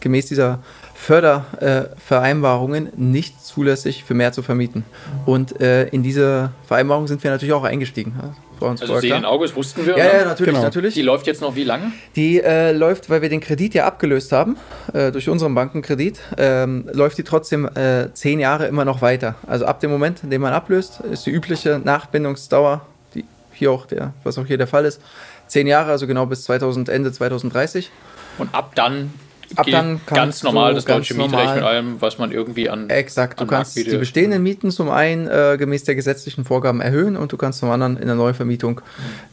gemäß 0.00 0.26
dieser 0.26 0.60
Fördervereinbarungen 0.94 2.90
nicht 2.96 3.44
zulässig 3.44 4.04
für 4.04 4.14
mehr 4.14 4.32
zu 4.32 4.42
vermieten. 4.42 4.84
Und 5.24 5.60
äh, 5.60 5.88
in 5.88 6.02
diese 6.02 6.52
Vereinbarung 6.66 7.06
sind 7.06 7.22
wir 7.22 7.30
natürlich 7.30 7.52
auch 7.52 7.64
eingestiegen. 7.64 8.14
Also 8.60 9.00
Sehen 9.00 9.24
August 9.24 9.54
wussten 9.56 9.86
wir. 9.86 9.96
Ja, 9.96 10.04
ja, 10.06 10.24
natürlich, 10.24 10.52
genau. 10.52 10.64
natürlich. 10.64 10.94
Die 10.94 11.02
läuft 11.02 11.26
jetzt 11.26 11.40
noch 11.40 11.54
wie 11.54 11.64
lange? 11.64 11.92
Die 12.14 12.40
äh, 12.40 12.72
läuft, 12.72 13.10
weil 13.10 13.22
wir 13.22 13.28
den 13.28 13.40
Kredit 13.40 13.74
ja 13.74 13.86
abgelöst 13.86 14.32
haben, 14.32 14.56
äh, 14.92 15.12
durch 15.12 15.28
unseren 15.28 15.54
Bankenkredit, 15.54 16.18
ähm, 16.38 16.88
läuft 16.92 17.18
die 17.18 17.24
trotzdem 17.24 17.68
äh, 17.74 18.12
zehn 18.14 18.40
Jahre 18.40 18.66
immer 18.66 18.84
noch 18.84 19.02
weiter. 19.02 19.34
Also 19.46 19.66
ab 19.66 19.80
dem 19.80 19.90
Moment, 19.90 20.22
in 20.22 20.30
dem 20.30 20.42
man 20.42 20.52
ablöst, 20.52 21.00
ist 21.00 21.26
die 21.26 21.30
übliche 21.30 21.80
Nachbindungsdauer, 21.82 22.86
die 23.14 23.24
hier 23.52 23.70
auch 23.70 23.86
der, 23.86 24.12
was 24.24 24.38
auch 24.38 24.46
hier 24.46 24.58
der 24.58 24.66
Fall 24.66 24.84
ist, 24.84 25.00
zehn 25.46 25.66
Jahre, 25.66 25.90
also 25.90 26.06
genau 26.06 26.26
bis 26.26 26.44
2000, 26.44 26.88
Ende 26.88 27.12
2030. 27.12 27.90
Und 28.38 28.54
ab 28.54 28.72
dann 28.74 29.12
Ab 29.54 29.66
dann 29.70 30.00
ganz 30.06 30.42
normal 30.42 30.74
das 30.74 30.84
deutsche 30.84 31.14
Mietrecht 31.14 31.54
mit 31.54 31.64
allem, 31.64 32.00
was 32.00 32.18
man 32.18 32.32
irgendwie 32.32 32.68
an. 32.68 32.90
Exakt, 32.90 33.40
du 33.40 33.44
an 33.44 33.48
kannst 33.48 33.76
die 33.76 33.84
bestehenden 33.84 34.42
Mieten 34.42 34.70
zum 34.70 34.90
einen 34.90 35.28
äh, 35.28 35.56
gemäß 35.58 35.84
der 35.84 35.94
gesetzlichen 35.94 36.44
Vorgaben 36.44 36.80
erhöhen 36.80 37.16
und 37.16 37.32
du 37.32 37.36
kannst 37.36 37.60
zum 37.60 37.70
anderen 37.70 37.96
in 37.96 38.06
der 38.06 38.16
Neuvermietung 38.16 38.80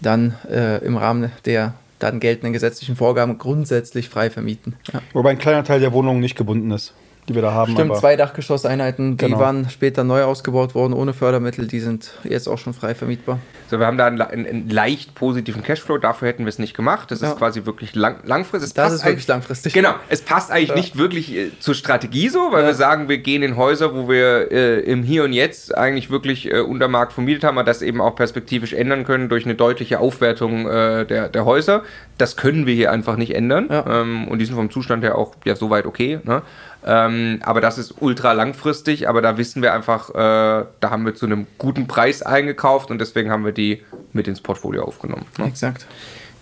dann 0.02 0.35
äh, 0.49 0.84
im 0.85 0.98
Rahmen 0.98 1.31
der 1.45 1.73
dann 1.99 2.19
geltenden 2.19 2.52
gesetzlichen 2.53 2.95
Vorgaben 2.95 3.38
grundsätzlich 3.38 4.10
frei 4.10 4.30
vermieten. 4.30 4.76
Ja. 4.91 5.02
Wobei 5.14 5.31
ein 5.31 5.38
kleiner 5.38 5.64
Teil 5.64 5.80
der 5.80 5.94
Wohnungen 5.94 6.19
nicht 6.19 6.35
gebunden 6.35 6.72
ist 6.72 6.94
die 7.27 7.35
wir 7.35 7.41
da 7.41 7.53
haben. 7.53 7.73
Stimmt, 7.73 7.95
zwei 7.97 8.15
Dachgeschosseinheiten, 8.15 9.17
die 9.17 9.25
genau. 9.25 9.39
waren 9.39 9.69
später 9.69 10.03
neu 10.03 10.23
ausgebaut 10.23 10.75
worden 10.75 10.93
ohne 10.93 11.13
Fördermittel, 11.13 11.67
die 11.67 11.79
sind 11.79 12.11
jetzt 12.23 12.47
auch 12.47 12.57
schon 12.57 12.73
frei 12.73 12.95
vermietbar. 12.95 13.39
So, 13.69 13.79
wir 13.79 13.87
haben 13.87 13.97
da 13.97 14.07
einen, 14.07 14.21
einen, 14.21 14.45
einen 14.45 14.69
leicht 14.69 15.15
positiven 15.15 15.63
Cashflow, 15.63 15.97
dafür 15.97 16.27
hätten 16.27 16.43
wir 16.43 16.49
es 16.49 16.59
nicht 16.59 16.75
gemacht. 16.75 17.11
Das 17.11 17.21
ja. 17.21 17.29
ist 17.29 17.37
quasi 17.37 17.65
wirklich 17.65 17.95
lang, 17.95 18.17
langfristig. 18.25 18.67
Es 18.69 18.73
das 18.73 18.93
ist 18.93 19.05
wirklich 19.05 19.27
langfristig. 19.27 19.73
Genau, 19.73 19.95
es 20.09 20.21
passt 20.21 20.51
eigentlich 20.51 20.69
ja. 20.69 20.75
nicht 20.75 20.97
wirklich 20.97 21.33
äh, 21.35 21.51
zur 21.59 21.75
Strategie 21.75 22.29
so, 22.29 22.51
weil 22.51 22.61
ja. 22.61 22.67
wir 22.67 22.73
sagen, 22.75 23.09
wir 23.09 23.17
gehen 23.19 23.41
in 23.41 23.55
Häuser, 23.55 23.95
wo 23.95 24.09
wir 24.09 24.51
äh, 24.51 24.79
im 24.81 25.03
Hier 25.03 25.23
und 25.23 25.33
Jetzt 25.33 25.75
eigentlich 25.77 26.09
wirklich 26.09 26.51
äh, 26.51 26.59
unter 26.59 26.87
Markt 26.87 27.13
vermietet 27.13 27.43
haben, 27.43 27.57
aber 27.57 27.65
das 27.65 27.81
eben 27.81 28.01
auch 28.01 28.15
perspektivisch 28.15 28.73
ändern 28.73 29.05
können 29.05 29.29
durch 29.29 29.45
eine 29.45 29.55
deutliche 29.55 29.99
Aufwertung 29.99 30.67
äh, 30.67 31.05
der, 31.05 31.29
der 31.29 31.45
Häuser. 31.45 31.83
Das 32.17 32.35
können 32.35 32.65
wir 32.65 32.75
hier 32.75 32.91
einfach 32.91 33.17
nicht 33.17 33.33
ändern. 33.33 33.69
Ähm, 33.71 34.27
und 34.27 34.39
die 34.39 34.45
sind 34.45 34.55
vom 34.55 34.69
Zustand 34.69 35.03
her 35.03 35.17
auch 35.17 35.33
ja 35.45 35.55
soweit 35.55 35.85
okay. 35.85 36.19
Ne? 36.23 36.41
Ähm, 36.85 37.39
aber 37.43 37.61
das 37.61 37.77
ist 37.77 37.95
ultra 38.01 38.34
langfristig, 38.34 39.07
aber 39.07 39.22
da 39.22 39.38
wissen 39.38 39.61
wir 39.61 39.73
einfach, 39.73 40.10
äh, 40.10 40.65
da 40.80 40.89
haben 40.89 41.05
wir 41.05 41.15
zu 41.15 41.26
einem 41.26 41.47
guten 41.57 41.88
Preis 41.88 42.22
eingekauft 42.22 42.91
und 42.91 42.99
deswegen 42.99 43.31
haben 43.31 43.45
wir 43.45 43.53
die 43.53 43.84
mit 44.11 44.27
ins 44.27 44.41
Portfolio 44.41 44.84
aufgenommen. 44.84 45.26
Ne? 45.38 45.45
Exakt. 45.45 45.88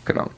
Genau. 0.05 0.29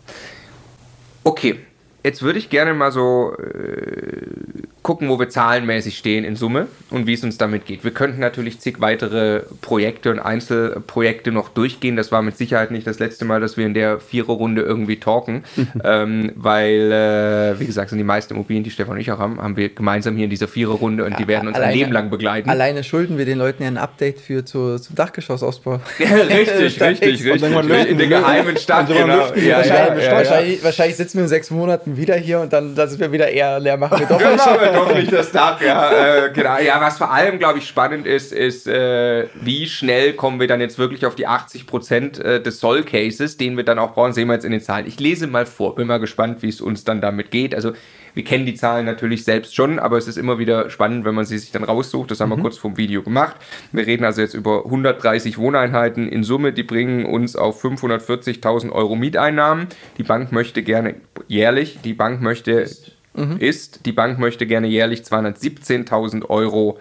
Okay, 1.24 1.60
Jetzt 2.04 2.22
würde 2.22 2.38
ich 2.38 2.50
gerne 2.50 2.74
mal 2.74 2.92
so 2.92 3.34
äh, 3.38 4.64
gucken, 4.84 5.08
wo 5.08 5.18
wir 5.18 5.30
zahlenmäßig 5.30 5.98
stehen 5.98 6.26
in 6.26 6.36
Summe 6.36 6.68
und 6.90 7.08
wie 7.08 7.14
es 7.14 7.24
uns 7.24 7.38
damit 7.38 7.66
geht. 7.66 7.86
Wir 7.86 7.92
könnten 7.92 8.20
natürlich 8.20 8.60
zig 8.60 8.82
weitere 8.82 9.44
Projekte 9.62 10.12
und 10.12 10.20
Einzelprojekte 10.20 11.32
noch 11.32 11.48
durchgehen. 11.48 11.96
Das 11.96 12.12
war 12.12 12.22
mit 12.22 12.38
Sicherheit 12.38 12.72
nicht 12.72 12.86
das 12.86 13.00
letzte 13.00 13.24
Mal, 13.24 13.40
dass 13.40 13.56
wir 13.56 13.66
in 13.66 13.74
der 13.74 14.02
Viererrunde 14.02 14.62
irgendwie 14.62 15.00
talken, 15.00 15.44
ähm, 15.84 16.34
weil, 16.36 16.92
äh, 16.92 17.60
wie 17.60 17.66
gesagt, 17.66 17.90
sind 17.90 17.98
die 17.98 18.04
meisten 18.04 18.34
Immobilien, 18.34 18.66
die 18.66 18.72
Stefan 18.72 18.96
und 18.96 19.00
ich 19.00 19.12
auch 19.12 19.20
haben, 19.20 19.42
haben 19.42 19.56
wir 19.56 19.70
gemeinsam 19.70 20.16
hier 20.16 20.26
in 20.26 20.30
dieser 20.30 20.50
Viererrunde 20.50 21.06
und 21.06 21.12
ja, 21.12 21.18
die 21.18 21.28
werden 21.28 21.48
uns 21.48 21.56
alleine, 21.56 21.72
ein 21.72 21.80
Leben 21.80 21.92
lang 21.94 22.10
begleiten. 22.10 22.50
Alleine 22.50 22.84
schulden 22.84 23.18
wir 23.18 23.26
den 23.26 23.38
Leuten 23.38 23.64
ja 23.64 23.70
ein 23.70 23.78
Update 23.78 24.20
für 24.20 24.44
zu, 24.44 24.78
zum 24.78 24.96
Dachgeschossausbau. 24.96 25.80
Ja, 26.00 26.08
richtig, 26.30 26.82
richtig, 26.82 27.26
richtig. 27.26 27.90
In 27.90 27.98
der 27.98 28.08
geheimen 28.08 28.58
Stadt. 28.58 28.88
Genau. 28.88 29.34
Ja, 29.36 29.58
wahrscheinlich, 29.58 30.12
wahrscheinlich, 30.12 30.64
wahrscheinlich 30.64 30.98
sitzen 30.98 31.20
wir 31.20 31.24
in 31.24 31.30
sechs 31.30 31.50
Monaten 31.50 31.93
wieder 31.98 32.16
hier 32.16 32.40
und 32.40 32.54
dann, 32.54 32.76
sind 32.76 33.00
wir 33.00 33.12
wieder 33.12 33.30
eher 33.30 33.60
leer 33.60 33.78
machen 33.78 34.00
wir 34.00 34.08
doch 34.08 34.18
genau, 34.18 34.32
nicht. 34.32 34.76
doch 34.76 34.96
nicht 34.96 35.12
das 35.12 35.32
Dach, 35.32 35.62
ja. 35.62 36.26
Äh, 36.26 36.32
genau. 36.32 36.58
Ja, 36.60 36.80
was 36.82 36.98
vor 36.98 37.12
allem, 37.12 37.40
glaube 37.40 37.60
ich, 37.60 37.68
spannend 37.68 38.06
ist, 38.06 38.32
ist, 38.32 38.68
äh, 38.68 39.28
wie 39.36 39.68
schnell 39.68 40.14
kommen 40.14 40.40
wir 40.40 40.48
dann 40.48 40.62
jetzt 40.62 40.78
wirklich 40.78 41.06
auf 41.06 41.16
die 41.16 41.28
80 41.28 41.68
Prozent 41.68 42.20
äh, 42.20 42.42
des 42.42 42.60
Soll-Cases, 42.60 43.38
den 43.38 43.58
wir 43.58 43.64
dann 43.64 43.80
auch 43.80 43.94
brauchen, 43.94 44.14
sehen 44.14 44.28
wir 44.28 44.34
jetzt 44.34 44.46
in 44.46 44.52
den 44.52 44.62
Zahlen. 44.62 44.86
Ich 44.88 45.00
lese 45.00 45.28
mal 45.28 45.46
vor, 45.46 45.76
bin 45.76 45.88
mal 45.88 46.00
gespannt, 46.00 46.42
wie 46.42 46.50
es 46.50 46.62
uns 46.62 46.84
dann 46.84 47.02
damit 47.02 47.32
geht. 47.32 47.56
Also 47.56 47.74
wir 48.14 48.24
kennen 48.24 48.46
die 48.46 48.56
Zahlen 48.56 48.86
natürlich 48.86 49.24
selbst 49.24 49.56
schon, 49.56 49.80
aber 49.80 49.98
es 49.98 50.08
ist 50.08 50.18
immer 50.18 50.38
wieder 50.38 50.70
spannend, 50.70 51.06
wenn 51.06 51.16
man 51.16 51.26
sie 51.26 51.38
sich 51.38 51.52
dann 51.52 51.64
raussucht. 51.64 52.12
Das 52.12 52.20
haben 52.20 52.30
mhm. 52.30 52.38
wir 52.38 52.42
kurz 52.42 52.58
vom 52.58 52.78
Video 52.78 53.02
gemacht. 53.02 53.36
Wir 53.72 53.88
reden 53.88 54.06
also 54.06 54.22
jetzt 54.22 54.34
über 54.34 54.66
130 54.66 55.38
Wohneinheiten 55.38 56.08
in 56.08 56.24
Summe, 56.24 56.54
die 56.54 56.64
bringen 56.64 57.06
uns 57.06 57.36
auf 57.36 57.64
540.000 57.64 58.72
Euro 58.72 58.96
Mieteinnahmen. 58.96 59.68
Die 59.98 60.04
Bank 60.04 60.32
möchte 60.32 60.64
gerne 60.64 60.96
jährlich, 61.28 61.80
die 61.84 61.94
Bank 61.94 62.22
möchte 62.22 62.70
mhm. 63.16 63.38
ist, 63.38 63.86
die 63.86 63.92
Bank 63.92 64.20
möchte 64.20 64.46
gerne 64.46 64.68
jährlich 64.68 65.02
217.000 65.02 66.30
Euro 66.30 66.80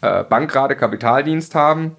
äh, 0.00 0.24
Bankrate 0.24 0.76
Kapitaldienst 0.76 1.54
haben. 1.54 1.96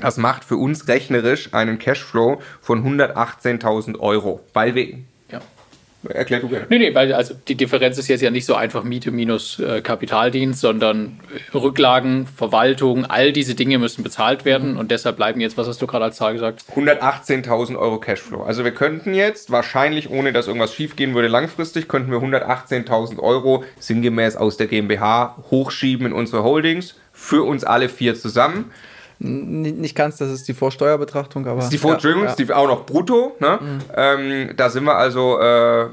Das 0.00 0.16
macht 0.16 0.44
für 0.44 0.56
uns 0.56 0.86
rechnerisch 0.86 1.54
einen 1.54 1.78
Cashflow 1.78 2.40
von 2.60 2.84
118.000 2.84 3.98
Euro, 3.98 4.40
weil 4.52 4.74
wir 4.74 4.98
Erklär 6.08 6.40
du 6.40 6.48
gerne. 6.48 6.66
Nee, 6.68 6.78
nee, 6.78 6.94
weil 6.94 7.12
also 7.12 7.34
die 7.48 7.54
Differenz 7.54 7.98
ist 7.98 8.08
jetzt 8.08 8.20
ja 8.20 8.30
nicht 8.30 8.46
so 8.46 8.54
einfach 8.54 8.84
Miete 8.84 9.10
minus 9.10 9.58
äh, 9.58 9.80
Kapitaldienst, 9.80 10.60
sondern 10.60 11.20
Rücklagen, 11.54 12.26
Verwaltung, 12.26 13.04
all 13.04 13.32
diese 13.32 13.54
Dinge 13.54 13.78
müssen 13.78 14.02
bezahlt 14.02 14.44
werden 14.44 14.76
und 14.76 14.90
deshalb 14.90 15.16
bleiben 15.16 15.40
jetzt, 15.40 15.56
was 15.56 15.68
hast 15.68 15.80
du 15.82 15.86
gerade 15.86 16.06
als 16.06 16.16
Zahl 16.16 16.32
gesagt? 16.32 16.64
118.000 16.74 17.78
Euro 17.78 17.98
Cashflow. 17.98 18.42
Also 18.42 18.64
wir 18.64 18.72
könnten 18.72 19.14
jetzt 19.14 19.50
wahrscheinlich, 19.50 20.10
ohne 20.10 20.32
dass 20.32 20.46
irgendwas 20.46 20.74
schiefgehen 20.74 21.14
würde, 21.14 21.28
langfristig, 21.28 21.88
könnten 21.88 22.10
wir 22.10 22.18
118.000 22.18 23.18
Euro 23.18 23.64
sinngemäß 23.78 24.36
aus 24.36 24.56
der 24.56 24.66
GmbH 24.66 25.36
hochschieben 25.50 26.06
in 26.06 26.12
unsere 26.12 26.42
Holdings 26.42 26.96
für 27.12 27.42
uns 27.42 27.64
alle 27.64 27.88
vier 27.88 28.14
zusammen 28.14 28.70
nicht 29.20 29.96
ganz, 29.96 30.18
das 30.18 30.30
ist 30.30 30.46
die 30.46 30.54
Vorsteuerbetrachtung, 30.54 31.46
aber. 31.46 31.56
Das 31.56 31.64
ist 31.64 31.72
die 31.72 31.78
Vor 31.78 31.94
Entschuldigung, 31.94 32.26
ja. 32.26 32.32
ist 32.32 32.52
auch 32.52 32.68
noch 32.68 32.86
brutto. 32.86 33.36
Ne? 33.40 33.58
Mhm. 33.60 33.80
Ähm, 33.96 34.50
da 34.56 34.70
sind 34.70 34.84
wir 34.84 34.94
also, 34.94 35.40
äh, 35.40 35.88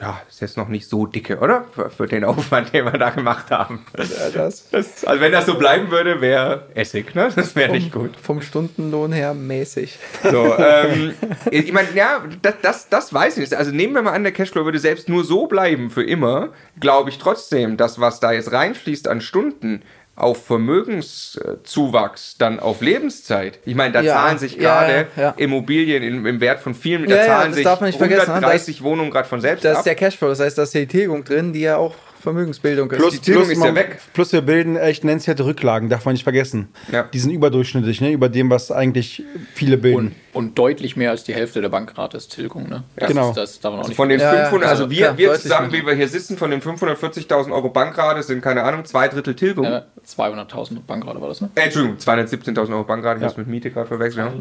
ja, 0.00 0.20
ist 0.28 0.40
jetzt 0.40 0.56
noch 0.56 0.68
nicht 0.68 0.88
so 0.88 1.06
dicke, 1.06 1.38
oder? 1.38 1.64
Für, 1.74 1.90
für 1.90 2.06
den 2.06 2.24
Aufwand, 2.24 2.72
den 2.72 2.86
wir 2.86 2.92
da 2.92 3.10
gemacht 3.10 3.50
haben. 3.50 3.84
Ja, 3.96 4.30
das. 4.32 4.70
das 4.70 5.04
also, 5.04 5.20
wenn 5.20 5.32
das 5.32 5.44
so 5.44 5.54
bleiben 5.58 5.90
würde, 5.90 6.20
wäre 6.22 6.66
Essig, 6.74 7.14
ne? 7.14 7.30
Das 7.34 7.54
wäre 7.56 7.72
nicht 7.72 7.92
gut. 7.92 8.12
Vom 8.20 8.40
Stundenlohn 8.40 9.12
her 9.12 9.34
mäßig. 9.34 9.98
So, 10.22 10.54
ähm, 10.58 11.14
ich 11.50 11.72
meine, 11.72 11.88
ja, 11.94 12.24
das, 12.40 12.54
das, 12.62 12.88
das 12.88 13.12
weiß 13.12 13.34
ich 13.34 13.40
nicht. 13.40 13.54
Also, 13.54 13.70
nehmen 13.70 13.94
wir 13.94 14.00
mal 14.02 14.12
an, 14.12 14.22
der 14.22 14.32
Cashflow 14.32 14.64
würde 14.64 14.78
selbst 14.78 15.10
nur 15.10 15.24
so 15.24 15.46
bleiben 15.46 15.90
für 15.90 16.04
immer, 16.04 16.50
glaube 16.80 17.10
ich 17.10 17.18
trotzdem, 17.18 17.76
dass 17.76 18.00
was 18.00 18.20
da 18.20 18.32
jetzt 18.32 18.52
reinfließt 18.52 19.08
an 19.08 19.20
Stunden, 19.20 19.82
auf 20.16 20.46
Vermögenszuwachs 20.46 22.36
dann 22.38 22.58
auf 22.58 22.80
Lebenszeit. 22.80 23.58
Ich 23.66 23.74
meine, 23.74 23.92
da 23.92 24.00
ja, 24.00 24.14
zahlen 24.14 24.38
sich 24.38 24.58
gerade 24.58 25.08
ja, 25.16 25.22
ja, 25.22 25.34
Immobilien 25.36 26.02
im, 26.02 26.26
im, 26.26 26.40
Wert 26.40 26.60
von 26.60 26.74
vielen, 26.74 27.06
da 27.06 27.22
zahlen 27.22 27.52
sich 27.52 27.66
130 27.66 28.82
Wohnungen 28.82 29.10
gerade 29.10 29.28
von 29.28 29.42
selbst 29.42 29.64
Das 29.64 29.74
ab. 29.74 29.78
ist 29.80 29.84
der 29.84 29.94
Cashflow, 29.94 30.28
das 30.28 30.40
heißt, 30.40 30.56
da 30.56 30.62
ist 30.62 30.74
die 30.74 30.86
Tilgung 30.86 31.22
drin, 31.22 31.52
die 31.52 31.60
ja 31.60 31.76
auch 31.76 31.94
Vermögensbildung 32.26 32.90
ist. 32.90 32.98
Plus, 32.98 33.14
die 33.14 33.20
Tilgung 33.20 33.48
ist 33.48 33.62
ja 33.62 33.72
weg. 33.72 34.00
Plus 34.12 34.32
wir 34.32 34.40
bilden 34.40 34.74
echt 34.74 35.04
nennenswerte 35.04 35.46
Rücklagen, 35.46 35.88
darf 35.88 36.04
man 36.04 36.14
nicht 36.14 36.24
vergessen. 36.24 36.66
Ja. 36.90 37.04
Die 37.04 37.20
sind 37.20 37.30
überdurchschnittlich, 37.30 38.00
ne? 38.00 38.10
über 38.10 38.28
dem, 38.28 38.50
was 38.50 38.72
eigentlich 38.72 39.22
viele 39.54 39.78
bilden. 39.78 40.16
Und, 40.32 40.48
und 40.48 40.58
deutlich 40.58 40.96
mehr 40.96 41.12
als 41.12 41.22
die 41.22 41.34
Hälfte 41.34 41.60
der 41.60 41.68
Bankrate 41.68 42.16
ist 42.16 42.34
Tilgung. 42.34 42.68
Ne? 42.68 42.82
Ja. 43.00 43.06
Genau. 43.06 43.28
Ist, 43.28 43.36
das 43.36 43.60
darf 43.60 43.70
man 43.70 43.74
auch 43.74 43.84
also 43.84 43.90
nicht 43.90 43.96
von 43.96 44.08
den 44.08 44.18
500, 44.18 44.62
ja, 44.62 44.68
also 44.68 44.90
wir, 44.90 44.96
klar, 44.96 45.18
wir 45.18 45.34
zusammen, 45.34 45.72
wie 45.72 45.86
wir 45.86 45.94
hier 45.94 46.08
sitzen, 46.08 46.36
von 46.36 46.50
den 46.50 46.60
540.000 46.60 47.52
Euro 47.52 47.68
Bankrate 47.68 48.24
sind, 48.24 48.42
keine 48.42 48.64
Ahnung, 48.64 48.84
zwei 48.84 49.06
Drittel 49.06 49.36
Tilgung. 49.36 49.64
Ja, 49.64 49.84
200.000 50.04 50.80
Bankrate 50.84 51.20
war 51.20 51.28
das, 51.28 51.40
ne? 51.40 51.50
Äh, 51.54 51.60
Entschuldigung, 51.60 51.98
217.000 51.98 52.72
Euro 52.72 52.82
Bankrate, 52.82 53.18
ich 53.18 53.22
ja. 53.22 53.28
habe 53.28 53.40
mit 53.40 53.48
Miete 53.48 53.70
gerade 53.70 53.86
verwechselt. 53.86 54.32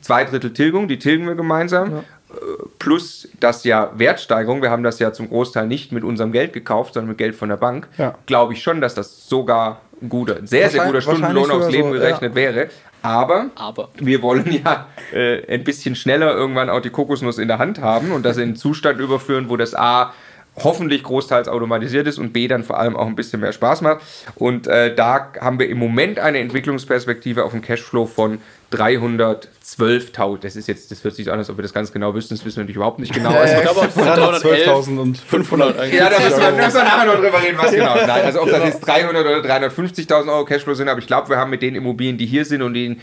Zwei 0.00 0.24
Drittel 0.24 0.52
Tilgung, 0.52 0.88
die 0.88 0.98
tilgen 0.98 1.28
wir 1.28 1.36
gemeinsam 1.36 2.02
plus 2.78 3.28
das 3.40 3.64
ja 3.64 3.90
Wertsteigerung, 3.96 4.62
wir 4.62 4.70
haben 4.70 4.82
das 4.82 4.98
ja 4.98 5.12
zum 5.12 5.28
Großteil 5.28 5.66
nicht 5.66 5.92
mit 5.92 6.04
unserem 6.04 6.32
Geld 6.32 6.52
gekauft, 6.52 6.94
sondern 6.94 7.10
mit 7.10 7.18
Geld 7.18 7.34
von 7.34 7.48
der 7.48 7.56
Bank, 7.56 7.88
ja. 7.98 8.14
glaube 8.26 8.54
ich 8.54 8.62
schon, 8.62 8.80
dass 8.80 8.94
das 8.94 9.28
sogar 9.28 9.80
ein 10.00 10.08
guter, 10.08 10.46
sehr, 10.46 10.70
sehr 10.70 10.84
guter 10.84 11.00
Stundenlohn 11.00 11.50
aufs 11.50 11.70
Leben 11.70 11.88
so, 11.88 11.98
gerechnet 11.98 12.32
ja. 12.32 12.36
wäre. 12.36 12.68
Aber, 13.02 13.46
Aber, 13.54 13.88
wir 13.98 14.20
wollen 14.22 14.50
ja 14.64 14.86
äh, 15.12 15.54
ein 15.54 15.64
bisschen 15.64 15.94
schneller 15.94 16.34
irgendwann 16.34 16.68
auch 16.68 16.80
die 16.80 16.90
Kokosnuss 16.90 17.38
in 17.38 17.48
der 17.48 17.58
Hand 17.58 17.80
haben 17.80 18.12
und 18.12 18.24
das 18.24 18.36
in 18.36 18.42
einen 18.44 18.56
Zustand 18.56 19.00
überführen, 19.00 19.48
wo 19.48 19.56
das 19.56 19.74
A 19.74 20.12
hoffentlich 20.62 21.02
großteils 21.02 21.48
automatisiert 21.48 22.06
ist 22.06 22.18
und 22.18 22.32
B 22.32 22.48
dann 22.48 22.64
vor 22.64 22.78
allem 22.78 22.96
auch 22.96 23.06
ein 23.06 23.16
bisschen 23.16 23.40
mehr 23.40 23.52
Spaß 23.52 23.82
macht. 23.82 24.00
Und 24.34 24.66
äh, 24.66 24.94
da 24.94 25.32
haben 25.40 25.58
wir 25.58 25.68
im 25.68 25.78
Moment 25.78 26.18
eine 26.18 26.38
Entwicklungsperspektive 26.38 27.44
auf 27.44 27.52
einen 27.52 27.62
Cashflow 27.62 28.06
von 28.06 28.38
312.000. 28.72 30.38
Das 30.42 30.54
ist 30.54 30.68
jetzt, 30.68 30.90
das 30.90 31.02
hört 31.02 31.14
sich 31.14 31.24
so 31.24 31.32
an, 31.32 31.38
als 31.38 31.50
ob 31.50 31.58
wir 31.58 31.62
das 31.62 31.72
ganz 31.72 31.92
genau 31.92 32.14
wüssten. 32.14 32.34
Das 32.34 32.44
wissen 32.44 32.58
wir 32.58 32.62
natürlich 32.62 32.76
überhaupt 32.76 33.00
nicht 33.00 33.12
genau. 33.12 33.30
Also, 33.30 33.56
ich 33.56 33.62
glaube, 33.62 33.80
312.000 33.80 34.98
und 34.98 35.18
500 35.18 35.78
eigentlich. 35.78 36.00
Ja, 36.00 36.08
da 36.08 36.20
müssen 36.20 36.40
wir, 36.40 36.50
müssen 36.52 36.74
wir 36.74 36.84
nachher 36.84 37.06
noch 37.06 37.16
drüber 37.16 37.42
reden, 37.42 37.58
was 37.58 37.70
genau. 37.72 37.94
Nein, 37.94 38.24
also 38.24 38.40
ob 38.40 38.46
genau. 38.46 38.58
das 38.58 38.68
jetzt 38.74 38.86
300 38.86 39.26
oder 39.26 39.38
350.000 39.38 40.28
Euro 40.28 40.44
Cashflow 40.44 40.74
sind, 40.74 40.88
aber 40.88 41.00
ich 41.00 41.06
glaube, 41.06 41.28
wir 41.28 41.36
haben 41.36 41.50
mit 41.50 41.62
den 41.62 41.74
Immobilien, 41.74 42.16
die 42.16 42.26
hier 42.26 42.44
sind 42.44 42.62
und 42.62 42.74
den 42.74 43.00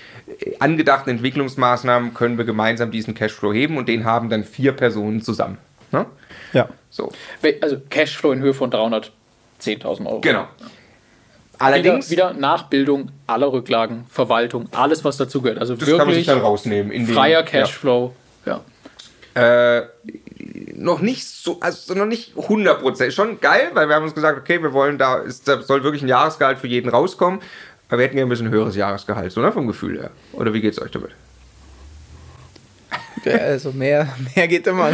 angedachten 0.59 1.09
Entwicklungsmaßnahmen, 1.09 2.13
können 2.13 2.37
wir 2.37 2.45
gemeinsam 2.45 2.91
diesen 2.91 3.13
Cashflow 3.13 3.51
heben 3.51 3.77
und 3.77 3.89
den 3.89 4.05
haben 4.05 4.29
dann 4.29 4.43
vier 4.43 4.71
Personen 4.71 5.21
zusammen. 5.21 5.57
Ne? 5.91 6.05
Ja. 6.57 6.69
So. 6.89 7.11
Also 7.61 7.77
Cashflow 7.89 8.31
in 8.31 8.39
Höhe 8.39 8.53
von 8.53 8.71
310.000 8.71 10.05
Euro. 10.07 10.21
Genau. 10.21 10.47
Allerdings 11.59 12.09
wieder, 12.09 12.31
wieder, 12.31 12.39
Nachbildung 12.39 13.11
aller 13.27 13.51
Rücklagen, 13.51 14.05
Verwaltung, 14.09 14.67
alles 14.71 15.03
was 15.03 15.17
dazugehört. 15.17 15.59
Also 15.59 15.75
das 15.75 15.81
wirklich 15.81 15.97
kann 15.97 16.07
man 16.07 16.15
sich 16.15 16.25
dann 16.25 16.39
rausnehmen. 16.39 16.91
In 16.91 17.07
freier 17.07 17.43
den, 17.43 17.51
Cashflow. 17.51 18.15
Ja. 18.45 18.61
ja. 19.35 19.79
Äh, 19.79 19.87
noch 20.75 20.99
nicht 20.99 21.27
so, 21.27 21.59
also 21.59 21.93
noch 21.93 22.05
nicht 22.05 22.35
100%. 22.35 23.11
Schon 23.11 23.39
geil, 23.39 23.69
weil 23.73 23.87
wir 23.87 23.95
haben 23.95 24.03
uns 24.03 24.15
gesagt, 24.15 24.39
okay, 24.39 24.61
wir 24.61 24.73
wollen 24.73 24.97
da, 24.97 25.17
ist, 25.17 25.47
da 25.47 25.61
soll 25.61 25.83
wirklich 25.83 26.01
ein 26.01 26.07
Jahresgehalt 26.07 26.57
für 26.57 26.67
jeden 26.67 26.89
rauskommen. 26.89 27.39
Aber 27.87 27.99
wir 27.99 28.05
hätten 28.05 28.17
ja 28.17 28.25
ein 28.25 28.29
bisschen 28.29 28.49
höheres 28.49 28.75
Jahresgehalt, 28.75 29.31
so 29.31 29.41
ne, 29.41 29.51
vom 29.51 29.67
Gefühl 29.67 29.99
her. 29.99 30.11
Oder 30.33 30.53
wie 30.53 30.61
geht 30.61 30.73
es 30.73 30.81
euch 30.81 30.91
damit? 30.91 31.11
Also 33.25 33.71
mehr, 33.71 34.07
mehr 34.35 34.47
geht 34.47 34.67
immer. 34.67 34.89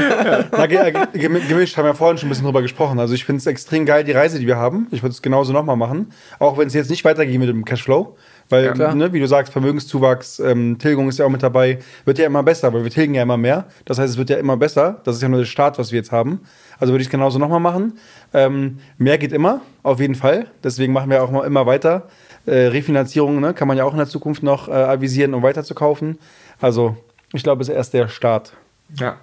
Na, 0.52 0.66
gemischt 0.66 1.78
haben 1.78 1.86
wir 1.86 1.94
vorhin 1.94 2.18
schon 2.18 2.28
ein 2.28 2.30
bisschen 2.30 2.46
drüber 2.46 2.62
gesprochen. 2.62 3.00
Also 3.00 3.14
ich 3.14 3.26
finde 3.26 3.40
es 3.40 3.46
extrem 3.46 3.86
geil, 3.86 4.04
die 4.04 4.12
Reise, 4.12 4.40
die 4.40 4.48
wir 4.48 4.58
haben. 4.58 4.88
Ich 4.92 5.04
würde 5.04 5.14
es 5.14 5.22
genauso 5.22 5.54
nochmal 5.54 5.78
machen. 5.78 6.12
Auch 6.40 6.58
wenn 6.58 6.68
es 6.68 6.74
jetzt 6.74 6.90
nicht 6.90 7.06
weitergeht 7.06 7.40
mit 7.40 7.50
dem 7.50 7.66
Cashflow. 7.66 8.16
Weil, 8.50 8.78
ja, 8.78 8.94
ne, 8.94 9.14
wie 9.14 9.20
du 9.20 9.28
sagst, 9.28 9.54
Vermögenszuwachs, 9.54 10.40
ähm, 10.40 10.78
Tilgung 10.78 11.08
ist 11.10 11.18
ja 11.18 11.26
auch 11.26 11.30
mit 11.30 11.42
dabei, 11.42 11.80
wird 12.06 12.20
ja 12.20 12.26
immer 12.26 12.44
besser, 12.44 12.74
weil 12.74 12.84
wir 12.84 12.92
tilgen 12.92 13.16
ja 13.16 13.24
immer 13.24 13.38
mehr. 13.38 13.66
Das 13.86 14.00
heißt, 14.00 14.12
es 14.12 14.18
wird 14.18 14.30
ja 14.30 14.38
immer 14.38 14.58
besser. 14.58 15.02
Das 15.06 15.16
ist 15.16 15.22
ja 15.22 15.30
nur 15.30 15.40
der 15.40 15.46
Start, 15.46 15.80
was 15.80 15.92
wir 15.92 16.00
jetzt 16.00 16.12
haben. 16.12 16.42
Also 16.80 16.94
würde 16.94 17.02
ich 17.02 17.08
es 17.08 17.12
genauso 17.12 17.40
nochmal 17.40 17.60
machen. 17.60 18.00
Ähm, 18.34 18.80
mehr 18.98 19.18
geht 19.18 19.32
immer, 19.32 19.62
auf 19.82 20.00
jeden 20.00 20.16
Fall. 20.16 20.48
Deswegen 20.64 20.94
machen 20.94 21.10
wir 21.10 21.24
auch 21.24 21.32
mal 21.32 21.46
immer 21.46 21.66
weiter. 21.66 22.10
Äh, 22.46 22.68
Refinanzierung 22.68 23.40
ne, 23.40 23.54
kann 23.54 23.68
man 23.68 23.78
ja 23.78 23.86
auch 23.86 23.94
in 23.94 24.00
der 24.00 24.08
Zukunft 24.08 24.44
noch 24.44 24.68
äh, 24.68 24.74
avisieren, 24.74 25.34
um 25.34 25.44
weiter 25.44 25.64
zu 25.64 25.76
kaufen. 25.76 26.18
Also 26.60 26.98
ich 27.34 27.44
glaube, 27.44 27.62
es 27.62 27.70
ist 27.70 27.76
erst 27.76 27.94
der 27.94 28.08
Start. 28.08 28.54
Ja. 29.00 29.18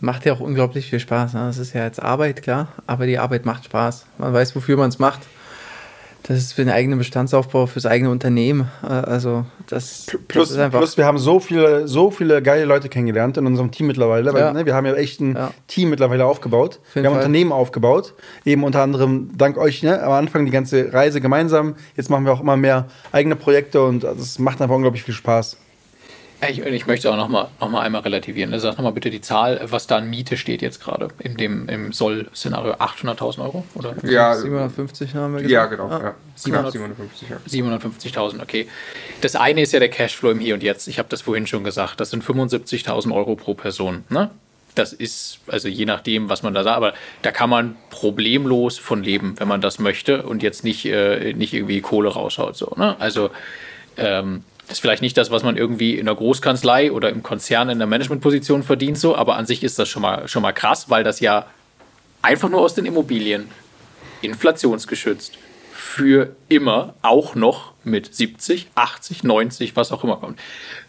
Macht 0.00 0.24
ja 0.24 0.32
auch 0.32 0.40
unglaublich 0.40 0.88
viel 0.88 1.00
Spaß. 1.00 1.34
Ne? 1.34 1.40
Das 1.46 1.58
ist 1.58 1.72
ja 1.72 1.84
jetzt 1.84 2.02
Arbeit, 2.02 2.42
klar, 2.42 2.68
aber 2.86 3.06
die 3.06 3.18
Arbeit 3.18 3.44
macht 3.44 3.64
Spaß. 3.64 4.06
Man 4.18 4.32
weiß, 4.32 4.54
wofür 4.54 4.76
man 4.76 4.90
es 4.90 4.98
macht. 4.98 5.20
Das 6.28 6.38
ist 6.38 6.54
für 6.54 6.64
den 6.64 6.72
eigenen 6.72 6.98
Bestandsaufbau, 6.98 7.66
fürs 7.66 7.86
eigene 7.86 8.10
Unternehmen. 8.10 8.68
Äh, 8.82 8.88
also 8.88 9.46
das, 9.68 10.06
plus, 10.26 10.48
das 10.48 10.56
ist 10.56 10.58
einfach. 10.58 10.80
Plus, 10.80 10.96
wir 10.96 11.04
haben 11.06 11.18
so 11.18 11.38
viele, 11.38 11.86
so 11.86 12.10
viele 12.10 12.42
geile 12.42 12.64
Leute 12.64 12.88
kennengelernt 12.88 13.36
in 13.36 13.46
unserem 13.46 13.70
Team 13.70 13.86
mittlerweile. 13.86 14.34
Weil, 14.34 14.52
ne, 14.52 14.66
wir 14.66 14.74
haben 14.74 14.86
ja 14.86 14.94
echt 14.94 15.20
ein 15.20 15.36
ja. 15.36 15.52
Team 15.68 15.90
mittlerweile 15.90 16.26
aufgebaut. 16.26 16.80
Wir 16.94 17.04
haben 17.04 17.10
Fall. 17.10 17.18
Unternehmen 17.18 17.52
aufgebaut. 17.52 18.14
Eben 18.44 18.64
unter 18.64 18.82
anderem 18.82 19.30
dank 19.36 19.56
euch 19.56 19.84
ne, 19.84 20.02
am 20.02 20.12
Anfang 20.12 20.44
die 20.46 20.50
ganze 20.50 20.92
Reise 20.92 21.20
gemeinsam. 21.20 21.76
Jetzt 21.96 22.10
machen 22.10 22.24
wir 22.24 22.32
auch 22.32 22.40
immer 22.40 22.56
mehr 22.56 22.86
eigene 23.12 23.36
Projekte 23.36 23.82
und 23.82 24.02
das 24.02 24.40
macht 24.40 24.60
einfach 24.60 24.74
unglaublich 24.74 25.04
viel 25.04 25.14
Spaß. 25.14 25.56
Ich, 26.48 26.60
ich 26.60 26.86
möchte 26.86 27.10
auch 27.10 27.16
nochmal 27.16 27.48
noch 27.60 27.70
mal 27.70 27.80
einmal 27.80 28.02
relativieren. 28.02 28.50
Ne? 28.50 28.60
Sag 28.60 28.72
nochmal 28.72 28.92
bitte 28.92 29.10
die 29.10 29.20
Zahl, 29.20 29.60
was 29.64 29.86
da 29.86 29.96
an 29.96 30.08
Miete 30.08 30.36
steht 30.36 30.62
jetzt 30.62 30.80
gerade 30.80 31.08
in 31.18 31.36
dem 31.36 31.68
im 31.68 31.92
Soll-Szenario. 31.92 32.74
800.000 32.74 33.42
Euro? 33.42 33.64
Oder? 33.74 33.94
Ja, 34.04 34.34
750 34.34 35.14
haben 35.14 35.34
wir 35.34 35.42
gesagt. 35.42 35.52
Ja, 35.52 35.66
genau. 35.66 35.88
Ah. 35.88 36.00
Ja. 36.02 36.14
750, 36.36 37.28
ja. 37.30 37.36
750.000, 37.48 38.42
okay. 38.42 38.68
Das 39.20 39.36
eine 39.36 39.62
ist 39.62 39.72
ja 39.72 39.80
der 39.80 39.88
Cashflow 39.88 40.30
im 40.30 40.40
Hier 40.40 40.54
und 40.54 40.62
Jetzt. 40.62 40.88
Ich 40.88 40.98
habe 40.98 41.08
das 41.08 41.22
vorhin 41.22 41.46
schon 41.46 41.64
gesagt. 41.64 42.00
Das 42.00 42.10
sind 42.10 42.22
75.000 42.22 43.14
Euro 43.14 43.36
pro 43.36 43.54
Person. 43.54 44.04
Ne? 44.08 44.30
Das 44.74 44.92
ist, 44.92 45.38
also 45.46 45.68
je 45.68 45.86
nachdem, 45.86 46.28
was 46.28 46.42
man 46.42 46.52
da 46.52 46.62
sagt, 46.62 46.76
aber 46.76 46.92
da 47.22 47.30
kann 47.32 47.48
man 47.48 47.76
problemlos 47.88 48.76
von 48.78 49.02
leben, 49.02 49.34
wenn 49.38 49.48
man 49.48 49.62
das 49.62 49.78
möchte 49.78 50.22
und 50.24 50.42
jetzt 50.42 50.64
nicht, 50.64 50.84
äh, 50.84 51.32
nicht 51.32 51.54
irgendwie 51.54 51.80
Kohle 51.80 52.10
raushaut. 52.10 52.56
So, 52.56 52.74
ne? 52.76 52.94
Also 52.98 53.30
ähm, 53.96 54.44
das 54.66 54.78
ist 54.78 54.80
vielleicht 54.80 55.02
nicht 55.02 55.16
das, 55.16 55.30
was 55.30 55.42
man 55.44 55.56
irgendwie 55.56 55.96
in 55.96 56.06
der 56.06 56.14
Großkanzlei 56.14 56.90
oder 56.90 57.10
im 57.10 57.22
Konzern 57.22 57.68
in 57.68 57.78
der 57.78 57.86
Managementposition 57.86 58.62
verdient, 58.62 58.98
so, 58.98 59.14
aber 59.14 59.36
an 59.36 59.46
sich 59.46 59.62
ist 59.62 59.78
das 59.78 59.88
schon 59.88 60.02
mal, 60.02 60.26
schon 60.26 60.42
mal 60.42 60.52
krass, 60.52 60.90
weil 60.90 61.04
das 61.04 61.20
ja 61.20 61.46
einfach 62.22 62.48
nur 62.48 62.60
aus 62.60 62.74
den 62.74 62.84
Immobilien 62.84 63.48
inflationsgeschützt 64.22 65.38
für 65.72 66.34
immer 66.48 66.94
auch 67.02 67.34
noch 67.36 67.72
mit 67.84 68.12
70, 68.12 68.68
80, 68.74 69.22
90, 69.22 69.76
was 69.76 69.92
auch 69.92 70.02
immer 70.02 70.16
kommt. 70.16 70.40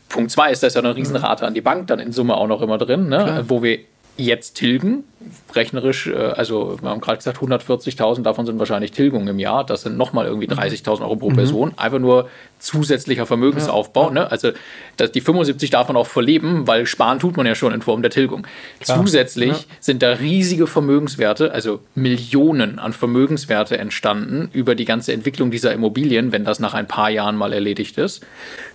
Punkt 0.09 0.31
zwei 0.31 0.51
ist, 0.51 0.63
da 0.63 0.67
ist 0.67 0.73
ja 0.73 0.81
eine 0.81 0.95
Riesenrate 0.95 1.45
an 1.45 1.53
die 1.53 1.61
Bank 1.61 1.87
dann 1.87 1.99
in 1.99 2.11
Summe 2.11 2.35
auch 2.35 2.47
noch 2.47 2.61
immer 2.61 2.77
drin, 2.77 3.09
ne, 3.09 3.45
wo 3.47 3.61
wir 3.61 3.79
jetzt 4.15 4.55
tilgen 4.55 5.03
rechnerisch, 5.53 6.07
äh, 6.07 6.15
also 6.15 6.77
wir 6.81 6.89
haben 6.89 7.01
gerade 7.01 7.17
gesagt, 7.17 7.39
140.000 7.39 8.21
davon 8.21 8.45
sind 8.45 8.59
wahrscheinlich 8.59 8.91
Tilgungen 8.91 9.27
im 9.27 9.39
Jahr. 9.39 9.65
Das 9.65 9.81
sind 9.81 9.97
nochmal 9.97 10.25
irgendwie 10.25 10.47
30.000 10.47 11.01
Euro 11.01 11.15
pro 11.15 11.29
mhm. 11.29 11.35
Person. 11.35 11.73
Einfach 11.77 11.99
nur 11.99 12.29
zusätzlicher 12.59 13.25
Vermögensaufbau. 13.25 14.07
Ja. 14.07 14.13
Ne? 14.13 14.31
Also 14.31 14.51
dass 14.97 15.11
die 15.11 15.21
75 15.21 15.69
davon 15.69 15.95
auch 15.95 16.07
verleben, 16.07 16.67
weil 16.67 16.85
sparen 16.85 17.19
tut 17.19 17.37
man 17.37 17.45
ja 17.45 17.55
schon 17.55 17.73
in 17.73 17.81
Form 17.81 18.01
der 18.01 18.11
Tilgung. 18.11 18.45
Klar. 18.79 18.99
Zusätzlich 18.99 19.51
ja. 19.51 19.63
sind 19.79 20.01
da 20.01 20.11
riesige 20.11 20.67
Vermögenswerte, 20.67 21.51
also 21.51 21.79
Millionen 21.95 22.79
an 22.79 22.93
Vermögenswerte 22.93 23.77
entstanden 23.77 24.49
über 24.53 24.75
die 24.75 24.85
ganze 24.85 25.13
Entwicklung 25.13 25.51
dieser 25.51 25.73
Immobilien, 25.73 26.31
wenn 26.31 26.45
das 26.45 26.59
nach 26.59 26.73
ein 26.73 26.87
paar 26.87 27.09
Jahren 27.09 27.35
mal 27.35 27.53
erledigt 27.53 27.97
ist. 27.97 28.25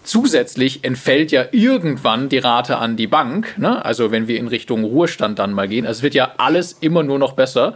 Zusätzlich 0.05 0.85
entfällt 0.85 1.31
ja 1.31 1.45
irgendwann 1.53 2.29
die 2.29 2.39
Rate 2.39 2.79
an 2.79 2.97
die 2.97 3.07
Bank, 3.07 3.57
ne? 3.59 3.85
also 3.85 4.11
wenn 4.11 4.27
wir 4.27 4.39
in 4.39 4.49
Richtung 4.49 4.85
Ruhestand 4.85 5.39
dann 5.39 5.53
mal 5.53 5.69
gehen. 5.69 5.87
Also 5.87 5.99
es 5.99 6.03
wird 6.03 6.15
ja 6.15 6.32
alles 6.39 6.77
immer 6.81 7.03
nur 7.03 7.19
noch 7.19 7.33
besser. 7.33 7.75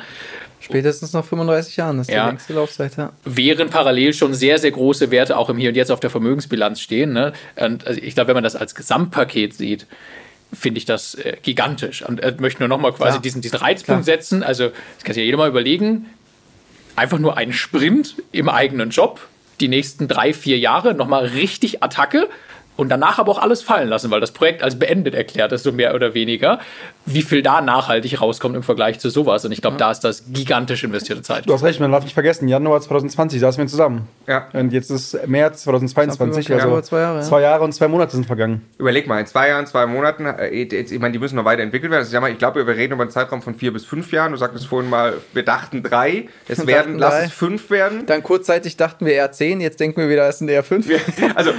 Spätestens 0.60 1.12
nach 1.12 1.24
35 1.24 1.76
Jahren, 1.76 2.00
ist 2.00 2.10
ja. 2.10 2.24
die 2.24 2.30
längste 2.30 2.52
Laufzeit. 2.54 2.96
Ja. 2.96 3.12
Während 3.24 3.70
parallel 3.70 4.12
schon 4.12 4.34
sehr, 4.34 4.58
sehr 4.58 4.72
große 4.72 5.10
Werte 5.10 5.36
auch 5.36 5.48
im 5.48 5.58
Hier 5.58 5.68
und 5.68 5.76
Jetzt 5.76 5.92
auf 5.92 6.00
der 6.00 6.10
Vermögensbilanz 6.10 6.80
stehen. 6.80 7.12
Ne? 7.12 7.32
Und 7.54 7.86
also 7.86 8.00
ich 8.00 8.14
glaube, 8.14 8.28
wenn 8.28 8.36
man 8.36 8.44
das 8.44 8.56
als 8.56 8.74
Gesamtpaket 8.74 9.54
sieht, 9.54 9.86
finde 10.52 10.78
ich 10.78 10.84
das 10.84 11.14
äh, 11.14 11.36
gigantisch. 11.42 12.02
Und 12.02 12.24
ich 12.24 12.40
möchte 12.40 12.60
nur 12.60 12.68
nochmal 12.68 12.92
quasi 12.92 13.20
diesen, 13.20 13.42
diesen 13.42 13.58
Reizpunkt 13.58 14.04
Klar. 14.04 14.16
setzen. 14.16 14.42
Also, 14.42 14.68
das 14.68 15.04
kann 15.04 15.14
sich 15.14 15.22
ja 15.22 15.24
jeder 15.24 15.38
mal 15.38 15.48
überlegen. 15.48 16.06
Einfach 16.96 17.18
nur 17.18 17.36
ein 17.36 17.52
Sprint 17.52 18.16
im 18.32 18.48
eigenen 18.48 18.90
Job, 18.90 19.20
die 19.60 19.68
nächsten 19.68 20.08
drei, 20.08 20.32
vier 20.32 20.58
Jahre 20.58 20.94
nochmal 20.94 21.26
richtig 21.26 21.82
Attacke 21.82 22.28
und 22.76 22.88
danach 22.88 23.18
aber 23.18 23.32
auch 23.32 23.38
alles 23.38 23.62
fallen 23.62 23.88
lassen, 23.88 24.10
weil 24.10 24.20
das 24.20 24.32
Projekt 24.32 24.62
als 24.62 24.78
beendet 24.78 25.14
erklärt 25.14 25.52
ist, 25.52 25.62
so 25.62 25.72
mehr 25.72 25.94
oder 25.94 26.14
weniger. 26.14 26.60
Wie 27.06 27.22
viel 27.22 27.42
da 27.42 27.60
nachhaltig 27.60 28.20
rauskommt 28.20 28.56
im 28.56 28.62
Vergleich 28.62 28.98
zu 28.98 29.10
sowas. 29.10 29.44
Und 29.44 29.52
ich 29.52 29.60
glaube, 29.60 29.74
ja. 29.74 29.86
da 29.86 29.90
ist 29.90 30.00
das 30.00 30.24
gigantisch 30.28 30.84
investierte 30.84 31.22
Zeit. 31.22 31.48
Du 31.48 31.52
hast 31.52 31.62
recht, 31.62 31.80
man 31.80 31.92
darf 31.92 32.04
nicht 32.04 32.14
vergessen, 32.14 32.48
Januar 32.48 32.80
2020 32.80 33.40
saßen 33.40 33.62
wir 33.62 33.68
zusammen. 33.68 34.08
Ja. 34.26 34.48
Und 34.52 34.72
jetzt 34.72 34.90
ist 34.90 35.26
März 35.26 35.62
2022, 35.62 36.52
also 36.52 36.80
zwei 36.80 37.00
Jahre, 37.00 37.18
ja. 37.18 37.22
zwei 37.22 37.40
Jahre 37.40 37.64
und 37.64 37.72
zwei 37.72 37.88
Monate 37.88 38.12
sind 38.12 38.26
vergangen. 38.26 38.62
Überleg 38.78 39.06
mal, 39.06 39.20
in 39.20 39.26
zwei 39.26 39.48
Jahren, 39.48 39.66
zwei 39.66 39.86
Monaten, 39.86 40.26
äh, 40.26 40.48
ich 40.48 40.98
meine, 40.98 41.12
die 41.12 41.18
müssen 41.18 41.36
noch 41.36 41.44
weiterentwickelt 41.44 41.90
werden. 41.90 42.04
Also 42.04 42.26
ich 42.26 42.38
glaube, 42.38 42.66
wir 42.66 42.76
reden 42.76 42.94
über 42.94 43.02
einen 43.02 43.10
Zeitraum 43.10 43.40
von 43.40 43.54
vier 43.54 43.72
bis 43.72 43.84
fünf 43.84 44.12
Jahren. 44.12 44.32
Du 44.32 44.38
sagtest 44.38 44.66
vorhin 44.66 44.90
mal, 44.90 45.14
wir 45.32 45.44
dachten 45.44 45.82
drei. 45.82 46.28
Es 46.48 46.58
wir 46.58 46.66
werden, 46.66 46.98
lass 46.98 47.26
es 47.26 47.32
fünf 47.32 47.70
werden. 47.70 48.06
Dann 48.06 48.22
kurzzeitig 48.22 48.76
dachten 48.76 49.06
wir 49.06 49.14
eher 49.14 49.32
zehn, 49.32 49.60
jetzt 49.60 49.80
denken 49.80 50.00
wir 50.00 50.08
wieder, 50.08 50.28
es 50.28 50.38
sind 50.38 50.48
eher 50.48 50.62
fünf. 50.62 50.88
Also 51.34 51.52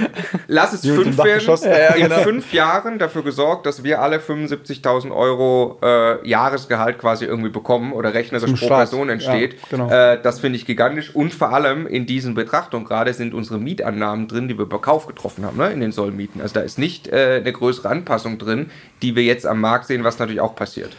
lass 0.46 0.72
es 0.72 0.82
fünf 0.86 1.07
werden. 1.16 1.58
Ja, 1.64 1.94
in 1.94 2.02
genau. 2.02 2.22
fünf 2.22 2.52
Jahren 2.52 2.98
dafür 2.98 3.22
gesorgt, 3.22 3.66
dass 3.66 3.84
wir 3.84 4.02
alle 4.02 4.18
75.000 4.18 5.14
Euro 5.14 5.78
äh, 5.82 6.28
Jahresgehalt 6.28 6.98
quasi 6.98 7.24
irgendwie 7.24 7.50
bekommen 7.50 7.92
oder 7.92 8.14
rechnerisch 8.14 8.52
pro 8.60 8.68
Person 8.68 9.08
entsteht. 9.08 9.54
Ja, 9.54 9.58
genau. 9.70 9.90
äh, 9.90 10.20
das 10.20 10.40
finde 10.40 10.56
ich 10.56 10.66
gigantisch. 10.66 11.14
Und 11.14 11.32
vor 11.32 11.52
allem 11.52 11.86
in 11.86 12.06
diesen 12.06 12.34
Betrachtungen 12.34 12.84
gerade 12.84 13.14
sind 13.14 13.34
unsere 13.34 13.58
Mietannahmen 13.58 14.28
drin, 14.28 14.48
die 14.48 14.58
wir 14.58 14.68
bei 14.68 14.78
Kauf 14.78 15.06
getroffen 15.06 15.44
haben, 15.44 15.56
ne, 15.56 15.70
in 15.70 15.80
den 15.80 15.92
Sollmieten. 15.92 16.40
Also 16.40 16.54
da 16.54 16.60
ist 16.60 16.78
nicht 16.78 17.08
äh, 17.08 17.40
eine 17.40 17.52
größere 17.52 17.88
Anpassung 17.88 18.38
drin, 18.38 18.70
die 19.02 19.16
wir 19.16 19.22
jetzt 19.24 19.46
am 19.46 19.60
Markt 19.60 19.86
sehen, 19.86 20.04
was 20.04 20.18
natürlich 20.18 20.40
auch 20.40 20.54
passiert. 20.54 20.96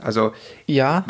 Also, 0.00 0.32
ja. 0.66 1.04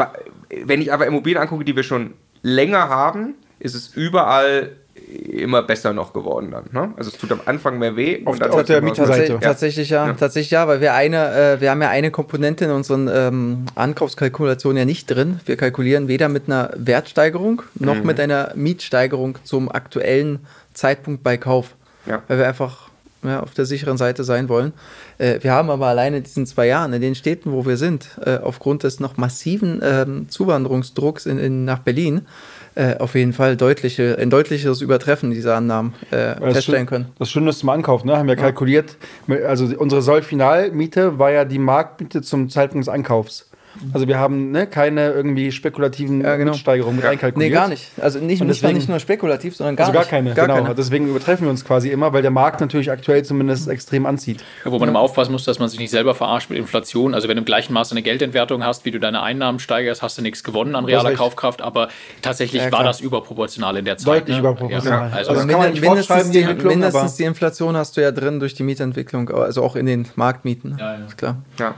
wenn 0.64 0.80
ich 0.80 0.92
aber 0.92 1.06
Immobilien 1.06 1.42
angucke, 1.42 1.64
die 1.64 1.76
wir 1.76 1.82
schon 1.82 2.14
länger 2.42 2.88
haben, 2.88 3.34
ist 3.58 3.74
es 3.74 3.88
überall 3.88 4.70
immer 5.08 5.62
besser 5.62 5.92
noch 5.92 6.12
geworden 6.12 6.50
dann. 6.50 6.64
Ne? 6.72 6.92
Also 6.96 7.10
es 7.10 7.18
tut 7.18 7.32
am 7.32 7.40
Anfang 7.46 7.78
mehr 7.78 7.96
weh. 7.96 8.22
Auf, 8.24 8.40
auf 8.40 8.64
der 8.64 8.82
Mieterseite. 8.82 9.34
Ja. 9.34 9.38
Tatsächlich 9.38 9.90
ja, 9.90 10.06
ja, 10.06 10.12
tatsächlich 10.12 10.50
ja, 10.50 10.68
weil 10.68 10.80
wir 10.80 10.94
eine, 10.94 11.34
äh, 11.34 11.60
wir 11.60 11.70
haben 11.70 11.80
ja 11.80 11.88
eine 11.88 12.10
Komponente 12.10 12.66
in 12.66 12.70
unseren 12.70 13.08
ähm, 13.12 13.66
Ankaufskalkulationen 13.74 14.76
ja 14.76 14.84
nicht 14.84 15.06
drin. 15.10 15.40
Wir 15.46 15.56
kalkulieren 15.56 16.08
weder 16.08 16.28
mit 16.28 16.44
einer 16.46 16.70
Wertsteigerung 16.76 17.62
noch 17.74 17.96
mhm. 17.96 18.06
mit 18.06 18.20
einer 18.20 18.52
Mietsteigerung 18.54 19.38
zum 19.44 19.70
aktuellen 19.70 20.40
Zeitpunkt 20.74 21.22
bei 21.22 21.36
Kauf. 21.36 21.74
Ja. 22.06 22.22
Weil 22.28 22.38
wir 22.38 22.48
einfach 22.48 22.88
ja, 23.22 23.40
auf 23.40 23.54
der 23.54 23.64
sicheren 23.64 23.96
Seite 23.96 24.24
sein 24.24 24.48
wollen. 24.48 24.72
Äh, 25.18 25.40
wir 25.42 25.52
haben 25.52 25.70
aber 25.70 25.86
alleine 25.86 26.18
in 26.18 26.22
diesen 26.22 26.46
zwei 26.46 26.66
Jahren 26.66 26.92
in 26.92 27.00
den 27.00 27.14
Städten, 27.14 27.52
wo 27.52 27.66
wir 27.66 27.76
sind, 27.76 28.18
äh, 28.24 28.38
aufgrund 28.38 28.84
des 28.84 29.00
noch 29.00 29.16
massiven 29.16 29.80
ähm, 29.82 30.28
Zuwanderungsdrucks 30.28 31.26
in, 31.26 31.38
in, 31.38 31.64
nach 31.64 31.80
Berlin, 31.80 32.26
äh, 32.74 32.96
auf 32.98 33.14
jeden 33.14 33.32
Fall 33.32 33.56
deutliche, 33.56 34.16
ein 34.20 34.30
deutliches 34.30 34.80
Übertreffen 34.80 35.30
dieser 35.30 35.56
Annahmen 35.56 35.94
äh, 36.10 36.34
feststellen 36.52 36.86
können. 36.86 37.06
Das 37.18 37.30
Schöne 37.30 37.50
ist 37.50 37.60
zum 37.60 37.68
Ankauf, 37.68 38.04
ne? 38.04 38.16
haben 38.16 38.28
wir 38.28 38.36
ja. 38.36 38.42
kalkuliert, 38.42 38.96
also 39.46 39.66
unsere 39.76 40.02
Soll-Finalmiete 40.02 41.18
war 41.18 41.30
ja 41.30 41.44
die 41.44 41.58
Marktmiete 41.58 42.22
zum 42.22 42.48
Zeitpunkt 42.48 42.86
des 42.86 42.92
Ankaufs. 42.92 43.48
Also 43.92 44.08
wir 44.08 44.18
haben 44.18 44.50
ne, 44.50 44.66
keine 44.66 45.10
irgendwie 45.10 45.52
spekulativen 45.52 46.22
ja, 46.22 46.36
genau. 46.36 46.52
Steigerungen 46.54 46.96
mit 46.96 47.04
einkalkuliert. 47.04 47.50
Nee, 47.50 47.54
gar 47.54 47.68
nicht. 47.68 47.90
Also 48.00 48.18
nicht, 48.18 48.42
deswegen, 48.46 48.74
nicht 48.74 48.88
nur 48.88 48.98
spekulativ, 48.98 49.56
sondern 49.56 49.76
gar 49.76 49.88
also 49.88 49.98
gar 49.98 50.06
keine. 50.06 50.34
Gar 50.34 50.46
genau. 50.46 50.62
keine. 50.62 50.74
Deswegen 50.74 51.08
übertreffen 51.08 51.46
wir 51.46 51.50
uns 51.50 51.64
quasi 51.64 51.90
immer, 51.90 52.12
weil 52.12 52.22
der 52.22 52.30
Markt 52.30 52.60
natürlich 52.60 52.90
aktuell 52.90 53.24
zumindest 53.24 53.68
extrem 53.68 54.06
anzieht. 54.06 54.44
Ja, 54.64 54.72
wo 54.72 54.78
man 54.78 54.88
immer 54.88 55.00
aufpassen 55.00 55.32
muss, 55.32 55.44
dass 55.44 55.58
man 55.58 55.68
sich 55.68 55.78
nicht 55.78 55.90
selber 55.90 56.14
verarscht 56.14 56.50
mit 56.50 56.58
Inflation. 56.58 57.14
Also 57.14 57.28
wenn 57.28 57.36
du 57.36 57.40
im 57.40 57.46
gleichen 57.46 57.72
Maße 57.72 57.92
eine 57.92 58.02
Geldentwertung 58.02 58.64
hast, 58.64 58.84
wie 58.84 58.90
du 58.90 59.00
deine 59.00 59.22
Einnahmen 59.22 59.58
steigerst, 59.58 60.02
hast 60.02 60.18
du 60.18 60.22
nichts 60.22 60.44
gewonnen 60.44 60.74
an 60.74 60.84
realer 60.84 61.12
Kaufkraft. 61.14 61.62
Aber 61.62 61.88
tatsächlich 62.22 62.62
ja, 62.62 62.72
war 62.72 62.84
das 62.84 63.00
überproportional 63.00 63.76
in 63.76 63.84
der 63.84 63.98
Zeit. 63.98 64.22
Deutlich 64.22 64.36
ne? 64.36 64.40
überproportional. 64.40 65.10
also, 65.12 65.30
also 65.30 65.46
kann 65.46 65.58
man 65.58 65.70
nicht 65.70 65.80
mindestens, 65.80 66.30
die, 66.30 66.44
die 66.44 66.66
mindestens 66.66 67.16
die 67.16 67.24
Inflation 67.24 67.76
hast 67.76 67.96
du 67.96 68.00
ja 68.00 68.10
drin 68.10 68.40
durch 68.40 68.54
die 68.54 68.62
Mietentwicklung, 68.62 69.30
also 69.30 69.62
auch 69.62 69.76
in 69.76 69.86
den 69.86 70.08
Marktmieten. 70.16 70.76
Ja, 70.78 70.94
ja. 70.94 71.06
Ist 71.06 71.18
klar. 71.18 71.36
Ja. 71.58 71.74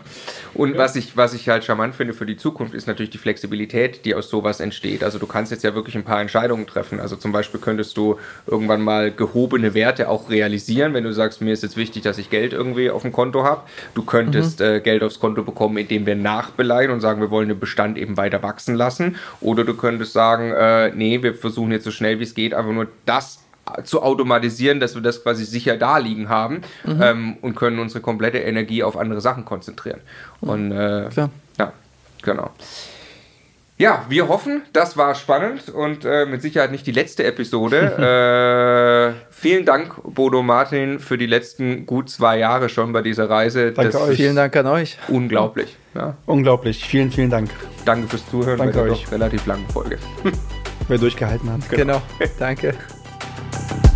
Und 0.55 0.77
was 0.77 0.97
ich, 0.97 1.17
was 1.17 1.35
ich 1.35 1.49
halt 1.49 1.65
charmant 1.65 1.90
finde 1.93 2.15
für 2.15 2.27
die 2.27 2.37
Zukunft, 2.37 2.51
Zukunft 2.61 2.75
ist 2.75 2.87
natürlich 2.87 3.11
die 3.11 3.19
Flexibilität, 3.19 4.05
die 4.05 4.15
aus 4.15 4.29
sowas 4.29 4.61
entsteht. 4.61 5.05
Also 5.05 5.19
du 5.19 5.27
kannst 5.27 5.53
jetzt 5.53 5.65
ja 5.65 5.75
wirklich 5.75 5.97
ein 5.97 6.05
paar 6.05 6.21
Entscheidungen 6.21 6.67
treffen. 6.67 7.01
Also 7.01 7.17
zum 7.17 7.33
Beispiel 7.33 7.61
könntest 7.61 7.97
du 7.97 8.19
irgendwann 8.47 8.83
mal 8.83 9.11
gehobene 9.11 9.73
Werte 9.73 10.09
auch 10.09 10.31
realisieren, 10.31 10.95
wenn 10.95 11.05
du 11.05 11.13
sagst, 11.13 11.41
mir 11.41 11.53
ist 11.53 11.63
jetzt 11.63 11.77
wichtig, 11.77 12.03
dass 12.03 12.19
ich 12.19 12.29
Geld 12.29 12.53
irgendwie 12.53 12.91
auf 12.91 13.03
dem 13.03 13.13
Konto 13.13 13.45
habe. 13.45 13.63
Du 13.95 14.03
könntest 14.03 14.61
mhm. 14.61 14.67
äh, 14.67 14.81
Geld 14.81 15.03
aufs 15.03 15.21
Konto 15.21 15.43
bekommen, 15.43 15.77
indem 15.79 16.07
wir 16.07 16.17
nachbeleihen 16.17 16.91
und 16.91 17.01
sagen, 17.01 17.21
wir 17.21 17.31
wollen 17.31 17.49
den 17.49 17.61
Bestand 17.61 17.97
eben 17.99 18.17
weiter 18.17 18.43
wachsen 18.43 18.75
lassen. 18.75 19.17
Oder 19.41 19.65
du 19.65 19.75
könntest 19.75 20.13
sagen, 20.13 20.53
äh, 20.53 20.91
nee, 20.95 21.23
wir 21.23 21.35
versuchen 21.35 21.73
jetzt 21.73 21.85
so 21.85 21.91
schnell 21.91 22.19
wie 22.19 22.25
es 22.25 22.35
geht 22.35 22.53
einfach 22.53 22.73
nur 22.73 22.89
das 23.07 23.41
zu 23.85 24.03
automatisieren, 24.03 24.81
dass 24.81 24.95
wir 24.95 25.03
das 25.03 25.23
quasi 25.23 25.45
sicher 25.45 25.77
da 25.77 25.99
liegen 25.99 26.29
haben 26.29 26.63
mhm. 26.85 27.03
ähm, 27.03 27.37
und 27.41 27.55
können 27.55 27.79
unsere 27.79 28.01
komplette 28.01 28.39
Energie 28.39 28.83
auf 28.83 28.97
andere 28.97 29.21
Sachen 29.21 29.45
konzentrieren. 29.45 30.01
Mhm. 30.41 30.49
Und 30.49 30.73
äh, 30.73 31.09
Klar. 31.11 31.31
Ja, 32.25 32.33
Genau. 32.33 32.51
Ja, 33.81 34.05
wir 34.11 34.29
hoffen, 34.29 34.61
das 34.75 34.99
war 34.99 35.15
spannend 35.15 35.71
und 35.71 36.05
äh, 36.05 36.27
mit 36.27 36.43
Sicherheit 36.43 36.71
nicht 36.71 36.87
die 36.87 36.93
letzte 36.93 37.25
Episode. 37.25 39.17
äh, 39.31 39.33
vielen 39.33 39.65
Dank, 39.65 39.95
Bodo 40.05 40.43
Martin, 40.43 40.99
für 40.99 41.17
die 41.17 41.25
letzten 41.25 41.87
gut 41.87 42.11
zwei 42.11 42.37
Jahre 42.37 42.69
schon 42.69 42.93
bei 42.93 43.01
dieser 43.01 43.31
Reise. 43.31 43.73
Danke 43.73 43.93
das 43.93 44.03
euch. 44.03 44.17
Vielen 44.17 44.37
Dank 44.37 44.55
an 44.55 44.67
euch. 44.67 44.99
Unglaublich. 45.09 45.79
Ja. 45.95 46.15
Unglaublich. 46.27 46.85
Vielen, 46.85 47.11
vielen 47.11 47.31
Dank. 47.31 47.49
Danke 47.87 48.07
fürs 48.07 48.29
Zuhören 48.29 48.59
Danke 48.59 48.75
bei 48.75 48.85
der 48.85 48.93
euch. 48.93 49.11
relativ 49.11 49.47
langen 49.47 49.67
Folge. 49.71 49.97
Wer 50.89 50.99
durchgehalten 50.99 51.51
hat. 51.51 51.71
Genau. 51.71 52.03
genau. 52.19 52.31
Danke. 52.39 52.75